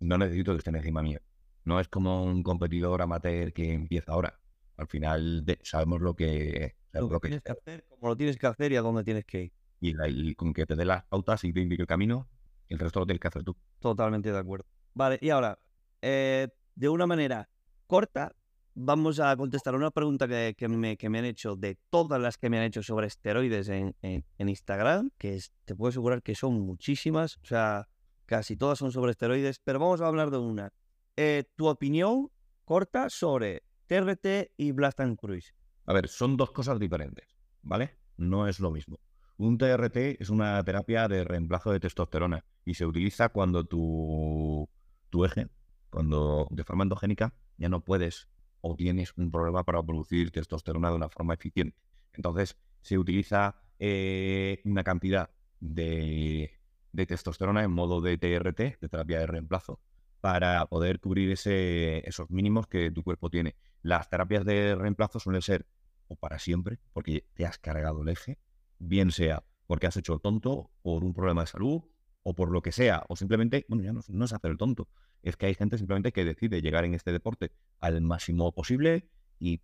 no 0.00 0.18
necesito 0.18 0.52
que 0.52 0.58
estén 0.58 0.76
encima 0.76 1.02
mío. 1.02 1.20
No 1.64 1.78
es 1.80 1.88
como 1.88 2.24
un 2.24 2.42
competidor 2.42 3.02
amateur 3.02 3.52
que 3.52 3.72
empieza 3.72 4.12
ahora. 4.12 4.40
Al 4.76 4.86
final 4.88 5.44
de- 5.44 5.58
sabemos 5.62 6.00
lo 6.00 6.14
que, 6.14 6.76
Lo 6.92 7.08
que 7.08 7.14
que 7.14 7.20
tienes 7.28 7.42
que 7.42 7.52
hacer, 7.52 7.84
cómo 7.88 8.08
lo 8.08 8.16
tienes 8.16 8.38
que 8.38 8.46
hacer 8.46 8.72
y 8.72 8.76
a 8.76 8.82
dónde 8.82 9.04
tienes 9.04 9.24
que 9.24 9.42
ir. 9.44 9.52
y, 9.82 9.94
la- 9.94 10.08
y 10.08 10.34
con 10.34 10.52
que 10.52 10.66
te 10.66 10.76
dé 10.76 10.84
las 10.84 11.04
pautas 11.04 11.42
y 11.44 11.52
te 11.52 11.60
indique 11.60 11.82
el 11.82 11.86
camino, 11.88 12.28
el 12.68 12.78
resto 12.78 13.00
lo 13.00 13.06
tienes 13.06 13.20
que 13.20 13.28
hacer 13.28 13.42
tú. 13.44 13.56
Totalmente 13.78 14.30
de 14.32 14.38
acuerdo. 14.38 14.66
Vale, 14.94 15.18
y 15.22 15.30
ahora, 15.30 15.58
eh, 16.02 16.48
de 16.74 16.88
una 16.88 17.06
manera 17.06 17.48
corta, 17.86 18.34
vamos 18.74 19.20
a 19.20 19.36
contestar 19.36 19.74
una 19.74 19.90
pregunta 19.90 20.26
que, 20.28 20.54
que 20.56 20.68
me, 20.68 20.96
que 20.96 21.08
me 21.08 21.18
han 21.18 21.24
hecho 21.24 21.56
de 21.56 21.76
todas 21.90 22.20
las 22.20 22.38
que 22.38 22.48
me 22.50 22.58
han 22.58 22.64
hecho 22.64 22.82
sobre 22.82 23.06
esteroides 23.06 23.68
en, 23.68 23.94
en- 24.02 24.24
en 24.38 24.48
Instagram, 24.48 25.10
que 25.18 25.34
es- 25.36 25.52
te 25.64 25.74
puedo 25.74 25.90
asegurar 25.90 26.22
que 26.22 26.34
son 26.34 26.60
muchísimas. 26.60 27.36
O 27.38 27.44
sea, 27.46 27.88
casi 28.26 28.56
todas 28.56 28.78
son 28.78 28.92
sobre 28.92 29.10
esteroides, 29.12 29.58
pero 29.62 29.78
vamos 29.78 30.00
a 30.00 30.06
hablar 30.06 30.30
de 30.30 30.38
una. 30.38 30.72
Eh, 31.16 31.44
tu 31.56 31.66
opinión 31.68 32.30
corta 32.64 33.10
sobre 33.10 33.62
TRT 33.86 34.52
y 34.56 34.72
Blast 34.72 35.00
and 35.00 35.16
Cruise. 35.18 35.52
A 35.86 35.92
ver, 35.92 36.08
son 36.08 36.36
dos 36.36 36.52
cosas 36.52 36.78
diferentes, 36.78 37.26
¿vale? 37.62 37.96
No 38.16 38.46
es 38.46 38.60
lo 38.60 38.70
mismo. 38.70 39.00
Un 39.36 39.58
TRT 39.58 40.20
es 40.20 40.30
una 40.30 40.62
terapia 40.62 41.08
de 41.08 41.24
reemplazo 41.24 41.72
de 41.72 41.80
testosterona 41.80 42.44
y 42.64 42.74
se 42.74 42.86
utiliza 42.86 43.30
cuando 43.30 43.64
tu, 43.64 44.68
tu 45.08 45.24
eje, 45.24 45.48
cuando 45.88 46.46
de 46.50 46.62
forma 46.62 46.84
endogénica, 46.84 47.34
ya 47.56 47.68
no 47.68 47.82
puedes 47.82 48.28
o 48.60 48.76
tienes 48.76 49.12
un 49.16 49.30
problema 49.30 49.64
para 49.64 49.82
producir 49.82 50.30
testosterona 50.30 50.90
de 50.90 50.96
una 50.96 51.08
forma 51.08 51.34
eficiente. 51.34 51.76
Entonces, 52.12 52.56
se 52.82 52.98
utiliza 52.98 53.56
eh, 53.78 54.60
una 54.64 54.84
cantidad 54.84 55.30
de, 55.60 56.58
de, 56.92 57.06
testosterona 57.06 57.62
en 57.62 57.70
modo 57.70 58.00
de 58.00 58.18
TRT, 58.18 58.80
de 58.80 58.88
terapia 58.88 59.20
de 59.20 59.26
reemplazo, 59.26 59.80
para 60.20 60.66
poder 60.66 61.00
cubrir 61.00 61.30
ese, 61.30 62.08
esos 62.08 62.30
mínimos 62.30 62.66
que 62.66 62.90
tu 62.90 63.02
cuerpo 63.02 63.30
tiene. 63.30 63.56
Las 63.82 64.10
terapias 64.10 64.44
de 64.44 64.74
reemplazo 64.74 65.20
suelen 65.20 65.42
ser 65.42 65.66
o 66.08 66.16
para 66.16 66.38
siempre, 66.38 66.80
porque 66.92 67.26
te 67.34 67.46
has 67.46 67.58
cargado 67.58 68.02
el 68.02 68.08
eje, 68.08 68.38
bien 68.78 69.10
sea 69.12 69.44
porque 69.70 69.86
has 69.86 69.96
hecho 69.96 70.14
el 70.14 70.20
tonto 70.20 70.72
por 70.82 71.04
un 71.04 71.14
problema 71.14 71.42
de 71.42 71.46
salud 71.46 71.82
o 72.24 72.34
por 72.34 72.50
lo 72.50 72.60
que 72.60 72.72
sea, 72.72 73.04
o 73.08 73.14
simplemente, 73.14 73.66
bueno, 73.68 73.84
ya 73.84 73.92
no, 73.92 74.24
es 74.24 74.32
hacer 74.32 74.50
el 74.50 74.56
tonto, 74.56 74.88
es 75.22 75.36
que 75.36 75.46
hay 75.46 75.54
gente 75.54 75.78
simplemente 75.78 76.12
que 76.12 76.24
decide 76.24 76.62
llegar 76.62 76.84
en 76.84 76.94
este 76.94 77.12
deporte 77.12 77.52
al 77.80 78.00
máximo 78.00 78.52
posible 78.52 79.08
y 79.38 79.60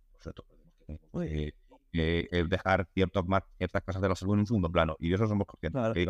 pues, 1.11 1.27
eh, 1.27 1.53
eh, 1.93 2.45
dejar 2.47 2.87
ciertas, 2.93 3.23
ciertas 3.57 3.83
cosas 3.83 4.01
de 4.01 4.09
la 4.09 4.15
salud 4.15 4.33
en 4.33 4.39
un 4.41 4.47
segundo 4.47 4.71
plano. 4.71 4.95
Y 4.99 5.09
de 5.09 5.15
eso 5.15 5.27
somos 5.27 5.47
conscientes. 5.47 6.05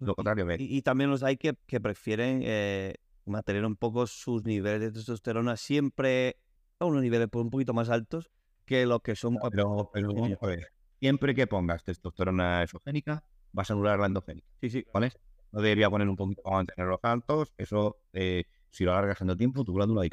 lo 0.00 0.14
contrario, 0.14 0.46
y, 0.58 0.82
también 0.82 1.10
los 1.10 1.22
hay 1.22 1.36
que, 1.36 1.56
que 1.66 1.80
prefieren 1.80 2.40
eh, 2.44 2.94
mantener 3.24 3.64
un 3.64 3.76
poco 3.76 4.06
sus 4.06 4.44
niveles 4.44 4.80
de 4.80 4.92
testosterona 4.92 5.56
siempre 5.56 6.36
a 6.78 6.84
unos 6.84 7.02
niveles 7.02 7.28
un 7.32 7.50
poquito 7.50 7.74
más 7.74 7.90
altos 7.90 8.30
que 8.64 8.86
lo 8.86 9.00
que 9.00 9.16
son. 9.16 9.38
Pero, 9.50 9.90
pero 9.92 10.10
a 10.40 10.46
ver, 10.46 10.68
siempre 11.00 11.34
que 11.34 11.46
pongas 11.46 11.84
testosterona 11.84 12.62
exogénica, 12.62 13.24
vas 13.52 13.70
a 13.70 13.74
anular 13.74 13.98
la 13.98 14.06
endogénica. 14.06 14.46
Sí, 14.60 14.70
sí. 14.70 14.86
¿Vale? 14.92 15.12
No 15.52 15.62
debería 15.62 15.88
poner 15.88 16.08
un 16.08 16.16
poquito 16.16 16.42
para 16.42 16.56
mantenerlos 16.56 17.00
altos. 17.02 17.52
Eso, 17.56 17.96
eh, 18.12 18.44
si 18.70 18.84
lo 18.84 18.92
alargas 18.92 19.20
en 19.20 19.30
el 19.30 19.36
tiempo, 19.36 19.64
tu 19.64 19.74
glándula 19.74 20.06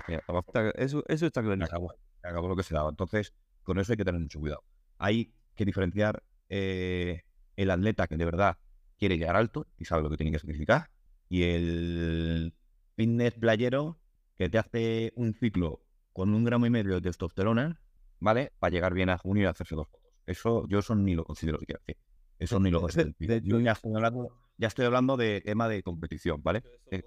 Eso, 0.76 1.04
eso 1.08 1.26
está 1.26 1.42
claro. 1.42 1.64
Acabó, 1.64 1.94
acabó 2.24 2.48
lo 2.48 2.56
que 2.56 2.64
se 2.64 2.74
daba. 2.74 2.90
Entonces, 2.90 3.34
con 3.64 3.80
eso 3.80 3.94
hay 3.94 3.98
que 3.98 4.06
tener 4.06 4.22
mucho 4.22 4.40
cuidado. 4.40 4.64
Hay 4.98 5.34
que 5.56 5.66
diferenciar 5.66 6.24
eh, 6.50 7.24
el 7.56 7.72
atleta 7.72 8.08
que 8.08 8.18
de 8.18 8.26
verdad 8.26 8.58
quiere 8.98 9.18
llegar 9.18 9.36
alto 9.36 9.68
y 9.78 9.86
sabe 9.86 10.04
lo 10.04 10.10
que 10.10 10.18
tiene 10.18 10.32
que 10.32 10.40
significar 10.40 10.90
y 11.30 11.44
el 11.44 12.54
fitness 12.96 13.34
playero 13.34 14.00
que 14.38 14.50
te 14.50 14.58
hace 14.58 15.14
un 15.16 15.34
ciclo 15.34 15.82
con 16.14 16.34
un 16.34 16.44
gramo 16.44 16.66
y 16.66 16.70
medio 16.70 16.96
de 16.96 17.02
testosterona, 17.02 17.82
¿vale? 18.20 18.54
Para 18.60 18.72
llegar 18.72 18.94
bien 18.94 19.10
a 19.10 19.18
junio 19.18 19.44
y 19.44 19.46
hacerse 19.48 19.76
dos 19.76 19.88
fotos. 19.88 20.10
Eso, 20.26 20.68
yo 20.68 20.80
eso 20.80 20.96
ni 20.96 21.14
lo 21.14 21.24
considero 21.24 21.60
siquiera. 21.60 21.82
Eso 22.40 22.60
ni 22.60 22.72
lo 22.72 22.82
considero. 22.82 23.14
Yo 23.44 23.60
ya 23.60 23.74
estoy 23.74 23.94
hablando, 23.96 24.30
ya 24.58 24.68
estoy 24.68 24.86
hablando 24.86 25.18
de 25.18 25.42
tema 25.42 25.68
de 25.68 25.84
competición, 25.84 26.42
¿vale? 26.42 26.64
Eh, 26.92 27.04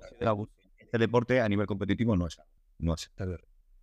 este 0.88 0.96
deporte 0.96 1.42
a 1.42 1.48
nivel 1.50 1.66
competitivo 1.66 2.16
no 2.16 2.26
es 2.26 2.34
sano. 2.34 2.48
No 2.78 2.94
es, 2.94 3.10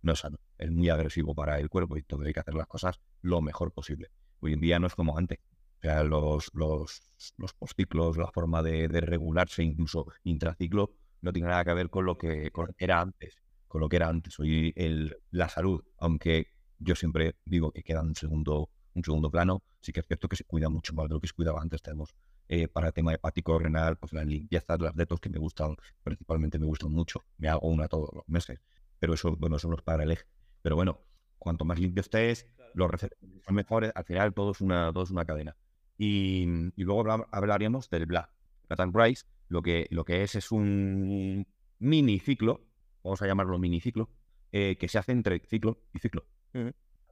no 0.02 0.12
es 0.12 0.18
sano. 0.18 0.38
Es 0.58 0.72
muy 0.72 0.88
agresivo 0.88 1.36
para 1.36 1.60
el 1.60 1.68
cuerpo 1.68 1.96
y 1.96 2.02
todo 2.02 2.24
hay 2.24 2.32
que 2.32 2.40
hacer 2.40 2.54
las 2.54 2.66
cosas 2.66 3.00
lo 3.22 3.40
mejor 3.40 3.72
posible. 3.72 4.10
Hoy 4.40 4.54
en 4.54 4.60
día 4.60 4.80
no 4.80 4.88
es 4.88 4.94
como 4.96 5.16
antes. 5.16 5.38
O 5.78 5.82
sea, 5.82 6.02
los, 6.02 6.50
los, 6.52 7.00
los 7.36 7.54
postciclos, 7.54 8.16
la 8.16 8.26
forma 8.32 8.60
de, 8.64 8.88
de 8.88 9.00
regularse, 9.00 9.62
incluso 9.62 10.06
intraciclo, 10.24 10.94
no 11.20 11.32
tiene 11.32 11.48
nada 11.48 11.64
que 11.64 11.74
ver 11.74 11.90
con 11.90 12.06
lo 12.06 12.18
que 12.18 12.50
era 12.76 13.00
antes, 13.00 13.40
con 13.68 13.82
lo 13.82 13.88
que 13.88 13.96
era 13.96 14.08
antes. 14.08 14.36
Hoy 14.40 14.72
el, 14.74 15.16
la 15.30 15.48
salud, 15.48 15.84
aunque 15.98 16.48
yo 16.80 16.96
siempre 16.96 17.36
digo 17.44 17.70
que 17.70 17.84
queda 17.84 18.02
un 18.02 18.16
segundo, 18.16 18.68
un 18.94 19.04
segundo 19.04 19.30
plano, 19.30 19.62
sí 19.80 19.92
que 19.92 20.00
es 20.00 20.06
cierto 20.06 20.28
que 20.28 20.34
se 20.34 20.42
cuida 20.42 20.68
mucho 20.68 20.92
más 20.92 21.08
de 21.08 21.14
lo 21.14 21.20
que 21.20 21.28
se 21.28 21.34
cuidaba 21.34 21.62
antes. 21.62 21.80
Tenemos 21.82 22.16
eh, 22.48 22.68
para 22.68 22.88
el 22.88 22.92
tema 22.92 23.12
hepático 23.12 23.58
renal, 23.58 23.96
pues 23.96 24.12
las 24.12 24.26
limpiezas, 24.26 24.80
las 24.80 24.94
detos 24.94 25.20
que 25.20 25.28
me 25.28 25.38
gustan, 25.38 25.76
principalmente 26.02 26.58
me 26.58 26.66
gustan 26.66 26.92
mucho. 26.92 27.24
Me 27.38 27.48
hago 27.48 27.68
una 27.68 27.88
todos 27.88 28.10
los 28.12 28.28
meses, 28.28 28.60
pero 28.98 29.14
eso, 29.14 29.36
bueno, 29.36 29.56
eso 29.56 29.68
no 29.68 29.76
es 29.76 29.82
para 29.82 30.04
el 30.04 30.12
eje. 30.12 30.24
Pero 30.62 30.76
bueno, 30.76 31.00
cuanto 31.38 31.64
más 31.64 31.78
limpio 31.78 32.00
estés, 32.00 32.46
los 32.74 32.90
recetas 32.90 33.18
son 33.44 33.54
mejores. 33.54 33.92
Al 33.94 34.04
final 34.04 34.34
todo 34.34 34.52
es 34.52 34.60
una, 34.60 34.92
todo 34.92 35.04
es 35.04 35.10
una 35.10 35.24
cadena. 35.24 35.56
Y, 35.98 36.46
y 36.76 36.84
luego 36.84 37.26
hablaríamos 37.30 37.88
del 37.90 38.06
Black. 38.06 38.30
Cat 38.68 38.90
Price, 38.92 39.24
lo 39.48 39.62
que, 39.62 39.86
lo 39.90 40.04
que 40.04 40.22
es 40.22 40.34
es 40.34 40.50
un 40.50 41.46
mini 41.78 42.18
ciclo, 42.18 42.66
vamos 43.02 43.22
a 43.22 43.26
llamarlo 43.26 43.58
mini 43.58 43.80
ciclo, 43.80 44.10
eh, 44.52 44.76
que 44.76 44.88
se 44.88 44.98
hace 44.98 45.12
entre 45.12 45.40
ciclo 45.40 45.80
y 45.92 45.98
ciclo. 45.98 46.26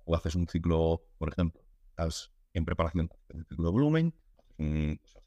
O 0.04 0.14
haces 0.14 0.34
un 0.34 0.48
ciclo, 0.48 1.02
por 1.18 1.28
ejemplo, 1.28 1.60
estás 1.90 2.32
en 2.52 2.64
preparación 2.64 3.10
del 3.28 3.44
ciclo 3.46 3.66
de 3.66 3.72
volumen, 3.72 4.14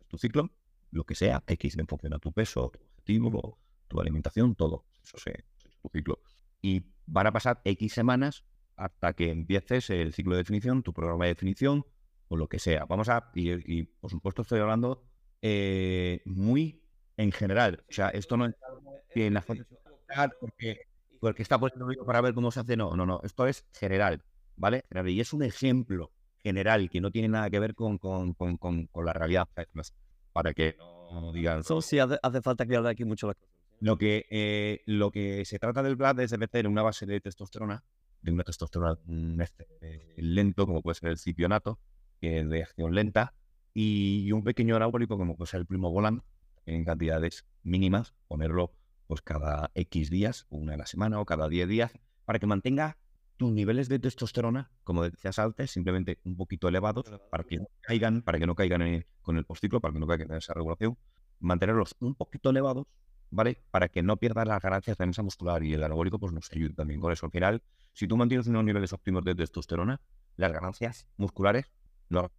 tu 0.08 0.18
ciclo, 0.18 0.52
lo 0.92 1.04
que 1.06 1.16
sea, 1.16 1.44
X 1.48 1.78
en 1.78 1.88
función 1.88 2.14
a 2.14 2.20
tu 2.20 2.32
peso, 2.32 2.72
tu 2.72 2.80
objetivo, 2.80 3.60
tu 3.88 4.00
alimentación, 4.00 4.56
todo. 4.56 4.86
Eso 5.04 5.18
es 5.26 5.44
tu 5.82 5.90
ciclo. 5.90 6.20
Y 6.62 6.84
van 7.06 7.28
a 7.28 7.32
pasar 7.32 7.62
X 7.64 7.94
semanas 7.94 8.44
hasta 8.76 9.14
que 9.14 9.32
empieces 9.32 9.90
el 9.90 10.14
ciclo 10.14 10.34
de 10.36 10.40
definición, 10.40 10.84
tu 10.84 10.94
programa 10.94 11.26
de 11.26 11.32
definición 11.32 11.86
o 12.28 12.38
lo 12.38 12.48
que 12.48 12.60
sea. 12.60 12.86
Vamos 12.86 13.10
a, 13.10 13.32
y, 13.34 13.84
por 13.84 14.12
supuesto 14.12 14.42
estoy 14.42 14.60
hablando 14.60 15.04
eh, 15.42 16.22
muy 16.26 16.84
en 17.18 17.32
general. 17.32 17.84
O 17.90 17.94
sea, 17.94 18.10
esto 18.10 18.38
no 18.38 18.46
es 18.46 18.56
en 19.16 19.34
la 19.34 19.44
porque, 20.40 20.82
porque 21.20 21.42
está 21.42 21.60
puesto 21.60 21.86
para 22.06 22.22
ver 22.22 22.34
cómo 22.34 22.52
se 22.52 22.60
hace. 22.60 22.78
No, 22.78 22.96
no, 22.96 23.06
no. 23.06 23.22
Esto 23.24 23.48
es 23.48 23.66
general, 23.74 24.24
¿vale? 24.56 24.84
Y 25.08 25.20
es 25.20 25.34
un 25.34 25.44
ejemplo 25.44 26.12
general 26.48 26.90
que 26.90 27.02
no 27.02 27.12
tiene 27.12 27.28
nada 27.28 27.50
que 27.50 27.60
ver 27.60 27.76
con, 27.76 27.98
con, 27.98 28.34
con, 28.34 28.58
con 28.58 29.06
la 29.06 29.14
realidad. 29.14 29.48
Para 30.34 30.54
que 30.54 30.78
no 31.12 31.32
digan. 31.34 31.60
Eso 31.60 31.82
sí 31.82 32.00
hace, 32.00 32.42
falta 32.42 32.66
que 32.66 32.76
hable 32.76 32.90
aquí 32.90 33.06
mucho 33.06 33.28
la 33.28 33.34
cosa. 33.34 33.52
Lo 33.80 33.98
que, 33.98 34.26
eh, 34.30 34.82
lo 34.86 35.12
que 35.12 35.46
se 35.46 35.60
trata 35.60 35.84
del 35.84 35.96
BLAD 35.96 36.22
es 36.22 36.32
de 36.32 36.38
meter 36.38 36.68
una 36.68 36.82
base 36.82 37.06
de 37.06 37.20
testosterona, 37.22 37.84
de 38.22 38.32
una 38.32 38.44
testosterona 38.44 38.98
mm, 39.06 39.42
este, 39.42 39.68
lento, 40.18 40.66
como 40.66 40.82
puede 40.82 40.96
ser 40.96 41.10
el 41.10 41.18
cipionato, 41.18 41.80
que 42.20 42.40
es 42.40 42.50
de 42.50 42.64
acción 42.64 42.96
lenta, 42.96 43.36
y 43.74 44.32
un 44.32 44.44
pequeño 44.44 44.76
anabólico, 44.76 45.18
como 45.18 45.36
puede 45.36 45.52
ser 45.52 45.60
el 45.60 45.68
primo 45.68 45.92
volant, 45.92 46.24
en 46.66 46.84
cantidades 46.86 47.46
mínimas, 47.64 48.14
ponerlo 48.28 48.72
pues 49.06 49.22
cada 49.22 49.72
X 49.76 50.10
días, 50.10 50.46
una 50.50 50.74
a 50.74 50.78
la 50.78 50.86
semana 50.86 51.20
o 51.20 51.26
cada 51.26 51.48
10 51.48 51.68
días, 51.68 51.92
para 52.26 52.40
que 52.40 52.48
mantenga 52.48 52.98
tus 53.38 53.52
niveles 53.52 53.88
de 53.88 54.00
testosterona, 54.00 54.72
como 54.84 55.04
decías 55.04 55.40
antes, 55.40 55.72
simplemente 55.72 56.20
un 56.26 56.36
poquito 56.36 56.68
elevados, 56.68 57.06
para 57.30 57.44
que 57.44 57.58
no 57.58 57.68
caigan, 57.82 58.22
para 58.24 58.40
que 58.40 58.48
no 58.48 58.56
caigan 58.56 59.06
con 59.22 59.38
el 59.38 59.46
postciclo, 59.46 59.80
para 59.80 59.94
que 59.94 60.00
no 60.00 60.08
caigan 60.08 60.32
en 60.32 60.38
esa 60.38 60.54
regulación, 60.54 60.98
mantenerlos 61.40 61.96
un 62.00 62.16
poquito 62.16 62.50
elevados, 62.50 62.88
¿vale? 63.30 63.64
Para 63.72 63.90
que 63.90 64.02
no 64.02 64.18
pierdas 64.18 64.48
las 64.48 64.62
ganancias 64.62 64.98
de 64.98 65.06
masa 65.06 65.22
muscular 65.22 65.64
y 65.64 65.74
el 65.74 65.84
anabólico 65.84 66.20
pues 66.20 66.34
nos 66.34 66.52
ayuda 66.52 66.74
también 66.76 67.00
con 67.00 67.14
eso. 67.14 67.28
Al 67.28 67.32
final, 67.32 67.62
si 67.94 68.08
tú 68.08 68.18
mantienes 68.18 68.48
unos 68.48 68.64
niveles 68.64 68.92
óptimos 68.92 69.24
de 69.24 69.36
testosterona, 69.36 70.02
las 70.36 70.52
ganancias 70.52 71.08
musculares 71.18 71.72
no, 72.10 72.32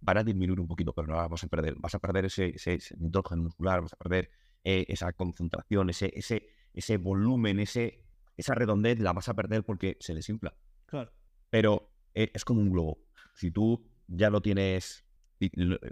van 0.00 0.18
a 0.18 0.24
disminuir 0.24 0.60
un 0.60 0.68
poquito, 0.68 0.92
pero 0.92 1.08
no 1.08 1.16
las 1.16 1.28
vas 1.28 1.44
a 1.44 1.48
perder. 1.48 1.74
Vas 1.76 1.94
a 1.94 1.98
perder 1.98 2.26
ese, 2.26 2.52
ese, 2.54 2.78
nitrógeno 2.98 3.42
muscular, 3.42 3.80
vas 3.80 3.92
a 3.92 3.96
perder 3.96 4.30
eh, 4.64 4.84
esa 4.88 5.12
concentración, 5.12 5.90
ese, 5.90 6.12
ese, 6.14 6.48
ese 6.72 6.96
volumen, 6.98 7.60
ese, 7.60 8.04
esa 8.38 8.54
redondez, 8.54 8.98
la 8.98 9.12
vas 9.12 9.28
a 9.28 9.34
perder 9.34 9.64
porque 9.64 9.96
se 10.00 10.14
desinfla. 10.14 10.54
Claro. 10.86 11.12
Pero 11.50 11.90
eh, 12.14 12.30
es 12.32 12.44
como 12.44 12.60
un 12.60 12.70
globo. 12.70 12.98
Si 13.34 13.50
tú 13.50 13.86
ya 14.06 14.30
lo 14.30 14.40
tienes 14.40 15.04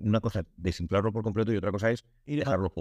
una 0.00 0.20
cosa 0.20 0.40
es 0.40 0.46
desinflarlo 0.56 1.12
por 1.12 1.22
completo 1.22 1.52
y 1.52 1.56
otra 1.56 1.70
cosa 1.70 1.90
es 1.90 2.04
dejarlo 2.24 2.72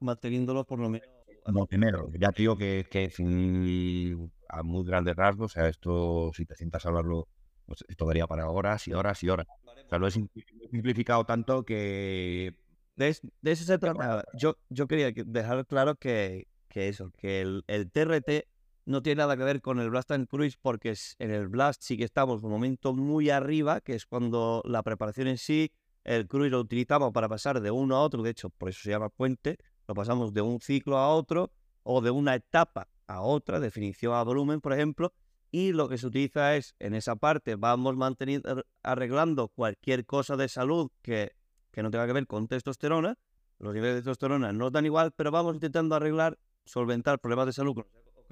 manteniéndolo 0.00 0.64
por 0.64 0.78
lo 0.78 0.88
menos. 0.88 1.08
No, 1.46 1.66
primero, 1.66 2.10
ya 2.18 2.32
te 2.32 2.42
digo 2.42 2.56
que, 2.56 2.86
que 2.90 3.10
sin, 3.10 4.32
a 4.48 4.62
muy 4.62 4.84
grandes 4.84 5.14
rasgos, 5.14 5.52
o 5.52 5.54
sea, 5.54 5.68
esto, 5.68 6.30
si 6.32 6.46
te 6.46 6.54
sientas 6.54 6.86
a 6.86 6.88
hablarlo, 6.88 7.28
pues 7.66 7.84
esto 7.88 8.06
daría 8.06 8.26
para 8.26 8.48
horas 8.48 8.88
y 8.88 8.94
horas 8.94 9.22
y 9.22 9.28
horas. 9.28 9.46
O 9.66 9.88
sea, 9.88 9.98
lo 9.98 10.06
he 10.06 10.10
simplificado 10.10 11.24
tanto 11.24 11.64
que... 11.64 12.54
De, 12.96 13.08
eso 13.08 13.64
se 13.64 13.78
trata. 13.78 14.24
Yo, 14.34 14.56
yo 14.70 14.86
quería 14.86 15.10
dejar 15.10 15.66
claro 15.66 15.96
que, 15.96 16.46
que 16.68 16.88
eso, 16.88 17.10
que 17.18 17.42
el, 17.42 17.64
el, 17.66 17.90
TRT 17.90 18.46
no 18.86 19.02
tiene 19.02 19.18
nada 19.18 19.36
que 19.36 19.44
ver 19.44 19.60
con 19.60 19.78
el 19.78 19.90
Blast 19.90 20.10
and 20.10 20.28
Cruise 20.28 20.56
porque 20.56 20.94
en 21.18 21.30
el 21.30 21.48
Blast 21.48 21.82
sí 21.82 21.96
que 21.96 22.04
estamos 22.04 22.42
un 22.42 22.50
momento 22.50 22.92
muy 22.92 23.30
arriba, 23.30 23.80
que 23.80 23.94
es 23.94 24.06
cuando 24.06 24.62
la 24.64 24.82
preparación 24.82 25.28
en 25.28 25.38
sí, 25.38 25.72
el 26.04 26.26
Cruise 26.26 26.50
lo 26.50 26.60
utilizamos 26.60 27.12
para 27.12 27.28
pasar 27.28 27.60
de 27.60 27.70
uno 27.70 27.96
a 27.96 28.00
otro, 28.00 28.22
de 28.22 28.30
hecho, 28.30 28.50
por 28.50 28.68
eso 28.68 28.80
se 28.82 28.90
llama 28.90 29.08
puente, 29.08 29.58
lo 29.88 29.94
pasamos 29.94 30.32
de 30.32 30.42
un 30.42 30.60
ciclo 30.60 30.98
a 30.98 31.08
otro 31.08 31.50
o 31.82 32.00
de 32.00 32.10
una 32.10 32.34
etapa 32.34 32.88
a 33.06 33.20
otra, 33.20 33.60
definición 33.60 34.14
a 34.14 34.22
volumen, 34.22 34.60
por 34.60 34.72
ejemplo, 34.72 35.12
y 35.50 35.72
lo 35.72 35.88
que 35.88 35.98
se 35.98 36.06
utiliza 36.06 36.56
es, 36.56 36.74
en 36.78 36.94
esa 36.94 37.16
parte, 37.16 37.56
vamos 37.56 37.96
manteniendo, 37.96 38.64
arreglando 38.82 39.48
cualquier 39.48 40.04
cosa 40.04 40.36
de 40.36 40.48
salud 40.48 40.90
que, 41.00 41.36
que 41.70 41.82
no 41.82 41.90
tenga 41.90 42.06
que 42.06 42.12
ver 42.12 42.26
con 42.26 42.48
testosterona 42.48 43.16
los 43.58 43.72
niveles 43.72 43.96
de 43.96 44.00
testosterona 44.02 44.52
no 44.52 44.70
dan 44.70 44.84
igual, 44.84 45.12
pero 45.12 45.30
vamos 45.30 45.54
intentando 45.54 45.94
arreglar, 45.94 46.38
solventar 46.64 47.18
problemas 47.18 47.46
de 47.46 47.52
salud. 47.52 47.76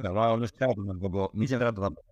No, 0.02 0.36
no, 0.36 0.46
se 0.46 0.56
trata 0.56 0.74
tampoco, 0.74 1.30
no 1.34 1.46
se 1.46 1.58
trata 1.58 1.80
tampoco, 1.80 2.06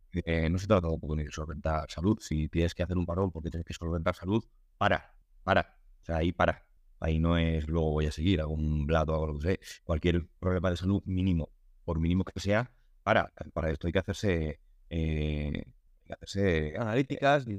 no 0.51 0.59
se 0.59 0.67
trata 0.67 0.89
tampoco 0.89 1.17
ni 1.17 1.25
de 1.25 1.31
solventar 1.31 1.91
salud. 1.91 2.19
Si 2.21 2.49
tienes 2.49 2.75
que 2.75 2.83
hacer 2.83 2.97
un 2.97 3.07
parón 3.07 3.31
porque 3.31 3.51
tienes 3.51 3.67
que 3.67 3.75
solventar 3.75 4.15
salud, 4.15 4.45
para, 4.79 5.15
para. 5.45 5.79
O 6.03 6.05
sea, 6.05 6.17
ahí 6.17 6.33
para. 6.33 6.67
Ahí 7.01 7.19
no 7.19 7.37
es 7.39 7.67
luego 7.67 7.93
voy 7.93 8.07
a 8.07 8.13
seguir, 8.13 8.41
hago 8.41 8.53
un 8.55 8.87
blato, 8.87 9.15
hago 9.15 9.27
lo 9.29 9.39
que 9.39 9.43
sea. 9.43 9.57
Cualquier 9.85 10.27
problema 10.39 10.71
de 10.71 10.77
salud 10.77 11.03
mínimo, 11.07 11.51
por 11.85 11.99
mínimo 11.99 12.25
que 12.25 12.39
sea, 12.41 12.71
para. 13.03 13.33
Para 13.53 13.71
esto 13.71 13.87
hay 13.87 13.93
que 13.93 13.99
hacerse, 13.99 14.61
eh, 14.91 15.53
hay 15.55 16.07
que 16.07 16.13
hacerse 16.13 16.75
analíticas. 16.79 17.47
Eh, 17.47 17.59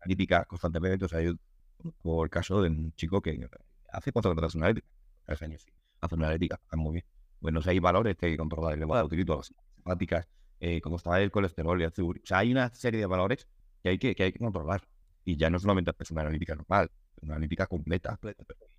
analíticas 0.00 0.46
constantemente. 0.46 1.04
O 1.04 1.08
sea, 1.08 1.22
yo 1.22 1.32
por 2.02 2.26
el 2.26 2.30
caso 2.30 2.62
de 2.62 2.68
un 2.68 2.92
chico 2.94 3.20
que 3.20 3.48
hace 3.92 4.12
cuatro 4.12 4.32
horas 4.32 4.54
una 4.54 4.66
analítica, 4.66 4.88
hace 5.26 5.44
años, 5.44 5.66
hace 6.00 6.14
una 6.14 6.26
analítica, 6.26 6.60
muy 6.72 6.92
bien. 6.94 7.13
Bueno, 7.44 7.60
si 7.60 7.68
hay 7.68 7.78
valores 7.78 8.16
que 8.16 8.24
hay 8.24 8.32
que 8.32 8.38
controlar, 8.38 8.72
el 8.72 8.86
claro. 8.86 9.06
las 9.06 9.52
simpáticas, 9.76 10.26
eh, 10.60 10.80
cómo 10.80 10.96
está 10.96 11.20
el 11.20 11.30
colesterol 11.30 11.78
y 11.78 11.84
el 11.84 11.90
azúcar. 11.90 12.22
O 12.22 12.26
sea, 12.26 12.38
hay 12.38 12.50
una 12.50 12.74
serie 12.74 12.98
de 12.98 13.04
valores 13.04 13.46
que 13.82 13.90
hay 13.90 13.98
que, 13.98 14.14
que, 14.14 14.22
hay 14.22 14.32
que 14.32 14.38
controlar. 14.38 14.88
Y 15.26 15.36
ya 15.36 15.50
no 15.50 15.58
solamente 15.58 15.90
hacer 15.90 16.06
una 16.12 16.22
analítica 16.22 16.54
normal, 16.54 16.90
una 17.20 17.34
analítica 17.34 17.66
completa, 17.66 18.18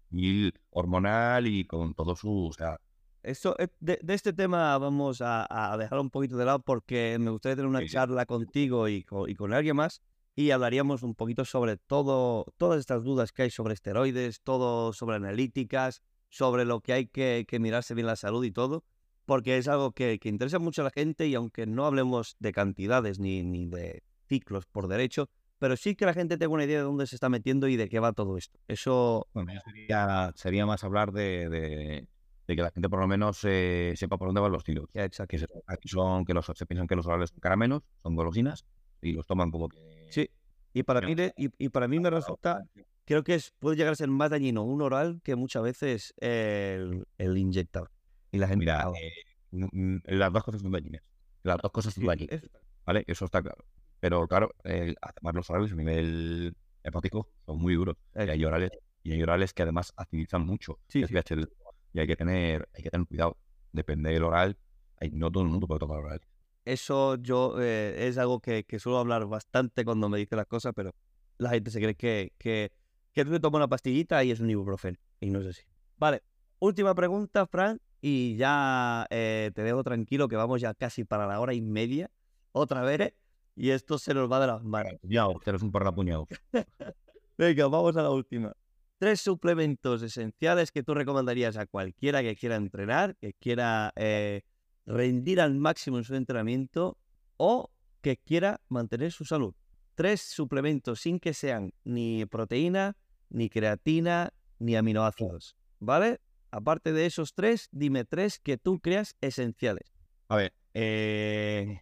y 0.09 0.51
hormonal 0.71 1.45
y 1.45 1.65
con 1.65 1.93
todo 1.93 2.15
su... 2.15 2.47
O 2.47 2.53
sea, 2.53 2.79
eso, 3.21 3.55
eh, 3.59 3.67
de, 3.79 3.99
este 4.07 4.33
tema 4.33 4.75
vamos 4.79 5.21
a, 5.21 5.45
a, 5.47 5.77
dejar 5.77 5.99
un 5.99 6.09
poquito 6.09 6.35
de 6.35 6.45
lado 6.45 6.57
porque 6.57 7.17
me 7.19 7.29
gustaría 7.29 7.57
tener 7.57 7.69
una 7.69 7.85
charla 7.85 8.25
contigo 8.25 8.87
y 8.87 9.03
con, 9.03 9.29
y 9.29 9.35
con, 9.35 9.53
alguien 9.53 9.75
más 9.75 10.01
y 10.35 10.49
hablaríamos 10.49 11.03
un 11.03 11.13
poquito 11.13 11.45
sobre 11.45 11.77
todo, 11.77 12.51
todas 12.57 12.79
estas 12.79 13.03
dudas 13.03 13.31
que 13.31 13.43
hay 13.43 13.51
sobre 13.51 13.75
esteroides, 13.75 14.41
todo 14.41 14.91
sobre 14.91 15.17
analíticas, 15.17 16.01
sobre 16.30 16.65
lo 16.65 16.81
que 16.81 16.93
hay 16.93 17.07
que, 17.07 17.45
que 17.47 17.60
mirarse 17.60 17.93
bien 17.93 18.07
la 18.07 18.15
salud 18.15 18.43
y 18.43 18.52
todo, 18.52 18.84
porque 19.26 19.57
es 19.57 19.68
algo 19.68 19.91
que, 19.91 20.19
que, 20.19 20.30
interesa 20.30 20.60
mucho 20.60 20.81
a 20.81 20.85
la 20.85 20.91
gente 20.91 21.27
y 21.27 21.35
aunque 21.35 21.65
no 21.65 21.85
hablemos 21.85 22.35
de 22.39 22.52
cantidades 22.52 23.19
ni, 23.19 23.43
ni 23.43 23.65
de 23.65 24.03
ciclos 24.27 24.65
por 24.65 24.88
derecho, 24.88 25.30
pero 25.57 25.77
sí 25.77 25.95
que 25.95 26.06
la 26.06 26.14
gente 26.14 26.38
tenga 26.38 26.53
una 26.53 26.65
idea 26.65 26.80
de 26.80 26.84
dónde 26.84 27.07
se 27.07 27.15
está 27.15 27.30
metiendo 27.30 27.68
y 27.68 27.77
de 27.77 27.89
qué 27.89 27.99
va 27.99 28.14
todo 28.14 28.38
esto. 28.38 28.60
Eso 28.68 29.27
bueno, 29.34 29.53
sería, 29.64 30.31
sería, 30.35 30.65
más 30.65 30.84
hablar 30.84 31.11
de, 31.11 31.49
de, 31.49 32.07
de, 32.47 32.56
que 32.56 32.61
la 32.61 32.72
gente 32.72 32.89
por 32.89 32.99
lo 32.99 33.07
menos 33.07 33.39
eh, 33.43 33.93
sepa 33.95 34.18
por 34.18 34.27
dónde 34.27 34.41
van 34.41 34.52
los 34.52 34.64
tiros. 34.64 34.89
Exacto. 34.93 35.38
Que 35.38 35.45
aquí 35.68 35.88
son 35.88 36.26
que 36.26 36.34
los, 36.34 36.45
se 36.45 36.65
piensan 36.65 36.88
que 36.88 36.95
los 36.95 37.06
orales 37.06 37.30
son 37.30 37.39
caramelos, 37.39 37.84
son 38.03 38.15
golosinas 38.15 38.65
y 39.02 39.14
los 39.14 39.26
toman 39.26 39.52
como 39.52 39.69
que. 39.69 40.07
Sí. 40.10 40.30
Y 40.73 40.84
para 40.84 40.99
mí, 41.02 41.15
y, 41.38 41.49
y, 41.57 41.69
para 41.69 41.88
mí 41.88 42.02
me 42.02 42.10
resulta, 42.10 42.61
creo 43.06 43.23
que 43.23 43.36
es, 43.36 43.53
puede 43.60 43.77
llegar 43.77 43.94
a 43.94 43.95
ser 43.95 44.10
más 44.10 44.30
dañino 44.30 44.64
un 44.64 44.82
oral 44.82 45.22
que 45.23 45.36
muchas 45.36 45.64
veces 45.64 46.14
el, 46.18 47.07
el 47.18 47.38
inyectado. 47.38 47.90
Y 48.32 48.38
la 48.38 48.48
gente. 48.48 48.65
Mira, 48.65 48.91
eh, 48.99 50.02
las 50.06 50.34
dos 50.34 50.44
cosas 50.44 50.61
son 50.61 50.72
dañinas. 50.72 51.02
Las 51.44 51.57
dos 51.61 51.72
cosas 51.72 51.94
son 51.94 52.06
dañinas. 52.06 52.41
¿Vale? 52.86 53.03
Eso 53.07 53.26
está 53.26 53.41
claro. 53.41 53.65
Pero 53.99 54.27
claro, 54.27 54.53
eh, 54.64 54.94
además 55.02 55.36
los 55.36 55.49
orales 55.49 55.72
a 55.72 55.76
nivel 55.76 56.56
hepático 56.84 57.30
son 57.45 57.60
muy 57.60 57.76
duros. 57.76 57.95
Y 58.15 58.30
hay 58.30 58.44
orales, 58.44 58.72
y 59.03 59.14
hay 59.14 59.23
orales 59.23 59.53
que 59.53 59.64
además 59.64 59.94
acidizan 59.95 60.45
mucho. 60.45 60.80
Sí, 60.90 61.03
sí. 61.06 61.14
Y 61.94 61.99
hay 61.99 62.07
que 62.07 62.15
tener, 62.15 62.68
hay 62.73 62.84
que 62.84 62.90
tener 62.90 63.07
cuidado. 63.07 63.38
Depende 63.72 64.11
del 64.11 64.23
oral. 64.23 64.57
Hay, 64.99 65.11
no 65.11 65.32
todo 65.32 65.44
el 65.44 65.49
mundo 65.49 65.68
puede 65.68 65.80
tomar 65.80 65.99
oral. 65.99 66.22
Eso 66.65 67.15
yo 67.15 67.56
eh, 67.61 68.07
es 68.07 68.18
algo 68.18 68.40
que, 68.40 68.64
que, 68.65 68.80
suelo 68.80 68.98
hablar 68.98 69.26
bastante 69.27 69.86
cuando 69.86 70.10
me 70.10 70.18
dice 70.18 70.36
las 70.36 70.48
cosas, 70.48 70.73
pero 70.76 70.95
la 71.38 71.52
gente 71.52 71.69
se 71.69 71.80
cree 71.80 71.95
que, 71.95 72.34
que, 72.38 72.72
que 73.15 73.23
tú 73.23 73.31
te 73.31 73.39
tomas 73.39 73.59
una 73.59 73.69
pastillita 73.69 74.23
y 74.23 74.31
es 74.31 74.41
un 74.41 74.49
ibuprofeno. 74.49 74.97
Y 75.21 75.29
no 75.29 75.39
es 75.39 75.47
así. 75.47 75.61
Vale, 75.97 76.21
última 76.59 76.93
pregunta, 76.93 77.47
Fran, 77.47 77.79
y 78.01 78.35
ya 78.35 79.07
eh, 79.09 79.51
te 79.55 79.63
dejo 79.63 79.83
tranquilo 79.83 80.27
que 80.27 80.35
vamos 80.35 80.59
ya 80.59 80.73
casi 80.73 81.05
para 81.05 81.25
la 81.25 81.39
hora 81.39 81.53
y 81.53 81.61
media. 81.61 82.11
Otra 82.51 82.81
vez, 82.81 83.13
y 83.55 83.69
esto 83.69 83.97
se 83.97 84.13
nos 84.13 84.29
va 84.29 84.41
de 84.41 84.47
las 84.47 84.63
manos. 84.63 84.93
Ya, 85.01 85.25
eres 85.45 85.61
un 85.61 85.71
puñado. 85.71 86.27
Venga, 87.37 87.67
vamos 87.67 87.95
a 87.95 88.03
la 88.03 88.11
última. 88.11 88.53
Tres 88.97 89.21
suplementos 89.21 90.01
esenciales 90.01 90.71
que 90.71 90.83
tú 90.83 90.93
recomendarías 90.93 91.55
a 91.55 91.65
cualquiera 91.65 92.21
que 92.21 92.35
quiera 92.35 92.57
entrenar, 92.57 93.15
que 93.15 93.33
quiera 93.33 93.93
eh, 93.95 94.41
rendir 94.85 95.39
al 95.39 95.55
máximo 95.55 95.97
en 95.97 96.03
su 96.03 96.15
entrenamiento 96.15 96.97
o 97.37 97.71
que 98.01 98.17
quiera 98.17 98.59
mantener 98.67 99.13
su 99.13 99.23
salud. 99.23 99.53
Tres 99.95 100.21
suplementos 100.21 100.99
sin 100.99 101.19
que 101.19 101.33
sean 101.33 101.73
ni 101.85 102.25
proteína, 102.25 102.97
ni 103.36 103.49
creatina, 103.49 104.34
ni 104.60 104.76
aminoácidos. 104.76 105.57
¿Vale? 105.80 106.22
Aparte 106.52 106.94
de 106.94 107.06
esos 107.06 107.34
tres, 107.34 107.68
dime 107.72 108.06
tres 108.06 108.40
que 108.40 108.57
tú 108.57 108.80
creas 108.80 109.16
esenciales. 109.20 109.94
A 110.30 110.38
ver, 110.38 110.53
eh, 110.74 111.82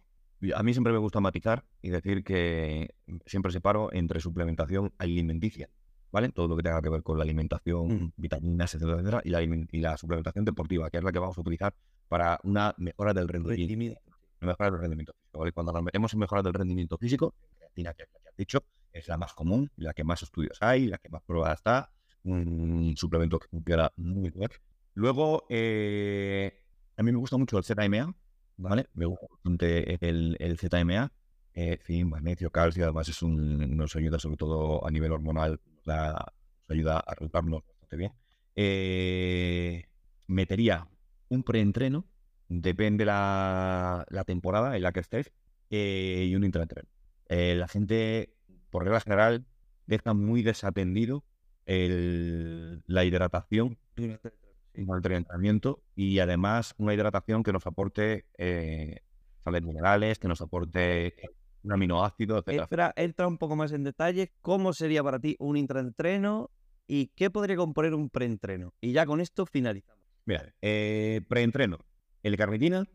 a 0.54 0.62
mí 0.62 0.74
siempre 0.74 0.92
me 0.92 0.98
gusta 0.98 1.20
matizar 1.20 1.64
y 1.80 1.90
decir 1.90 2.24
que 2.24 2.94
siempre 3.24 3.52
separo 3.52 3.92
entre 3.92 4.20
suplementación 4.20 4.92
alimenticia, 4.98 5.70
¿vale? 6.10 6.30
Todo 6.30 6.48
lo 6.48 6.56
que 6.56 6.64
tenga 6.64 6.82
que 6.82 6.88
ver 6.88 7.04
con 7.04 7.18
la 7.18 7.24
alimentación, 7.24 8.12
vitaminas, 8.16 8.74
etcétera, 8.74 8.98
etcétera, 8.98 9.22
y 9.24 9.30
la, 9.30 9.42
y 9.42 9.80
la, 9.80 9.96
suplementación 9.96 10.44
deportiva, 10.44 10.90
que 10.90 10.98
es 10.98 11.04
la 11.04 11.12
que 11.12 11.20
vamos 11.20 11.38
a 11.38 11.40
utilizar 11.40 11.72
para 12.08 12.40
una 12.42 12.74
mejora 12.76 13.14
del 13.14 13.28
rendimiento. 13.28 14.00
Mejora 14.40 14.72
del 14.72 14.80
rendimiento 14.80 15.12
físico, 15.12 15.38
¿vale? 15.38 15.52
Cuando 15.52 15.72
nos 15.72 15.82
metemos 15.84 16.12
en 16.12 16.18
mejora 16.18 16.42
del 16.42 16.52
rendimiento 16.52 16.98
físico, 16.98 17.32
que, 17.74 17.82
que 17.82 17.88
has 17.88 18.36
dicho, 18.36 18.64
es 18.94 19.08
la 19.08 19.18
más 19.18 19.34
común, 19.34 19.70
la 19.76 19.92
que 19.92 20.04
más 20.04 20.22
estudios 20.22 20.56
hay, 20.62 20.86
la 20.86 20.98
que 20.98 21.08
más 21.10 21.22
pruebas 21.22 21.58
está, 21.58 21.92
un 22.22 22.94
suplemento 22.96 23.38
que 23.38 23.48
funciona 23.48 23.92
muy 23.96 24.30
bien. 24.30 24.48
Luego, 24.94 25.44
eh, 25.50 26.62
a 26.96 27.02
mí 27.02 27.12
me 27.12 27.18
gusta 27.18 27.36
mucho 27.36 27.58
el 27.58 27.64
ZMA, 27.64 28.14
¿vale? 28.56 28.86
Me 28.94 29.06
gusta 29.06 29.26
bastante 29.30 29.98
el, 30.00 30.58
ZMA, 30.58 31.12
eh, 31.54 31.78
fin, 31.82 32.08
magnesio, 32.08 32.50
calcio, 32.50 32.84
además 32.84 33.08
es 33.08 33.20
un, 33.22 33.76
nos 33.76 33.94
ayuda 33.96 34.18
sobre 34.18 34.36
todo 34.36 34.86
a 34.86 34.90
nivel 34.90 35.12
hormonal, 35.12 35.60
la, 35.84 36.32
nos 36.62 36.70
ayuda 36.70 37.00
a 37.00 37.14
regularnos 37.14 37.64
bastante 37.66 37.96
bien. 37.96 38.12
Eh, 38.54 39.84
metería 40.28 40.88
un 41.28 41.42
preentreno, 41.42 42.06
depende 42.48 43.04
la, 43.04 44.06
temporada 44.24 44.76
en 44.76 44.82
la 44.82 44.92
que 44.92 45.00
estés, 45.00 45.32
eh, 45.70 46.26
y 46.28 46.36
un 46.36 46.44
intraentreno. 46.44 46.88
La 47.28 47.66
gente, 47.66 48.33
por 48.74 48.82
regla 48.82 48.98
general, 48.98 49.46
deja 49.86 50.14
muy 50.14 50.42
desatendido 50.42 51.22
el, 51.64 52.82
la 52.88 53.04
hidratación 53.04 53.78
el 53.94 54.88
entrenamiento 55.12 55.84
y 55.94 56.18
además 56.18 56.74
una 56.78 56.92
hidratación 56.92 57.44
que 57.44 57.52
nos 57.52 57.68
aporte 57.68 58.26
eh, 58.36 59.02
sales 59.44 59.62
minerales, 59.62 60.18
que 60.18 60.26
nos 60.26 60.40
aporte 60.40 61.14
un 61.62 61.72
aminoácido, 61.72 62.36
etc. 62.38 62.62
Espera, 62.62 62.92
entra 62.96 63.28
un 63.28 63.38
poco 63.38 63.54
más 63.54 63.70
en 63.70 63.84
detalle. 63.84 64.32
¿Cómo 64.40 64.72
sería 64.72 65.04
para 65.04 65.20
ti 65.20 65.36
un 65.38 65.56
intraentreno 65.56 66.50
y 66.88 67.12
qué 67.14 67.30
podría 67.30 67.54
componer 67.54 67.94
un 67.94 68.10
preentreno? 68.10 68.74
Y 68.80 68.90
ya 68.90 69.06
con 69.06 69.20
esto 69.20 69.46
finalizamos. 69.46 70.02
Mira, 70.24 70.52
eh, 70.62 71.20
preentreno, 71.28 71.78
L-carnitina, 72.24 72.88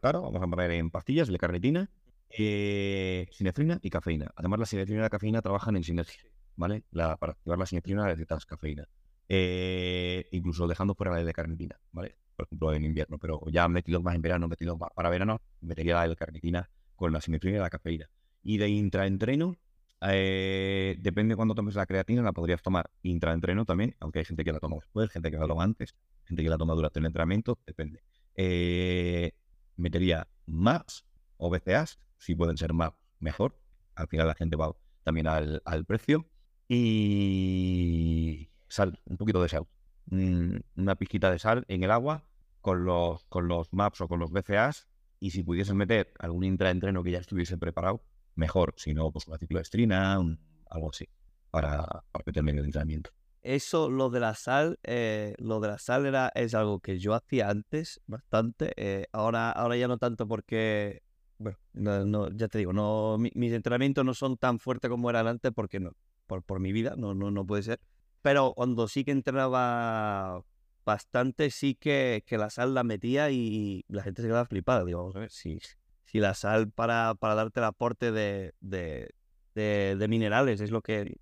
claro, 0.00 0.22
vamos 0.22 0.42
a 0.42 0.46
poner 0.46 0.70
en 0.70 0.90
pastillas, 0.90 1.28
L-carnitina, 1.28 1.90
eh, 2.30 3.26
sinefrina 3.32 3.78
y 3.82 3.90
cafeína. 3.90 4.30
Además, 4.36 4.60
la 4.60 4.66
sinestrina 4.66 5.00
y 5.00 5.02
la 5.02 5.10
cafeína 5.10 5.42
trabajan 5.42 5.76
en 5.76 5.84
sinergia, 5.84 6.22
¿vale? 6.56 6.84
Para 6.92 7.32
activar 7.32 7.58
la 7.58 7.66
sinestrina 7.66 8.06
necesitas 8.06 8.46
cafeína. 8.46 8.88
Eh, 9.28 10.26
incluso 10.32 10.66
dejando 10.66 10.94
fuera 10.94 11.12
la 11.12 11.20
L-carnitina, 11.20 11.78
¿vale? 11.92 12.16
Por 12.36 12.46
ejemplo, 12.46 12.72
en 12.72 12.84
invierno, 12.84 13.18
pero 13.18 13.42
ya 13.50 13.68
metido 13.68 14.00
más 14.00 14.14
en 14.14 14.22
verano, 14.22 14.48
metido 14.48 14.76
más 14.76 14.90
para 14.94 15.10
verano, 15.10 15.40
metería 15.60 15.96
la 15.96 16.04
L-carnitina 16.04 16.70
con 16.96 17.12
la 17.12 17.20
sinestrina 17.20 17.58
y 17.58 17.60
la 17.60 17.70
cafeína. 17.70 18.10
Y 18.42 18.58
de 18.58 18.68
intraentreno, 18.68 19.56
eh, 20.00 20.96
depende 21.00 21.32
de 21.32 21.36
cuando 21.36 21.54
tomes 21.54 21.74
la 21.74 21.86
creatina, 21.86 22.22
la 22.22 22.32
podrías 22.32 22.62
tomar 22.62 22.90
intraentreno 23.02 23.64
también, 23.64 23.96
aunque 24.00 24.20
hay 24.20 24.24
gente 24.24 24.44
que 24.44 24.52
la 24.52 24.60
toma 24.60 24.76
después, 24.76 25.10
gente 25.10 25.30
que 25.30 25.36
la 25.36 25.46
toma 25.46 25.64
antes, 25.64 25.94
gente 26.24 26.42
que 26.42 26.48
la 26.48 26.56
toma 26.56 26.74
durante 26.74 27.00
el 27.00 27.06
entrenamiento, 27.06 27.58
depende. 27.66 28.02
Eh, 28.34 29.32
metería 29.76 30.28
MAPS 30.46 31.04
o 31.36 31.50
BCAs, 31.50 31.98
si 32.18 32.34
pueden 32.34 32.56
ser 32.56 32.72
MAPS, 32.72 32.98
mejor. 33.20 33.58
Al 33.94 34.08
final 34.08 34.26
la 34.26 34.34
gente 34.34 34.56
va 34.56 34.74
también 35.02 35.26
al, 35.26 35.62
al 35.64 35.84
precio. 35.84 36.26
Y 36.68 38.50
sal, 38.68 39.00
un 39.06 39.16
poquito 39.16 39.42
de 39.42 39.48
sal, 39.48 39.66
una 40.10 40.94
pizquita 40.96 41.30
de 41.30 41.38
sal 41.38 41.64
en 41.68 41.82
el 41.82 41.90
agua 41.90 42.24
con 42.60 42.84
los, 42.84 43.24
con 43.26 43.48
los 43.48 43.72
maps 43.72 44.00
o 44.02 44.08
con 44.08 44.20
los 44.20 44.30
BCAs 44.30 44.88
y 45.20 45.30
si 45.30 45.42
pudiesen 45.42 45.76
meter 45.76 46.12
algún 46.18 46.44
intraentreno 46.44 47.02
que 47.02 47.12
ya 47.12 47.18
estuviese 47.18 47.58
preparado, 47.58 48.02
mejor, 48.34 48.74
si 48.76 48.94
no, 48.94 49.10
pues 49.10 49.26
una 49.26 49.38
cicloestrina, 49.38 50.18
un, 50.18 50.38
algo 50.70 50.90
así, 50.90 51.08
para, 51.50 51.84
para 52.12 52.24
meter 52.24 52.42
medio 52.42 52.62
de 52.62 52.68
entrenamiento. 52.68 53.10
Eso, 53.42 53.88
lo 53.88 54.10
de 54.10 54.20
la 54.20 54.34
sal, 54.34 54.78
eh, 54.82 55.34
lo 55.38 55.60
de 55.60 55.68
la 55.68 55.78
sal 55.78 56.06
era, 56.06 56.30
es 56.34 56.54
algo 56.54 56.80
que 56.80 56.98
yo 56.98 57.14
hacía 57.14 57.48
antes 57.48 58.00
bastante, 58.06 58.72
eh, 58.76 59.06
ahora, 59.12 59.50
ahora 59.50 59.76
ya 59.76 59.88
no 59.88 59.98
tanto 59.98 60.26
porque, 60.28 61.02
bueno, 61.38 61.58
no, 61.72 62.04
no, 62.04 62.30
ya 62.30 62.48
te 62.48 62.58
digo, 62.58 62.72
no, 62.72 63.16
mi, 63.18 63.30
mis 63.34 63.52
entrenamientos 63.52 64.04
no 64.04 64.14
son 64.14 64.36
tan 64.36 64.58
fuertes 64.58 64.90
como 64.90 65.10
eran 65.10 65.26
antes 65.26 65.52
porque 65.52 65.80
no, 65.80 65.92
por, 66.26 66.42
por 66.42 66.60
mi 66.60 66.72
vida, 66.72 66.94
no, 66.96 67.14
no, 67.14 67.30
no 67.30 67.46
puede 67.46 67.62
ser. 67.62 67.80
Pero 68.22 68.52
cuando 68.54 68.88
sí 68.88 69.04
que 69.04 69.12
entrenaba 69.12 70.42
bastante 70.88 71.50
sí 71.50 71.74
que, 71.74 72.24
que 72.26 72.38
la 72.38 72.48
sal 72.48 72.72
la 72.72 72.82
metía 72.82 73.30
y 73.30 73.84
la 73.88 74.02
gente 74.02 74.22
se 74.22 74.28
quedaba 74.28 74.46
flipada. 74.46 74.84
Digo, 74.84 75.00
vamos 75.00 75.16
a 75.16 75.20
ver, 75.20 75.30
si, 75.30 75.60
si 76.06 76.18
la 76.18 76.32
sal 76.32 76.70
para, 76.70 77.14
para 77.14 77.34
darte 77.34 77.60
el 77.60 77.64
aporte 77.64 78.10
de, 78.10 78.54
de, 78.60 79.14
de, 79.54 79.96
de 79.98 80.08
minerales 80.08 80.62
es 80.62 80.70
lo 80.70 80.80
que... 80.80 81.14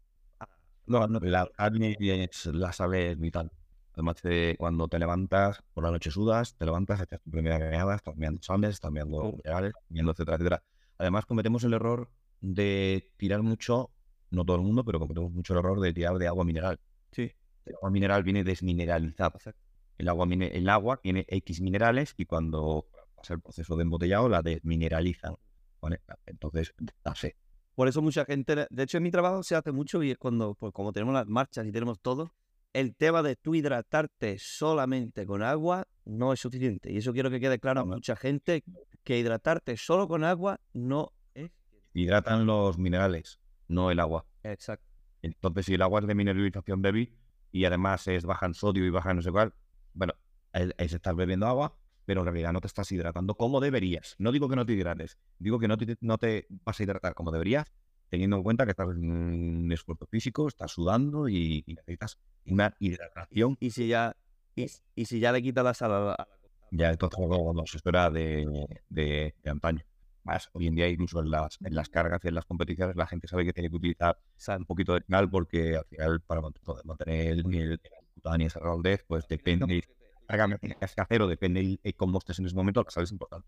No, 0.86 1.08
no, 1.08 1.18
la 1.18 1.50
la 1.58 2.72
sal 2.72 2.94
es 2.94 3.18
vital. 3.18 3.50
Además, 3.96 4.20
de 4.22 4.56
cuando 4.58 4.88
te 4.88 4.98
levantas, 4.98 5.62
por 5.72 5.82
la 5.84 5.90
noche 5.90 6.10
sudas, 6.10 6.54
te 6.56 6.66
levantas, 6.66 7.00
echas 7.00 7.18
tu 7.22 7.30
primera 7.30 7.58
caminada, 7.58 7.94
estás 7.96 8.14
mirando 8.14 8.42
sales, 8.42 8.74
estás 8.74 8.92
mirando 8.92 9.16
Oh. 9.18 9.32
minerales, 9.32 9.72
mirando 9.88 10.12
etcétera, 10.12 10.36
etcétera. 10.36 10.62
Además, 10.98 11.24
cometemos 11.24 11.64
el 11.64 11.72
error 11.72 12.10
de 12.42 13.10
tirar 13.16 13.42
mucho, 13.42 13.90
no 14.30 14.44
todo 14.44 14.56
el 14.56 14.62
mundo, 14.62 14.84
pero 14.84 14.98
cometemos 15.00 15.32
mucho 15.32 15.54
el 15.54 15.60
error 15.60 15.80
de 15.80 15.94
tirar 15.94 16.18
de 16.18 16.26
agua 16.28 16.44
mineral. 16.44 16.78
Sí. 17.12 17.32
El 17.64 17.74
agua 17.76 17.90
mineral 17.90 18.22
viene 18.22 18.44
desmineralizada. 18.44 19.38
El 19.96 20.08
agua, 20.10 20.26
el 20.30 20.68
agua 20.68 20.98
tiene 21.02 21.24
X 21.26 21.62
minerales 21.62 22.12
y 22.18 22.26
cuando 22.26 22.86
pasa 23.16 23.32
el 23.32 23.40
proceso 23.40 23.76
de 23.76 23.82
embotellado 23.84 24.28
la 24.28 24.42
desmineralizan. 24.42 25.36
¿vale? 25.80 26.02
Entonces, 26.26 26.74
da 27.02 27.14
sed. 27.14 27.32
Por 27.74 27.88
eso 27.88 28.02
mucha 28.02 28.26
gente, 28.26 28.66
de 28.68 28.82
hecho 28.82 28.98
en 28.98 29.02
mi 29.04 29.10
trabajo 29.10 29.42
se 29.42 29.54
hace 29.54 29.72
mucho 29.72 30.02
y 30.02 30.10
es 30.10 30.18
cuando, 30.18 30.54
pues 30.54 30.72
como 30.74 30.92
tenemos 30.92 31.14
las 31.14 31.26
marchas 31.26 31.66
y 31.66 31.72
tenemos 31.72 31.98
todo, 32.00 32.30
el 32.76 32.94
tema 32.94 33.22
de 33.22 33.36
tú 33.36 33.54
hidratarte 33.54 34.36
solamente 34.38 35.24
con 35.24 35.42
agua 35.42 35.88
no 36.04 36.34
es 36.34 36.40
suficiente. 36.40 36.92
Y 36.92 36.98
eso 36.98 37.14
quiero 37.14 37.30
que 37.30 37.40
quede 37.40 37.58
claro 37.58 37.80
a 37.80 37.84
mucha 37.86 38.16
gente, 38.16 38.64
que 39.02 39.18
hidratarte 39.18 39.78
solo 39.78 40.06
con 40.06 40.24
agua 40.24 40.60
no 40.74 41.10
es... 41.32 41.50
Hidratan 41.94 42.44
los 42.44 42.76
minerales, 42.76 43.40
no 43.66 43.90
el 43.90 43.98
agua. 43.98 44.26
Exacto. 44.42 44.84
Entonces, 45.22 45.64
si 45.64 45.74
el 45.74 45.80
agua 45.80 46.00
es 46.00 46.06
de 46.06 46.14
mineralización 46.14 46.82
débil 46.82 47.16
y 47.50 47.64
además 47.64 48.06
es 48.08 48.26
baja 48.26 48.44
en 48.44 48.52
sodio 48.52 48.84
y 48.84 48.90
baja 48.90 49.12
en 49.12 49.16
no 49.16 49.22
sé 49.22 49.32
cuál, 49.32 49.54
bueno, 49.94 50.12
es, 50.52 50.74
es 50.76 50.92
estar 50.92 51.14
bebiendo 51.14 51.46
agua, 51.46 51.78
pero 52.04 52.20
en 52.20 52.26
realidad 52.26 52.52
no 52.52 52.60
te 52.60 52.66
estás 52.66 52.92
hidratando 52.92 53.36
como 53.36 53.58
deberías. 53.58 54.16
No 54.18 54.32
digo 54.32 54.50
que 54.50 54.56
no 54.56 54.66
te 54.66 54.74
hidrates, 54.74 55.16
digo 55.38 55.58
que 55.58 55.66
no 55.66 55.78
te, 55.78 55.96
no 56.02 56.18
te 56.18 56.46
vas 56.50 56.78
a 56.78 56.82
hidratar 56.82 57.14
como 57.14 57.32
deberías, 57.32 57.72
teniendo 58.08 58.36
en 58.36 58.42
cuenta 58.42 58.64
que 58.64 58.70
estás 58.70 58.88
en 58.90 59.10
un 59.10 59.72
esfuerzo 59.72 60.06
físico, 60.06 60.48
estás 60.48 60.70
sudando 60.72 61.28
y, 61.28 61.62
y 61.66 61.74
necesitas 61.74 62.18
una 62.46 62.74
hidratación. 62.78 63.56
Y 63.60 63.70
si 63.70 63.88
ya, 63.88 64.16
y, 64.54 64.66
y 64.94 65.04
si 65.04 65.20
ya 65.20 65.32
le 65.32 65.42
quitas 65.42 65.64
la 65.64 65.74
sal 65.74 65.92
a 65.92 66.00
la- 66.00 66.06
la- 66.18 66.28
Ya 66.70 66.90
esto 67.76 67.88
era 67.90 68.10
de, 68.10 68.44
de, 68.88 69.34
de 69.42 69.50
antaño. 69.50 69.82
Más, 70.24 70.48
hoy 70.52 70.66
en 70.66 70.74
día 70.74 70.88
incluso 70.88 71.20
en 71.20 71.30
las, 71.30 71.56
en 71.64 71.74
las 71.74 71.88
cargas 71.88 72.20
y 72.24 72.28
en 72.28 72.34
las 72.34 72.44
competiciones 72.44 72.96
la 72.96 73.06
gente 73.06 73.28
sabe 73.28 73.44
que 73.44 73.52
tiene 73.52 73.70
que 73.70 73.76
utilizar 73.76 74.18
sal. 74.36 74.58
un 74.58 74.66
poquito 74.66 74.94
de 74.94 75.04
sal 75.08 75.30
porque 75.30 75.76
al 75.76 75.84
final 75.84 76.20
para 76.22 76.40
poder 76.42 76.84
mantener 76.84 77.26
el, 77.28 77.54
el, 77.54 77.80
cutánea 78.14 78.48
esa 78.48 78.58
redondez, 78.58 79.04
pues 79.06 79.28
depende, 79.28 79.84
carga 80.26 80.58
que 80.58 81.00
hacer 81.00 81.22
o 81.22 81.28
depende 81.28 81.60
el- 81.60 81.80
el 81.84 81.94
cómo 81.94 82.18
estés 82.18 82.40
en 82.40 82.46
ese 82.46 82.56
momento, 82.56 82.82
la 82.82 82.90
sal 82.90 83.04
es 83.04 83.12
importante. 83.12 83.46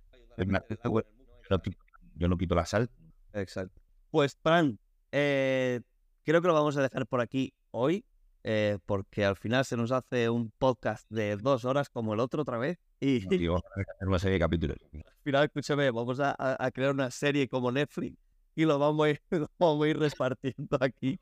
Yo 2.14 2.28
no 2.28 2.36
quito 2.38 2.54
la 2.54 2.64
sal, 2.66 2.88
Exacto. 3.32 3.80
Pues, 4.10 4.36
Fran, 4.42 4.78
eh, 5.12 5.80
creo 6.24 6.40
que 6.40 6.48
lo 6.48 6.54
vamos 6.54 6.76
a 6.76 6.82
dejar 6.82 7.06
por 7.06 7.20
aquí 7.20 7.52
hoy, 7.70 8.04
eh, 8.44 8.78
porque 8.86 9.24
al 9.24 9.36
final 9.36 9.64
se 9.64 9.76
nos 9.76 9.92
hace 9.92 10.30
un 10.30 10.50
podcast 10.58 11.08
de 11.10 11.36
dos 11.36 11.64
horas 11.64 11.90
como 11.90 12.14
el 12.14 12.20
otro 12.20 12.42
otra 12.42 12.58
vez. 12.58 12.78
Y 13.00 13.20
vamos 13.48 13.62
a 13.76 13.80
hacer 13.80 14.08
una 14.08 14.18
serie 14.18 14.34
de 14.34 14.38
capítulos. 14.40 14.76
al 14.92 15.04
final, 15.24 15.44
escúchame, 15.44 15.90
vamos 15.90 16.20
a, 16.20 16.30
a- 16.38 16.56
a 16.64 16.70
crear 16.70 16.92
una 16.92 17.10
serie 17.10 17.48
como 17.48 17.70
Netflix 17.70 18.16
y 18.54 18.64
lo 18.64 18.78
vamos 18.78 19.06
a 19.06 19.10
ir, 19.10 19.22
lo 19.30 19.50
vamos 19.58 19.84
a 19.84 19.88
ir 19.88 19.98
repartiendo 19.98 20.78
aquí 20.80 21.18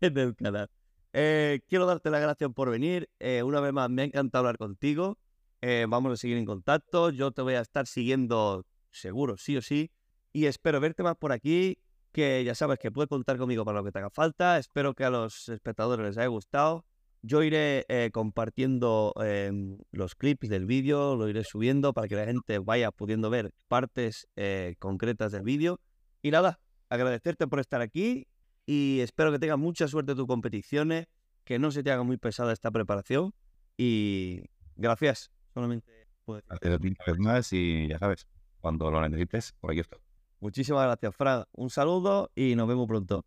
en 0.00 0.18
el 0.18 0.34
canal. 0.34 0.68
Eh, 1.12 1.60
quiero 1.68 1.86
darte 1.86 2.08
las 2.10 2.20
gracias 2.22 2.50
por 2.54 2.70
venir. 2.70 3.08
eh, 3.18 3.42
una 3.42 3.60
vez 3.60 3.72
más, 3.72 3.90
me 3.90 4.02
ha 4.02 4.04
encantado 4.06 4.42
hablar 4.46 4.58
contigo. 4.58 5.18
eh, 5.60 5.84
vamos 5.88 6.12
a 6.12 6.16
seguir 6.16 6.36
en 6.38 6.46
contacto. 6.46 7.10
Yo 7.10 7.32
te 7.32 7.42
voy 7.42 7.54
a 7.54 7.60
estar 7.60 7.86
siguiendo 7.86 8.64
seguro, 8.90 9.36
sí 9.36 9.56
o 9.56 9.62
sí. 9.62 9.90
Y 10.32 10.46
espero 10.46 10.80
verte 10.80 11.02
más 11.02 11.16
por 11.16 11.32
aquí. 11.32 11.76
Que 12.12 12.42
ya 12.44 12.54
sabes 12.54 12.78
que 12.78 12.90
puedes 12.90 13.08
contar 13.08 13.38
conmigo 13.38 13.64
para 13.64 13.78
lo 13.78 13.84
que 13.84 13.92
te 13.92 13.98
haga 13.98 14.10
falta. 14.10 14.58
Espero 14.58 14.94
que 14.94 15.04
a 15.04 15.10
los 15.10 15.48
espectadores 15.48 16.06
les 16.06 16.18
haya 16.18 16.26
gustado. 16.26 16.84
Yo 17.22 17.42
iré 17.42 17.84
eh, 17.88 18.10
compartiendo 18.12 19.12
em, 19.22 19.78
los 19.92 20.14
clips 20.14 20.48
del 20.48 20.66
vídeo, 20.66 21.16
lo 21.16 21.28
iré 21.28 21.44
subiendo 21.44 21.92
para 21.92 22.08
que 22.08 22.16
la 22.16 22.24
gente 22.24 22.58
vaya 22.58 22.90
pudiendo 22.90 23.28
ver 23.28 23.52
partes 23.68 24.26
eh, 24.36 24.74
concretas 24.78 25.32
del 25.32 25.42
vídeo. 25.42 25.80
Y 26.22 26.30
nada, 26.30 26.60
agradecerte 26.88 27.46
por 27.46 27.60
estar 27.60 27.82
aquí 27.82 28.26
y 28.66 29.00
espero 29.00 29.32
que 29.32 29.38
tengas 29.38 29.58
mucha 29.58 29.86
suerte 29.86 30.12
en 30.12 30.18
tus 30.18 30.26
competiciones, 30.26 31.06
que 31.44 31.58
no 31.58 31.70
se 31.70 31.82
te 31.82 31.90
haga 31.92 32.02
muy 32.02 32.16
pesada 32.16 32.52
esta 32.52 32.70
preparación. 32.70 33.32
Y 33.76 34.44
gracias, 34.76 35.30
solamente 35.52 36.00
una 36.26 37.04
vez 37.06 37.18
más 37.18 37.52
y 37.52 37.88
ya 37.88 37.98
sabes, 37.98 38.26
cuando 38.60 38.90
lo 38.90 39.00
necesites, 39.00 39.52
por 39.60 39.70
aquí 39.70 39.80
estoy. 39.80 40.09
Muchísimas 40.40 40.84
gracias, 40.84 41.14
Fran. 41.14 41.44
Un 41.52 41.70
saludo 41.70 42.30
y 42.34 42.54
nos 42.56 42.66
vemos 42.66 42.86
pronto. 42.86 43.24